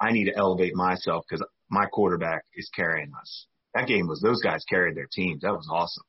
I 0.01 0.13
need 0.13 0.27
to 0.27 0.37
elevate 0.37 0.75
myself 0.75 1.25
because 1.29 1.45
my 1.71 1.87
quarterback 1.87 2.45
is 2.55 2.69
carrying 2.75 3.13
us. 3.19 3.47
That 3.75 3.87
game 3.87 4.07
was 4.07 4.21
those 4.21 4.41
guys 4.41 4.65
carried 4.69 4.97
their 4.97 5.09
teams. 5.11 5.43
That 5.43 5.53
was 5.53 5.69
awesome. 5.71 6.05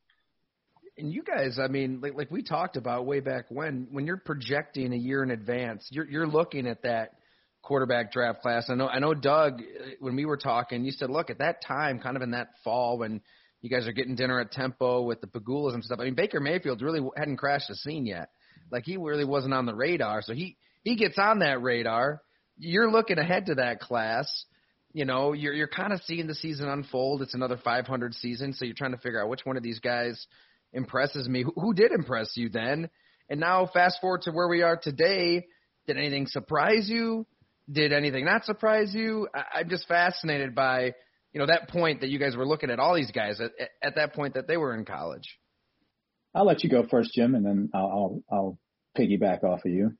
And 0.97 1.11
you 1.11 1.21
guys, 1.21 1.59
I 1.59 1.67
mean, 1.67 1.99
like 2.01 2.15
like 2.15 2.31
we 2.31 2.41
talked 2.41 2.75
about 2.75 3.05
way 3.05 3.19
back 3.19 3.45
when, 3.49 3.87
when 3.91 4.07
you're 4.07 4.17
projecting 4.17 4.93
a 4.93 4.97
year 4.97 5.21
in 5.21 5.31
advance, 5.31 5.87
you're 5.91 6.09
you're 6.09 6.27
looking 6.27 6.65
at 6.67 6.83
that 6.83 7.11
quarterback 7.61 8.11
draft 8.11 8.41
class. 8.41 8.69
I 8.69 8.75
know 8.75 8.87
I 8.87 8.99
know 8.99 9.13
Doug, 9.13 9.61
uh, 9.61 9.89
when 9.99 10.15
we 10.15 10.25
were 10.25 10.37
talking, 10.37 10.85
you 10.85 10.91
said, 10.91 11.09
look 11.09 11.29
at 11.29 11.39
that 11.39 11.61
time, 11.63 11.99
kind 11.99 12.15
of 12.15 12.23
in 12.23 12.31
that 12.31 12.47
fall 12.63 12.97
when 12.97 13.21
you 13.61 13.69
guys 13.69 13.87
are 13.87 13.91
getting 13.91 14.15
dinner 14.15 14.39
at 14.39 14.51
Tempo 14.51 15.03
with 15.03 15.21
the 15.21 15.27
Pegulas 15.27 15.73
and 15.73 15.83
stuff. 15.83 15.99
I 15.99 16.05
mean, 16.05 16.15
Baker 16.15 16.39
Mayfield 16.39 16.81
really 16.81 17.01
hadn't 17.15 17.37
crashed 17.37 17.67
the 17.67 17.75
scene 17.75 18.05
yet. 18.05 18.29
Like 18.71 18.83
he 18.85 18.97
really 18.97 19.25
wasn't 19.25 19.53
on 19.53 19.65
the 19.65 19.75
radar, 19.75 20.21
so 20.21 20.33
he 20.33 20.57
he 20.83 20.95
gets 20.95 21.17
on 21.19 21.39
that 21.39 21.61
radar 21.61 22.21
you're 22.57 22.91
looking 22.91 23.17
ahead 23.17 23.47
to 23.47 23.55
that 23.55 23.79
class. 23.79 24.45
You 24.93 25.05
know, 25.05 25.33
you're 25.33 25.53
you're 25.53 25.67
kind 25.67 25.93
of 25.93 26.01
seeing 26.03 26.27
the 26.27 26.35
season 26.35 26.67
unfold. 26.67 27.21
It's 27.21 27.33
another 27.33 27.57
500 27.57 28.13
season, 28.15 28.53
so 28.53 28.65
you're 28.65 28.75
trying 28.75 28.91
to 28.91 28.97
figure 28.97 29.21
out 29.21 29.29
which 29.29 29.45
one 29.45 29.57
of 29.57 29.63
these 29.63 29.79
guys 29.79 30.25
impresses 30.73 31.27
me. 31.27 31.43
Who, 31.43 31.53
who 31.55 31.73
did 31.73 31.91
impress 31.91 32.31
you 32.35 32.49
then? 32.49 32.89
And 33.29 33.39
now 33.39 33.67
fast 33.71 33.99
forward 34.01 34.23
to 34.23 34.31
where 34.31 34.47
we 34.47 34.61
are 34.61 34.77
today. 34.77 35.45
Did 35.85 35.97
anything 35.97 36.27
surprise 36.27 36.89
you? 36.89 37.25
Did 37.71 37.93
anything 37.93 38.25
not 38.25 38.45
surprise 38.45 38.93
you? 38.93 39.27
I, 39.33 39.59
I'm 39.59 39.69
just 39.69 39.87
fascinated 39.87 40.55
by 40.55 40.93
you 41.33 41.39
know 41.39 41.47
that 41.47 41.69
point 41.69 42.01
that 42.01 42.09
you 42.09 42.19
guys 42.19 42.35
were 42.35 42.47
looking 42.47 42.71
at 42.71 42.79
all 42.79 42.95
these 42.95 43.11
guys 43.11 43.39
at, 43.39 43.51
at 43.83 43.95
that 43.95 44.13
point 44.13 44.33
that 44.33 44.47
they 44.47 44.57
were 44.57 44.73
in 44.73 44.85
college. 44.85 45.37
I'll 46.33 46.45
let 46.45 46.63
you 46.63 46.69
go 46.69 46.85
first, 46.89 47.11
Jim, 47.13 47.35
and 47.35 47.45
then 47.45 47.69
I'll 47.73 47.87
I'll, 47.87 48.23
I'll 48.31 48.59
piggyback 48.97 49.43
off 49.43 49.65
of 49.65 49.71
you. 49.71 49.97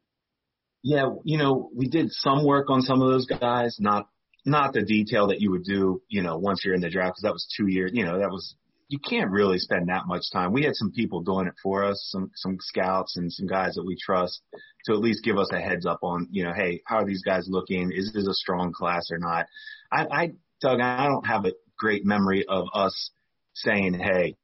Yeah, 0.84 1.10
you 1.24 1.38
know, 1.38 1.70
we 1.76 1.88
did 1.88 2.12
some 2.12 2.46
work 2.46 2.70
on 2.70 2.82
some 2.82 3.02
of 3.02 3.10
those 3.10 3.26
guys, 3.26 3.78
not 3.80 4.08
not 4.46 4.74
the 4.74 4.82
detail 4.82 5.28
that 5.28 5.42
you 5.42 5.52
would 5.52 5.66
do, 5.66 6.02
you 6.08 6.22
know, 6.22 6.38
once 6.38 6.62
you're 6.64 6.74
in 6.74 6.82
the 6.82 6.90
draft 6.90 7.16
because 7.16 7.24
that 7.24 7.34
was 7.34 7.54
two 7.58 7.68
years. 7.68 7.92
You 7.94 8.06
know, 8.06 8.20
that 8.20 8.30
was 8.30 8.56
you 8.88 9.00
can't 9.00 9.30
really 9.30 9.60
spend 9.60 9.90
that 9.90 10.08
much 10.08 10.32
time. 10.32 10.54
We 10.54 10.64
had 10.64 10.76
some 10.76 10.92
people 10.92 11.22
doing 11.22 11.48
it 11.48 11.56
for 11.62 11.84
us, 11.84 12.08
some 12.10 12.32
some 12.36 12.58
scouts 12.60 13.18
and 13.18 13.32
some 13.32 13.48
guys 13.48 13.74
that 13.76 13.86
we 13.86 13.98
trust 14.00 14.42
to 14.86 14.94
at 14.94 15.00
least 15.00 15.24
give 15.24 15.38
us 15.38 15.52
a 15.52 15.60
heads 15.60 15.86
up 15.86 16.00
on, 16.04 16.30
you 16.32 16.44
know, 16.44 16.54
hey, 16.54 16.82
how 16.86 16.98
are 16.98 17.06
these 17.06 17.24
guys 17.24 17.48
looking? 17.50 17.92
Is 17.94 18.14
this 18.14 18.28
a 18.28 18.34
strong 18.34 18.72
class 18.72 19.10
or 19.12 19.18
not? 19.18 19.48
I, 19.92 20.06
I 20.10 20.32
Doug, 20.62 20.80
I 20.80 21.08
don't 21.08 21.28
have 21.28 21.46
a 21.46 21.54
great 21.78 22.06
memory 22.06 22.46
of 22.48 22.68
us 22.74 23.12
saying, 23.54 23.96
hey, 23.96 24.36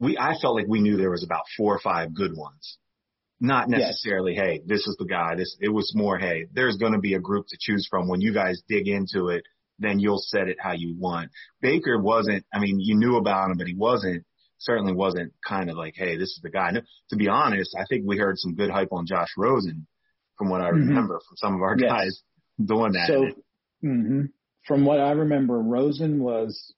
we 0.00 0.16
I 0.16 0.34
felt 0.40 0.56
like 0.56 0.66
we 0.66 0.80
knew 0.80 0.96
there 0.96 1.10
was 1.10 1.24
about 1.24 1.44
four 1.56 1.74
or 1.74 1.80
five 1.80 2.14
good 2.14 2.34
ones 2.34 2.78
not 3.40 3.68
necessarily, 3.68 4.34
yes. 4.34 4.44
hey, 4.44 4.62
this 4.66 4.86
is 4.86 4.96
the 4.98 5.06
guy. 5.06 5.34
This 5.36 5.56
it 5.60 5.68
was 5.68 5.92
more, 5.94 6.18
hey, 6.18 6.46
there's 6.52 6.76
going 6.76 6.92
to 6.92 6.98
be 6.98 7.14
a 7.14 7.20
group 7.20 7.46
to 7.48 7.56
choose 7.60 7.86
from. 7.88 8.08
When 8.08 8.20
you 8.20 8.34
guys 8.34 8.62
dig 8.68 8.88
into 8.88 9.28
it, 9.28 9.44
then 9.78 10.00
you'll 10.00 10.18
set 10.18 10.48
it 10.48 10.56
how 10.60 10.72
you 10.72 10.96
want. 10.98 11.30
Baker 11.60 12.00
wasn't. 12.00 12.44
I 12.52 12.58
mean, 12.58 12.80
you 12.80 12.96
knew 12.96 13.16
about 13.16 13.50
him, 13.50 13.58
but 13.58 13.66
he 13.66 13.74
wasn't. 13.74 14.24
Certainly 14.58 14.94
wasn't 14.94 15.34
kind 15.46 15.70
of 15.70 15.76
like, 15.76 15.94
hey, 15.96 16.16
this 16.16 16.30
is 16.30 16.40
the 16.42 16.50
guy. 16.50 16.72
No, 16.72 16.80
to 17.10 17.16
be 17.16 17.28
honest, 17.28 17.76
I 17.78 17.84
think 17.88 18.04
we 18.04 18.18
heard 18.18 18.38
some 18.38 18.56
good 18.56 18.70
hype 18.70 18.92
on 18.92 19.06
Josh 19.06 19.28
Rosen 19.36 19.86
from 20.36 20.50
what 20.50 20.60
I 20.60 20.70
mm-hmm. 20.70 20.88
remember 20.88 21.14
mm-hmm. 21.14 21.28
from 21.28 21.36
some 21.36 21.54
of 21.54 21.62
our 21.62 21.76
yes. 21.78 21.90
guys 21.90 22.22
doing 22.64 22.92
that. 22.92 23.06
So, 23.06 23.26
mm-hmm. 23.86 24.22
from 24.66 24.84
what 24.84 24.98
I 24.98 25.12
remember, 25.12 25.60
Rosen 25.60 26.20
was 26.20 26.74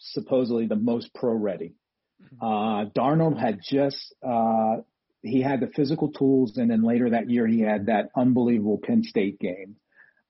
supposedly 0.00 0.66
the 0.66 0.74
most 0.74 1.14
pro 1.14 1.32
ready. 1.32 1.76
Mm-hmm. 2.20 2.44
Uh, 2.44 2.90
Darnold 2.90 3.38
had 3.38 3.60
just, 3.62 4.14
uh, 4.26 4.78
he 5.22 5.40
had 5.40 5.60
the 5.60 5.68
physical 5.68 6.10
tools, 6.10 6.56
and 6.56 6.70
then 6.70 6.82
later 6.82 7.10
that 7.10 7.30
year 7.30 7.46
he 7.46 7.60
had 7.60 7.86
that 7.86 8.10
unbelievable 8.16 8.80
Penn 8.82 9.02
State 9.04 9.38
game. 9.38 9.76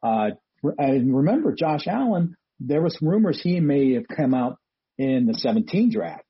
Uh, 0.02 0.30
and 0.78 1.16
remember, 1.16 1.54
Josh 1.54 1.86
Allen, 1.86 2.36
there 2.60 2.82
was 2.82 2.98
rumors 3.00 3.40
he 3.42 3.58
may 3.60 3.94
have 3.94 4.06
come 4.06 4.34
out 4.34 4.58
in 4.98 5.26
the 5.26 5.34
17 5.34 5.90
draft. 5.90 6.24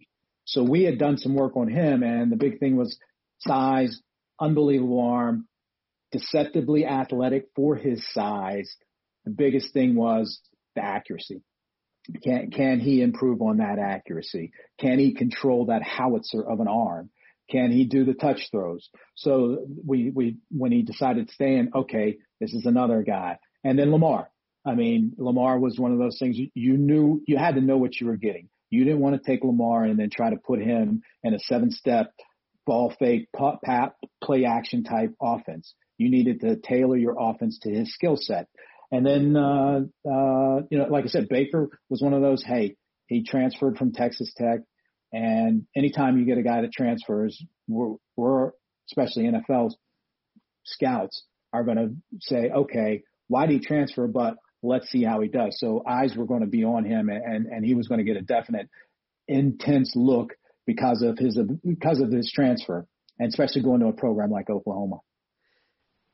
So 0.45 0.63
we 0.63 0.85
had 0.85 0.99
done 0.99 1.19
some 1.19 1.35
work 1.35 1.57
on 1.57 1.69
him, 1.69 2.03
and 2.03 2.31
the 2.31 2.37
big 2.37 2.59
thing 2.59 2.77
was 2.77 2.99
size, 3.41 4.01
unbelievable 4.41 5.01
arm, 5.01 5.47
deceptively 6.11 6.87
athletic 6.87 7.49
for 7.55 7.77
his 7.77 8.05
size. 8.13 8.75
The 9.25 9.31
biggest 9.31 9.73
thing 9.73 9.95
was 9.95 10.41
the 10.75 10.85
accuracy. 10.85 11.43
Can 12.25 12.51
can 12.51 12.81
he 12.81 13.01
improve 13.01 13.41
on 13.41 13.59
that 13.59 13.79
accuracy? 13.79 14.51
Can 14.79 14.99
he 14.99 15.15
control 15.15 15.67
that 15.67 15.83
howitzer 15.83 16.43
of 16.43 16.59
an 16.59 16.67
arm? 16.67 17.11
Can 17.53 17.71
he 17.71 17.85
do 17.85 18.05
the 18.05 18.15
touch 18.15 18.49
throws? 18.51 18.89
So 19.15 19.67
we 19.87 20.11
we 20.11 20.39
when 20.51 20.73
he 20.73 20.83
decided 20.83 21.29
to 21.29 21.35
stay 21.35 21.57
in, 21.57 21.71
okay, 21.75 22.17
this 22.41 22.55
is 22.55 22.67
another 22.67 23.03
guy. 23.03 23.39
And 23.63 23.79
then 23.79 23.93
Lamar. 23.93 24.29
I 24.65 24.75
mean, 24.75 25.13
Lamar 25.19 25.59
was 25.59 25.79
one 25.79 25.93
of 25.93 25.99
those 25.99 26.19
things 26.19 26.39
you, 26.55 26.77
knew 26.77 27.21
you 27.27 27.37
had 27.37 27.57
to 27.57 27.61
know 27.61 27.79
what 27.79 28.01
you 28.01 28.07
were 28.07 28.17
getting. 28.17 28.49
You 28.71 28.85
didn't 28.85 29.01
want 29.01 29.17
to 29.17 29.31
take 29.31 29.43
Lamar 29.43 29.85
and 29.85 29.99
then 29.99 30.09
try 30.09 30.31
to 30.31 30.37
put 30.37 30.61
him 30.61 31.03
in 31.25 31.35
a 31.35 31.39
seven 31.41 31.71
step 31.73 32.13
ball 32.65 32.95
fake, 32.99 33.29
pop, 33.37 33.61
pat, 33.63 33.95
play 34.23 34.45
action 34.45 34.85
type 34.85 35.15
offense. 35.21 35.75
You 35.99 36.11
needed 36.11 36.41
to 36.41 36.57
tailor 36.57 36.97
your 36.97 37.17
offense 37.19 37.59
to 37.63 37.71
his 37.71 37.93
skill 37.93 38.17
set. 38.17 38.47
And 38.91 39.05
then, 39.05 39.37
uh, 39.37 39.81
uh, 40.09 40.63
you 40.71 40.79
know, 40.79 40.87
like 40.89 41.05
I 41.05 41.09
said, 41.09 41.29
Baker 41.29 41.71
was 41.89 42.01
one 42.01 42.15
of 42.15 42.23
those, 42.23 42.43
hey, 42.43 42.77
he 43.07 43.25
transferred 43.25 43.79
from 43.79 43.93
Texas 43.93 44.33
Tech. 44.37 44.61
And 45.13 45.67
anytime 45.77 46.19
you 46.19 46.25
get 46.25 46.39
a 46.39 46.43
guy 46.43 46.63
that 46.63 46.73
transfers, 46.73 47.43
we're, 47.69 47.97
we're 48.17 48.53
especially 48.91 49.25
NFL 49.25 49.73
scouts 50.65 51.25
are 51.53 51.65
going 51.65 51.77
to 51.77 52.19
say, 52.21 52.51
okay, 52.51 53.03
why 53.29 53.47
did 53.47 53.61
he 53.61 53.67
transfer? 53.67 54.07
But 54.07 54.37
let's 54.63 54.89
see 54.89 55.05
how 55.05 55.21
he 55.21 55.29
does. 55.29 55.59
So 55.59 55.83
eyes 55.87 56.15
were 56.17 56.25
going 56.25 56.41
to 56.41 56.47
be 56.47 56.65
on 56.65 56.85
him 56.85 57.09
and, 57.09 57.47
and 57.47 57.65
he 57.65 57.75
was 57.75 57.89
going 57.89 57.99
to 57.99 58.05
get 58.05 58.17
a 58.17 58.23
definite 58.23 58.69
intense 59.29 59.93
look 59.95 60.35
because 60.67 61.03
of 61.03 61.19
his 61.19 61.39
because 61.67 62.01
of 62.01 62.11
his 62.11 62.31
transfer, 62.33 62.87
and 63.19 63.29
especially 63.29 63.63
going 63.63 63.81
to 63.81 63.87
a 63.87 63.93
program 63.93 64.31
like 64.31 64.49
Oklahoma. 64.49 64.99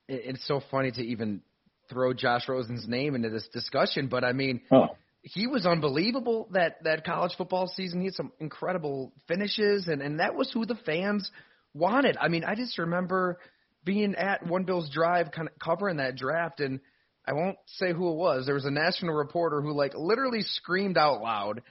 It's 0.09 0.47
so 0.47 0.63
funny 0.71 0.91
to 0.91 1.03
even 1.03 1.43
throw 1.91 2.15
Josh 2.15 2.49
Rosen's 2.49 2.89
name 2.89 3.15
into 3.15 3.29
this 3.29 3.47
discussion, 3.49 4.09
but 4.09 4.25
I 4.25 4.33
mean, 4.33 4.63
oh. 4.73 4.87
He 5.23 5.47
was 5.47 5.67
unbelievable 5.67 6.49
that 6.53 6.83
that 6.85 7.05
college 7.05 7.33
football 7.37 7.67
season. 7.69 8.01
He 8.01 8.07
had 8.07 8.15
some 8.15 8.33
incredible 8.41 9.13
finishes, 9.27 9.89
and 9.89 10.01
and 10.01 10.21
that 10.21 10.35
was 10.35 10.51
who 10.53 10.65
the 10.65 10.79
fans 10.87 11.31
wanted. 11.75 12.17
I 12.21 12.29
mean, 12.29 12.45
I 12.45 12.55
just 12.55 12.79
remember 12.79 13.39
being 13.85 14.15
at 14.15 14.47
One 14.47 14.65
Bills 14.65 14.91
Drive, 14.91 15.33
kind 15.33 15.49
of 15.49 15.59
covering 15.59 15.97
that 15.97 16.17
draft, 16.17 16.61
and 16.61 16.81
I 17.27 17.33
won't 17.33 17.59
say 17.67 17.93
who 17.93 18.11
it 18.11 18.17
was. 18.17 18.47
There 18.47 18.55
was 18.55 18.65
a 18.65 18.71
national 18.71 19.15
reporter 19.15 19.61
who 19.61 19.73
like 19.73 19.93
literally 19.95 20.43
screamed 20.43 20.97
out 20.97 21.21
loud 21.21 21.63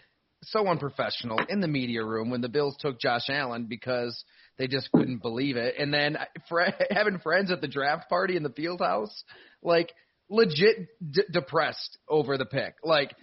so 0.44 0.68
unprofessional 0.68 1.40
in 1.50 1.62
the 1.62 1.68
media 1.68 2.04
room 2.04 2.30
when 2.30 2.42
the 2.42 2.50
Bills 2.50 2.78
took 2.80 3.00
Josh 3.00 3.30
Allen 3.30 3.66
because 3.68 4.24
they 4.58 4.68
just 4.68 4.92
couldn't 4.92 5.22
believe 5.22 5.58
it. 5.58 5.76
And 5.80 5.94
then 5.94 6.18
for, 6.48 6.66
having 6.92 7.20
friends 7.20 7.52
at 7.52 7.62
the 7.62 7.68
draft 7.68 8.10
party 8.10 8.36
in 8.36 8.44
the 8.44 8.52
field 8.52 8.82
house, 8.82 9.24
like 9.62 9.92
legit 10.30 10.88
d- 11.12 11.24
depressed 11.32 11.98
over 12.08 12.38
the 12.38 12.46
pick. 12.46 12.76
Like 12.84 13.16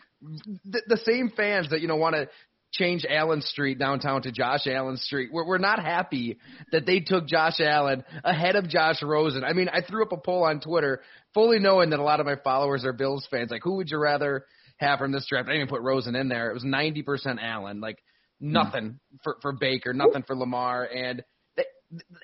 the, 0.65 0.83
the 0.87 0.97
same 1.05 1.33
fans 1.37 1.71
that, 1.71 1.81
you 1.81 1.89
know, 1.89 1.97
want 1.97 2.15
to 2.15 2.29
change 2.73 3.07
Allen 3.09 3.41
Street 3.41 3.79
downtown 3.79 4.23
to 4.23 4.33
Josh 4.33 4.67
Allen 4.67 4.97
Street. 4.97 5.31
We're, 5.33 5.47
we're 5.47 5.59
not 5.59 5.79
happy 5.79 6.39
that 6.73 6.87
they 6.87 7.01
took 7.01 7.27
Josh 7.27 7.61
Allen 7.61 8.05
ahead 8.25 8.57
of 8.57 8.69
Josh 8.69 9.03
Rosen. 9.03 9.45
I 9.45 9.53
mean, 9.53 9.69
I 9.69 9.81
threw 9.81 10.03
up 10.03 10.13
a 10.13 10.17
poll 10.17 10.45
on 10.45 10.61
Twitter 10.61 11.01
fully 11.35 11.61
knowing 11.61 11.91
that 11.91 12.01
a 12.01 12.03
lot 12.03 12.21
of 12.21 12.27
my 12.27 12.37
followers 12.43 12.85
are 12.85 12.93
Bills 12.93 13.27
fans. 13.31 13.51
Like, 13.51 13.63
who 13.63 13.77
would 13.77 13.91
you 13.91 13.99
rather– 13.99 14.45
have 14.77 14.99
from 14.99 15.13
this 15.13 15.27
draft. 15.29 15.49
I 15.49 15.53
didn't 15.53 15.63
even 15.63 15.69
put 15.69 15.83
Rosen 15.83 16.17
in 16.17 16.29
there. 16.29 16.51
It 16.51 16.55
was 16.55 16.65
90% 16.65 17.39
Allen, 17.41 17.81
like 17.81 17.99
nothing 18.41 18.85
mm. 18.85 19.19
for 19.23 19.37
for 19.41 19.53
Baker, 19.53 19.93
nothing 19.93 20.23
for 20.23 20.37
Lamar, 20.37 20.85
and 20.85 21.23
they, 21.57 21.65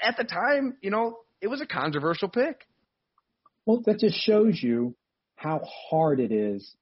at 0.02 0.16
the 0.16 0.24
time, 0.24 0.76
you 0.80 0.90
know, 0.90 1.18
it 1.40 1.48
was 1.48 1.60
a 1.60 1.66
controversial 1.66 2.28
pick. 2.28 2.66
Well, 3.66 3.82
that 3.86 4.00
just 4.00 4.16
shows 4.16 4.60
you 4.62 4.94
how 5.36 5.62
hard 5.90 6.20
it 6.20 6.32
is 6.32 6.74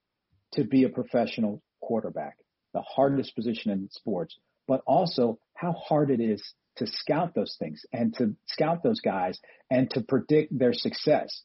to 0.53 0.64
be 0.64 0.84
a 0.84 0.88
professional 0.88 1.62
quarterback, 1.80 2.36
the 2.74 2.82
hardest 2.82 3.34
position 3.34 3.70
in 3.70 3.88
sports, 3.90 4.36
but 4.66 4.82
also 4.86 5.38
how 5.55 5.72
hard 5.72 6.11
it 6.11 6.20
is 6.20 6.42
to 6.76 6.86
scout 6.86 7.34
those 7.34 7.57
things 7.59 7.84
and 7.92 8.14
to 8.14 8.34
scout 8.46 8.82
those 8.82 9.01
guys 9.01 9.38
and 9.70 9.90
to 9.90 10.01
predict 10.01 10.57
their 10.57 10.72
success. 10.72 11.42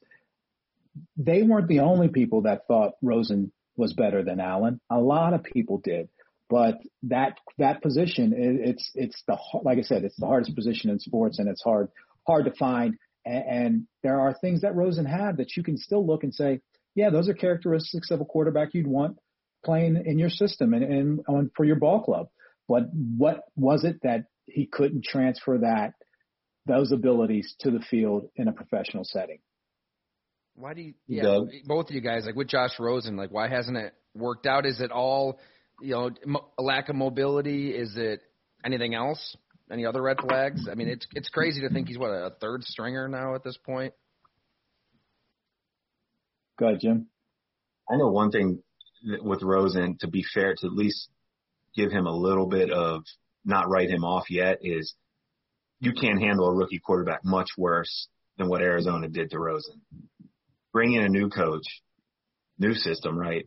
They 1.18 1.42
weren't 1.42 1.68
the 1.68 1.80
only 1.80 2.08
people 2.08 2.44
that 2.44 2.68
thought 2.68 2.94
Rosen 3.02 3.52
was 3.76 3.94
better 3.94 4.24
than 4.24 4.40
Allen. 4.40 4.80
A 4.92 5.00
lot 5.00 5.34
of 5.34 5.44
people 5.44 5.82
did, 5.84 6.10
but 6.50 6.76
that 7.04 7.38
that 7.58 7.82
position 7.82 8.34
it's 8.36 8.92
it's 8.94 9.24
the 9.28 9.38
like 9.64 9.80
I 9.80 9.82
said 9.82 10.04
it's 10.04 10.20
the 10.20 10.28
hardest 10.28 10.56
position 10.56 10.92
in 10.92 11.00
sports 11.00 11.40
and 11.40 11.50
it's 11.50 11.64
hard 11.64 11.90
hard 12.28 12.46
to 12.46 12.52
find. 12.52 12.96
And, 13.26 13.44
and 13.48 13.88
there 14.04 14.20
are 14.20 14.36
things 14.40 14.62
that 14.62 14.76
Rosen 14.76 15.06
had 15.06 15.38
that 15.38 15.56
you 15.58 15.64
can 15.64 15.78
still 15.78 16.06
look 16.06 16.24
and 16.24 16.34
say, 16.34 16.60
yeah, 16.96 17.10
those 17.10 17.30
are 17.30 17.34
characteristics 17.34 18.12
of 18.12 18.22
a 18.22 18.26
quarterback 18.26 18.74
you'd 18.74 18.88
want 18.88 19.18
playing 19.64 20.02
in 20.06 20.20
your 20.20 20.30
system 20.30 20.74
and, 20.74 20.84
and 20.84 21.20
on 21.28 21.52
for 21.56 21.66
your 21.66 21.78
ball 21.78 22.04
club. 22.04 22.28
But 22.68 22.84
what 22.94 23.44
was 23.56 23.84
it 23.84 24.00
that 24.04 24.26
he 24.46 24.66
couldn't 24.66 25.04
transfer 25.04 25.58
that 25.60 25.94
those 26.66 26.92
abilities 26.92 27.56
to 27.60 27.72
the 27.72 27.80
field 27.80 28.30
in 28.36 28.48
a 28.48 28.54
professional 28.54 29.04
setting? 29.04 29.40
Why 30.56 30.74
do 30.74 30.82
you? 30.82 30.94
Yeah, 31.08 31.24
Doug. 31.24 31.50
both 31.66 31.90
of 31.90 31.96
you 31.96 32.02
guys, 32.02 32.26
like 32.26 32.36
with 32.36 32.48
Josh 32.48 32.80
Rosen, 32.80 33.18
like 33.18 33.32
why 33.32 33.48
hasn't 33.48 33.78
it 33.78 33.94
worked 34.14 34.46
out? 34.46 34.66
Is 34.66 34.80
it 34.80 34.92
all, 34.92 35.40
you 35.82 35.92
know, 35.92 36.12
a 36.58 36.62
lack 36.62 36.90
of 36.90 36.96
mobility? 36.96 37.70
Is 37.72 37.94
it 37.96 38.22
anything 38.64 38.94
else? 38.94 39.36
Any 39.72 39.86
other 39.86 40.02
red 40.02 40.18
flags? 40.20 40.68
I 40.72 40.76
mean, 40.76 40.90
it's 40.90 41.08
it's 41.14 41.30
crazy 41.30 41.62
to 41.62 41.70
think 41.70 41.88
he's 41.88 41.98
what 41.98 42.10
a 42.10 42.32
third 42.40 42.64
stringer 42.64 43.08
now 43.08 43.34
at 43.34 43.44
this 43.44 43.58
point. 43.58 43.94
Go 46.64 46.70
ahead, 46.70 46.80
Jim. 46.80 47.08
I 47.92 47.98
know 47.98 48.08
one 48.08 48.32
thing 48.32 48.64
with 49.22 49.44
Rosen. 49.44 49.98
To 50.00 50.08
be 50.08 50.24
fair, 50.34 50.56
to 50.56 50.68
at 50.68 50.72
least 50.72 51.10
give 51.76 51.92
him 51.92 52.08
a 52.08 52.16
little 52.16 52.48
bit 52.48 52.72
of 52.72 53.04
not 53.44 53.70
write 53.70 53.90
him 53.90 54.06
off 54.06 54.30
yet 54.30 54.60
is 54.62 54.96
you 55.82 55.92
can't 55.92 56.22
handle 56.22 56.48
a 56.48 56.56
rookie 56.56 56.80
quarterback 56.80 57.26
much 57.26 57.50
worse 57.58 58.08
than 58.38 58.48
what 58.48 58.62
Arizona 58.62 59.10
did 59.10 59.32
to 59.32 59.40
Rosen 59.40 59.82
bring 60.72 60.94
in 60.94 61.04
a 61.04 61.10
new 61.10 61.28
coach, 61.28 61.66
new 62.58 62.74
system, 62.74 63.20
right? 63.20 63.46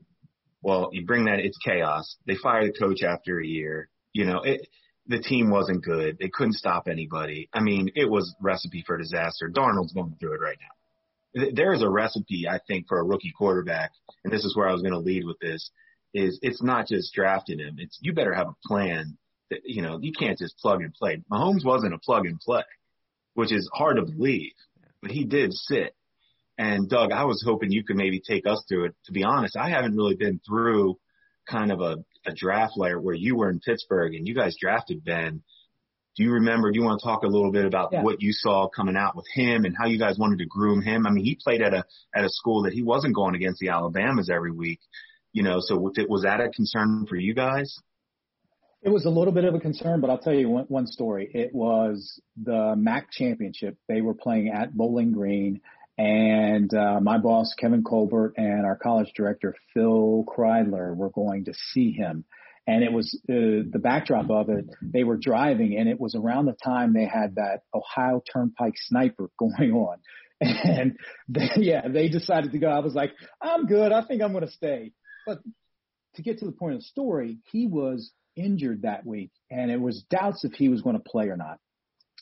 Well, 0.61 0.91
you 0.93 1.07
bring 1.07 1.25
that, 1.25 1.41
it's 1.41 1.57
chaos. 1.65 2.17
They 2.27 2.37
fire 2.37 2.67
the 2.67 2.79
coach 2.79 3.03
after 3.03 3.41
a 3.41 3.47
year. 3.47 3.89
You 4.13 4.27
know, 4.27 4.43
it, 4.43 4.69
the 5.07 5.21
team 5.21 5.49
wasn't 5.49 5.83
good. 5.83 6.19
They 6.21 6.29
couldn't 6.29 6.53
stop 6.53 6.87
anybody. 6.87 7.49
I 7.55 7.61
mean, 7.61 7.89
it 7.95 8.11
was 8.11 8.35
recipe 8.43 8.85
for 8.87 8.99
disaster. 8.99 9.51
Darnold's 9.51 9.95
going 9.95 10.17
through 10.21 10.35
it 10.35 10.41
right 10.41 10.59
now. 10.61 10.69
There 11.53 11.75
is 11.75 11.83
a 11.83 11.89
recipe, 11.89 12.47
I 12.49 12.61
think, 12.67 12.87
for 12.89 12.99
a 12.99 13.05
rookie 13.05 13.33
quarterback, 13.37 13.93
and 14.25 14.33
this 14.33 14.45
is 14.45 14.57
where 14.57 14.69
I 14.69 14.73
was 14.73 14.83
going 14.83 14.95
to 14.95 14.99
lead 14.99 15.25
with 15.25 15.39
this. 15.41 15.71
Is 16.15 16.39
it's 16.43 16.63
not 16.63 16.87
just 16.87 17.13
drafting 17.15 17.59
him. 17.59 17.77
It's 17.79 17.99
you 18.01 18.15
better 18.15 18.33
have 18.33 18.49
a 18.49 18.69
plan. 18.69 19.19
That 19.51 19.61
you 19.65 19.83
know 19.83 19.99
you 20.01 20.13
can't 20.13 20.39
just 20.39 20.59
plug 20.59 20.83
and 20.83 20.95
play. 20.95 21.23
Mahomes 21.31 21.65
wasn't 21.65 21.95
a 21.95 21.99
plug 21.99 22.27
and 22.27 22.41
play, 22.41 22.65
which 23.35 23.53
is 23.53 23.69
hard 23.73 23.97
to 23.97 24.03
believe, 24.03 24.53
but 25.03 25.11
he 25.11 25.25
did 25.25 25.53
sit 25.53 25.95
and 26.59 26.89
Doug, 26.89 27.13
I 27.13 27.25
was 27.25 27.43
hoping 27.47 27.71
you 27.71 27.85
could 27.85 27.97
maybe 27.97 28.21
take 28.21 28.47
us 28.47 28.65
through 28.69 28.87
it. 28.87 28.95
To 29.07 29.13
be 29.13 29.25
honest, 29.25 29.57
I 29.57 29.71
haven't 29.71 29.97
really 29.97 30.17
been 30.17 30.41
through 30.47 30.99
kind 31.49 31.71
of 31.71 31.81
a, 31.81 31.99
a 32.25 32.33
draft 32.35 32.75
layer 32.77 33.01
where 33.01 33.15
you 33.15 33.37
were 33.37 33.51
in 33.51 33.61
Pittsburgh 33.61 34.15
and 34.15 34.27
you 34.27 34.35
guys 34.35 34.57
drafted 34.59 35.05
Ben. 35.05 35.43
Do 36.17 36.23
you 36.25 36.33
remember? 36.33 36.71
Do 36.71 36.79
you 36.79 36.85
want 36.85 37.01
to 37.01 37.07
talk 37.07 37.23
a 37.23 37.29
little 37.29 37.53
bit 37.53 37.67
about 37.67 37.91
yeah. 37.93 38.03
what 38.03 38.23
you 38.23 38.33
saw 38.33 38.69
coming 38.69 38.97
out 38.97 39.15
with 39.17 39.27
him 39.35 39.65
and 39.65 39.77
how 39.79 39.87
you 39.87 39.99
guys 39.99 40.19
wanted 40.19 40.39
to 40.39 40.47
groom 40.47 40.81
him? 40.83 41.07
I 41.07 41.11
mean, 41.11 41.25
he 41.25 41.39
played 41.43 41.61
at 41.61 41.75
a 41.75 41.85
at 42.15 42.25
a 42.25 42.31
school 42.31 42.63
that 42.63 42.73
he 42.73 42.83
wasn't 42.83 43.15
going 43.15 43.35
against 43.35 43.61
the 43.61 43.69
Alabamas 43.69 44.31
every 44.31 44.53
week, 44.53 44.81
you 45.33 45.43
know. 45.43 45.59
So 45.61 45.77
was 45.77 46.23
that 46.23 46.41
a 46.41 46.49
concern 46.49 47.07
for 47.09 47.17
you 47.17 47.35
guys? 47.35 47.79
It 48.83 48.91
was 48.91 49.05
a 49.05 49.11
little 49.11 49.33
bit 49.33 49.45
of 49.45 49.55
a 49.55 49.59
concern, 49.61 50.01
but 50.01 50.11
I'll 50.11 50.19
tell 50.19 50.35
you 50.35 50.49
one, 50.49 50.65
one 50.69 50.87
story. 50.87 51.29
It 51.35 51.55
was 51.55 52.21
the 52.41 52.75
MAC 52.77 53.11
championship. 53.11 53.77
They 53.89 54.01
were 54.01 54.15
playing 54.15 54.49
at 54.49 54.75
Bowling 54.75 55.13
Green 55.13 55.61
and 55.99 56.73
uh, 56.75 57.01
my 57.01 57.19
boss, 57.19 57.55
Kevin 57.59 57.83
Colbert, 57.83 58.35
and 58.37 58.67
our 58.67 58.77
college 58.77 59.11
director, 59.17 59.55
Phil 59.73 60.25
Kreidler, 60.27 60.95
were 60.95 61.11
going 61.11 61.47
to 61.47 61.55
see 61.73 61.93
him. 61.93 62.25
And 62.67 62.83
it 62.83 62.93
was 62.93 63.19
uh, 63.29 63.63
the 63.71 63.81
backdrop 63.81 64.29
of 64.29 64.49
it. 64.49 64.67
They 64.83 65.05
were 65.05 65.17
driving, 65.17 65.77
and 65.79 65.89
it 65.89 66.01
was 66.01 66.15
around 66.17 66.47
the 66.47 66.57
time 66.65 66.93
they 66.93 67.07
had 67.07 67.37
that 67.37 67.61
Ohio 67.73 68.23
Turnpike 68.33 68.75
sniper 68.77 69.31
going 69.39 69.73
on. 69.73 69.99
And 70.41 70.99
they, 71.29 71.49
yeah, 71.57 71.89
they 71.89 72.09
decided 72.09 72.53
to 72.53 72.59
go. 72.59 72.69
I 72.69 72.81
was 72.81 72.95
like, 72.95 73.13
I'm 73.41 73.67
good. 73.67 73.93
I 73.93 74.05
think 74.05 74.21
I'm 74.21 74.33
going 74.33 74.45
to 74.45 74.51
stay. 74.51 74.93
But 75.27 75.39
to 76.17 76.23
get 76.23 76.39
to 76.39 76.45
the 76.45 76.53
point 76.53 76.75
of 76.75 76.81
the 76.81 76.85
story, 76.85 77.39
he 77.51 77.67
was 77.67 78.11
injured 78.35 78.83
that 78.83 79.07
week, 79.07 79.31
and 79.51 79.71
it 79.71 79.81
was 79.81 80.05
doubts 80.11 80.45
if 80.45 80.53
he 80.53 80.69
was 80.69 80.83
going 80.83 80.97
to 80.97 81.03
play 81.03 81.29
or 81.29 81.37
not. 81.37 81.59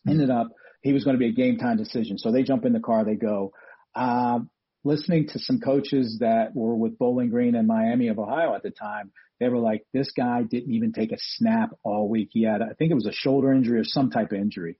Ended 0.06 0.30
up 0.30 0.48
he 0.84 0.92
was 0.92 1.02
going 1.02 1.14
to 1.14 1.18
be 1.18 1.28
a 1.28 1.32
game 1.32 1.56
time 1.56 1.78
decision. 1.78 2.18
So 2.18 2.30
they 2.30 2.42
jump 2.42 2.66
in 2.66 2.74
the 2.74 2.78
car, 2.78 3.04
they 3.04 3.14
go. 3.14 3.52
Um, 3.96 4.50
listening 4.84 5.28
to 5.28 5.38
some 5.38 5.60
coaches 5.60 6.18
that 6.20 6.54
were 6.54 6.74
with 6.74 6.98
Bowling 6.98 7.30
Green 7.30 7.54
and 7.54 7.66
Miami 7.66 8.08
of 8.08 8.18
Ohio 8.18 8.54
at 8.54 8.62
the 8.62 8.70
time, 8.70 9.10
they 9.40 9.48
were 9.48 9.58
like, 9.58 9.84
this 9.92 10.12
guy 10.16 10.42
didn't 10.42 10.72
even 10.72 10.92
take 10.92 11.12
a 11.12 11.18
snap 11.18 11.70
all 11.82 12.08
week. 12.08 12.28
He 12.32 12.44
had, 12.44 12.62
I 12.62 12.74
think 12.78 12.90
it 12.90 12.94
was 12.94 13.06
a 13.06 13.12
shoulder 13.12 13.52
injury 13.52 13.80
or 13.80 13.84
some 13.84 14.10
type 14.10 14.32
of 14.32 14.38
injury. 14.38 14.76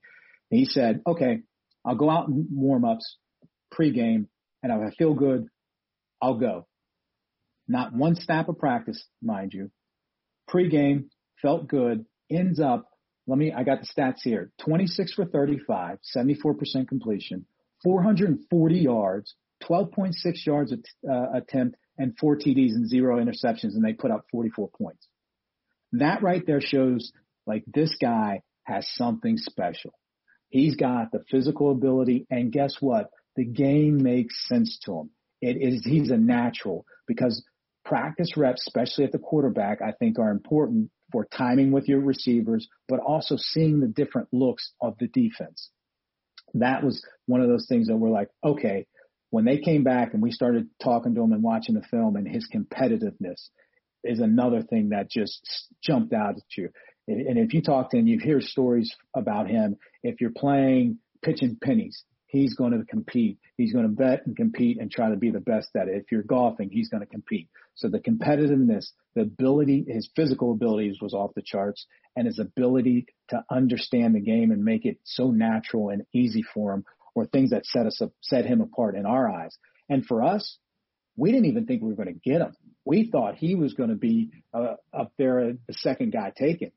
And 0.51 0.59
he 0.59 0.65
said, 0.65 1.01
okay, 1.05 1.41
I'll 1.83 1.95
go 1.95 2.09
out 2.09 2.27
and 2.27 2.47
warm 2.51 2.85
ups 2.85 3.17
pregame 3.73 4.27
and 4.65 4.71
if 4.71 4.93
I 4.93 4.95
feel 4.95 5.13
good, 5.13 5.47
I'll 6.19 6.39
go. 6.39 6.65
Not 7.67 7.93
one 7.93 8.15
snap 8.15 8.49
of 8.49 8.57
practice, 8.57 9.03
mind 9.21 9.53
you. 9.53 9.69
Pregame 10.49 11.05
felt 11.39 11.67
good, 11.67 12.05
ends 12.31 12.59
up, 12.59 12.89
let 13.27 13.37
me, 13.37 13.53
I 13.53 13.63
got 13.63 13.79
the 13.81 13.87
stats 13.87 14.21
here. 14.23 14.51
26 14.63 15.13
for 15.13 15.25
35, 15.25 15.99
74% 16.15 16.87
completion, 16.87 17.45
440 17.83 18.75
yards, 18.75 19.35
12.6 19.69 20.13
yards 20.45 20.73
uh, 20.73 21.25
attempt, 21.33 21.77
and 21.97 22.17
four 22.19 22.35
TDs 22.35 22.71
and 22.71 22.87
zero 22.87 23.23
interceptions, 23.23 23.75
and 23.75 23.83
they 23.83 23.93
put 23.93 24.11
up 24.11 24.25
44 24.31 24.69
points. 24.77 25.07
That 25.93 26.21
right 26.21 26.43
there 26.45 26.61
shows 26.61 27.11
like 27.45 27.63
this 27.65 27.95
guy 28.01 28.41
has 28.63 28.87
something 28.95 29.37
special. 29.37 29.93
He's 30.49 30.75
got 30.75 31.11
the 31.11 31.23
physical 31.29 31.71
ability, 31.71 32.25
and 32.29 32.51
guess 32.51 32.75
what? 32.79 33.09
The 33.35 33.45
game 33.45 34.01
makes 34.01 34.47
sense 34.47 34.77
to 34.85 34.99
him. 34.99 35.09
It 35.41 35.57
is 35.61 35.83
he's 35.83 36.09
a 36.11 36.17
natural 36.17 36.85
because 37.07 37.43
practice 37.83 38.35
reps, 38.35 38.63
especially 38.67 39.05
at 39.05 39.11
the 39.11 39.19
quarterback, 39.19 39.81
I 39.81 39.91
think 39.91 40.17
are 40.17 40.31
important 40.31 40.91
for 41.11 41.25
timing 41.25 41.71
with 41.71 41.87
your 41.87 41.99
receivers, 41.99 42.67
but 42.87 42.99
also 42.99 43.35
seeing 43.37 43.79
the 43.79 43.87
different 43.87 44.29
looks 44.31 44.73
of 44.81 44.97
the 44.99 45.07
defense. 45.07 45.69
That 46.55 46.83
was 46.83 47.05
one 47.25 47.41
of 47.41 47.47
those 47.47 47.67
things 47.67 47.87
that 47.87 47.97
we're 47.97 48.09
like, 48.09 48.29
okay, 48.43 48.87
when 49.29 49.45
they 49.45 49.57
came 49.57 49.83
back 49.83 50.13
and 50.13 50.21
we 50.21 50.31
started 50.31 50.69
talking 50.81 51.15
to 51.15 51.21
him 51.21 51.31
and 51.31 51.43
watching 51.43 51.75
the 51.75 51.81
film 51.89 52.15
and 52.15 52.27
his 52.27 52.47
competitiveness 52.53 53.49
is 54.03 54.19
another 54.19 54.61
thing 54.61 54.89
that 54.89 55.09
just 55.09 55.67
jumped 55.83 56.13
out 56.13 56.35
at 56.37 56.57
you. 56.57 56.69
And 57.07 57.37
if 57.37 57.53
you 57.53 57.61
talk 57.61 57.91
to 57.91 57.97
him, 57.97 58.07
you 58.07 58.19
hear 58.19 58.41
stories 58.41 58.95
about 59.15 59.47
him. 59.47 59.77
If 60.03 60.21
you're 60.21 60.31
playing 60.35 60.99
pitching 61.21 61.57
pennies, 61.61 62.03
he's 62.27 62.55
going 62.55 62.71
to 62.71 62.83
compete. 62.85 63.37
He's 63.57 63.73
going 63.73 63.85
to 63.85 63.91
bet 63.91 64.25
and 64.25 64.35
compete 64.35 64.79
and 64.79 64.91
try 64.91 65.09
to 65.09 65.15
be 65.15 65.31
the 65.31 65.39
best 65.39 65.69
at 65.75 65.87
it. 65.87 65.97
If 65.97 66.11
you're 66.11 66.23
golfing, 66.23 66.69
he's 66.71 66.89
going 66.89 67.01
to 67.01 67.07
compete. 67.07 67.49
So 67.75 67.89
the 67.89 67.99
competitiveness, 67.99 68.87
the 69.15 69.21
ability, 69.21 69.85
his 69.87 70.09
physical 70.15 70.51
abilities 70.51 70.97
was 71.01 71.13
off 71.13 71.31
the 71.35 71.43
charts 71.43 71.85
and 72.15 72.25
his 72.25 72.39
ability 72.39 73.07
to 73.29 73.43
understand 73.51 74.15
the 74.15 74.19
game 74.19 74.51
and 74.51 74.63
make 74.63 74.85
it 74.85 74.97
so 75.03 75.31
natural 75.31 75.89
and 75.89 76.03
easy 76.13 76.43
for 76.53 76.73
him 76.73 76.85
were 77.15 77.25
things 77.25 77.49
that 77.49 77.65
set 77.65 77.87
us 77.87 78.01
up, 78.01 78.11
set 78.21 78.45
him 78.45 78.61
apart 78.61 78.95
in 78.95 79.05
our 79.05 79.29
eyes. 79.29 79.55
And 79.89 80.05
for 80.05 80.23
us, 80.23 80.57
we 81.15 81.31
didn't 81.31 81.45
even 81.45 81.65
think 81.65 81.81
we 81.81 81.89
were 81.89 81.95
going 81.95 82.13
to 82.13 82.29
get 82.29 82.41
him. 82.41 82.55
We 82.83 83.09
thought 83.09 83.35
he 83.35 83.55
was 83.55 83.73
going 83.73 83.89
to 83.89 83.95
be 83.95 84.29
uh, 84.53 84.75
up 84.93 85.13
there, 85.17 85.53
the 85.53 85.73
second 85.73 86.11
guy 86.11 86.31
taken, 86.37 86.71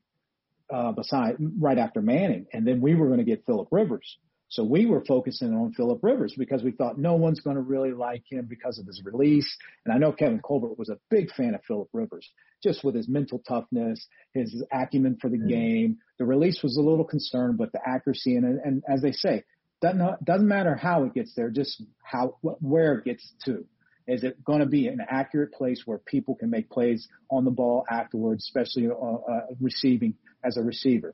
uh, 0.73 0.93
beside 0.93 1.35
right 1.59 1.77
after 1.77 2.01
Manning, 2.01 2.47
and 2.53 2.65
then 2.65 2.81
we 2.81 2.95
were 2.95 3.07
going 3.07 3.19
to 3.19 3.25
get 3.25 3.45
Philip 3.45 3.67
Rivers. 3.71 4.17
So 4.51 4.63
we 4.63 4.87
were 4.87 5.03
focusing 5.05 5.53
on 5.53 5.73
Philip 5.73 5.99
Rivers 6.01 6.33
because 6.35 6.63
we 6.63 6.71
thought 6.71 6.97
no 6.97 7.13
one's 7.13 7.39
going 7.39 7.55
to 7.55 7.61
really 7.61 7.91
like 7.91 8.23
him 8.27 8.47
because 8.49 8.79
of 8.79 8.87
his 8.87 8.99
release. 9.05 9.47
And 9.85 9.93
I 9.93 9.99
know 9.99 10.11
Kevin 10.11 10.39
Colbert 10.39 10.79
was 10.79 10.89
a 10.89 10.97
big 11.11 11.31
fan 11.33 11.53
of 11.53 11.61
Philip 11.67 11.89
Rivers, 11.93 12.27
just 12.63 12.83
with 12.83 12.95
his 12.95 13.07
mental 13.07 13.43
toughness, 13.47 14.03
his 14.33 14.63
acumen 14.73 15.17
for 15.21 15.29
the 15.29 15.37
mm-hmm. 15.37 15.47
game. 15.49 15.97
The 16.17 16.25
release 16.25 16.63
was 16.63 16.77
a 16.77 16.81
little 16.81 17.05
concerned, 17.05 17.59
but 17.59 17.71
the 17.73 17.79
accuracy 17.85 18.35
and, 18.35 18.59
and 18.59 18.83
as 18.89 19.03
they 19.03 19.11
say, 19.11 19.43
doesn't 19.81 20.25
doesn't 20.25 20.47
matter 20.47 20.75
how 20.75 21.03
it 21.03 21.13
gets 21.13 21.33
there, 21.35 21.49
just 21.49 21.83
how 22.03 22.37
where 22.41 22.95
it 22.95 23.05
gets 23.05 23.31
to. 23.45 23.65
Is 24.07 24.23
it 24.23 24.43
going 24.43 24.61
to 24.61 24.65
be 24.65 24.87
an 24.87 24.99
accurate 25.07 25.53
place 25.53 25.83
where 25.85 25.99
people 25.99 26.35
can 26.35 26.49
make 26.49 26.69
plays 26.69 27.07
on 27.29 27.45
the 27.45 27.51
ball 27.51 27.85
afterwards, 27.89 28.43
especially 28.43 28.89
uh, 28.89 28.93
uh, 28.93 29.41
receiving 29.61 30.15
as 30.43 30.57
a 30.57 30.61
receiver? 30.61 31.13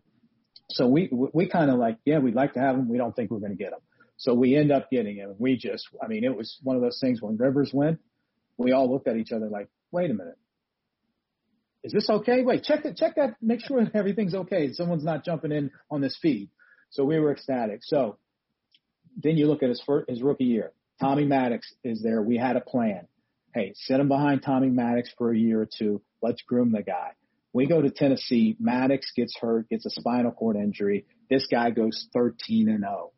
So 0.70 0.88
we 0.88 1.10
we 1.12 1.48
kind 1.48 1.70
of 1.70 1.78
like, 1.78 1.98
yeah, 2.06 2.20
we'd 2.20 2.36
like 2.36 2.54
to 2.54 2.60
have 2.60 2.76
him. 2.76 2.90
We 2.90 2.98
don't 2.98 3.16
think 3.16 3.32
we're 3.32 3.40
going 3.40 3.52
to 3.52 3.58
get 3.58 3.74
him. 3.74 3.80
So 4.18 4.34
we 4.34 4.56
end 4.56 4.72
up 4.72 4.90
getting 4.90 5.18
him. 5.18 5.36
We 5.38 5.58
just, 5.58 5.88
I 6.02 6.08
mean, 6.08 6.24
it 6.24 6.36
was 6.36 6.58
one 6.64 6.76
of 6.76 6.82
those 6.82 7.00
things 7.02 7.22
when 7.22 7.38
Rivers 7.38 7.72
went, 7.74 8.00
we 8.58 8.72
all 8.72 8.92
looked 8.92 9.08
at 9.08 9.18
each 9.18 9.32
other 9.32 9.50
like, 9.50 9.68
wait 9.92 10.10
a 10.10 10.14
minute. 10.14 10.38
Is 11.84 11.92
this 11.92 12.10
okay? 12.10 12.42
Wait, 12.42 12.64
check 12.64 12.84
that, 12.84 12.96
check 12.96 13.16
that, 13.16 13.36
make 13.42 13.60
sure 13.60 13.86
everything's 13.94 14.34
okay. 14.34 14.72
Someone's 14.72 15.04
not 15.04 15.26
jumping 15.26 15.52
in 15.52 15.72
on 15.92 16.02
this 16.02 16.18
feed. 16.22 16.50
So 16.92 17.04
we 17.04 17.20
were 17.20 17.32
ecstatic. 17.32 17.82
So 17.84 18.18
then 19.16 19.38
you 19.38 19.48
look 19.48 19.64
at 19.64 19.70
his 19.70 19.82
first, 19.86 20.10
his 20.10 20.22
rookie 20.22 20.46
year. 20.46 20.72
Tommy 21.00 21.26
Maddox 21.26 21.72
is 21.84 22.02
there. 22.02 22.22
We 22.22 22.38
had 22.38 22.56
a 22.56 22.62
plan. 22.62 23.08
Hey, 23.54 23.74
sit 23.76 24.00
him 24.00 24.08
behind 24.08 24.44
Tommy 24.44 24.70
Maddox 24.70 25.10
for 25.18 25.32
a 25.32 25.38
year 25.38 25.62
or 25.62 25.70
two. 25.78 26.02
Let's 26.22 26.42
groom 26.42 26.72
the 26.72 26.84
guy. 26.84 27.12
We 27.54 27.68
go 27.68 27.82
to 27.82 27.90
Tennessee. 27.90 28.58
Maddox 28.60 29.12
gets 29.16 29.38
hurt, 29.40 29.70
gets 29.70 29.86
a 29.86 29.90
spinal 29.90 30.32
cord 30.32 30.58
injury. 30.58 31.06
This 31.30 31.48
guy 31.50 31.70
goes 31.70 32.08
13 32.14 32.68
and 32.70 32.82
0. 32.82 33.12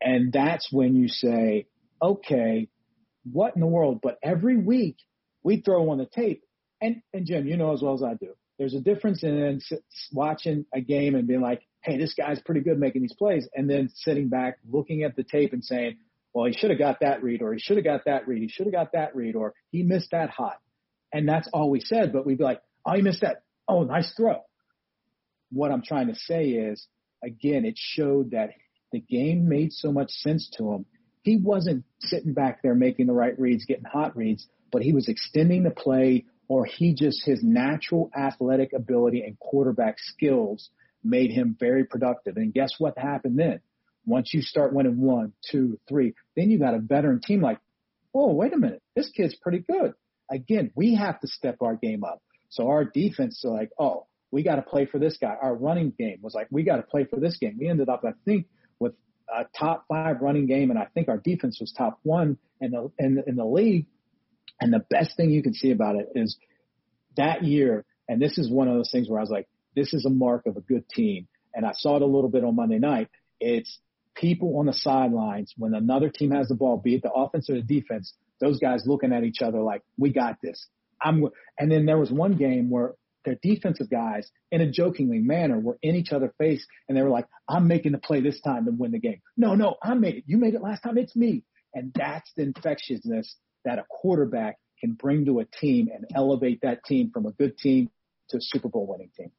And 0.00 0.32
that's 0.32 0.68
when 0.70 0.94
you 0.94 1.08
say, 1.08 1.66
okay, 2.00 2.68
what 3.30 3.54
in 3.54 3.60
the 3.60 3.66
world? 3.66 4.00
But 4.02 4.18
every 4.22 4.56
week 4.56 4.96
we 5.42 5.60
throw 5.60 5.90
on 5.90 5.98
the 5.98 6.06
tape. 6.06 6.42
And, 6.80 7.02
and 7.12 7.26
Jim, 7.26 7.46
you 7.46 7.56
know 7.56 7.72
as 7.72 7.82
well 7.82 7.94
as 7.94 8.02
I 8.02 8.14
do, 8.14 8.34
there's 8.58 8.74
a 8.74 8.80
difference 8.80 9.22
in 9.24 9.60
watching 10.12 10.66
a 10.72 10.80
game 10.80 11.14
and 11.14 11.26
being 11.26 11.40
like, 11.40 11.62
hey, 11.86 11.96
this 11.98 12.14
guy's 12.14 12.40
pretty 12.40 12.60
good 12.60 12.78
making 12.78 13.02
these 13.02 13.14
plays, 13.14 13.48
and 13.54 13.70
then 13.70 13.88
sitting 13.94 14.28
back, 14.28 14.58
looking 14.68 15.04
at 15.04 15.16
the 15.16 15.22
tape 15.22 15.52
and 15.52 15.64
saying, 15.64 15.96
well, 16.34 16.44
he 16.44 16.52
should 16.52 16.70
have 16.70 16.78
got 16.78 17.00
that 17.00 17.22
read, 17.22 17.40
or 17.40 17.54
he 17.54 17.58
should 17.58 17.76
have 17.76 17.84
got 17.84 18.04
that 18.04 18.28
read, 18.28 18.42
he 18.42 18.48
should 18.48 18.66
have 18.66 18.74
got 18.74 18.92
that 18.92 19.16
read, 19.16 19.36
or 19.36 19.54
he 19.70 19.82
missed 19.82 20.10
that 20.10 20.28
hot. 20.28 20.58
And 21.12 21.26
that's 21.26 21.48
all 21.52 21.70
we 21.70 21.80
said, 21.80 22.12
but 22.12 22.26
we'd 22.26 22.38
be 22.38 22.44
like, 22.44 22.60
Oh, 22.86 22.94
he 22.94 23.02
missed 23.02 23.22
that. 23.22 23.42
Oh, 23.66 23.82
nice 23.82 24.12
throw. 24.16 24.42
What 25.50 25.72
I'm 25.72 25.82
trying 25.82 26.06
to 26.06 26.14
say 26.14 26.50
is, 26.50 26.86
again, 27.22 27.64
it 27.64 27.74
showed 27.76 28.30
that 28.30 28.50
the 28.92 29.00
game 29.00 29.48
made 29.48 29.72
so 29.72 29.90
much 29.90 30.10
sense 30.10 30.48
to 30.56 30.72
him. 30.72 30.86
He 31.22 31.36
wasn't 31.36 31.84
sitting 32.00 32.32
back 32.32 32.62
there 32.62 32.76
making 32.76 33.08
the 33.08 33.12
right 33.12 33.38
reads, 33.38 33.64
getting 33.64 33.84
hot 33.84 34.16
reads, 34.16 34.46
but 34.70 34.82
he 34.82 34.92
was 34.92 35.08
extending 35.08 35.64
the 35.64 35.70
play 35.70 36.26
or 36.48 36.64
he 36.64 36.94
just, 36.94 37.24
his 37.26 37.42
natural 37.42 38.10
athletic 38.16 38.72
ability 38.72 39.22
and 39.22 39.36
quarterback 39.40 39.96
skills 39.98 40.70
made 41.08 41.30
him 41.30 41.56
very 41.58 41.84
productive. 41.84 42.36
And 42.36 42.52
guess 42.52 42.72
what 42.78 42.98
happened 42.98 43.38
then? 43.38 43.60
Once 44.04 44.32
you 44.32 44.42
start 44.42 44.72
winning 44.72 45.00
one, 45.00 45.32
two, 45.50 45.78
three, 45.88 46.14
then 46.36 46.50
you 46.50 46.58
got 46.58 46.74
a 46.74 46.78
veteran 46.78 47.20
team 47.20 47.40
like, 47.40 47.58
oh, 48.14 48.32
wait 48.32 48.52
a 48.52 48.56
minute, 48.56 48.82
this 48.94 49.10
kid's 49.10 49.34
pretty 49.34 49.58
good. 49.58 49.94
Again, 50.30 50.70
we 50.74 50.94
have 50.94 51.20
to 51.20 51.28
step 51.28 51.56
our 51.60 51.74
game 51.76 52.04
up. 52.04 52.22
So 52.48 52.68
our 52.68 52.84
defense 52.84 53.38
is 53.38 53.50
like, 53.50 53.70
oh, 53.78 54.06
we 54.30 54.42
got 54.42 54.56
to 54.56 54.62
play 54.62 54.86
for 54.86 54.98
this 54.98 55.16
guy. 55.20 55.34
Our 55.40 55.54
running 55.54 55.92
game 55.96 56.18
was 56.22 56.34
like, 56.34 56.48
we 56.50 56.62
got 56.62 56.76
to 56.76 56.82
play 56.82 57.04
for 57.04 57.18
this 57.18 57.36
game. 57.38 57.56
We 57.58 57.68
ended 57.68 57.88
up, 57.88 58.04
I 58.06 58.12
think, 58.24 58.46
with 58.78 58.94
a 59.28 59.44
top 59.58 59.84
five 59.88 60.20
running 60.20 60.46
game, 60.46 60.70
and 60.70 60.78
I 60.78 60.86
think 60.94 61.08
our 61.08 61.18
defense 61.18 61.58
was 61.60 61.72
top 61.72 61.98
one 62.02 62.38
in 62.60 62.72
the 62.72 62.90
in, 62.98 63.22
in 63.26 63.36
the 63.36 63.44
league. 63.44 63.86
And 64.60 64.72
the 64.72 64.84
best 64.90 65.16
thing 65.16 65.30
you 65.30 65.42
can 65.42 65.54
see 65.54 65.70
about 65.70 65.96
it 65.96 66.08
is 66.14 66.36
that 67.16 67.44
year, 67.44 67.84
and 68.08 68.20
this 68.20 68.38
is 68.38 68.50
one 68.50 68.68
of 68.68 68.74
those 68.74 68.90
things 68.90 69.08
where 69.08 69.18
I 69.18 69.22
was 69.22 69.30
like, 69.30 69.48
this 69.76 69.94
is 69.94 70.04
a 70.06 70.10
mark 70.10 70.46
of 70.46 70.56
a 70.56 70.60
good 70.60 70.88
team. 70.88 71.28
And 71.54 71.64
I 71.64 71.72
saw 71.72 71.96
it 71.96 72.02
a 72.02 72.06
little 72.06 72.30
bit 72.30 72.44
on 72.44 72.56
Monday 72.56 72.78
night. 72.78 73.08
It's 73.38 73.78
people 74.14 74.58
on 74.58 74.66
the 74.66 74.72
sidelines 74.72 75.54
when 75.56 75.74
another 75.74 76.10
team 76.10 76.32
has 76.32 76.48
the 76.48 76.54
ball, 76.54 76.78
be 76.78 76.96
it 76.96 77.02
the 77.02 77.12
offense 77.12 77.48
or 77.50 77.54
the 77.54 77.62
defense, 77.62 78.14
those 78.40 78.58
guys 78.58 78.82
looking 78.86 79.12
at 79.12 79.24
each 79.24 79.42
other 79.42 79.60
like, 79.60 79.82
we 79.98 80.12
got 80.12 80.36
this. 80.42 80.66
I'm, 81.00 81.28
and 81.58 81.70
then 81.70 81.86
there 81.86 81.98
was 81.98 82.10
one 82.10 82.36
game 82.36 82.70
where 82.70 82.94
their 83.26 83.36
defensive 83.42 83.90
guys, 83.90 84.30
in 84.50 84.62
a 84.62 84.70
jokingly 84.70 85.18
manner, 85.18 85.58
were 85.58 85.78
in 85.82 85.94
each 85.96 86.12
other's 86.12 86.32
face, 86.38 86.66
and 86.88 86.96
they 86.96 87.02
were 87.02 87.10
like, 87.10 87.26
"I'm 87.48 87.66
making 87.66 87.92
the 87.92 87.98
play 87.98 88.20
this 88.20 88.40
time 88.40 88.64
to 88.64 88.70
win 88.70 88.92
the 88.92 89.00
game." 89.00 89.20
No, 89.36 89.54
no, 89.56 89.76
I 89.82 89.94
made 89.94 90.14
it. 90.14 90.24
You 90.26 90.38
made 90.38 90.54
it 90.54 90.62
last 90.62 90.82
time. 90.82 90.96
It's 90.96 91.14
me. 91.14 91.42
And 91.74 91.92
that's 91.92 92.30
the 92.36 92.44
infectiousness 92.44 93.36
that 93.64 93.78
a 93.78 93.84
quarterback 93.90 94.58
can 94.80 94.92
bring 94.92 95.26
to 95.26 95.40
a 95.40 95.44
team 95.44 95.88
and 95.92 96.06
elevate 96.14 96.60
that 96.62 96.84
team 96.84 97.10
from 97.12 97.26
a 97.26 97.32
good 97.32 97.58
team 97.58 97.90
to 98.30 98.38
a 98.38 98.40
Super 98.40 98.68
Bowl 98.68 98.86
winning 98.86 99.10
team. 99.16 99.30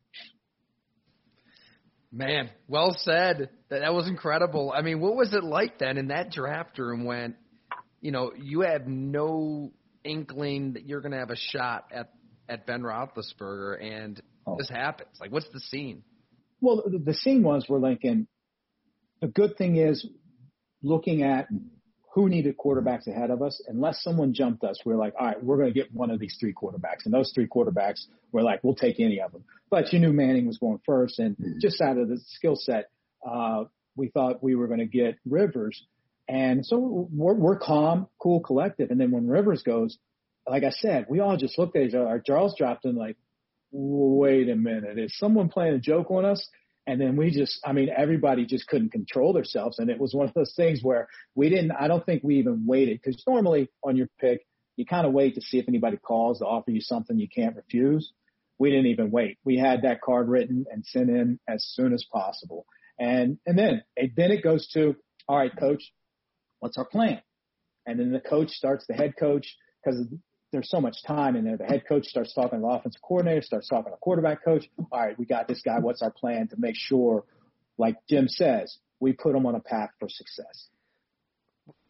Man, 2.11 2.49
well 2.67 2.95
said. 2.97 3.49
That 3.69 3.79
that 3.79 3.93
was 3.93 4.07
incredible. 4.07 4.73
I 4.75 4.81
mean, 4.81 4.99
what 4.99 5.15
was 5.15 5.33
it 5.33 5.43
like 5.43 5.79
then 5.79 5.97
in 5.97 6.07
that 6.07 6.31
draft 6.31 6.79
room 6.79 7.05
when, 7.05 7.35
you 8.01 8.11
know, 8.11 8.31
you 8.35 8.61
had 8.61 8.87
no 8.87 9.71
inkling 10.03 10.73
that 10.73 10.87
you're 10.87 11.01
going 11.01 11.11
to 11.11 11.17
have 11.17 11.31
a 11.31 11.35
shot 11.35 11.91
at 11.93 12.11
at 12.49 12.65
Ben 12.65 12.81
Roethlisberger, 12.81 13.83
and 13.83 14.21
oh. 14.45 14.55
this 14.57 14.69
happens? 14.69 15.17
Like, 15.19 15.31
what's 15.31 15.49
the 15.51 15.59
scene? 15.59 16.03
Well, 16.61 16.83
the, 16.85 16.97
the 16.97 17.13
scene 17.13 17.43
was 17.43 17.65
we're 17.67 17.79
Lincoln. 17.79 18.27
The 19.21 19.27
good 19.27 19.57
thing 19.57 19.75
is, 19.75 20.07
looking 20.81 21.23
at 21.23 21.47
who 22.17 22.27
needed 22.29 22.57
quarterbacks 22.57 23.05
ahead 23.05 23.29
of 23.29 23.43
us. 23.43 23.61
Unless 23.67 24.01
someone 24.01 24.33
jumped 24.33 24.63
us, 24.63 24.79
we 24.83 24.91
are 24.91 24.97
like, 24.97 25.13
all 25.19 25.27
right, 25.27 25.43
we're 25.43 25.57
going 25.57 25.71
to 25.71 25.73
get 25.73 25.93
one 25.93 26.09
of 26.09 26.19
these 26.19 26.35
three 26.39 26.51
quarterbacks. 26.51 27.05
And 27.05 27.13
those 27.13 27.31
three 27.31 27.47
quarterbacks 27.47 28.07
were 28.31 28.41
like, 28.41 28.63
we'll 28.63 28.73
take 28.73 28.99
any 28.99 29.21
of 29.21 29.31
them. 29.31 29.43
But 29.69 29.93
you 29.93 29.99
knew 29.99 30.11
Manning 30.11 30.47
was 30.47 30.57
going 30.57 30.79
first. 30.83 31.19
And 31.19 31.37
mm-hmm. 31.37 31.59
just 31.61 31.79
out 31.79 31.99
of 31.99 32.09
the 32.09 32.17
skill 32.25 32.55
set, 32.55 32.89
uh, 33.23 33.65
we 33.95 34.07
thought 34.07 34.41
we 34.41 34.55
were 34.55 34.65
going 34.65 34.79
to 34.79 34.87
get 34.87 35.19
Rivers. 35.29 35.85
And 36.27 36.65
so 36.65 37.07
we're, 37.11 37.35
we're 37.35 37.59
calm, 37.59 38.07
cool, 38.19 38.39
collected. 38.39 38.89
And 38.89 38.99
then 38.99 39.11
when 39.11 39.27
Rivers 39.27 39.61
goes, 39.61 39.95
like 40.49 40.63
I 40.63 40.71
said, 40.71 41.05
we 41.07 41.19
all 41.19 41.37
just 41.37 41.59
looked 41.59 41.77
at 41.77 41.83
each 41.83 41.93
other. 41.93 42.07
Our 42.07 42.19
jaws 42.19 42.55
dropped 42.57 42.85
and 42.85 42.97
like, 42.97 43.17
wait 43.71 44.49
a 44.49 44.55
minute, 44.55 44.97
is 44.97 45.15
someone 45.19 45.49
playing 45.49 45.75
a 45.75 45.79
joke 45.79 46.09
on 46.09 46.25
us? 46.25 46.49
And 46.87 47.01
then 47.01 47.17
we 47.17 47.31
just, 47.31 47.59
I 47.65 47.73
mean, 47.73 47.89
everybody 47.95 48.45
just 48.45 48.65
couldn't 48.67 48.93
control 48.93 49.33
themselves. 49.33 49.77
And 49.77 49.89
it 49.89 49.99
was 49.99 50.13
one 50.13 50.29
of 50.29 50.33
those 50.33 50.53
things 50.55 50.81
where 50.81 51.09
we 51.35 51.49
didn't, 51.49 51.73
I 51.77 51.89
don't 51.89 52.05
think 52.05 52.23
we 52.23 52.37
even 52.37 52.65
waited 52.65 53.01
because 53.03 53.21
normally 53.27 53.69
on 53.83 53.97
your 53.97 54.07
pick, 54.19 54.47
you 54.77 54.85
kind 54.85 55.05
of 55.05 55.11
wait 55.11 55.35
to 55.35 55.41
see 55.41 55.59
if 55.59 55.67
anybody 55.67 55.97
calls 55.97 56.39
to 56.39 56.45
offer 56.45 56.71
you 56.71 56.79
something 56.79 57.19
you 57.19 57.27
can't 57.27 57.57
refuse. 57.57 58.13
We 58.57 58.69
didn't 58.69 58.87
even 58.87 59.11
wait. 59.11 59.37
We 59.43 59.57
had 59.57 59.81
that 59.81 60.01
card 60.01 60.29
written 60.29 60.65
and 60.71 60.85
sent 60.85 61.09
in 61.09 61.39
as 61.47 61.65
soon 61.73 61.93
as 61.93 62.05
possible. 62.11 62.65
And, 62.97 63.37
and 63.45 63.59
then, 63.59 63.83
and 63.97 64.11
then 64.15 64.31
it 64.31 64.41
goes 64.41 64.67
to, 64.69 64.95
all 65.27 65.37
right, 65.37 65.51
coach, 65.59 65.91
what's 66.59 66.77
our 66.77 66.85
plan? 66.85 67.21
And 67.85 67.99
then 67.99 68.11
the 68.13 68.21
coach 68.21 68.51
starts, 68.51 68.85
the 68.87 68.93
head 68.93 69.13
coach, 69.19 69.55
because 69.83 70.05
there's 70.57 70.71
so 70.71 70.81
much 70.81 71.03
time 71.05 71.35
in 71.35 71.45
there. 71.45 71.55
The 71.55 71.65
head 71.65 71.83
coach 71.87 72.07
starts 72.07 72.33
talking 72.33 72.57
to 72.57 72.61
the 72.63 72.67
offensive 72.67 72.99
coordinator, 73.03 73.43
starts 73.43 73.67
talking 73.67 73.91
to 73.91 73.97
quarterback 73.97 74.43
coach. 74.43 74.65
All 74.91 74.99
right, 74.99 75.17
we 75.17 75.25
got 75.25 75.47
this 75.47 75.61
guy. 75.63 75.77
What's 75.77 76.01
our 76.01 76.09
plan 76.09 76.47
to 76.47 76.55
make 76.57 76.73
sure, 76.75 77.25
like 77.77 77.95
Jim 78.09 78.27
says, 78.27 78.75
we 78.99 79.13
put 79.13 79.35
him 79.35 79.45
on 79.45 79.53
a 79.53 79.59
path 79.59 79.91
for 79.99 80.09
success? 80.09 80.69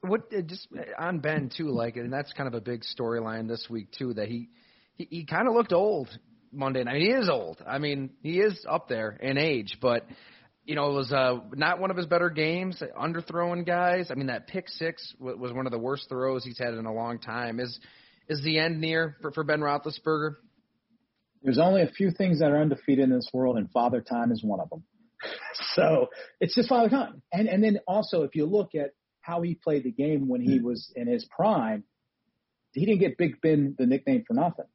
What 0.02 0.30
just 0.48 0.68
on 1.00 1.20
Ben 1.20 1.50
too, 1.56 1.70
like, 1.70 1.96
and 1.96 2.12
that's 2.12 2.34
kind 2.34 2.48
of 2.48 2.56
a 2.56 2.60
big 2.60 2.84
storyline 2.84 3.48
this 3.48 3.68
week 3.70 3.92
too. 3.92 4.14
That 4.16 4.28
he 4.28 4.50
he, 4.96 5.08
he 5.10 5.26
kind 5.26 5.48
of 5.48 5.54
looked 5.54 5.72
old 5.72 6.10
Monday 6.52 6.84
night. 6.84 7.00
He 7.00 7.08
is 7.08 7.30
old. 7.30 7.64
I 7.66 7.78
mean, 7.78 8.10
he 8.22 8.40
is 8.42 8.66
up 8.70 8.90
there 8.90 9.12
in 9.12 9.38
age, 9.38 9.78
but 9.82 10.06
you 10.66 10.76
know, 10.76 10.92
it 10.92 10.94
was 10.94 11.14
uh, 11.14 11.40
not 11.54 11.80
one 11.80 11.90
of 11.90 11.96
his 11.96 12.06
better 12.06 12.30
games. 12.30 12.84
Underthrowing 13.02 13.66
guys. 13.66 14.12
I 14.12 14.16
mean, 14.16 14.28
that 14.28 14.48
pick 14.48 14.68
six 14.68 15.16
was 15.20 15.54
one 15.54 15.68
of 15.68 15.72
the 15.72 15.80
worst 15.80 16.10
throws 16.10 16.44
he's 16.44 16.60
had 16.60 16.74
in 16.74 16.86
a 16.86 16.94
long 16.94 17.20
time. 17.20 17.62
Is 17.62 17.80
is 18.30 18.42
the 18.44 18.60
end 18.60 18.82
near 18.82 19.16
for, 19.22 19.32
for 19.32 19.44
Ben 19.44 19.60
Roethlisberger? 19.60 20.36
There's 21.44 21.60
only 21.60 21.82
a 21.82 21.88
few 21.88 22.12
things 22.12 22.40
that 22.40 22.52
are 22.52 22.62
undefeated 22.62 23.06
in 23.06 23.12
this 23.12 23.30
world, 23.34 23.58
and 23.58 23.70
Father 23.72 24.02
Time 24.02 24.32
is 24.32 24.44
one 24.44 24.60
of 24.60 24.70
them. 24.70 24.84
so 25.76 26.08
it's 26.40 26.56
just 26.56 26.70
Father 26.70 26.90
Time. 26.90 27.22
And 27.32 27.48
and 27.48 27.64
then 27.64 27.80
also, 27.88 28.24
if 28.24 28.36
you 28.36 28.46
look 28.46 28.76
at 28.76 28.92
how 29.22 29.42
he 29.42 29.56
played 29.56 29.84
the 29.84 29.92
game 29.92 30.28
when 30.28 30.42
he 30.42 30.60
was 30.60 30.92
in 30.96 31.08
his 31.08 31.26
prime, 31.26 31.84
he 32.74 32.86
didn't 32.86 33.00
get 33.00 33.18
Big 33.18 33.42
Ben 33.42 33.76
the 33.78 33.86
nickname 33.86 34.24
for 34.28 34.34
nothing. 34.34 34.66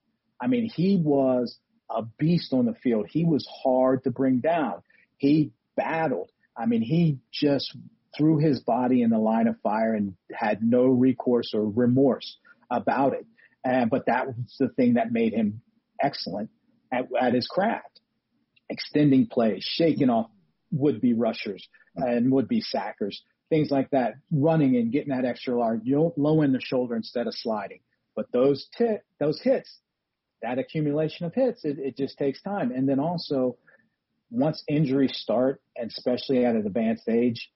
I 0.40 0.46
mean, 0.46 0.68
he 0.68 1.00
was 1.02 1.56
a 1.90 2.02
beast 2.18 2.52
on 2.52 2.66
the 2.66 2.74
field. 2.74 3.06
He 3.08 3.24
was 3.24 3.48
hard 3.62 4.04
to 4.04 4.10
bring 4.10 4.40
down. 4.40 4.82
He 5.16 5.52
battled. 5.76 6.30
I 6.56 6.66
mean, 6.66 6.82
he 6.82 7.18
just 7.32 7.74
threw 8.16 8.38
his 8.38 8.60
body 8.60 9.02
in 9.02 9.10
the 9.10 9.18
line 9.18 9.46
of 9.46 9.56
fire 9.62 9.94
and 9.94 10.14
had 10.32 10.62
no 10.62 10.84
recourse 10.86 11.52
or 11.54 11.68
remorse 11.68 12.36
about 12.70 13.14
it. 13.14 13.26
But 13.64 14.06
that 14.06 14.26
was 14.26 14.36
the 14.58 14.68
thing 14.68 14.94
that 14.94 15.12
made 15.12 15.32
him 15.32 15.62
excellent 16.00 16.50
at, 16.92 17.06
at 17.20 17.34
his 17.34 17.46
craft. 17.46 18.00
Extending 18.68 19.26
plays, 19.26 19.64
shaking 19.64 20.08
off 20.08 20.30
would-be 20.70 21.12
rushers 21.12 21.68
and 21.94 22.32
would-be 22.32 22.62
sackers, 22.62 23.22
things 23.50 23.70
like 23.70 23.90
that. 23.90 24.14
Running 24.30 24.76
and 24.76 24.90
getting 24.90 25.10
that 25.10 25.26
extra 25.26 25.58
large, 25.58 25.82
low 25.84 26.42
in 26.42 26.52
the 26.52 26.60
shoulder 26.60 26.96
instead 26.96 27.26
of 27.26 27.34
sliding. 27.34 27.80
But 28.16 28.32
those 28.32 28.66
tit, 28.76 29.04
those 29.20 29.40
hits, 29.42 29.78
that 30.42 30.58
accumulation 30.58 31.26
of 31.26 31.34
hits, 31.34 31.64
it, 31.64 31.78
it 31.78 31.96
just 31.96 32.18
takes 32.18 32.42
time. 32.42 32.72
And 32.72 32.88
then 32.88 32.98
also, 32.98 33.56
once 34.30 34.64
injuries 34.68 35.12
start, 35.14 35.60
and 35.76 35.90
especially 35.90 36.44
at 36.44 36.54
an 36.54 36.66
advanced 36.66 37.08
age, 37.08 37.50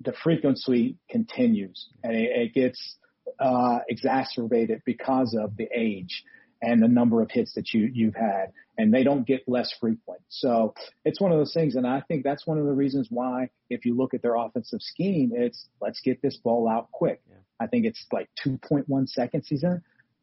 the 0.00 0.12
frequency 0.12 0.98
continues, 1.08 1.88
and 2.02 2.14
it, 2.14 2.30
it 2.34 2.54
gets 2.54 2.96
uh, 3.38 3.80
exacerbated 3.88 4.82
because 4.84 5.36
of 5.38 5.56
the 5.56 5.68
age 5.74 6.24
and 6.62 6.82
the 6.82 6.88
number 6.88 7.20
of 7.22 7.30
hits 7.30 7.54
that 7.54 7.72
you 7.74 7.90
you've 7.92 8.14
had, 8.14 8.52
and 8.78 8.92
they 8.92 9.02
don't 9.02 9.26
get 9.26 9.42
less 9.46 9.72
frequent. 9.80 10.20
So 10.28 10.74
it's 11.04 11.20
one 11.20 11.32
of 11.32 11.38
those 11.38 11.52
things, 11.52 11.74
and 11.74 11.86
I 11.86 12.00
think 12.00 12.24
that's 12.24 12.46
one 12.46 12.58
of 12.58 12.64
the 12.64 12.72
reasons 12.72 13.08
why, 13.10 13.50
if 13.68 13.84
you 13.84 13.96
look 13.96 14.14
at 14.14 14.22
their 14.22 14.36
offensive 14.36 14.80
scheme, 14.80 15.32
it's 15.34 15.68
let's 15.80 16.00
get 16.00 16.22
this 16.22 16.36
ball 16.38 16.68
out 16.68 16.90
quick. 16.90 17.20
Yeah. 17.28 17.36
I 17.60 17.66
think 17.66 17.86
it's 17.86 18.04
like 18.12 18.28
2.1 18.44 19.08
seconds 19.08 19.46
he's 19.48 19.62
in. 19.62 19.82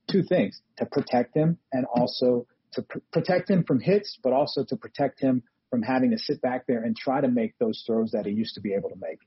Two 0.09 0.23
things 0.23 0.61
to 0.77 0.85
protect 0.85 1.35
him 1.35 1.57
and 1.71 1.85
also 1.85 2.45
to 2.73 2.81
pr- 2.81 2.99
protect 3.13 3.49
him 3.49 3.63
from 3.63 3.79
hits, 3.79 4.17
but 4.21 4.33
also 4.33 4.65
to 4.65 4.75
protect 4.75 5.19
him 5.19 5.43
from 5.69 5.81
having 5.81 6.11
to 6.11 6.17
sit 6.17 6.41
back 6.41 6.67
there 6.67 6.83
and 6.83 6.97
try 6.97 7.21
to 7.21 7.29
make 7.29 7.57
those 7.57 7.83
throws 7.87 8.11
that 8.11 8.25
he 8.25 8.33
used 8.33 8.55
to 8.55 8.61
be 8.61 8.73
able 8.73 8.89
to 8.89 8.97
make. 8.99 9.19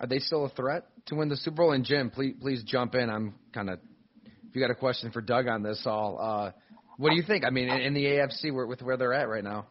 Are 0.00 0.06
they 0.06 0.18
still 0.18 0.44
a 0.44 0.48
threat 0.50 0.84
to 1.06 1.14
win 1.14 1.28
the 1.28 1.36
Super 1.36 1.56
Bowl? 1.56 1.72
And 1.72 1.84
Jim, 1.84 2.10
please 2.10 2.34
please 2.40 2.62
jump 2.64 2.94
in. 2.94 3.10
I'm 3.10 3.34
kind 3.52 3.70
of 3.70 3.80
if 4.24 4.54
you 4.54 4.60
got 4.60 4.70
a 4.70 4.74
question 4.74 5.10
for 5.10 5.20
Doug 5.20 5.46
on 5.46 5.62
this, 5.62 5.82
all. 5.86 6.18
Uh, 6.20 6.52
what 6.96 7.10
do 7.10 7.16
you 7.16 7.22
think? 7.22 7.44
I 7.44 7.50
mean, 7.50 7.68
in, 7.68 7.80
in 7.80 7.94
the 7.94 8.04
AFC, 8.04 8.52
where, 8.52 8.66
with 8.66 8.82
where 8.82 8.96
they're 8.96 9.14
at 9.14 9.28
right 9.28 9.44
now. 9.44 9.66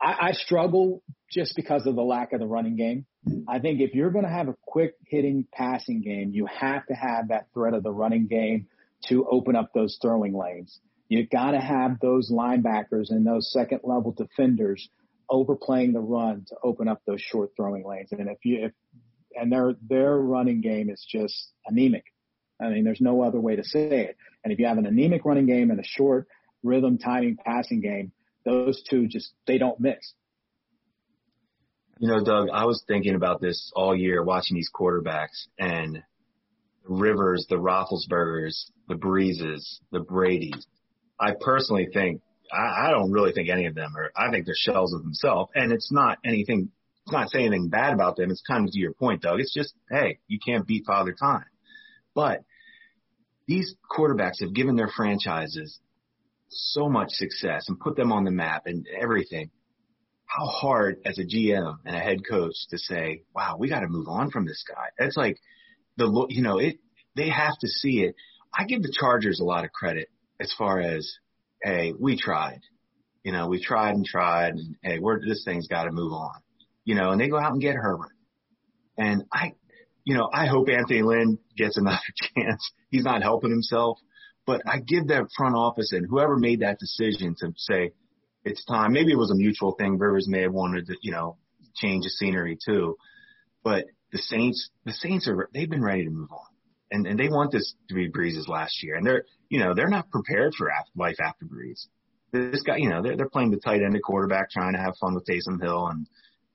I, 0.00 0.28
I 0.28 0.32
struggle 0.32 1.02
just 1.30 1.56
because 1.56 1.86
of 1.86 1.94
the 1.96 2.02
lack 2.02 2.32
of 2.32 2.40
the 2.40 2.46
running 2.46 2.76
game. 2.76 3.06
I 3.48 3.58
think 3.58 3.80
if 3.80 3.94
you're 3.94 4.10
going 4.10 4.24
to 4.24 4.30
have 4.30 4.48
a 4.48 4.56
quick 4.66 4.94
hitting 5.06 5.46
passing 5.52 6.02
game, 6.02 6.30
you 6.32 6.46
have 6.46 6.86
to 6.86 6.94
have 6.94 7.28
that 7.28 7.46
threat 7.54 7.74
of 7.74 7.82
the 7.82 7.90
running 7.90 8.26
game 8.26 8.66
to 9.08 9.26
open 9.30 9.56
up 9.56 9.72
those 9.74 9.98
throwing 10.00 10.34
lanes. 10.34 10.80
You 11.08 11.26
got 11.26 11.52
to 11.52 11.60
have 11.60 12.00
those 12.00 12.30
linebackers 12.30 13.10
and 13.10 13.26
those 13.26 13.52
second 13.52 13.80
level 13.84 14.12
defenders 14.12 14.88
overplaying 15.28 15.92
the 15.92 16.00
run 16.00 16.44
to 16.48 16.56
open 16.62 16.88
up 16.88 17.02
those 17.06 17.20
short 17.20 17.50
throwing 17.56 17.84
lanes. 17.86 18.10
And 18.12 18.28
if 18.28 18.38
you 18.44 18.66
if 18.66 18.72
and 19.36 19.50
their 19.50 19.74
their 19.88 20.16
running 20.16 20.60
game 20.60 20.90
is 20.90 21.04
just 21.08 21.52
anemic. 21.66 22.04
I 22.60 22.68
mean, 22.68 22.84
there's 22.84 23.00
no 23.00 23.22
other 23.22 23.40
way 23.40 23.56
to 23.56 23.64
say 23.64 24.04
it. 24.04 24.16
And 24.44 24.52
if 24.52 24.58
you 24.58 24.66
have 24.66 24.78
an 24.78 24.86
anemic 24.86 25.24
running 25.24 25.46
game 25.46 25.70
and 25.70 25.80
a 25.80 25.84
short 25.84 26.28
rhythm 26.62 26.98
timing 26.98 27.36
passing 27.44 27.80
game, 27.80 28.12
those 28.44 28.82
two 28.88 29.08
just 29.08 29.32
they 29.46 29.58
don't 29.58 29.80
mix. 29.80 30.14
You 31.98 32.08
know, 32.08 32.24
Doug, 32.24 32.48
I 32.52 32.64
was 32.64 32.82
thinking 32.86 33.14
about 33.14 33.40
this 33.40 33.70
all 33.76 33.94
year 33.94 34.24
watching 34.24 34.56
these 34.56 34.70
quarterbacks 34.74 35.46
and 35.58 36.02
Rivers, 36.84 37.46
the 37.48 37.56
Roethlisbergers, 37.56 38.70
the 38.88 38.96
Breeses, 38.96 39.80
the 39.92 40.00
Brady's. 40.00 40.66
I 41.20 41.34
personally 41.40 41.88
think 41.92 42.20
I, 42.52 42.88
I 42.88 42.90
don't 42.90 43.12
really 43.12 43.32
think 43.32 43.48
any 43.48 43.66
of 43.66 43.74
them 43.74 43.92
are. 43.96 44.10
I 44.16 44.30
think 44.30 44.46
they're 44.46 44.54
shells 44.56 44.92
of 44.92 45.02
themselves, 45.02 45.50
and 45.54 45.72
it's 45.72 45.92
not 45.92 46.18
anything 46.24 46.70
it's 47.04 47.12
not 47.12 47.30
saying 47.30 47.46
anything 47.46 47.68
bad 47.68 47.92
about 47.92 48.16
them. 48.16 48.30
It's 48.30 48.42
kind 48.46 48.66
of 48.66 48.72
to 48.72 48.78
your 48.78 48.92
point, 48.92 49.22
Doug. 49.22 49.40
It's 49.40 49.52
just, 49.52 49.74
hey, 49.90 50.18
you 50.28 50.38
can't 50.44 50.66
beat 50.66 50.84
Father 50.86 51.14
Time. 51.18 51.44
But 52.14 52.44
these 53.48 53.74
quarterbacks 53.90 54.40
have 54.40 54.54
given 54.54 54.76
their 54.76 54.90
franchises 54.94 55.80
so 56.48 56.88
much 56.88 57.10
success 57.10 57.64
and 57.68 57.80
put 57.80 57.96
them 57.96 58.12
on 58.12 58.24
the 58.24 58.30
map 58.30 58.66
and 58.66 58.86
everything. 58.86 59.50
How 60.26 60.46
hard 60.46 61.00
as 61.04 61.18
a 61.18 61.24
GM 61.24 61.76
and 61.84 61.96
a 61.96 61.98
head 61.98 62.20
coach 62.28 62.54
to 62.70 62.78
say, 62.78 63.22
wow, 63.34 63.56
we 63.58 63.68
got 63.68 63.80
to 63.80 63.88
move 63.88 64.06
on 64.08 64.30
from 64.30 64.46
this 64.46 64.64
guy. 64.66 65.04
It's 65.04 65.16
like 65.16 65.38
the, 65.96 66.26
you 66.28 66.42
know, 66.42 66.58
it, 66.58 66.78
they 67.16 67.28
have 67.28 67.58
to 67.60 67.68
see 67.68 68.02
it. 68.02 68.14
I 68.56 68.64
give 68.64 68.82
the 68.82 68.94
Chargers 68.98 69.40
a 69.40 69.44
lot 69.44 69.64
of 69.64 69.72
credit 69.72 70.08
as 70.40 70.54
far 70.56 70.80
as, 70.80 71.18
hey, 71.62 71.92
we 71.98 72.16
tried. 72.16 72.60
You 73.24 73.32
know, 73.32 73.48
we 73.48 73.62
tried 73.62 73.94
and 73.94 74.04
tried 74.04 74.54
and 74.54 74.76
hey, 74.82 74.98
we're, 75.00 75.20
this 75.20 75.44
thing's 75.44 75.68
got 75.68 75.84
to 75.84 75.92
move 75.92 76.12
on 76.12 76.42
you 76.84 76.94
know, 76.94 77.10
and 77.10 77.20
they 77.20 77.28
go 77.28 77.38
out 77.38 77.52
and 77.52 77.60
get 77.60 77.76
Herbert. 77.76 78.12
And 78.98 79.24
I, 79.32 79.52
you 80.04 80.16
know, 80.16 80.28
I 80.32 80.46
hope 80.46 80.68
Anthony 80.68 81.02
Lynn 81.02 81.38
gets 81.56 81.76
another 81.76 81.98
chance. 82.36 82.72
He's 82.90 83.04
not 83.04 83.22
helping 83.22 83.50
himself, 83.50 83.98
but 84.46 84.62
I 84.66 84.78
give 84.80 85.08
that 85.08 85.28
front 85.36 85.54
office 85.54 85.92
and 85.92 86.06
whoever 86.08 86.36
made 86.36 86.60
that 86.60 86.78
decision 86.78 87.34
to 87.38 87.52
say 87.56 87.92
it's 88.44 88.64
time. 88.64 88.92
Maybe 88.92 89.12
it 89.12 89.18
was 89.18 89.30
a 89.30 89.36
mutual 89.36 89.72
thing. 89.72 89.98
Rivers 89.98 90.26
may 90.28 90.42
have 90.42 90.52
wanted 90.52 90.86
to, 90.86 90.96
you 91.00 91.12
know, 91.12 91.36
change 91.76 92.04
the 92.04 92.10
scenery 92.10 92.58
too, 92.62 92.96
but 93.62 93.86
the 94.10 94.18
Saints, 94.18 94.70
the 94.84 94.92
Saints 94.92 95.26
are, 95.28 95.48
they've 95.54 95.70
been 95.70 95.82
ready 95.82 96.04
to 96.04 96.10
move 96.10 96.30
on 96.32 96.46
and, 96.90 97.06
and 97.06 97.18
they 97.18 97.28
want 97.28 97.52
this 97.52 97.74
to 97.88 97.94
be 97.94 98.10
Brees's 98.10 98.48
last 98.48 98.82
year 98.82 98.96
and 98.96 99.06
they're, 99.06 99.24
you 99.48 99.60
know, 99.60 99.74
they're 99.74 99.88
not 99.88 100.10
prepared 100.10 100.52
for 100.58 100.70
life 100.96 101.16
after 101.24 101.46
Brees. 101.46 101.86
This 102.32 102.62
guy, 102.62 102.78
you 102.78 102.88
know, 102.90 103.02
they're, 103.02 103.16
they're 103.16 103.28
playing 103.28 103.52
the 103.52 103.58
tight 103.58 103.82
end 103.82 103.98
quarterback 104.02 104.50
trying 104.50 104.72
to 104.72 104.80
have 104.80 104.94
fun 105.00 105.14
with 105.14 105.24
Taysom 105.24 105.62
Hill 105.62 105.86
and, 105.86 106.06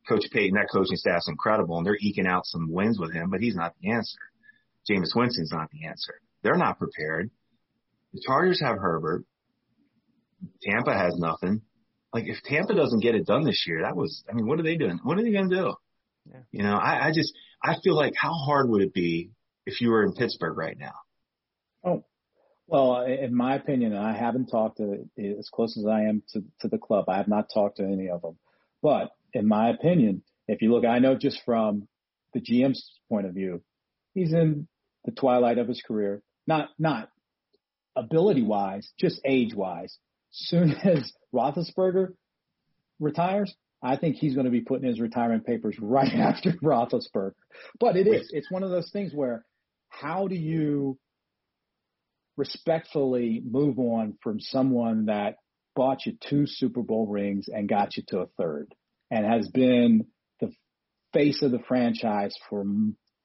Coach 0.08 0.26
Payton, 0.32 0.56
that 0.56 0.70
coaching 0.72 0.96
staff's 0.96 1.30
incredible, 1.30 1.78
and 1.78 1.86
they're 1.86 1.98
eking 2.00 2.28
out 2.28 2.46
some 2.46 2.72
wins 2.72 3.00
with 3.00 3.14
him, 3.14 3.30
but 3.30 3.42
he's 3.42 3.56
not 3.56 3.74
the 3.82 3.92
answer. 3.92 4.18
Jameis 4.90 5.16
Winston's 5.16 5.52
not 5.52 5.70
the 5.72 5.88
answer. 5.88 6.14
They're 6.44 6.58
not 6.58 6.80
prepared. 6.80 7.30
The 8.14 8.22
Chargers 8.26 8.62
have 8.62 8.78
Herbert. 8.78 9.26
Tampa 10.62 10.94
has 10.94 11.16
nothing. 11.18 11.62
Like 12.14 12.26
if 12.28 12.42
Tampa 12.44 12.74
doesn't 12.74 13.02
get 13.02 13.16
it 13.16 13.26
done 13.26 13.44
this 13.44 13.66
year, 13.68 13.82
that 13.84 13.96
was 13.96 14.24
I 14.30 14.34
mean, 14.34 14.48
what 14.48 14.60
are 14.60 14.64
they 14.64 14.78
doing? 14.78 15.00
What 15.04 15.18
are 15.18 15.24
they 15.24 15.32
gonna 15.32 15.50
do? 15.50 15.74
Yeah. 16.26 16.40
You 16.52 16.64
know, 16.64 16.76
I, 16.76 17.08
I 17.08 17.12
just 17.14 17.34
I 17.64 17.76
feel 17.84 17.96
like 17.96 18.14
how 18.16 18.34
hard 18.34 18.70
would 18.70 18.82
it 18.82 18.94
be 18.94 19.32
if 19.66 19.82
you 19.82 19.90
were 19.90 20.04
in 20.04 20.14
Pittsburgh 20.14 20.58
right 20.58 20.78
now? 20.78 20.94
Oh, 21.84 22.06
well, 22.68 23.02
in 23.02 23.34
my 23.36 23.56
opinion, 23.56 23.94
and 23.94 24.06
I 24.06 24.18
haven't 24.18 24.48
talked 24.48 24.78
to 24.78 25.08
as 25.18 25.50
close 25.50 25.78
as 25.78 25.86
I 25.86 26.04
am 26.04 26.24
to, 26.34 26.44
to 26.62 26.68
the 26.68 26.78
club. 26.78 27.06
I 27.08 27.18
have 27.18 27.28
not 27.28 27.48
talked 27.54 27.78
to 27.78 27.84
any 27.84 28.10
of 28.10 28.22
them, 28.22 28.38
but 28.82 29.12
in 29.34 29.48
my 29.48 29.70
opinion, 29.70 30.24
if 30.48 30.62
you 30.62 30.72
look, 30.72 30.86
I 30.86 31.00
know 31.00 31.16
just 31.16 31.42
from 31.46 31.88
the 32.34 32.40
GM's 32.40 32.92
point 33.10 33.28
of 33.28 33.34
view, 33.34 33.62
he's 34.14 34.34
in 34.34 34.68
the 35.06 35.12
twilight 35.12 35.58
of 35.58 35.68
his 35.68 35.82
career. 35.86 36.22
Not 36.46 36.70
not 36.80 37.10
ability 37.96 38.44
wise, 38.44 38.90
just 39.00 39.20
age 39.26 39.54
wise. 39.54 39.98
Soon 40.32 40.72
as 40.84 41.12
Roethlisberger 41.34 42.14
retires, 43.00 43.54
I 43.82 43.98
think 43.98 44.16
he's 44.16 44.34
going 44.34 44.46
to 44.46 44.52
be 44.52 44.62
putting 44.62 44.88
his 44.88 45.00
retirement 45.00 45.46
papers 45.46 45.78
right 45.80 46.14
after 46.14 46.54
Roethlisberger. 46.64 47.34
But 47.80 47.96
it 47.96 48.08
is. 48.08 48.30
It's 48.32 48.52
one 48.52 48.64
of 48.64 48.70
those 48.70 48.90
things 48.92 49.14
where 49.14 49.46
how 49.90 50.28
do 50.28 50.36
you 50.36 50.98
respectfully 52.36 53.42
move 53.44 53.80
on 53.80 54.18
from 54.22 54.40
someone 54.40 55.06
that 55.08 55.38
bought 55.76 56.06
you 56.06 56.18
two 56.30 56.46
Super 56.46 56.82
Bowl 56.82 57.08
rings 57.08 57.48
and 57.48 57.68
got 57.68 57.98
you 57.98 58.04
to 58.08 58.20
a 58.20 58.28
third 58.38 58.74
and 59.12 59.26
has 59.26 59.48
been 59.50 60.08
the 60.40 60.52
face 61.14 61.42
of 61.42 61.52
the 61.52 61.60
franchise 61.68 62.36
for, 62.50 62.64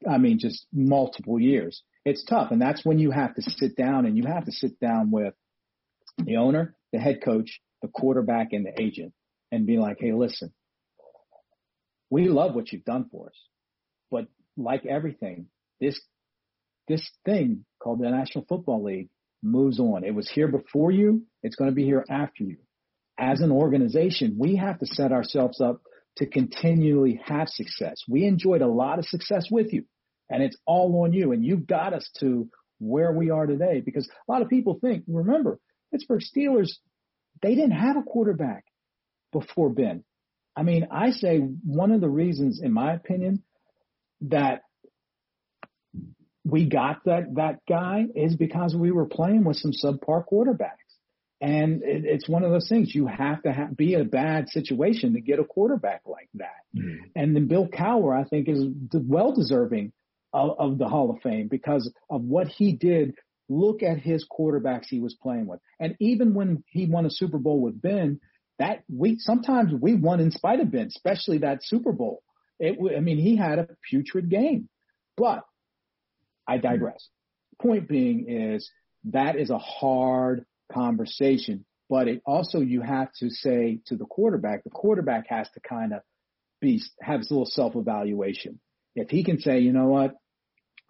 I 0.09 0.19
mean, 0.19 0.39
just 0.39 0.67
multiple 0.73 1.41
years. 1.41 1.83
It's 2.05 2.25
tough. 2.25 2.51
And 2.51 2.61
that's 2.61 2.85
when 2.85 2.99
you 2.99 3.11
have 3.11 3.35
to 3.35 3.43
sit 3.43 3.77
down 3.77 4.07
and 4.07 4.17
you 4.17 4.25
have 4.27 4.45
to 4.45 4.53
sit 4.53 4.79
down 4.81 5.11
with 5.11 5.35
the 6.19 6.37
owner, 6.37 6.75
the 6.93 6.99
head 6.99 7.23
coach, 7.25 7.61
the 7.81 7.89
quarterback, 7.89 8.49
and 8.53 8.67
the 8.67 8.81
agent 8.81 9.13
and 9.51 9.67
be 9.67 9.77
like, 9.77 9.99
hey, 10.01 10.13
listen, 10.13 10.53
we 12.11 12.29
love 12.29 12.55
what 12.55 12.73
you've 12.73 12.85
done 12.85 13.09
for 13.11 13.29
us. 13.29 13.37
But 14.11 14.27
like 14.57 14.85
everything, 14.87 15.47
this 15.81 16.01
this 16.89 17.09
thing 17.25 17.65
called 17.81 18.01
the 18.01 18.11
National 18.11 18.45
Football 18.49 18.85
League 18.85 19.09
moves 19.43 19.79
on. 19.79 20.05
It 20.05 20.15
was 20.15 20.29
here 20.29 20.49
before 20.49 20.91
you. 20.91 21.23
It's 21.43 21.57
going 21.57 21.71
to 21.71 21.75
be 21.75 21.85
here 21.85 22.05
after 22.11 22.45
you. 22.45 22.57
As 23.19 23.41
an 23.41 23.51
organization, 23.51 24.37
we 24.39 24.57
have 24.57 24.79
to 24.79 24.87
set 24.87 25.13
ourselves 25.13 25.61
up 25.61 25.83
to 26.17 26.27
continually 26.27 27.21
have 27.25 27.49
success. 27.49 28.03
We 28.09 28.25
enjoyed 28.25 28.63
a 28.63 28.67
lot 28.67 28.99
of 28.99 29.07
success 29.07 29.47
with 29.51 29.73
you 29.73 29.85
and 30.29 30.43
it's 30.43 30.57
all 30.67 31.03
on 31.05 31.13
you 31.13 31.33
and 31.33 31.45
you 31.45 31.57
got 31.57 31.93
us 31.93 32.09
to 32.21 32.49
where 32.79 33.13
we 33.13 33.31
are 33.31 33.47
today 33.47 33.81
because 33.81 34.09
a 34.09 34.33
lot 34.33 34.43
of 34.43 34.49
people 34.49 34.79
think, 34.81 35.05
remember, 35.07 35.59
Pittsburgh 35.91 36.23
Steelers, 36.23 36.73
they 37.43 37.55
didn't 37.55 37.73
have 37.73 37.97
a 37.97 38.03
quarterback 38.03 38.65
before 39.33 39.71
Ben. 39.71 40.05
I 40.57 40.63
mean, 40.63 40.89
I 40.91 41.11
say 41.11 41.39
one 41.39 41.93
of 41.93 42.01
the 42.01 42.11
reasons, 42.11 42.61
in 42.63 42.73
my 42.73 42.93
opinion, 42.93 43.43
that 44.23 44.63
we 46.45 46.69
got 46.69 47.05
that 47.05 47.35
that 47.37 47.61
guy 47.69 48.07
is 48.15 48.37
because 48.37 48.75
we 48.75 48.91
were 48.91 49.07
playing 49.07 49.45
with 49.45 49.57
some 49.57 49.73
subpar 49.73 50.25
quarterbacks. 50.31 50.82
And 51.43 51.83
it, 51.83 52.05
it's 52.05 52.29
one 52.29 52.45
of 52.45 52.53
those 52.53 52.69
things 52.69 52.95
you 52.95 53.09
have 53.09 53.43
to 53.43 53.53
have, 53.53 53.77
be 53.77 53.95
in 53.95 54.01
a 54.01 54.05
bad 54.05 54.49
situation 54.49 55.15
to 55.15 55.21
get 55.21 55.41
a 55.41 55.45
quarterback 55.45 56.03
like 56.07 56.29
that. 56.35 56.63
Mm-hmm. 56.75 57.05
And 57.17 57.35
then 57.35 57.49
Bill 57.49 57.67
Cowher, 57.67 58.19
I 58.19 58.27
think, 58.27 58.49
is 58.49 58.65
well 58.95 59.35
deserving 59.35 59.93
of, 60.33 60.57
of 60.59 60.79
the 60.79 60.87
Hall 60.87 61.11
of 61.11 61.21
Fame 61.21 61.49
because 61.49 61.93
of 62.09 62.23
what 62.23 62.47
he 62.47 62.73
did. 62.73 63.15
Look 63.49 63.83
at 63.83 63.99
his 63.99 64.25
quarterbacks 64.31 64.87
he 64.89 65.01
was 65.01 65.15
playing 65.21 65.47
with, 65.47 65.61
and 65.79 65.95
even 66.01 66.33
when 66.33 66.65
he 66.69 66.87
won 66.87 67.05
a 67.05 67.11
Super 67.11 67.37
Bowl 67.37 67.61
with 67.61 67.83
Ben, 67.83 68.19
that 68.59 68.83
we 68.89 69.19
sometimes 69.19 69.73
we 69.79 69.95
won 69.95 70.21
in 70.21 70.31
spite 70.31 70.61
of 70.61 70.71
Ben, 70.71 70.87
especially 70.87 71.39
that 71.39 71.63
Super 71.63 71.93
Bowl. 71.93 72.23
It, 72.59 72.79
I 72.97 73.01
mean, 73.01 73.19
he 73.19 73.37
had 73.37 73.59
a 73.59 73.69
putrid 73.91 74.31
game, 74.31 74.71
but 75.19 75.45
I 76.47 76.59
digress. 76.59 77.07
Point 77.61 77.89
being 77.89 78.27
is 78.29 78.71
that 79.07 79.37
is 79.37 79.51
a 79.51 79.59
hard 79.59 80.47
conversation, 80.73 81.65
but 81.89 82.09
it 82.09 82.23
also 82.25 82.61
you 82.61 82.81
have 82.81 83.09
to 83.21 83.31
say 83.31 83.81
to 83.87 83.97
the 83.97 84.07
quarterback, 84.07 84.65
the 84.65 84.71
quarterback 84.71 85.27
has 85.29 85.49
to 85.55 85.61
kind 85.61 85.93
of 85.93 86.01
be 86.61 86.81
have 87.01 87.21
a 87.21 87.25
little 87.31 87.47
self 87.47 87.77
evaluation. 87.77 88.61
If 88.95 89.11
he 89.11 89.25
can 89.25 89.41
say, 89.41 89.61
you 89.61 89.73
know 89.73 89.87
what, 89.87 90.15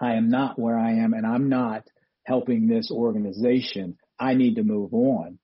I 0.01 0.15
am 0.15 0.31
not 0.31 0.59
where 0.59 0.79
I 0.79 0.93
am 0.95 1.15
and 1.15 1.27
I'm 1.27 1.49
not 1.49 1.85
helping 2.25 2.67
this 2.67 2.91
organization, 2.91 3.97
I 4.19 4.35
need 4.35 4.57
to 4.57 4.63
move 4.63 4.93
on. 4.93 5.39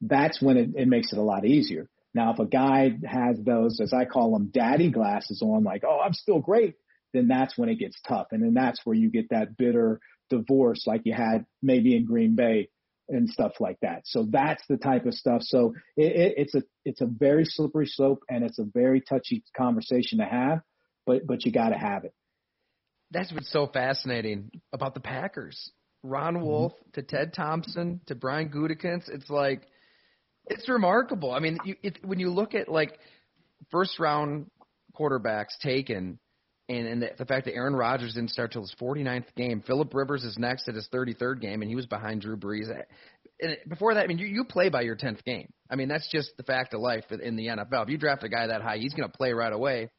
That's 0.00 0.40
when 0.40 0.56
it, 0.56 0.70
it 0.76 0.88
makes 0.88 1.12
it 1.12 1.18
a 1.18 1.22
lot 1.22 1.44
easier. 1.44 1.88
Now, 2.14 2.32
if 2.32 2.38
a 2.38 2.46
guy 2.46 2.92
has 3.04 3.36
those, 3.44 3.80
as 3.80 3.92
I 3.92 4.04
call 4.04 4.32
them, 4.32 4.50
daddy 4.52 4.90
glasses 4.90 5.42
on, 5.42 5.64
like, 5.64 5.82
oh, 5.84 6.00
I'm 6.04 6.12
still 6.12 6.38
great, 6.38 6.74
then 7.12 7.26
that's 7.26 7.58
when 7.58 7.68
it 7.68 7.80
gets 7.80 8.00
tough. 8.06 8.28
And 8.30 8.42
then 8.42 8.54
that's 8.54 8.80
where 8.84 8.94
you 8.94 9.10
get 9.10 9.30
that 9.30 9.56
bitter 9.56 10.00
divorce 10.30 10.84
like 10.86 11.02
you 11.04 11.12
had 11.12 11.46
maybe 11.62 11.96
in 11.96 12.04
Green 12.04 12.36
Bay 12.36 12.68
and 13.08 13.28
stuff 13.28 13.52
like 13.60 13.78
that. 13.82 14.02
So 14.04 14.26
that's 14.30 14.62
the 14.68 14.76
type 14.76 15.06
of 15.06 15.14
stuff. 15.14 15.42
So 15.42 15.74
it, 15.96 16.16
it, 16.16 16.34
it's 16.36 16.54
a 16.54 16.62
it's 16.84 17.00
a 17.00 17.06
very 17.06 17.44
slippery 17.44 17.86
slope 17.86 18.22
and 18.28 18.44
it's 18.44 18.58
a 18.58 18.64
very 18.64 19.00
touchy 19.00 19.42
conversation 19.56 20.18
to 20.18 20.24
have, 20.24 20.60
but 21.06 21.26
but 21.26 21.44
you 21.44 21.52
got 21.52 21.70
to 21.70 21.78
have 21.78 22.04
it. 22.04 22.14
That's 23.10 23.32
what's 23.32 23.52
so 23.52 23.66
fascinating 23.66 24.50
about 24.72 24.94
the 24.94 25.00
Packers. 25.00 25.70
Ron 26.02 26.34
mm-hmm. 26.34 26.44
Wolf 26.44 26.72
mm-hmm. 26.72 26.90
to 26.94 27.02
Ted 27.02 27.34
Thompson 27.34 28.00
to 28.06 28.14
Brian 28.14 28.48
Gutekunst. 28.48 29.08
It's 29.08 29.30
like 29.30 29.62
it's 30.46 30.68
remarkable. 30.68 31.32
I 31.32 31.40
mean, 31.40 31.58
you, 31.64 31.76
it, 31.82 31.98
when 32.04 32.18
you 32.20 32.30
look 32.30 32.54
at 32.54 32.68
like 32.68 32.98
first 33.70 33.98
round 33.98 34.50
quarterbacks 34.98 35.58
taken 35.62 36.18
and, 36.68 36.86
and 36.86 37.02
the, 37.02 37.10
the 37.18 37.26
fact 37.26 37.44
that 37.44 37.54
Aaron 37.54 37.76
Rodgers 37.76 38.14
didn't 38.14 38.30
start 38.30 38.52
till 38.52 38.62
his 38.62 38.74
49th 38.80 39.34
game. 39.36 39.62
Philip 39.66 39.92
Rivers 39.92 40.24
is 40.24 40.38
next 40.38 40.68
at 40.68 40.74
his 40.74 40.88
33rd 40.92 41.40
game, 41.40 41.60
and 41.60 41.68
he 41.68 41.76
was 41.76 41.86
behind 41.86 42.22
Drew 42.22 42.36
Brees. 42.36 42.68
And 43.40 43.56
before 43.68 43.94
that, 43.94 44.04
I 44.04 44.06
mean, 44.06 44.18
you, 44.18 44.26
you 44.26 44.44
play 44.44 44.70
by 44.70 44.82
your 44.82 44.96
10th 44.96 45.24
game. 45.24 45.52
I 45.70 45.76
mean, 45.76 45.88
that's 45.88 46.08
just 46.10 46.36
the 46.36 46.42
fact 46.42 46.72
of 46.72 46.80
life 46.80 47.04
in 47.10 47.36
the 47.36 47.48
NFL. 47.48 47.84
If 47.84 47.88
you 47.90 47.98
draft 47.98 48.24
a 48.24 48.28
guy 48.28 48.46
that 48.46 48.62
high, 48.62 48.78
he's 48.78 48.94
going 48.94 49.10
to 49.10 49.16
play 49.16 49.32
right 49.32 49.52
away. 49.52 49.90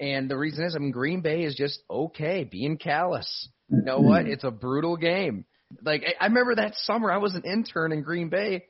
And 0.00 0.28
the 0.28 0.36
reason 0.36 0.64
is, 0.64 0.74
I 0.74 0.80
mean, 0.80 0.90
Green 0.90 1.20
Bay 1.20 1.44
is 1.44 1.54
just 1.54 1.80
okay, 1.88 2.42
being 2.44 2.78
callous. 2.78 3.48
You 3.70 3.82
know 3.82 4.00
what? 4.00 4.26
It's 4.26 4.44
a 4.44 4.50
brutal 4.50 4.96
game. 4.96 5.44
Like 5.82 6.02
I, 6.02 6.24
I 6.24 6.26
remember 6.26 6.56
that 6.56 6.74
summer, 6.76 7.10
I 7.12 7.18
was 7.18 7.34
an 7.34 7.42
intern 7.44 7.92
in 7.92 8.02
Green 8.02 8.28
Bay, 8.28 8.64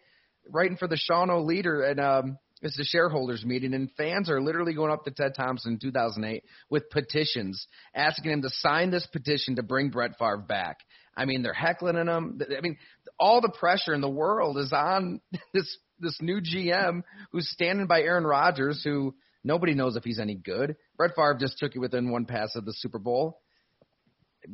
writing 0.49 0.77
for 0.77 0.87
the 0.87 0.99
Shawano 0.99 1.45
Leader, 1.45 1.83
and 1.83 2.01
um, 2.01 2.39
it's 2.63 2.77
the 2.77 2.85
shareholders 2.85 3.45
meeting, 3.45 3.75
and 3.75 3.91
fans 3.97 4.31
are 4.31 4.41
literally 4.41 4.75
going 4.75 4.91
up 4.91 5.05
to 5.05 5.11
Ted 5.11 5.35
Thompson 5.37 5.75
in 5.75 5.79
2008 5.79 6.45
with 6.71 6.89
petitions 6.91 7.67
asking 7.95 8.33
him 8.33 8.43
to 8.43 8.49
sign 8.51 8.91
this 8.91 9.07
petition 9.07 9.57
to 9.57 9.63
bring 9.63 9.91
Brett 9.91 10.13
Favre 10.19 10.39
back. 10.39 10.79
I 11.17 11.25
mean, 11.27 11.43
they're 11.43 11.53
heckling 11.53 11.97
him. 11.97 12.09
I 12.57 12.61
mean, 12.61 12.79
all 13.19 13.41
the 13.41 13.53
pressure 13.59 13.95
in 13.95 14.01
the 14.01 14.09
world 14.09 14.59
is 14.59 14.73
on 14.73 15.21
this 15.55 15.77
this 16.01 16.19
new 16.21 16.41
GM 16.41 17.03
who's 17.33 17.49
standing 17.51 17.87
by 17.87 18.01
Aaron 18.01 18.25
Rodgers, 18.25 18.83
who 18.83 19.15
nobody 19.43 19.75
knows 19.75 19.97
if 19.97 20.05
he's 20.05 20.19
any 20.19 20.35
good. 20.35 20.77
Brett 20.97 21.13
Favre 21.17 21.37
just 21.39 21.59
took 21.59 21.75
you 21.75 21.81
within 21.81 22.11
one 22.11 22.25
pass 22.25 22.57
of 22.57 22.65
the 22.65 22.75
Super 22.75 22.99
Bowl. 22.99 23.41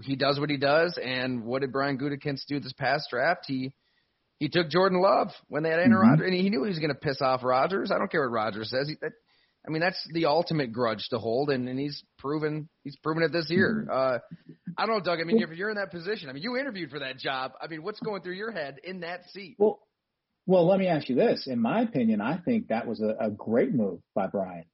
He 0.05 0.17
does 0.17 0.39
what 0.39 0.51
he 0.51 0.57
does, 0.57 0.99
and 1.03 1.45
what 1.45 1.63
did 1.63 1.73
Brian 1.73 1.99
Gutekunst 1.99 2.47
do 2.47 2.61
this 2.61 2.73
past 2.73 3.09
draft? 3.11 3.45
He 3.47 3.73
he 4.41 4.49
took 4.49 4.71
Jordan 4.71 5.01
Love 5.01 5.29
when 5.49 5.63
they 5.63 5.69
had 5.69 5.79
Aaron 5.79 5.93
mm-hmm. 5.93 6.11
Rodgers, 6.11 6.27
and 6.27 6.35
he 6.35 6.49
knew 6.49 6.65
he 6.65 6.71
was 6.71 6.79
going 6.79 6.89
to 6.89 6.99
piss 6.99 7.21
off 7.21 7.45
Rodgers. 7.45 7.93
I 7.95 7.99
don't 7.99 8.11
care 8.11 8.23
what 8.23 8.35
Rodgers 8.35 8.71
says. 8.71 8.89
He, 8.89 8.97
that, 9.03 9.13
I 9.67 9.71
mean, 9.71 9.83
that's 9.83 10.03
the 10.15 10.25
ultimate 10.25 10.73
grudge 10.73 11.07
to 11.11 11.19
hold, 11.19 11.51
and, 11.51 11.69
and 11.69 11.79
he's 11.79 12.03
proven 12.19 12.69
he's 12.83 12.97
proven 12.97 13.23
it 13.23 13.33
this 13.33 13.51
year. 13.51 13.87
Mm-hmm. 13.87 13.91
Uh, 13.91 14.53
I 14.79 14.87
don't 14.87 14.97
know, 14.97 15.05
Doug. 15.05 15.21
I 15.21 15.25
mean, 15.25 15.43
if 15.43 15.51
you're 15.51 15.69
in 15.69 15.77
that 15.77 15.91
position, 15.91 16.31
I 16.31 16.33
mean, 16.33 16.43
you 16.43 16.57
interviewed 16.57 16.91
for 16.91 17.01
that 17.01 17.19
job. 17.19 17.53
I 17.61 17.67
mean, 17.69 17.83
what's 17.83 18.01
going 18.01 18.23
through 18.23 18.35
your 18.35 18.51
head 18.51 18.79
in 18.83 19.01
that 19.01 19.29
seat? 19.31 19.57
Well, 19.59 19.79
well, 20.47 20.67
let 20.67 20.79
me 20.79 20.87
ask 20.87 21.11
you 21.11 21.17
this. 21.17 21.47
In 21.47 21.61
my 21.61 21.83
opinion, 21.83 22.23
I 22.23 22.39
think 22.39 22.69
that 22.69 22.87
was 22.87 23.03
a, 23.03 23.27
a 23.27 23.31
great 23.31 23.75
move 23.75 24.01
by 24.15 24.27
Brian 24.27 24.65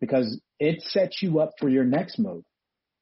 because 0.00 0.40
it 0.58 0.82
sets 0.82 1.22
you 1.22 1.38
up 1.38 1.52
for 1.60 1.68
your 1.68 1.84
next 1.84 2.18
move. 2.18 2.42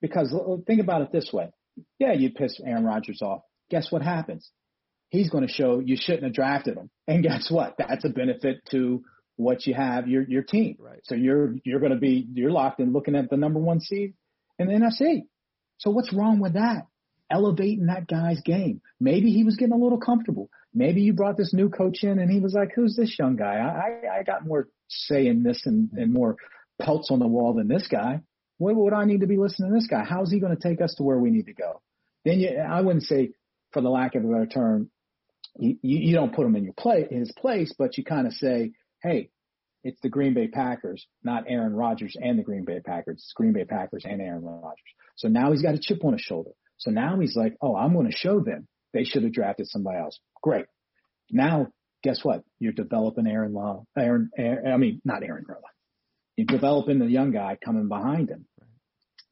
Because 0.02 0.34
think 0.66 0.82
about 0.82 1.00
it 1.00 1.12
this 1.12 1.30
way: 1.32 1.50
yeah, 1.98 2.12
you 2.12 2.30
piss 2.30 2.60
Aaron 2.62 2.84
Rodgers 2.84 3.22
off. 3.22 3.40
Guess 3.70 3.90
what 3.90 4.02
happens? 4.02 4.50
He's 5.10 5.28
going 5.28 5.46
to 5.46 5.52
show 5.52 5.80
you 5.80 5.96
shouldn't 5.98 6.24
have 6.24 6.32
drafted 6.32 6.76
him. 6.76 6.90
And 7.06 7.22
guess 7.22 7.50
what? 7.50 7.74
That's 7.78 8.04
a 8.04 8.08
benefit 8.08 8.62
to 8.70 9.04
what 9.36 9.66
you 9.66 9.74
have 9.74 10.08
your 10.08 10.22
your 10.22 10.42
team. 10.42 10.76
Right. 10.78 11.00
So 11.04 11.14
you're 11.14 11.54
you're 11.64 11.80
going 11.80 11.92
to 11.92 11.98
be 11.98 12.26
you're 12.32 12.50
locked 12.50 12.80
in 12.80 12.92
looking 12.92 13.16
at 13.16 13.30
the 13.30 13.36
number 13.36 13.58
one 13.58 13.80
seed 13.80 14.14
in 14.58 14.68
the 14.68 14.74
NFC. 14.74 15.22
So 15.78 15.90
what's 15.90 16.12
wrong 16.12 16.40
with 16.40 16.54
that? 16.54 16.86
Elevating 17.30 17.86
that 17.86 18.06
guy's 18.06 18.40
game. 18.40 18.80
Maybe 18.98 19.30
he 19.30 19.44
was 19.44 19.56
getting 19.56 19.74
a 19.74 19.78
little 19.78 20.00
comfortable. 20.00 20.50
Maybe 20.74 21.02
you 21.02 21.12
brought 21.12 21.36
this 21.36 21.54
new 21.54 21.68
coach 21.68 22.02
in 22.02 22.18
and 22.18 22.30
he 22.30 22.40
was 22.40 22.54
like, 22.54 22.72
"Who's 22.74 22.96
this 22.96 23.16
young 23.18 23.36
guy? 23.36 23.56
I 23.56 24.18
I 24.18 24.22
got 24.22 24.46
more 24.46 24.68
say 24.88 25.26
in 25.26 25.42
this 25.42 25.62
and, 25.64 25.90
and 25.92 26.12
more 26.12 26.36
pelts 26.80 27.10
on 27.10 27.18
the 27.18 27.26
wall 27.26 27.54
than 27.54 27.68
this 27.68 27.86
guy. 27.88 28.20
What 28.58 28.76
would 28.76 28.92
I 28.92 29.04
need 29.04 29.20
to 29.20 29.26
be 29.26 29.38
listening 29.38 29.70
to 29.70 29.74
this 29.74 29.86
guy? 29.86 30.04
How's 30.04 30.30
he 30.30 30.38
going 30.38 30.56
to 30.56 30.68
take 30.68 30.80
us 30.82 30.94
to 30.96 31.02
where 31.02 31.18
we 31.18 31.30
need 31.30 31.46
to 31.46 31.54
go?" 31.54 31.80
Then 32.24 32.40
you, 32.40 32.50
I 32.58 32.82
wouldn't 32.82 33.04
say, 33.04 33.30
for 33.72 33.80
the 33.80 33.88
lack 33.88 34.14
of 34.14 34.24
a 34.24 34.28
better 34.28 34.46
term, 34.46 34.90
you, 35.58 35.76
you 35.82 36.14
don't 36.14 36.34
put 36.34 36.46
him 36.46 36.56
in 36.56 36.64
your 36.64 36.74
play 36.74 37.06
in 37.10 37.20
his 37.20 37.32
place, 37.32 37.74
but 37.78 37.98
you 37.98 38.04
kind 38.04 38.26
of 38.26 38.32
say, 38.34 38.72
hey, 39.02 39.30
it's 39.82 40.00
the 40.02 40.08
Green 40.08 40.34
Bay 40.34 40.48
Packers, 40.48 41.06
not 41.22 41.44
Aaron 41.48 41.74
Rodgers 41.74 42.16
and 42.20 42.38
the 42.38 42.42
Green 42.42 42.64
Bay 42.64 42.80
Packers. 42.84 43.16
It's 43.16 43.32
Green 43.34 43.52
Bay 43.52 43.64
Packers 43.64 44.04
and 44.04 44.20
Aaron 44.20 44.44
Rodgers. 44.44 44.78
So 45.16 45.28
now 45.28 45.52
he's 45.52 45.62
got 45.62 45.74
a 45.74 45.80
chip 45.80 46.04
on 46.04 46.12
his 46.12 46.22
shoulder. 46.22 46.50
So 46.78 46.90
now 46.90 47.18
he's 47.18 47.36
like, 47.36 47.56
oh, 47.62 47.76
I'm 47.76 47.94
going 47.94 48.10
to 48.10 48.16
show 48.16 48.40
them 48.40 48.68
they 48.92 49.04
should 49.04 49.22
have 49.22 49.32
drafted 49.32 49.68
somebody 49.68 49.98
else. 49.98 50.18
Great. 50.42 50.66
Now, 51.30 51.68
guess 52.02 52.24
what? 52.24 52.42
You're 52.58 52.72
developing 52.72 53.26
Aaron 53.26 53.52
Law, 53.52 53.84
Aaron, 53.96 54.30
Aaron 54.36 54.72
I 54.72 54.76
mean, 54.76 55.00
not 55.04 55.22
Aaron 55.22 55.44
Law. 55.48 55.60
You're 56.36 56.46
developing 56.46 56.98
the 56.98 57.06
young 57.06 57.32
guy 57.32 57.58
coming 57.62 57.88
behind 57.88 58.30
him. 58.30 58.46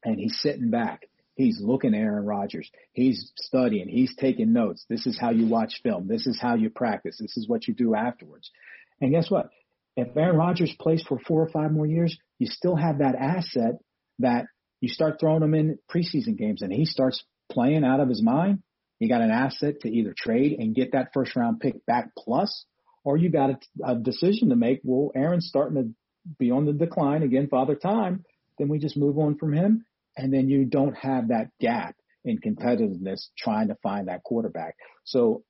And 0.03 0.17
he's 0.17 0.39
sitting 0.39 0.69
back. 0.69 1.01
He's 1.39 1.61
looking 1.61 1.93
at 1.95 2.01
Aaron 2.01 2.25
Rodgers. 2.25 2.69
He's 2.91 3.31
studying. 3.37 3.87
He's 3.87 4.13
taking 4.13 4.51
notes. 4.51 4.83
This 4.89 5.07
is 5.07 5.17
how 5.17 5.29
you 5.29 5.47
watch 5.47 5.79
film. 5.81 6.05
This 6.05 6.27
is 6.27 6.37
how 6.37 6.55
you 6.55 6.69
practice. 6.69 7.17
This 7.17 7.37
is 7.37 7.47
what 7.47 7.65
you 7.65 7.73
do 7.73 7.95
afterwards. 7.95 8.51
And 8.99 9.13
guess 9.13 9.31
what? 9.31 9.49
If 9.95 10.17
Aaron 10.17 10.35
Rodgers 10.35 10.75
plays 10.77 11.01
for 11.01 11.17
four 11.17 11.41
or 11.41 11.47
five 11.47 11.71
more 11.71 11.85
years, 11.85 12.17
you 12.39 12.47
still 12.47 12.75
have 12.75 12.97
that 12.97 13.15
asset 13.15 13.75
that 14.19 14.47
you 14.81 14.89
start 14.89 15.21
throwing 15.21 15.41
him 15.41 15.53
in 15.53 15.79
preseason 15.89 16.37
games 16.37 16.61
and 16.61 16.73
he 16.73 16.83
starts 16.83 17.23
playing 17.49 17.85
out 17.85 18.01
of 18.01 18.09
his 18.09 18.21
mind. 18.21 18.61
You 18.99 19.07
got 19.07 19.21
an 19.21 19.31
asset 19.31 19.79
to 19.83 19.89
either 19.89 20.13
trade 20.17 20.59
and 20.59 20.75
get 20.75 20.91
that 20.91 21.11
first 21.13 21.37
round 21.37 21.61
pick 21.61 21.85
back 21.85 22.09
plus, 22.17 22.65
or 23.05 23.15
you 23.15 23.29
got 23.29 23.51
a, 23.51 23.91
a 23.93 23.95
decision 23.95 24.49
to 24.49 24.57
make. 24.57 24.81
Well, 24.83 25.11
Aaron's 25.15 25.47
starting 25.47 25.81
to 25.81 26.35
be 26.37 26.51
on 26.51 26.65
the 26.65 26.73
decline 26.73 27.23
again, 27.23 27.47
father 27.47 27.75
time. 27.75 28.25
Then 28.57 28.67
we 28.67 28.77
just 28.77 28.97
move 28.97 29.17
on 29.17 29.37
from 29.37 29.53
him. 29.53 29.85
And 30.19 30.33
then 30.33 30.49
you 30.49 30.65
don't 30.65 30.95
have 30.95 31.29
that 31.29 31.47
gap 31.61 31.95
in 32.25 32.39
competitiveness 32.39 33.27
trying 33.37 33.69
to 33.69 33.75
find 33.81 34.09
that 34.09 34.21
quarterback. 34.21 34.75
So 35.05 35.43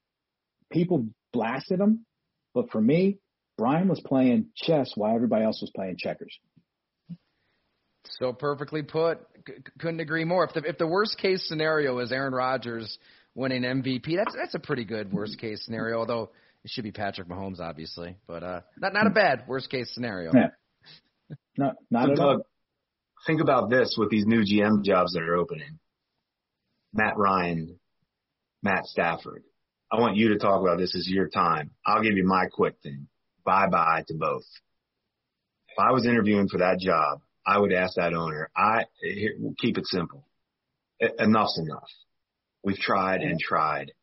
people 0.71 1.07
blasted 1.33 1.79
him. 1.79 2.05
But 2.53 2.69
for 2.71 2.79
me, 2.79 3.17
Brian 3.57 3.87
was 3.87 3.99
playing 3.99 4.49
chess 4.55 4.91
while 4.93 5.15
everybody 5.15 5.43
else 5.43 5.59
was 5.59 5.71
playing 5.75 5.95
checkers. 5.97 6.37
So 8.19 8.31
perfectly 8.31 8.83
put. 8.83 9.17
C- 9.47 9.53
couldn't 9.79 10.01
agree 10.01 10.23
more. 10.23 10.43
If 10.45 10.53
the 10.53 10.69
if 10.69 10.77
the 10.77 10.87
worst 10.87 11.17
case 11.17 11.47
scenario 11.47 11.97
is 11.97 12.11
Aaron 12.11 12.33
Rodgers 12.33 12.99
winning 13.33 13.63
MVP, 13.63 14.15
that's 14.17 14.35
that's 14.35 14.53
a 14.53 14.59
pretty 14.59 14.85
good 14.85 15.11
worst 15.11 15.39
case 15.39 15.65
scenario. 15.65 15.97
Although 15.97 16.29
it 16.63 16.69
should 16.71 16.83
be 16.83 16.91
Patrick 16.91 17.27
Mahomes, 17.27 17.59
obviously, 17.59 18.15
but 18.27 18.43
uh, 18.43 18.61
not 18.77 18.93
not 18.93 19.07
a 19.07 19.11
bad 19.11 19.45
worst 19.47 19.71
case 19.71 19.91
scenario. 19.93 20.31
Yeah. 20.33 20.47
No, 21.57 21.71
not 21.91 22.05
so 22.05 22.11
at 22.11 22.17
Doug, 22.17 22.25
all. 22.25 22.45
Think 23.25 23.41
about 23.41 23.69
this 23.69 23.95
with 23.97 24.09
these 24.09 24.25
new 24.25 24.43
GM 24.43 24.83
jobs 24.83 25.13
that 25.13 25.23
are 25.23 25.35
opening. 25.35 25.79
Matt 26.93 27.17
Ryan, 27.17 27.79
Matt 28.63 28.85
Stafford. 28.85 29.43
I 29.91 29.99
want 29.99 30.17
you 30.17 30.29
to 30.29 30.37
talk 30.37 30.61
about 30.61 30.77
this. 30.77 30.93
This 30.93 31.07
is 31.07 31.09
your 31.11 31.29
time. 31.29 31.71
I'll 31.85 32.03
give 32.03 32.17
you 32.17 32.25
my 32.25 32.45
quick 32.51 32.75
thing. 32.83 33.07
Bye 33.43 33.67
bye 33.67 34.03
to 34.07 34.13
both. 34.13 34.43
If 35.69 35.79
I 35.79 35.91
was 35.91 36.05
interviewing 36.05 36.47
for 36.47 36.59
that 36.59 36.79
job, 36.79 37.21
I 37.45 37.57
would 37.57 37.73
ask 37.73 37.95
that 37.95 38.13
owner, 38.13 38.49
I 38.55 38.85
here, 39.01 39.33
we'll 39.39 39.55
keep 39.57 39.77
it 39.77 39.87
simple. 39.87 40.25
Enough's 41.19 41.59
enough. 41.63 41.89
We've 42.63 42.77
tried 42.77 43.21
and 43.21 43.39
tried. 43.39 43.93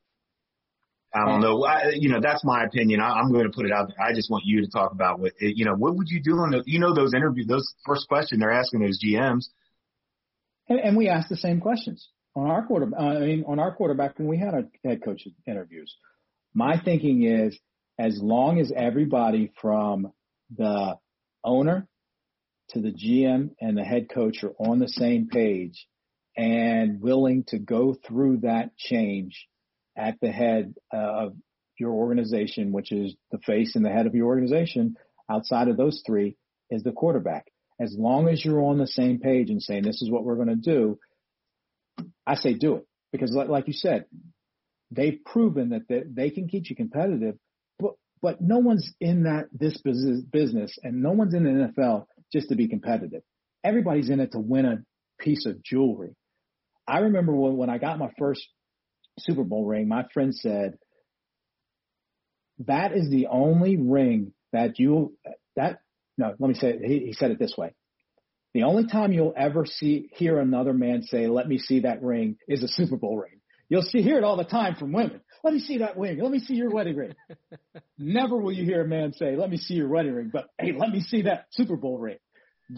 I 1.16 1.24
don't 1.24 1.40
know. 1.40 1.64
I, 1.64 1.92
you 1.94 2.10
know, 2.10 2.20
that's 2.20 2.44
my 2.44 2.64
opinion. 2.64 3.00
I, 3.00 3.12
I'm 3.12 3.32
going 3.32 3.44
to 3.44 3.50
put 3.50 3.64
it 3.64 3.72
out 3.72 3.88
there. 3.88 4.06
I 4.06 4.12
just 4.12 4.30
want 4.30 4.44
you 4.44 4.60
to 4.60 4.70
talk 4.70 4.92
about 4.92 5.18
what, 5.18 5.32
you 5.40 5.64
know, 5.64 5.74
what 5.74 5.96
would 5.96 6.08
you 6.08 6.20
do 6.22 6.38
on 6.38 6.50
the, 6.50 6.62
you 6.66 6.78
know, 6.78 6.94
those 6.94 7.14
interviews, 7.14 7.46
those 7.46 7.74
first 7.86 8.06
question 8.08 8.38
they're 8.38 8.52
asking 8.52 8.80
those 8.80 9.02
GMs. 9.02 9.46
And, 10.68 10.78
and 10.78 10.96
we 10.96 11.08
asked 11.08 11.30
the 11.30 11.36
same 11.36 11.60
questions 11.60 12.08
on 12.34 12.50
our 12.50 12.66
quarter. 12.66 12.90
Uh, 12.94 13.16
I 13.16 13.20
mean, 13.20 13.44
on 13.46 13.58
our 13.58 13.74
quarterback 13.74 14.18
when 14.18 14.28
we 14.28 14.36
had 14.36 14.52
our 14.52 14.64
head 14.84 15.02
coach 15.02 15.22
interviews. 15.46 15.94
My 16.54 16.78
thinking 16.78 17.24
is, 17.24 17.58
as 17.98 18.20
long 18.20 18.60
as 18.60 18.70
everybody 18.76 19.52
from 19.60 20.12
the 20.54 20.98
owner 21.42 21.88
to 22.70 22.80
the 22.80 22.92
GM 22.92 23.50
and 23.60 23.76
the 23.76 23.84
head 23.84 24.08
coach 24.12 24.44
are 24.44 24.52
on 24.58 24.80
the 24.80 24.88
same 24.88 25.28
page 25.28 25.86
and 26.36 27.00
willing 27.00 27.44
to 27.48 27.58
go 27.58 27.96
through 28.06 28.38
that 28.38 28.76
change 28.76 29.46
at 29.96 30.18
the 30.20 30.30
head 30.30 30.74
uh, 30.92 31.26
of 31.26 31.36
your 31.78 31.92
organization, 31.92 32.72
which 32.72 32.92
is 32.92 33.14
the 33.30 33.38
face 33.38 33.76
and 33.76 33.84
the 33.84 33.90
head 33.90 34.06
of 34.06 34.14
your 34.14 34.26
organization, 34.26 34.96
outside 35.30 35.68
of 35.68 35.76
those 35.76 36.02
three 36.06 36.36
is 36.70 36.82
the 36.82 36.92
quarterback. 36.92 37.46
As 37.80 37.94
long 37.96 38.28
as 38.28 38.44
you're 38.44 38.62
on 38.62 38.78
the 38.78 38.86
same 38.86 39.18
page 39.18 39.50
and 39.50 39.62
saying 39.62 39.82
this 39.82 40.00
is 40.00 40.10
what 40.10 40.24
we're 40.24 40.36
going 40.36 40.48
to 40.48 40.56
do, 40.56 40.98
I 42.26 42.36
say 42.36 42.54
do 42.54 42.76
it 42.76 42.86
because, 43.12 43.32
like, 43.32 43.48
like 43.48 43.66
you 43.66 43.74
said, 43.74 44.06
they've 44.90 45.18
proven 45.24 45.70
that 45.70 45.82
they, 45.88 46.02
they 46.08 46.30
can 46.30 46.48
keep 46.48 46.68
you 46.70 46.76
competitive. 46.76 47.36
But 47.78 47.92
but 48.22 48.40
no 48.40 48.58
one's 48.58 48.90
in 49.00 49.24
that 49.24 49.48
this 49.52 49.76
business, 49.78 50.22
business, 50.22 50.78
and 50.82 51.02
no 51.02 51.12
one's 51.12 51.34
in 51.34 51.44
the 51.44 51.72
NFL 51.80 52.06
just 52.32 52.48
to 52.48 52.56
be 52.56 52.68
competitive. 52.68 53.22
Everybody's 53.62 54.08
in 54.08 54.20
it 54.20 54.32
to 54.32 54.38
win 54.38 54.64
a 54.64 54.78
piece 55.22 55.46
of 55.46 55.62
jewelry. 55.62 56.14
I 56.88 57.00
remember 57.00 57.34
when, 57.34 57.56
when 57.56 57.70
I 57.70 57.78
got 57.78 57.98
my 57.98 58.10
first 58.18 58.46
Super 59.18 59.44
Bowl 59.44 59.64
ring, 59.64 59.88
my 59.88 60.04
friend 60.12 60.34
said, 60.34 60.78
that 62.60 62.92
is 62.92 63.10
the 63.10 63.26
only 63.26 63.76
ring 63.76 64.32
that 64.52 64.78
you, 64.78 65.14
that, 65.56 65.80
no, 66.16 66.34
let 66.38 66.48
me 66.48 66.54
say 66.54 66.70
it. 66.70 66.80
He, 66.84 67.06
he 67.06 67.12
said 67.12 67.30
it 67.30 67.38
this 67.38 67.54
way. 67.56 67.74
The 68.54 68.62
only 68.62 68.86
time 68.86 69.12
you'll 69.12 69.34
ever 69.36 69.66
see, 69.66 70.08
hear 70.14 70.40
another 70.40 70.72
man 70.72 71.02
say, 71.02 71.26
let 71.26 71.46
me 71.46 71.58
see 71.58 71.80
that 71.80 72.02
ring 72.02 72.38
is 72.48 72.62
a 72.62 72.68
Super 72.68 72.96
Bowl 72.96 73.18
ring. 73.18 73.40
You'll 73.68 73.82
see, 73.82 74.00
hear 74.00 74.16
it 74.16 74.24
all 74.24 74.36
the 74.36 74.44
time 74.44 74.76
from 74.76 74.92
women. 74.92 75.20
Let 75.44 75.52
me 75.52 75.60
see 75.60 75.78
that 75.78 75.98
ring. 75.98 76.20
Let 76.22 76.30
me 76.30 76.38
see 76.38 76.54
your 76.54 76.70
wedding 76.70 76.96
ring. 76.96 77.14
Never 77.98 78.36
will 78.38 78.52
you 78.52 78.64
hear 78.64 78.82
a 78.82 78.88
man 78.88 79.12
say, 79.12 79.36
let 79.36 79.50
me 79.50 79.58
see 79.58 79.74
your 79.74 79.88
wedding 79.88 80.14
ring, 80.14 80.30
but 80.32 80.46
hey, 80.58 80.72
let 80.72 80.90
me 80.90 81.00
see 81.00 81.22
that 81.22 81.46
Super 81.50 81.76
Bowl 81.76 81.98
ring. 81.98 82.18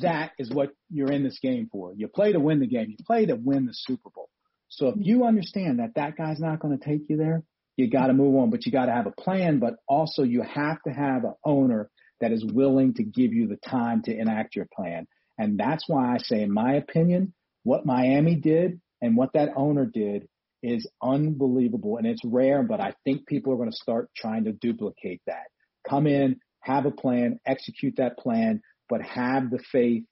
That 0.02 0.32
is 0.38 0.50
what 0.50 0.70
you're 0.90 1.12
in 1.12 1.22
this 1.22 1.38
game 1.40 1.68
for. 1.70 1.92
You 1.94 2.08
play 2.08 2.32
to 2.32 2.40
win 2.40 2.60
the 2.60 2.66
game. 2.66 2.88
You 2.90 2.96
play 3.06 3.26
to 3.26 3.36
win 3.36 3.66
the 3.66 3.72
Super 3.72 4.10
Bowl. 4.10 4.28
So 4.68 4.88
if 4.88 4.96
you 4.98 5.24
understand 5.24 5.78
that 5.78 5.94
that 5.96 6.16
guy's 6.16 6.40
not 6.40 6.60
going 6.60 6.78
to 6.78 6.84
take 6.84 7.08
you 7.08 7.16
there, 7.16 7.42
you 7.76 7.88
got 7.88 8.08
to 8.08 8.12
move 8.12 8.34
on, 8.36 8.50
but 8.50 8.66
you 8.66 8.72
got 8.72 8.86
to 8.86 8.92
have 8.92 9.06
a 9.06 9.12
plan, 9.12 9.60
but 9.60 9.74
also 9.86 10.22
you 10.22 10.42
have 10.42 10.82
to 10.82 10.92
have 10.92 11.24
an 11.24 11.34
owner 11.44 11.90
that 12.20 12.32
is 12.32 12.44
willing 12.44 12.94
to 12.94 13.04
give 13.04 13.32
you 13.32 13.46
the 13.46 13.56
time 13.56 14.02
to 14.02 14.16
enact 14.16 14.56
your 14.56 14.66
plan. 14.74 15.06
And 15.38 15.58
that's 15.58 15.84
why 15.88 16.14
I 16.14 16.18
say, 16.18 16.42
in 16.42 16.52
my 16.52 16.74
opinion, 16.74 17.32
what 17.62 17.86
Miami 17.86 18.34
did 18.34 18.80
and 19.00 19.16
what 19.16 19.34
that 19.34 19.50
owner 19.56 19.86
did 19.86 20.28
is 20.62 20.88
unbelievable. 21.00 21.96
And 21.96 22.06
it's 22.06 22.24
rare, 22.24 22.64
but 22.64 22.80
I 22.80 22.94
think 23.04 23.26
people 23.26 23.52
are 23.52 23.56
going 23.56 23.70
to 23.70 23.76
start 23.76 24.10
trying 24.16 24.44
to 24.44 24.52
duplicate 24.52 25.22
that. 25.26 25.44
Come 25.88 26.08
in, 26.08 26.40
have 26.60 26.84
a 26.84 26.90
plan, 26.90 27.38
execute 27.46 27.94
that 27.98 28.18
plan, 28.18 28.60
but 28.88 29.02
have 29.02 29.50
the 29.50 29.60
faith 29.70 30.04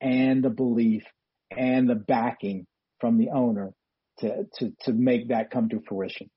and 0.00 0.44
the 0.44 0.50
belief 0.50 1.02
and 1.50 1.88
the 1.88 1.96
backing 1.96 2.66
from 3.00 3.18
the 3.18 3.30
owner 3.30 3.72
to, 4.20 4.44
to, 4.58 4.72
to 4.84 4.92
make 4.92 5.28
that 5.28 5.50
come 5.50 5.68
to 5.70 5.80
fruition. 5.88 6.30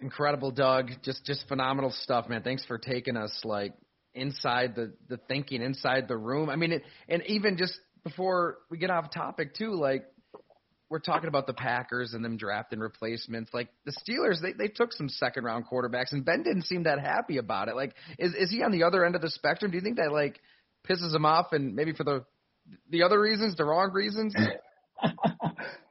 Incredible, 0.00 0.50
Doug. 0.50 0.90
Just 1.02 1.24
just 1.24 1.48
phenomenal 1.48 1.90
stuff, 1.90 2.28
man. 2.28 2.42
Thanks 2.42 2.64
for 2.66 2.78
taking 2.78 3.16
us 3.16 3.32
like 3.44 3.72
inside 4.14 4.74
the 4.74 4.92
the 5.08 5.18
thinking, 5.28 5.62
inside 5.62 6.08
the 6.08 6.16
room. 6.16 6.50
I 6.50 6.56
mean, 6.56 6.72
it, 6.72 6.82
and 7.08 7.22
even 7.26 7.56
just 7.56 7.78
before 8.04 8.58
we 8.70 8.78
get 8.78 8.90
off 8.90 9.10
topic 9.10 9.54
too, 9.54 9.72
like 9.72 10.04
we're 10.88 11.00
talking 11.00 11.28
about 11.28 11.46
the 11.46 11.54
Packers 11.54 12.14
and 12.14 12.24
them 12.24 12.36
drafting 12.36 12.78
replacements. 12.78 13.52
Like 13.52 13.68
the 13.84 13.92
Steelers, 13.92 14.40
they 14.40 14.52
they 14.52 14.68
took 14.68 14.92
some 14.92 15.08
second 15.08 15.44
round 15.44 15.64
quarterbacks, 15.66 16.12
and 16.12 16.24
Ben 16.24 16.42
didn't 16.42 16.62
seem 16.62 16.84
that 16.84 17.00
happy 17.00 17.38
about 17.38 17.68
it. 17.68 17.76
Like, 17.76 17.94
is 18.18 18.34
is 18.34 18.50
he 18.50 18.62
on 18.62 18.72
the 18.72 18.84
other 18.84 19.04
end 19.04 19.14
of 19.14 19.22
the 19.22 19.30
spectrum? 19.30 19.70
Do 19.70 19.76
you 19.76 19.82
think 19.82 19.96
that 19.96 20.12
like 20.12 20.40
pisses 20.88 21.14
him 21.14 21.24
off, 21.24 21.52
and 21.52 21.74
maybe 21.74 21.92
for 21.92 22.04
the 22.04 22.24
the 22.90 23.02
other 23.02 23.20
reasons, 23.20 23.56
the 23.56 23.64
wrong 23.64 23.90
reasons? 23.92 24.34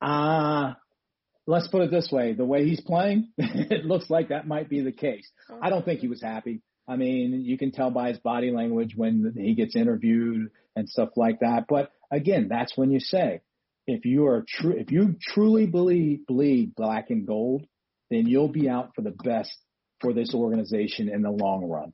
and, 0.00 0.72
uh, 0.72 0.74
let's 1.46 1.68
put 1.68 1.82
it 1.82 1.90
this 1.90 2.10
way: 2.10 2.32
the 2.34 2.44
way 2.44 2.64
he's 2.64 2.80
playing, 2.80 3.28
it 3.38 3.84
looks 3.84 4.10
like 4.10 4.28
that 4.28 4.46
might 4.46 4.68
be 4.68 4.80
the 4.80 4.92
case. 4.92 5.28
I 5.60 5.70
don't 5.70 5.84
think 5.84 6.00
he 6.00 6.08
was 6.08 6.22
happy. 6.22 6.62
I 6.86 6.96
mean, 6.96 7.42
you 7.44 7.58
can 7.58 7.70
tell 7.70 7.90
by 7.90 8.08
his 8.08 8.18
body 8.18 8.50
language 8.50 8.94
when 8.96 9.34
he 9.36 9.54
gets 9.54 9.76
interviewed 9.76 10.50
and 10.74 10.88
stuff 10.88 11.10
like 11.16 11.40
that. 11.40 11.66
But 11.68 11.90
again, 12.10 12.48
that's 12.48 12.76
when 12.76 12.90
you 12.90 12.98
say, 12.98 13.42
if 13.86 14.06
you 14.06 14.26
are 14.26 14.44
true, 14.48 14.74
if 14.76 14.90
you 14.90 15.16
truly 15.20 15.66
believe 15.66 16.26
bleed 16.26 16.74
black 16.74 17.10
and 17.10 17.26
gold, 17.26 17.66
then 18.10 18.26
you'll 18.26 18.48
be 18.48 18.68
out 18.68 18.94
for 18.94 19.02
the 19.02 19.10
best 19.10 19.54
for 20.00 20.12
this 20.12 20.32
organization 20.34 21.08
in 21.08 21.22
the 21.22 21.30
long 21.30 21.68
run. 21.68 21.92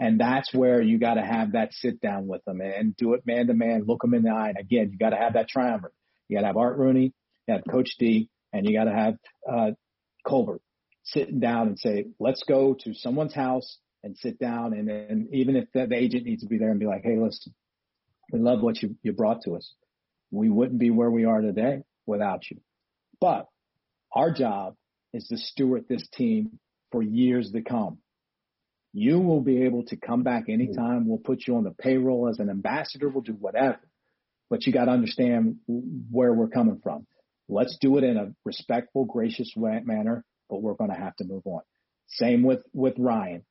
And 0.00 0.18
that's 0.18 0.52
where 0.52 0.82
you 0.82 0.98
got 0.98 1.14
to 1.14 1.22
have 1.22 1.52
that 1.52 1.72
sit 1.72 2.00
down 2.00 2.26
with 2.26 2.44
them 2.44 2.60
and 2.60 2.96
do 2.96 3.14
it 3.14 3.24
man 3.24 3.46
to 3.46 3.54
man, 3.54 3.84
look 3.86 4.02
them 4.02 4.14
in 4.14 4.22
the 4.22 4.30
eye. 4.30 4.48
And 4.48 4.58
again, 4.58 4.90
you 4.90 4.98
got 4.98 5.10
to 5.10 5.16
have 5.16 5.34
that 5.34 5.48
triumvirate. 5.48 5.94
You 6.28 6.36
got 6.36 6.40
to 6.40 6.46
have 6.48 6.56
Art 6.56 6.78
Rooney, 6.78 7.12
you 7.46 7.54
have 7.54 7.62
Coach 7.70 7.96
D, 7.98 8.28
and 8.52 8.66
you 8.66 8.76
got 8.76 8.84
to 8.84 8.94
have 8.94 9.14
uh, 9.50 9.70
Colbert 10.26 10.60
sitting 11.04 11.40
down 11.40 11.68
and 11.68 11.78
say, 11.78 12.06
let's 12.20 12.42
go 12.46 12.76
to 12.84 12.94
someone's 12.94 13.34
house 13.34 13.78
and 14.04 14.16
sit 14.16 14.38
down. 14.38 14.72
And, 14.72 14.88
and 14.88 15.34
even 15.34 15.56
if 15.56 15.66
the, 15.74 15.86
the 15.86 15.96
agent 15.96 16.24
needs 16.24 16.42
to 16.42 16.48
be 16.48 16.58
there 16.58 16.70
and 16.70 16.78
be 16.78 16.86
like, 16.86 17.02
hey, 17.02 17.16
listen, 17.18 17.54
we 18.32 18.38
love 18.38 18.60
what 18.60 18.80
you, 18.82 18.96
you 19.02 19.12
brought 19.12 19.42
to 19.42 19.56
us. 19.56 19.74
We 20.30 20.48
wouldn't 20.48 20.78
be 20.78 20.90
where 20.90 21.10
we 21.10 21.24
are 21.24 21.40
today 21.40 21.82
without 22.06 22.42
you. 22.50 22.58
But 23.20 23.48
our 24.14 24.32
job 24.32 24.76
is 25.12 25.26
to 25.28 25.36
steward 25.36 25.86
this 25.88 26.06
team 26.12 26.58
for 26.90 27.02
years 27.02 27.50
to 27.52 27.62
come. 27.62 27.98
You 28.92 29.20
will 29.20 29.40
be 29.40 29.64
able 29.64 29.84
to 29.86 29.96
come 29.96 30.22
back 30.22 30.44
anytime. 30.48 31.08
We'll 31.08 31.18
put 31.18 31.46
you 31.46 31.56
on 31.56 31.64
the 31.64 31.70
payroll 31.70 32.28
as 32.28 32.38
an 32.38 32.50
ambassador. 32.50 33.08
We'll 33.08 33.22
do 33.22 33.32
whatever. 33.32 33.80
But 34.50 34.66
you 34.66 34.72
got 34.72 34.84
to 34.84 34.90
understand 34.90 35.56
where 35.66 36.32
we're 36.32 36.48
coming 36.48 36.80
from. 36.82 37.06
Let's 37.48 37.76
do 37.80 37.98
it 37.98 38.04
in 38.04 38.16
a 38.16 38.32
respectful, 38.44 39.04
gracious 39.04 39.52
way, 39.56 39.80
manner, 39.84 40.24
but 40.48 40.62
we're 40.62 40.74
going 40.74 40.90
to 40.90 40.96
have 40.96 41.16
to 41.16 41.24
move 41.24 41.42
on. 41.46 41.62
Same 42.06 42.42
with, 42.42 42.62
with 42.72 42.94
Ryan. 42.98 43.44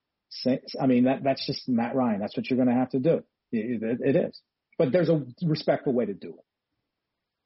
I 0.79 0.87
mean, 0.87 1.05
that, 1.05 1.23
that's 1.23 1.45
just 1.45 1.67
Matt 1.67 1.95
Ryan. 1.95 2.19
That's 2.19 2.35
what 2.35 2.49
you're 2.49 2.57
going 2.57 2.69
to 2.69 2.75
have 2.75 2.89
to 2.91 2.99
do. 2.99 3.23
It, 3.51 3.83
it, 3.83 3.99
it 4.01 4.15
is. 4.15 4.39
But 4.77 4.91
there's 4.91 5.09
a 5.09 5.23
respectful 5.43 5.93
way 5.93 6.05
to 6.05 6.13
do 6.13 6.29
it. 6.29 6.45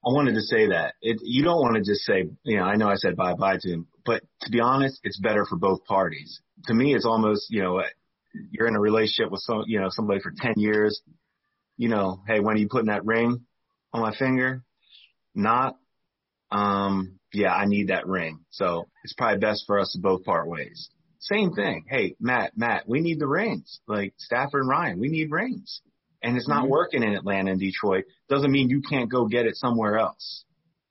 I 0.06 0.10
wanted 0.10 0.36
to 0.36 0.42
say 0.42 0.68
that 0.68 0.94
it, 1.02 1.18
you 1.24 1.44
don't 1.44 1.60
want 1.60 1.76
to 1.78 1.82
just 1.82 2.02
say, 2.02 2.30
you 2.44 2.58
know, 2.58 2.64
I 2.64 2.76
know 2.76 2.88
I 2.88 2.96
said 2.96 3.16
bye 3.16 3.34
bye 3.34 3.58
to 3.60 3.70
him, 3.70 3.88
but 4.06 4.22
to 4.42 4.52
be 4.52 4.60
honest, 4.60 5.00
it's 5.04 5.20
better 5.20 5.46
for 5.46 5.58
both 5.58 5.84
parties. 5.86 6.42
To 6.68 6.76
me, 6.76 6.94
it's 6.94 7.06
almost, 7.06 7.48
you 7.50 7.64
know, 7.64 7.82
you're 8.52 8.68
in 8.68 8.76
a 8.76 8.80
relationship 8.80 9.32
with 9.32 9.42
some, 9.42 9.64
you 9.66 9.80
know, 9.80 9.88
somebody 9.90 10.20
for 10.20 10.32
10 10.38 10.54
years, 10.58 11.02
you 11.78 11.90
know, 11.90 12.22
hey, 12.28 12.40
when 12.40 12.56
are 12.56 12.60
you 12.60 12.68
putting 12.70 12.90
that 12.90 13.04
ring 13.04 13.46
on 13.94 14.02
my 14.02 14.16
finger? 14.16 14.64
Not, 15.34 15.76
um, 16.56 17.20
yeah, 17.34 17.54
I 17.54 17.66
need 17.66 17.90
that 17.90 18.08
ring. 18.08 18.40
So 18.50 18.86
it's 19.04 19.14
probably 19.14 19.40
best 19.40 19.64
for 19.68 19.80
us 19.80 19.92
to 19.94 20.00
both 20.00 20.24
part 20.24 20.48
ways. 20.48 20.90
Same 21.20 21.54
thing. 21.54 21.86
Hey, 21.90 22.16
Matt, 22.20 22.54
Matt, 22.56 22.88
we 22.88 23.02
need 23.02 23.20
the 23.20 23.28
rings. 23.28 23.80
Like 23.88 24.14
Stafford 24.18 24.62
and 24.62 24.70
Ryan, 24.70 25.00
we 25.00 25.10
need 25.10 25.32
rings 25.32 25.82
and 26.26 26.38
it's 26.38 26.48
not 26.48 26.64
mm-hmm. 26.64 26.72
working 26.72 27.04
in 27.04 27.14
Atlanta 27.14 27.52
and 27.52 27.60
Detroit, 27.60 28.06
doesn't 28.30 28.52
mean 28.52 28.70
you 28.70 28.82
can't 28.82 29.12
go 29.12 29.28
get 29.28 29.46
it 29.46 29.56
somewhere 29.56 30.00
else. 30.00 30.44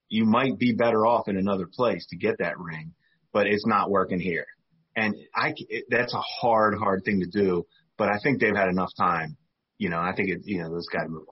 You 0.08 0.24
might 0.24 0.58
be 0.58 0.72
better 0.72 1.04
off 1.04 1.28
in 1.28 1.36
another 1.36 1.66
place 1.66 2.06
to 2.10 2.16
get 2.16 2.38
that 2.38 2.58
ring, 2.58 2.92
but 3.32 3.48
it's 3.48 3.66
not 3.66 3.90
working 3.90 4.20
here. 4.20 4.46
And 4.94 5.16
I, 5.34 5.54
it, 5.56 5.86
that's 5.90 6.14
a 6.14 6.20
hard, 6.20 6.78
hard 6.78 7.02
thing 7.04 7.20
to 7.20 7.26
do, 7.26 7.66
but 7.98 8.08
I 8.08 8.18
think 8.22 8.40
they've 8.40 8.54
had 8.54 8.68
enough 8.68 8.92
time. 8.96 9.36
You 9.76 9.90
know, 9.90 9.98
I 9.98 10.14
think 10.14 10.28
it, 10.28 10.42
you 10.44 10.62
know, 10.62 10.70
those 10.70 10.86
guys 10.86 11.08
move. 11.08 11.26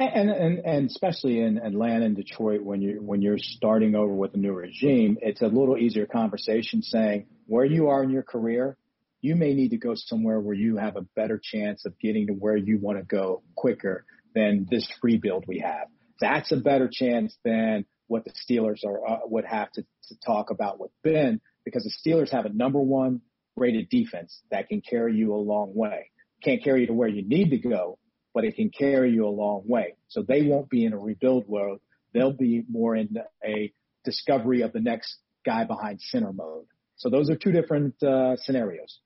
And, 0.00 0.30
and 0.30 0.58
and 0.64 0.90
especially 0.90 1.40
in 1.40 1.58
Atlanta 1.58 2.06
and 2.06 2.16
Detroit, 2.16 2.62
when 2.62 2.80
you 2.80 3.02
when 3.02 3.20
you're 3.20 3.38
starting 3.38 3.94
over 3.94 4.12
with 4.12 4.34
a 4.34 4.38
new 4.38 4.52
regime, 4.52 5.18
it's 5.20 5.42
a 5.42 5.46
little 5.46 5.76
easier 5.76 6.06
conversation 6.06 6.82
saying 6.82 7.26
where 7.46 7.66
you 7.66 7.88
are 7.88 8.02
in 8.02 8.10
your 8.10 8.22
career 8.22 8.78
you 9.20 9.36
may 9.36 9.54
need 9.54 9.70
to 9.70 9.76
go 9.76 9.94
somewhere 9.94 10.40
where 10.40 10.54
you 10.54 10.76
have 10.76 10.96
a 10.96 11.02
better 11.14 11.40
chance 11.42 11.84
of 11.84 11.98
getting 11.98 12.28
to 12.28 12.32
where 12.32 12.56
you 12.56 12.78
want 12.78 12.98
to 12.98 13.04
go 13.04 13.42
quicker 13.54 14.04
than 14.34 14.66
this 14.70 14.90
rebuild 15.02 15.44
we 15.46 15.58
have. 15.58 15.88
That's 16.20 16.52
a 16.52 16.56
better 16.56 16.88
chance 16.90 17.36
than 17.44 17.84
what 18.06 18.24
the 18.24 18.32
Steelers 18.32 18.84
are 18.84 19.06
uh, 19.06 19.18
would 19.24 19.44
have 19.44 19.70
to, 19.72 19.82
to 19.82 20.14
talk 20.24 20.50
about 20.50 20.80
with 20.80 20.90
Ben 21.02 21.40
because 21.64 21.84
the 21.84 22.10
Steelers 22.10 22.30
have 22.30 22.46
a 22.46 22.52
number 22.52 22.80
one 22.80 23.20
rated 23.56 23.88
defense 23.88 24.40
that 24.50 24.68
can 24.68 24.80
carry 24.80 25.14
you 25.14 25.34
a 25.34 25.36
long 25.36 25.74
way. 25.74 26.10
Can't 26.42 26.62
carry 26.62 26.82
you 26.82 26.86
to 26.86 26.92
where 26.94 27.08
you 27.08 27.22
need 27.22 27.50
to 27.50 27.58
go, 27.58 27.98
but 28.34 28.44
it 28.44 28.56
can 28.56 28.70
carry 28.70 29.12
you 29.12 29.26
a 29.26 29.30
long 29.30 29.62
way. 29.66 29.94
So 30.08 30.22
they 30.22 30.42
won't 30.42 30.70
be 30.70 30.84
in 30.84 30.92
a 30.92 30.98
rebuild 30.98 31.48
world. 31.48 31.80
They'll 32.12 32.32
be 32.32 32.64
more 32.68 32.96
in 32.96 33.16
a 33.44 33.72
discovery 34.04 34.62
of 34.62 34.72
the 34.72 34.80
next 34.80 35.16
guy 35.44 35.64
behind 35.64 36.00
center 36.00 36.32
mode. 36.32 36.66
So 36.96 37.08
those 37.08 37.30
are 37.30 37.36
two 37.36 37.52
different 37.52 38.02
uh, 38.02 38.36
scenarios. 38.36 39.00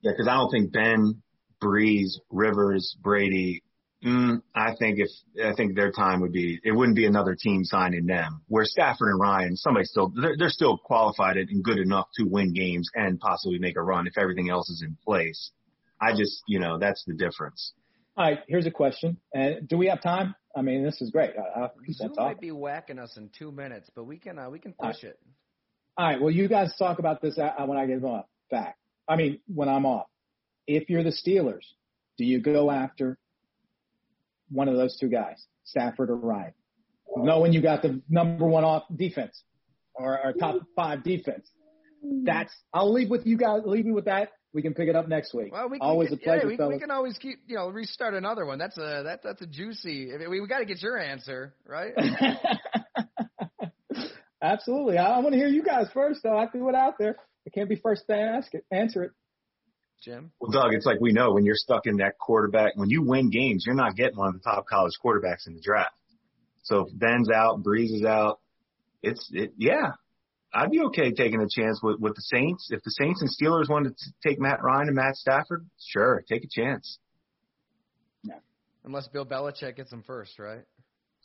Yeah, 0.00 0.12
because 0.12 0.28
I 0.28 0.34
don't 0.34 0.50
think 0.50 0.72
Ben, 0.72 1.22
Brees, 1.62 2.18
Rivers, 2.30 2.96
Brady. 3.02 3.62
Mm, 4.04 4.42
I 4.54 4.74
think 4.78 4.98
if 4.98 5.08
I 5.42 5.54
think 5.54 5.74
their 5.74 5.90
time 5.90 6.20
would 6.20 6.32
be, 6.32 6.60
it 6.62 6.72
wouldn't 6.72 6.96
be 6.96 7.06
another 7.06 7.34
team 7.38 7.64
signing 7.64 8.06
them. 8.06 8.42
Where 8.46 8.64
Stafford 8.64 9.08
and 9.08 9.20
Ryan, 9.20 9.56
somebody 9.56 9.84
still 9.86 10.12
they're, 10.14 10.36
they're 10.38 10.50
still 10.50 10.78
qualified 10.78 11.36
and 11.38 11.64
good 11.64 11.78
enough 11.78 12.06
to 12.16 12.24
win 12.24 12.52
games 12.52 12.88
and 12.94 13.18
possibly 13.18 13.58
make 13.58 13.76
a 13.76 13.82
run 13.82 14.06
if 14.06 14.16
everything 14.16 14.50
else 14.50 14.68
is 14.70 14.82
in 14.86 14.96
place. 15.04 15.50
I 16.00 16.12
just, 16.12 16.42
you 16.46 16.60
know, 16.60 16.78
that's 16.78 17.02
the 17.06 17.14
difference. 17.14 17.72
All 18.16 18.24
right, 18.24 18.40
here's 18.48 18.66
a 18.66 18.70
question. 18.70 19.18
And 19.34 19.68
do 19.68 19.76
we 19.76 19.88
have 19.88 20.02
time? 20.02 20.34
I 20.56 20.62
mean, 20.62 20.82
this 20.82 21.02
is 21.02 21.10
great. 21.10 21.34
Uh, 21.36 21.68
Zoom 21.92 22.12
might 22.16 22.40
be 22.40 22.50
whacking 22.50 22.98
us 22.98 23.16
in 23.18 23.30
two 23.38 23.52
minutes, 23.52 23.90
but 23.94 24.04
we 24.04 24.16
can 24.16 24.38
uh, 24.38 24.48
we 24.48 24.58
can 24.58 24.72
push 24.72 25.04
All 25.04 25.10
it. 25.10 25.18
All 25.98 26.06
right. 26.06 26.20
Well, 26.20 26.30
you 26.30 26.48
guys 26.48 26.74
talk 26.78 26.98
about 26.98 27.20
this 27.20 27.38
uh, 27.38 27.50
when 27.66 27.76
I 27.76 27.86
get 27.86 28.02
off. 28.02 28.24
back. 28.50 28.78
I 29.06 29.16
mean, 29.16 29.40
when 29.54 29.68
I'm 29.68 29.84
off. 29.84 30.06
If 30.66 30.88
you're 30.88 31.04
the 31.04 31.12
Steelers, 31.12 31.64
do 32.16 32.24
you 32.24 32.40
go 32.40 32.70
after 32.70 33.18
one 34.50 34.68
of 34.68 34.76
those 34.76 34.96
two 34.98 35.08
guys, 35.08 35.44
Stafford 35.64 36.10
or 36.10 36.16
Ryan? 36.16 36.54
Knowing 37.16 37.52
you 37.52 37.62
got 37.62 37.82
the 37.82 38.00
number 38.08 38.46
one 38.46 38.64
off 38.64 38.84
defense 38.94 39.42
or, 39.94 40.18
or 40.22 40.32
top 40.32 40.56
five 40.74 41.04
defense. 41.04 41.48
That's 42.02 42.52
I'll 42.72 42.92
leave 42.92 43.10
with 43.10 43.26
you 43.26 43.36
guys. 43.36 43.62
Leave 43.64 43.86
me 43.86 43.92
with 43.92 44.06
that. 44.06 44.30
We 44.56 44.62
can 44.62 44.72
pick 44.72 44.88
it 44.88 44.96
up 44.96 45.06
next 45.06 45.34
week. 45.34 45.52
Well, 45.52 45.68
we 45.68 45.78
can, 45.78 45.86
always 45.86 46.10
a 46.10 46.16
pleasure, 46.16 46.50
yeah, 46.50 46.66
we, 46.66 46.74
we, 46.76 46.80
can 46.80 46.90
always 46.90 47.18
keep 47.18 47.40
you 47.46 47.56
know 47.56 47.68
restart 47.68 48.14
another 48.14 48.46
one. 48.46 48.58
That's 48.58 48.78
a 48.78 49.02
that 49.04 49.20
that's 49.22 49.42
a 49.42 49.46
juicy. 49.46 50.10
We, 50.30 50.40
we 50.40 50.48
got 50.48 50.60
to 50.60 50.64
get 50.64 50.80
your 50.80 50.96
answer 50.96 51.52
right. 51.66 51.92
Absolutely. 54.42 54.96
I, 54.96 55.16
I 55.16 55.18
want 55.18 55.34
to 55.34 55.38
hear 55.38 55.46
you 55.46 55.62
guys 55.62 55.88
first, 55.92 56.22
though. 56.22 56.38
I 56.38 56.48
threw 56.48 56.70
it 56.70 56.74
out 56.74 56.94
there. 56.98 57.16
I 57.46 57.50
can't 57.50 57.68
be 57.68 57.76
first 57.76 58.04
to 58.08 58.16
ask 58.16 58.54
it, 58.54 58.64
answer 58.70 59.02
it. 59.04 59.10
Jim? 60.02 60.32
Well, 60.40 60.50
Doug, 60.50 60.72
it's 60.72 60.86
like 60.86 61.00
we 61.02 61.12
know 61.12 61.34
when 61.34 61.44
you're 61.44 61.54
stuck 61.54 61.86
in 61.86 61.98
that 61.98 62.16
quarterback, 62.18 62.76
when 62.76 62.88
you 62.88 63.02
win 63.02 63.28
games, 63.28 63.64
you're 63.66 63.74
not 63.74 63.94
getting 63.94 64.16
one 64.16 64.28
of 64.28 64.34
the 64.34 64.40
top 64.40 64.66
college 64.66 64.94
quarterbacks 65.04 65.46
in 65.46 65.54
the 65.54 65.60
draft. 65.60 65.92
So 66.62 66.86
if 66.86 66.98
Ben's 66.98 67.30
out, 67.30 67.62
Brees 67.62 67.92
is 67.92 68.04
out, 68.04 68.40
it's, 69.02 69.28
it, 69.34 69.52
yeah, 69.58 69.92
I'd 70.56 70.70
be 70.70 70.80
okay 70.86 71.12
taking 71.12 71.42
a 71.42 71.48
chance 71.48 71.80
with, 71.82 72.00
with 72.00 72.14
the 72.14 72.22
Saints. 72.22 72.68
If 72.70 72.82
the 72.82 72.90
Saints 72.90 73.20
and 73.20 73.30
Steelers 73.30 73.68
wanted 73.68 73.96
to 73.96 74.12
take 74.26 74.40
Matt 74.40 74.62
Ryan 74.62 74.88
and 74.88 74.96
Matt 74.96 75.16
Stafford, 75.16 75.66
sure, 75.78 76.24
take 76.28 76.44
a 76.44 76.48
chance. 76.50 76.98
Yeah. 78.22 78.36
Unless 78.84 79.08
Bill 79.08 79.26
Belichick 79.26 79.76
gets 79.76 79.90
them 79.90 80.02
first, 80.06 80.38
right? 80.38 80.62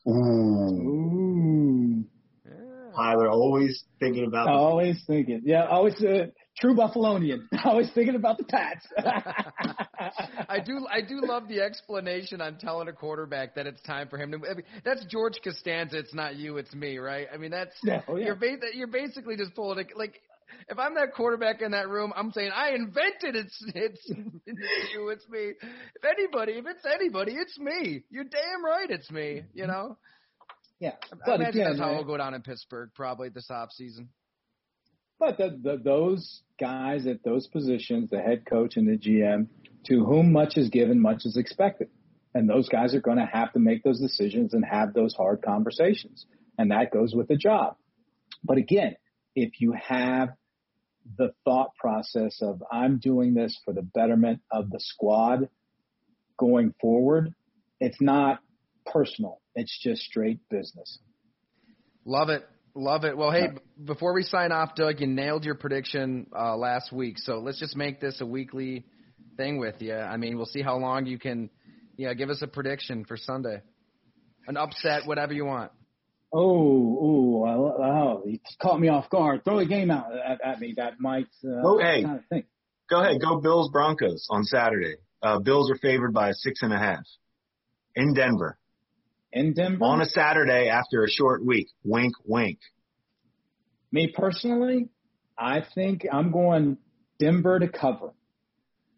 Ooh. 0.07 0.11
Ooh. 0.11 2.03
Yeah. 2.45 2.91
Tyler, 2.95 3.29
always 3.29 3.83
thinking 3.99 4.25
about. 4.25 4.47
Always 4.49 5.01
thinking. 5.07 5.41
Yeah, 5.45 5.65
always. 5.65 5.95
Uh, 6.03 6.27
true 6.57 6.75
Buffalonian. 6.75 7.47
I 7.65 7.73
was 7.73 7.89
thinking 7.93 8.15
about 8.15 8.37
the 8.37 8.43
Pats. 8.45 8.85
I 10.49 10.59
do 10.59 10.85
I 10.89 11.01
do 11.01 11.21
love 11.21 11.47
the 11.47 11.61
explanation 11.61 12.41
on 12.41 12.57
telling 12.57 12.87
a 12.87 12.93
quarterback 12.93 13.55
that 13.55 13.67
it's 13.67 13.81
time 13.81 14.07
for 14.09 14.17
him 14.17 14.31
to. 14.31 14.37
I 14.37 14.53
mean, 14.55 14.65
that's 14.83 15.05
George 15.05 15.39
Costanza. 15.43 15.97
It's 15.97 16.13
not 16.13 16.35
you. 16.35 16.57
It's 16.57 16.73
me, 16.73 16.97
right? 16.97 17.27
I 17.33 17.37
mean, 17.37 17.51
that's 17.51 17.75
yeah, 17.83 18.01
oh, 18.07 18.15
yeah. 18.15 18.27
you're 18.27 18.35
ba- 18.35 18.57
you're 18.73 18.87
basically 18.87 19.37
just 19.37 19.55
pulling 19.55 19.79
it 19.79 19.87
like. 19.95 20.19
If 20.67 20.77
I'm 20.77 20.95
that 20.95 21.13
quarterback 21.15 21.61
in 21.61 21.71
that 21.71 21.87
room, 21.87 22.11
I'm 22.13 22.31
saying 22.33 22.51
I 22.53 22.71
invented 22.71 23.35
it. 23.35 23.45
It's 23.45 23.63
it's, 23.73 24.11
it's 24.45 24.93
you, 24.93 25.09
it's 25.09 25.27
me. 25.29 25.53
If 25.61 26.03
anybody, 26.03 26.53
if 26.53 26.65
it's 26.67 26.85
anybody, 26.85 27.33
it's 27.33 27.57
me. 27.57 28.03
You're 28.09 28.25
damn 28.25 28.63
right, 28.63 28.89
it's 28.89 29.09
me. 29.09 29.43
You 29.53 29.67
know. 29.67 29.97
Yeah, 30.81 30.95
but 31.25 31.31
I 31.31 31.35
imagine 31.35 31.61
again, 31.61 31.71
that's 31.71 31.79
how 31.79 31.91
it'll 31.91 32.03
go 32.03 32.17
down 32.17 32.33
in 32.33 32.41
Pittsburgh 32.41 32.89
probably 32.93 33.29
this 33.29 33.49
off 33.49 33.69
season. 33.71 34.09
But 35.21 35.37
the, 35.37 35.55
the, 35.61 35.77
those 35.77 36.41
guys 36.59 37.05
at 37.05 37.23
those 37.23 37.45
positions, 37.45 38.09
the 38.09 38.17
head 38.17 38.43
coach 38.43 38.75
and 38.75 38.87
the 38.87 38.97
GM, 38.97 39.49
to 39.85 40.03
whom 40.03 40.33
much 40.33 40.57
is 40.57 40.69
given, 40.69 40.99
much 40.99 41.25
is 41.25 41.37
expected. 41.37 41.89
And 42.33 42.49
those 42.49 42.67
guys 42.67 42.95
are 42.95 43.01
going 43.01 43.19
to 43.19 43.29
have 43.31 43.53
to 43.53 43.59
make 43.59 43.83
those 43.83 43.99
decisions 43.99 44.55
and 44.55 44.65
have 44.65 44.95
those 44.95 45.13
hard 45.13 45.43
conversations. 45.43 46.25
And 46.57 46.71
that 46.71 46.91
goes 46.91 47.13
with 47.13 47.27
the 47.27 47.35
job. 47.35 47.75
But 48.43 48.57
again, 48.57 48.95
if 49.35 49.61
you 49.61 49.73
have 49.73 50.29
the 51.19 51.33
thought 51.45 51.75
process 51.79 52.41
of 52.41 52.63
I'm 52.71 52.97
doing 52.97 53.35
this 53.35 53.55
for 53.63 53.75
the 53.75 53.83
betterment 53.83 54.41
of 54.51 54.71
the 54.71 54.79
squad 54.79 55.49
going 56.39 56.73
forward, 56.81 57.35
it's 57.79 58.01
not 58.01 58.39
personal. 58.87 59.39
It's 59.53 59.79
just 59.83 60.01
straight 60.01 60.39
business. 60.49 60.97
Love 62.05 62.29
it. 62.29 62.43
Love 62.73 63.03
it. 63.03 63.17
Well, 63.17 63.31
hey, 63.31 63.47
b- 63.53 63.59
before 63.85 64.13
we 64.13 64.23
sign 64.23 64.51
off, 64.51 64.75
Doug, 64.75 65.01
you 65.01 65.07
nailed 65.07 65.43
your 65.43 65.55
prediction 65.55 66.27
uh, 66.37 66.55
last 66.55 66.91
week. 66.91 67.17
So 67.17 67.39
let's 67.39 67.59
just 67.59 67.75
make 67.75 67.99
this 67.99 68.21
a 68.21 68.25
weekly 68.25 68.85
thing 69.35 69.57
with 69.57 69.81
you. 69.81 69.95
I 69.95 70.17
mean, 70.17 70.37
we'll 70.37 70.45
see 70.45 70.61
how 70.61 70.77
long 70.77 71.05
you 71.05 71.19
can, 71.19 71.49
yeah, 71.97 72.13
give 72.13 72.29
us 72.29 72.41
a 72.41 72.47
prediction 72.47 73.03
for 73.05 73.17
Sunday, 73.17 73.61
an 74.47 74.55
upset, 74.55 75.05
whatever 75.05 75.33
you 75.33 75.45
want. 75.45 75.71
Oh, 76.33 76.97
oh, 77.01 77.83
oh! 77.83 78.23
You 78.25 78.39
caught 78.61 78.79
me 78.79 78.87
off 78.87 79.09
guard. 79.09 79.43
Throw 79.43 79.59
a 79.59 79.65
game 79.65 79.91
out 79.91 80.05
at, 80.15 80.39
at 80.41 80.61
me 80.61 80.75
that 80.77 80.93
might. 80.97 81.27
Uh, 81.43 81.59
oh, 81.61 81.77
hey, 81.77 82.03
kind 82.03 82.23
of 82.31 82.43
go 82.89 83.01
ahead. 83.01 83.19
Go 83.19 83.41
Bills 83.41 83.69
Broncos 83.69 84.27
on 84.29 84.45
Saturday. 84.45 84.95
Uh, 85.21 85.39
Bills 85.39 85.69
are 85.69 85.77
favored 85.77 86.13
by 86.13 86.31
six 86.31 86.61
and 86.61 86.71
a 86.71 86.77
half 86.77 87.03
in 87.97 88.13
Denver 88.13 88.57
in 89.33 89.53
Denver 89.53 89.85
on 89.85 90.01
a 90.01 90.05
Saturday 90.05 90.69
after 90.69 91.03
a 91.03 91.09
short 91.09 91.45
week. 91.45 91.67
Wink, 91.83 92.13
wink. 92.25 92.59
Me 93.91 94.11
personally, 94.15 94.89
I 95.37 95.61
think 95.75 96.05
I'm 96.11 96.31
going 96.31 96.77
Denver 97.19 97.59
to 97.59 97.67
cover. 97.67 98.13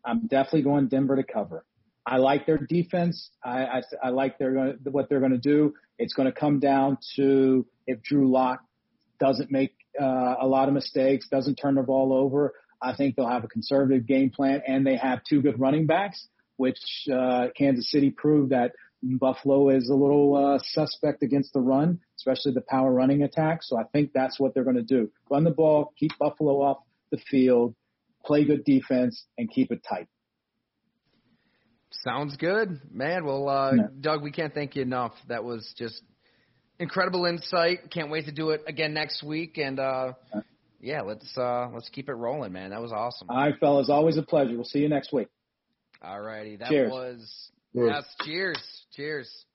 I'm 0.05 0.27
definitely 0.27 0.63
going 0.63 0.87
Denver 0.87 1.15
to 1.15 1.23
cover. 1.23 1.65
I 2.05 2.17
like 2.17 2.45
their 2.45 2.57
defense. 2.57 3.29
I, 3.43 3.63
I, 3.63 3.81
I 4.03 4.09
like 4.09 4.37
their 4.37 4.75
what 4.83 5.07
they're 5.09 5.19
going 5.21 5.31
to 5.31 5.37
do. 5.37 5.73
It's 5.97 6.13
going 6.13 6.25
to 6.31 6.37
come 6.37 6.59
down 6.59 6.97
to 7.15 7.65
if 7.87 8.01
Drew 8.01 8.29
Lock 8.29 8.59
doesn't 9.19 9.51
make 9.51 9.73
uh, 9.99 10.35
a 10.41 10.47
lot 10.47 10.67
of 10.67 10.73
mistakes, 10.73 11.27
doesn't 11.29 11.55
turn 11.55 11.75
the 11.75 11.83
ball 11.83 12.13
over. 12.13 12.53
I 12.81 12.93
think 12.95 13.15
they'll 13.15 13.29
have 13.29 13.45
a 13.45 13.47
conservative 13.47 14.05
game 14.05 14.29
plan, 14.29 14.61
and 14.67 14.85
they 14.85 14.97
have 14.97 15.21
two 15.27 15.41
good 15.41 15.59
running 15.59 15.85
backs, 15.85 16.27
which 16.57 16.79
uh, 17.11 17.47
Kansas 17.57 17.89
City 17.89 18.09
proved 18.09 18.51
that 18.51 18.73
Buffalo 19.03 19.69
is 19.69 19.89
a 19.89 19.95
little 19.95 20.35
uh, 20.35 20.59
suspect 20.63 21.23
against 21.23 21.53
the 21.53 21.59
run, 21.59 21.99
especially 22.17 22.53
the 22.53 22.63
power 22.69 22.91
running 22.91 23.23
attack. 23.23 23.59
So 23.61 23.77
I 23.77 23.83
think 23.91 24.11
that's 24.13 24.39
what 24.39 24.53
they're 24.53 24.63
going 24.63 24.77
to 24.77 24.83
do: 24.83 25.11
run 25.29 25.43
the 25.43 25.51
ball, 25.51 25.93
keep 25.99 26.11
Buffalo 26.19 26.61
off 26.61 26.77
the 27.11 27.17
field, 27.29 27.75
play 28.25 28.45
good 28.45 28.63
defense, 28.63 29.25
and 29.37 29.49
keep 29.51 29.71
it 29.71 29.81
tight. 29.87 30.07
Sounds 31.91 32.35
good, 32.37 32.81
man. 32.91 33.25
Well, 33.25 33.47
uh. 33.47 33.71
Doug, 33.99 34.23
we 34.23 34.31
can't 34.31 34.53
thank 34.53 34.75
you 34.75 34.81
enough. 34.81 35.13
That 35.27 35.43
was 35.43 35.73
just 35.77 36.01
incredible 36.79 37.25
insight. 37.25 37.91
Can't 37.91 38.09
wait 38.09 38.25
to 38.25 38.31
do 38.31 38.49
it 38.49 38.61
again 38.67 38.93
next 38.93 39.23
week. 39.23 39.57
And 39.57 39.79
uh, 39.79 40.13
yeah, 40.81 41.01
let's 41.01 41.37
uh, 41.37 41.69
let's 41.73 41.89
keep 41.89 42.09
it 42.09 42.13
rolling, 42.13 42.51
man. 42.51 42.71
That 42.71 42.81
was 42.81 42.91
awesome. 42.91 43.29
All 43.29 43.37
right, 43.37 43.53
fellas. 43.59 43.89
Always 43.89 44.17
a 44.17 44.23
pleasure. 44.23 44.53
We'll 44.55 44.65
see 44.65 44.79
you 44.79 44.89
next 44.89 45.13
week. 45.13 45.27
All 46.01 46.19
righty. 46.19 46.57
That 46.57 46.69
cheers. 46.69 46.91
was 46.91 47.51
yes. 47.73 48.03
Cheers. 48.23 48.85
Cheers. 48.93 49.45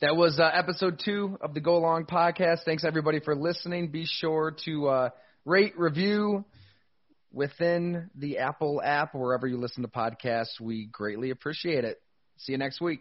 That 0.00 0.16
was 0.16 0.38
uh, 0.38 0.50
episode 0.52 1.00
two 1.04 1.38
of 1.40 1.54
the 1.54 1.60
Go 1.60 1.78
Long 1.78 2.04
podcast. 2.04 2.64
Thanks 2.64 2.84
everybody 2.84 3.20
for 3.20 3.34
listening. 3.34 3.88
Be 3.88 4.04
sure 4.06 4.54
to 4.64 4.88
uh, 4.88 5.10
rate, 5.44 5.78
review 5.78 6.44
within 7.32 8.10
the 8.14 8.38
Apple 8.38 8.82
app, 8.82 9.14
wherever 9.14 9.46
you 9.46 9.56
listen 9.58 9.82
to 9.82 9.88
podcasts. 9.88 10.60
We 10.60 10.86
greatly 10.86 11.30
appreciate 11.30 11.84
it. 11.84 12.00
See 12.38 12.52
you 12.52 12.58
next 12.58 12.80
week. 12.80 13.00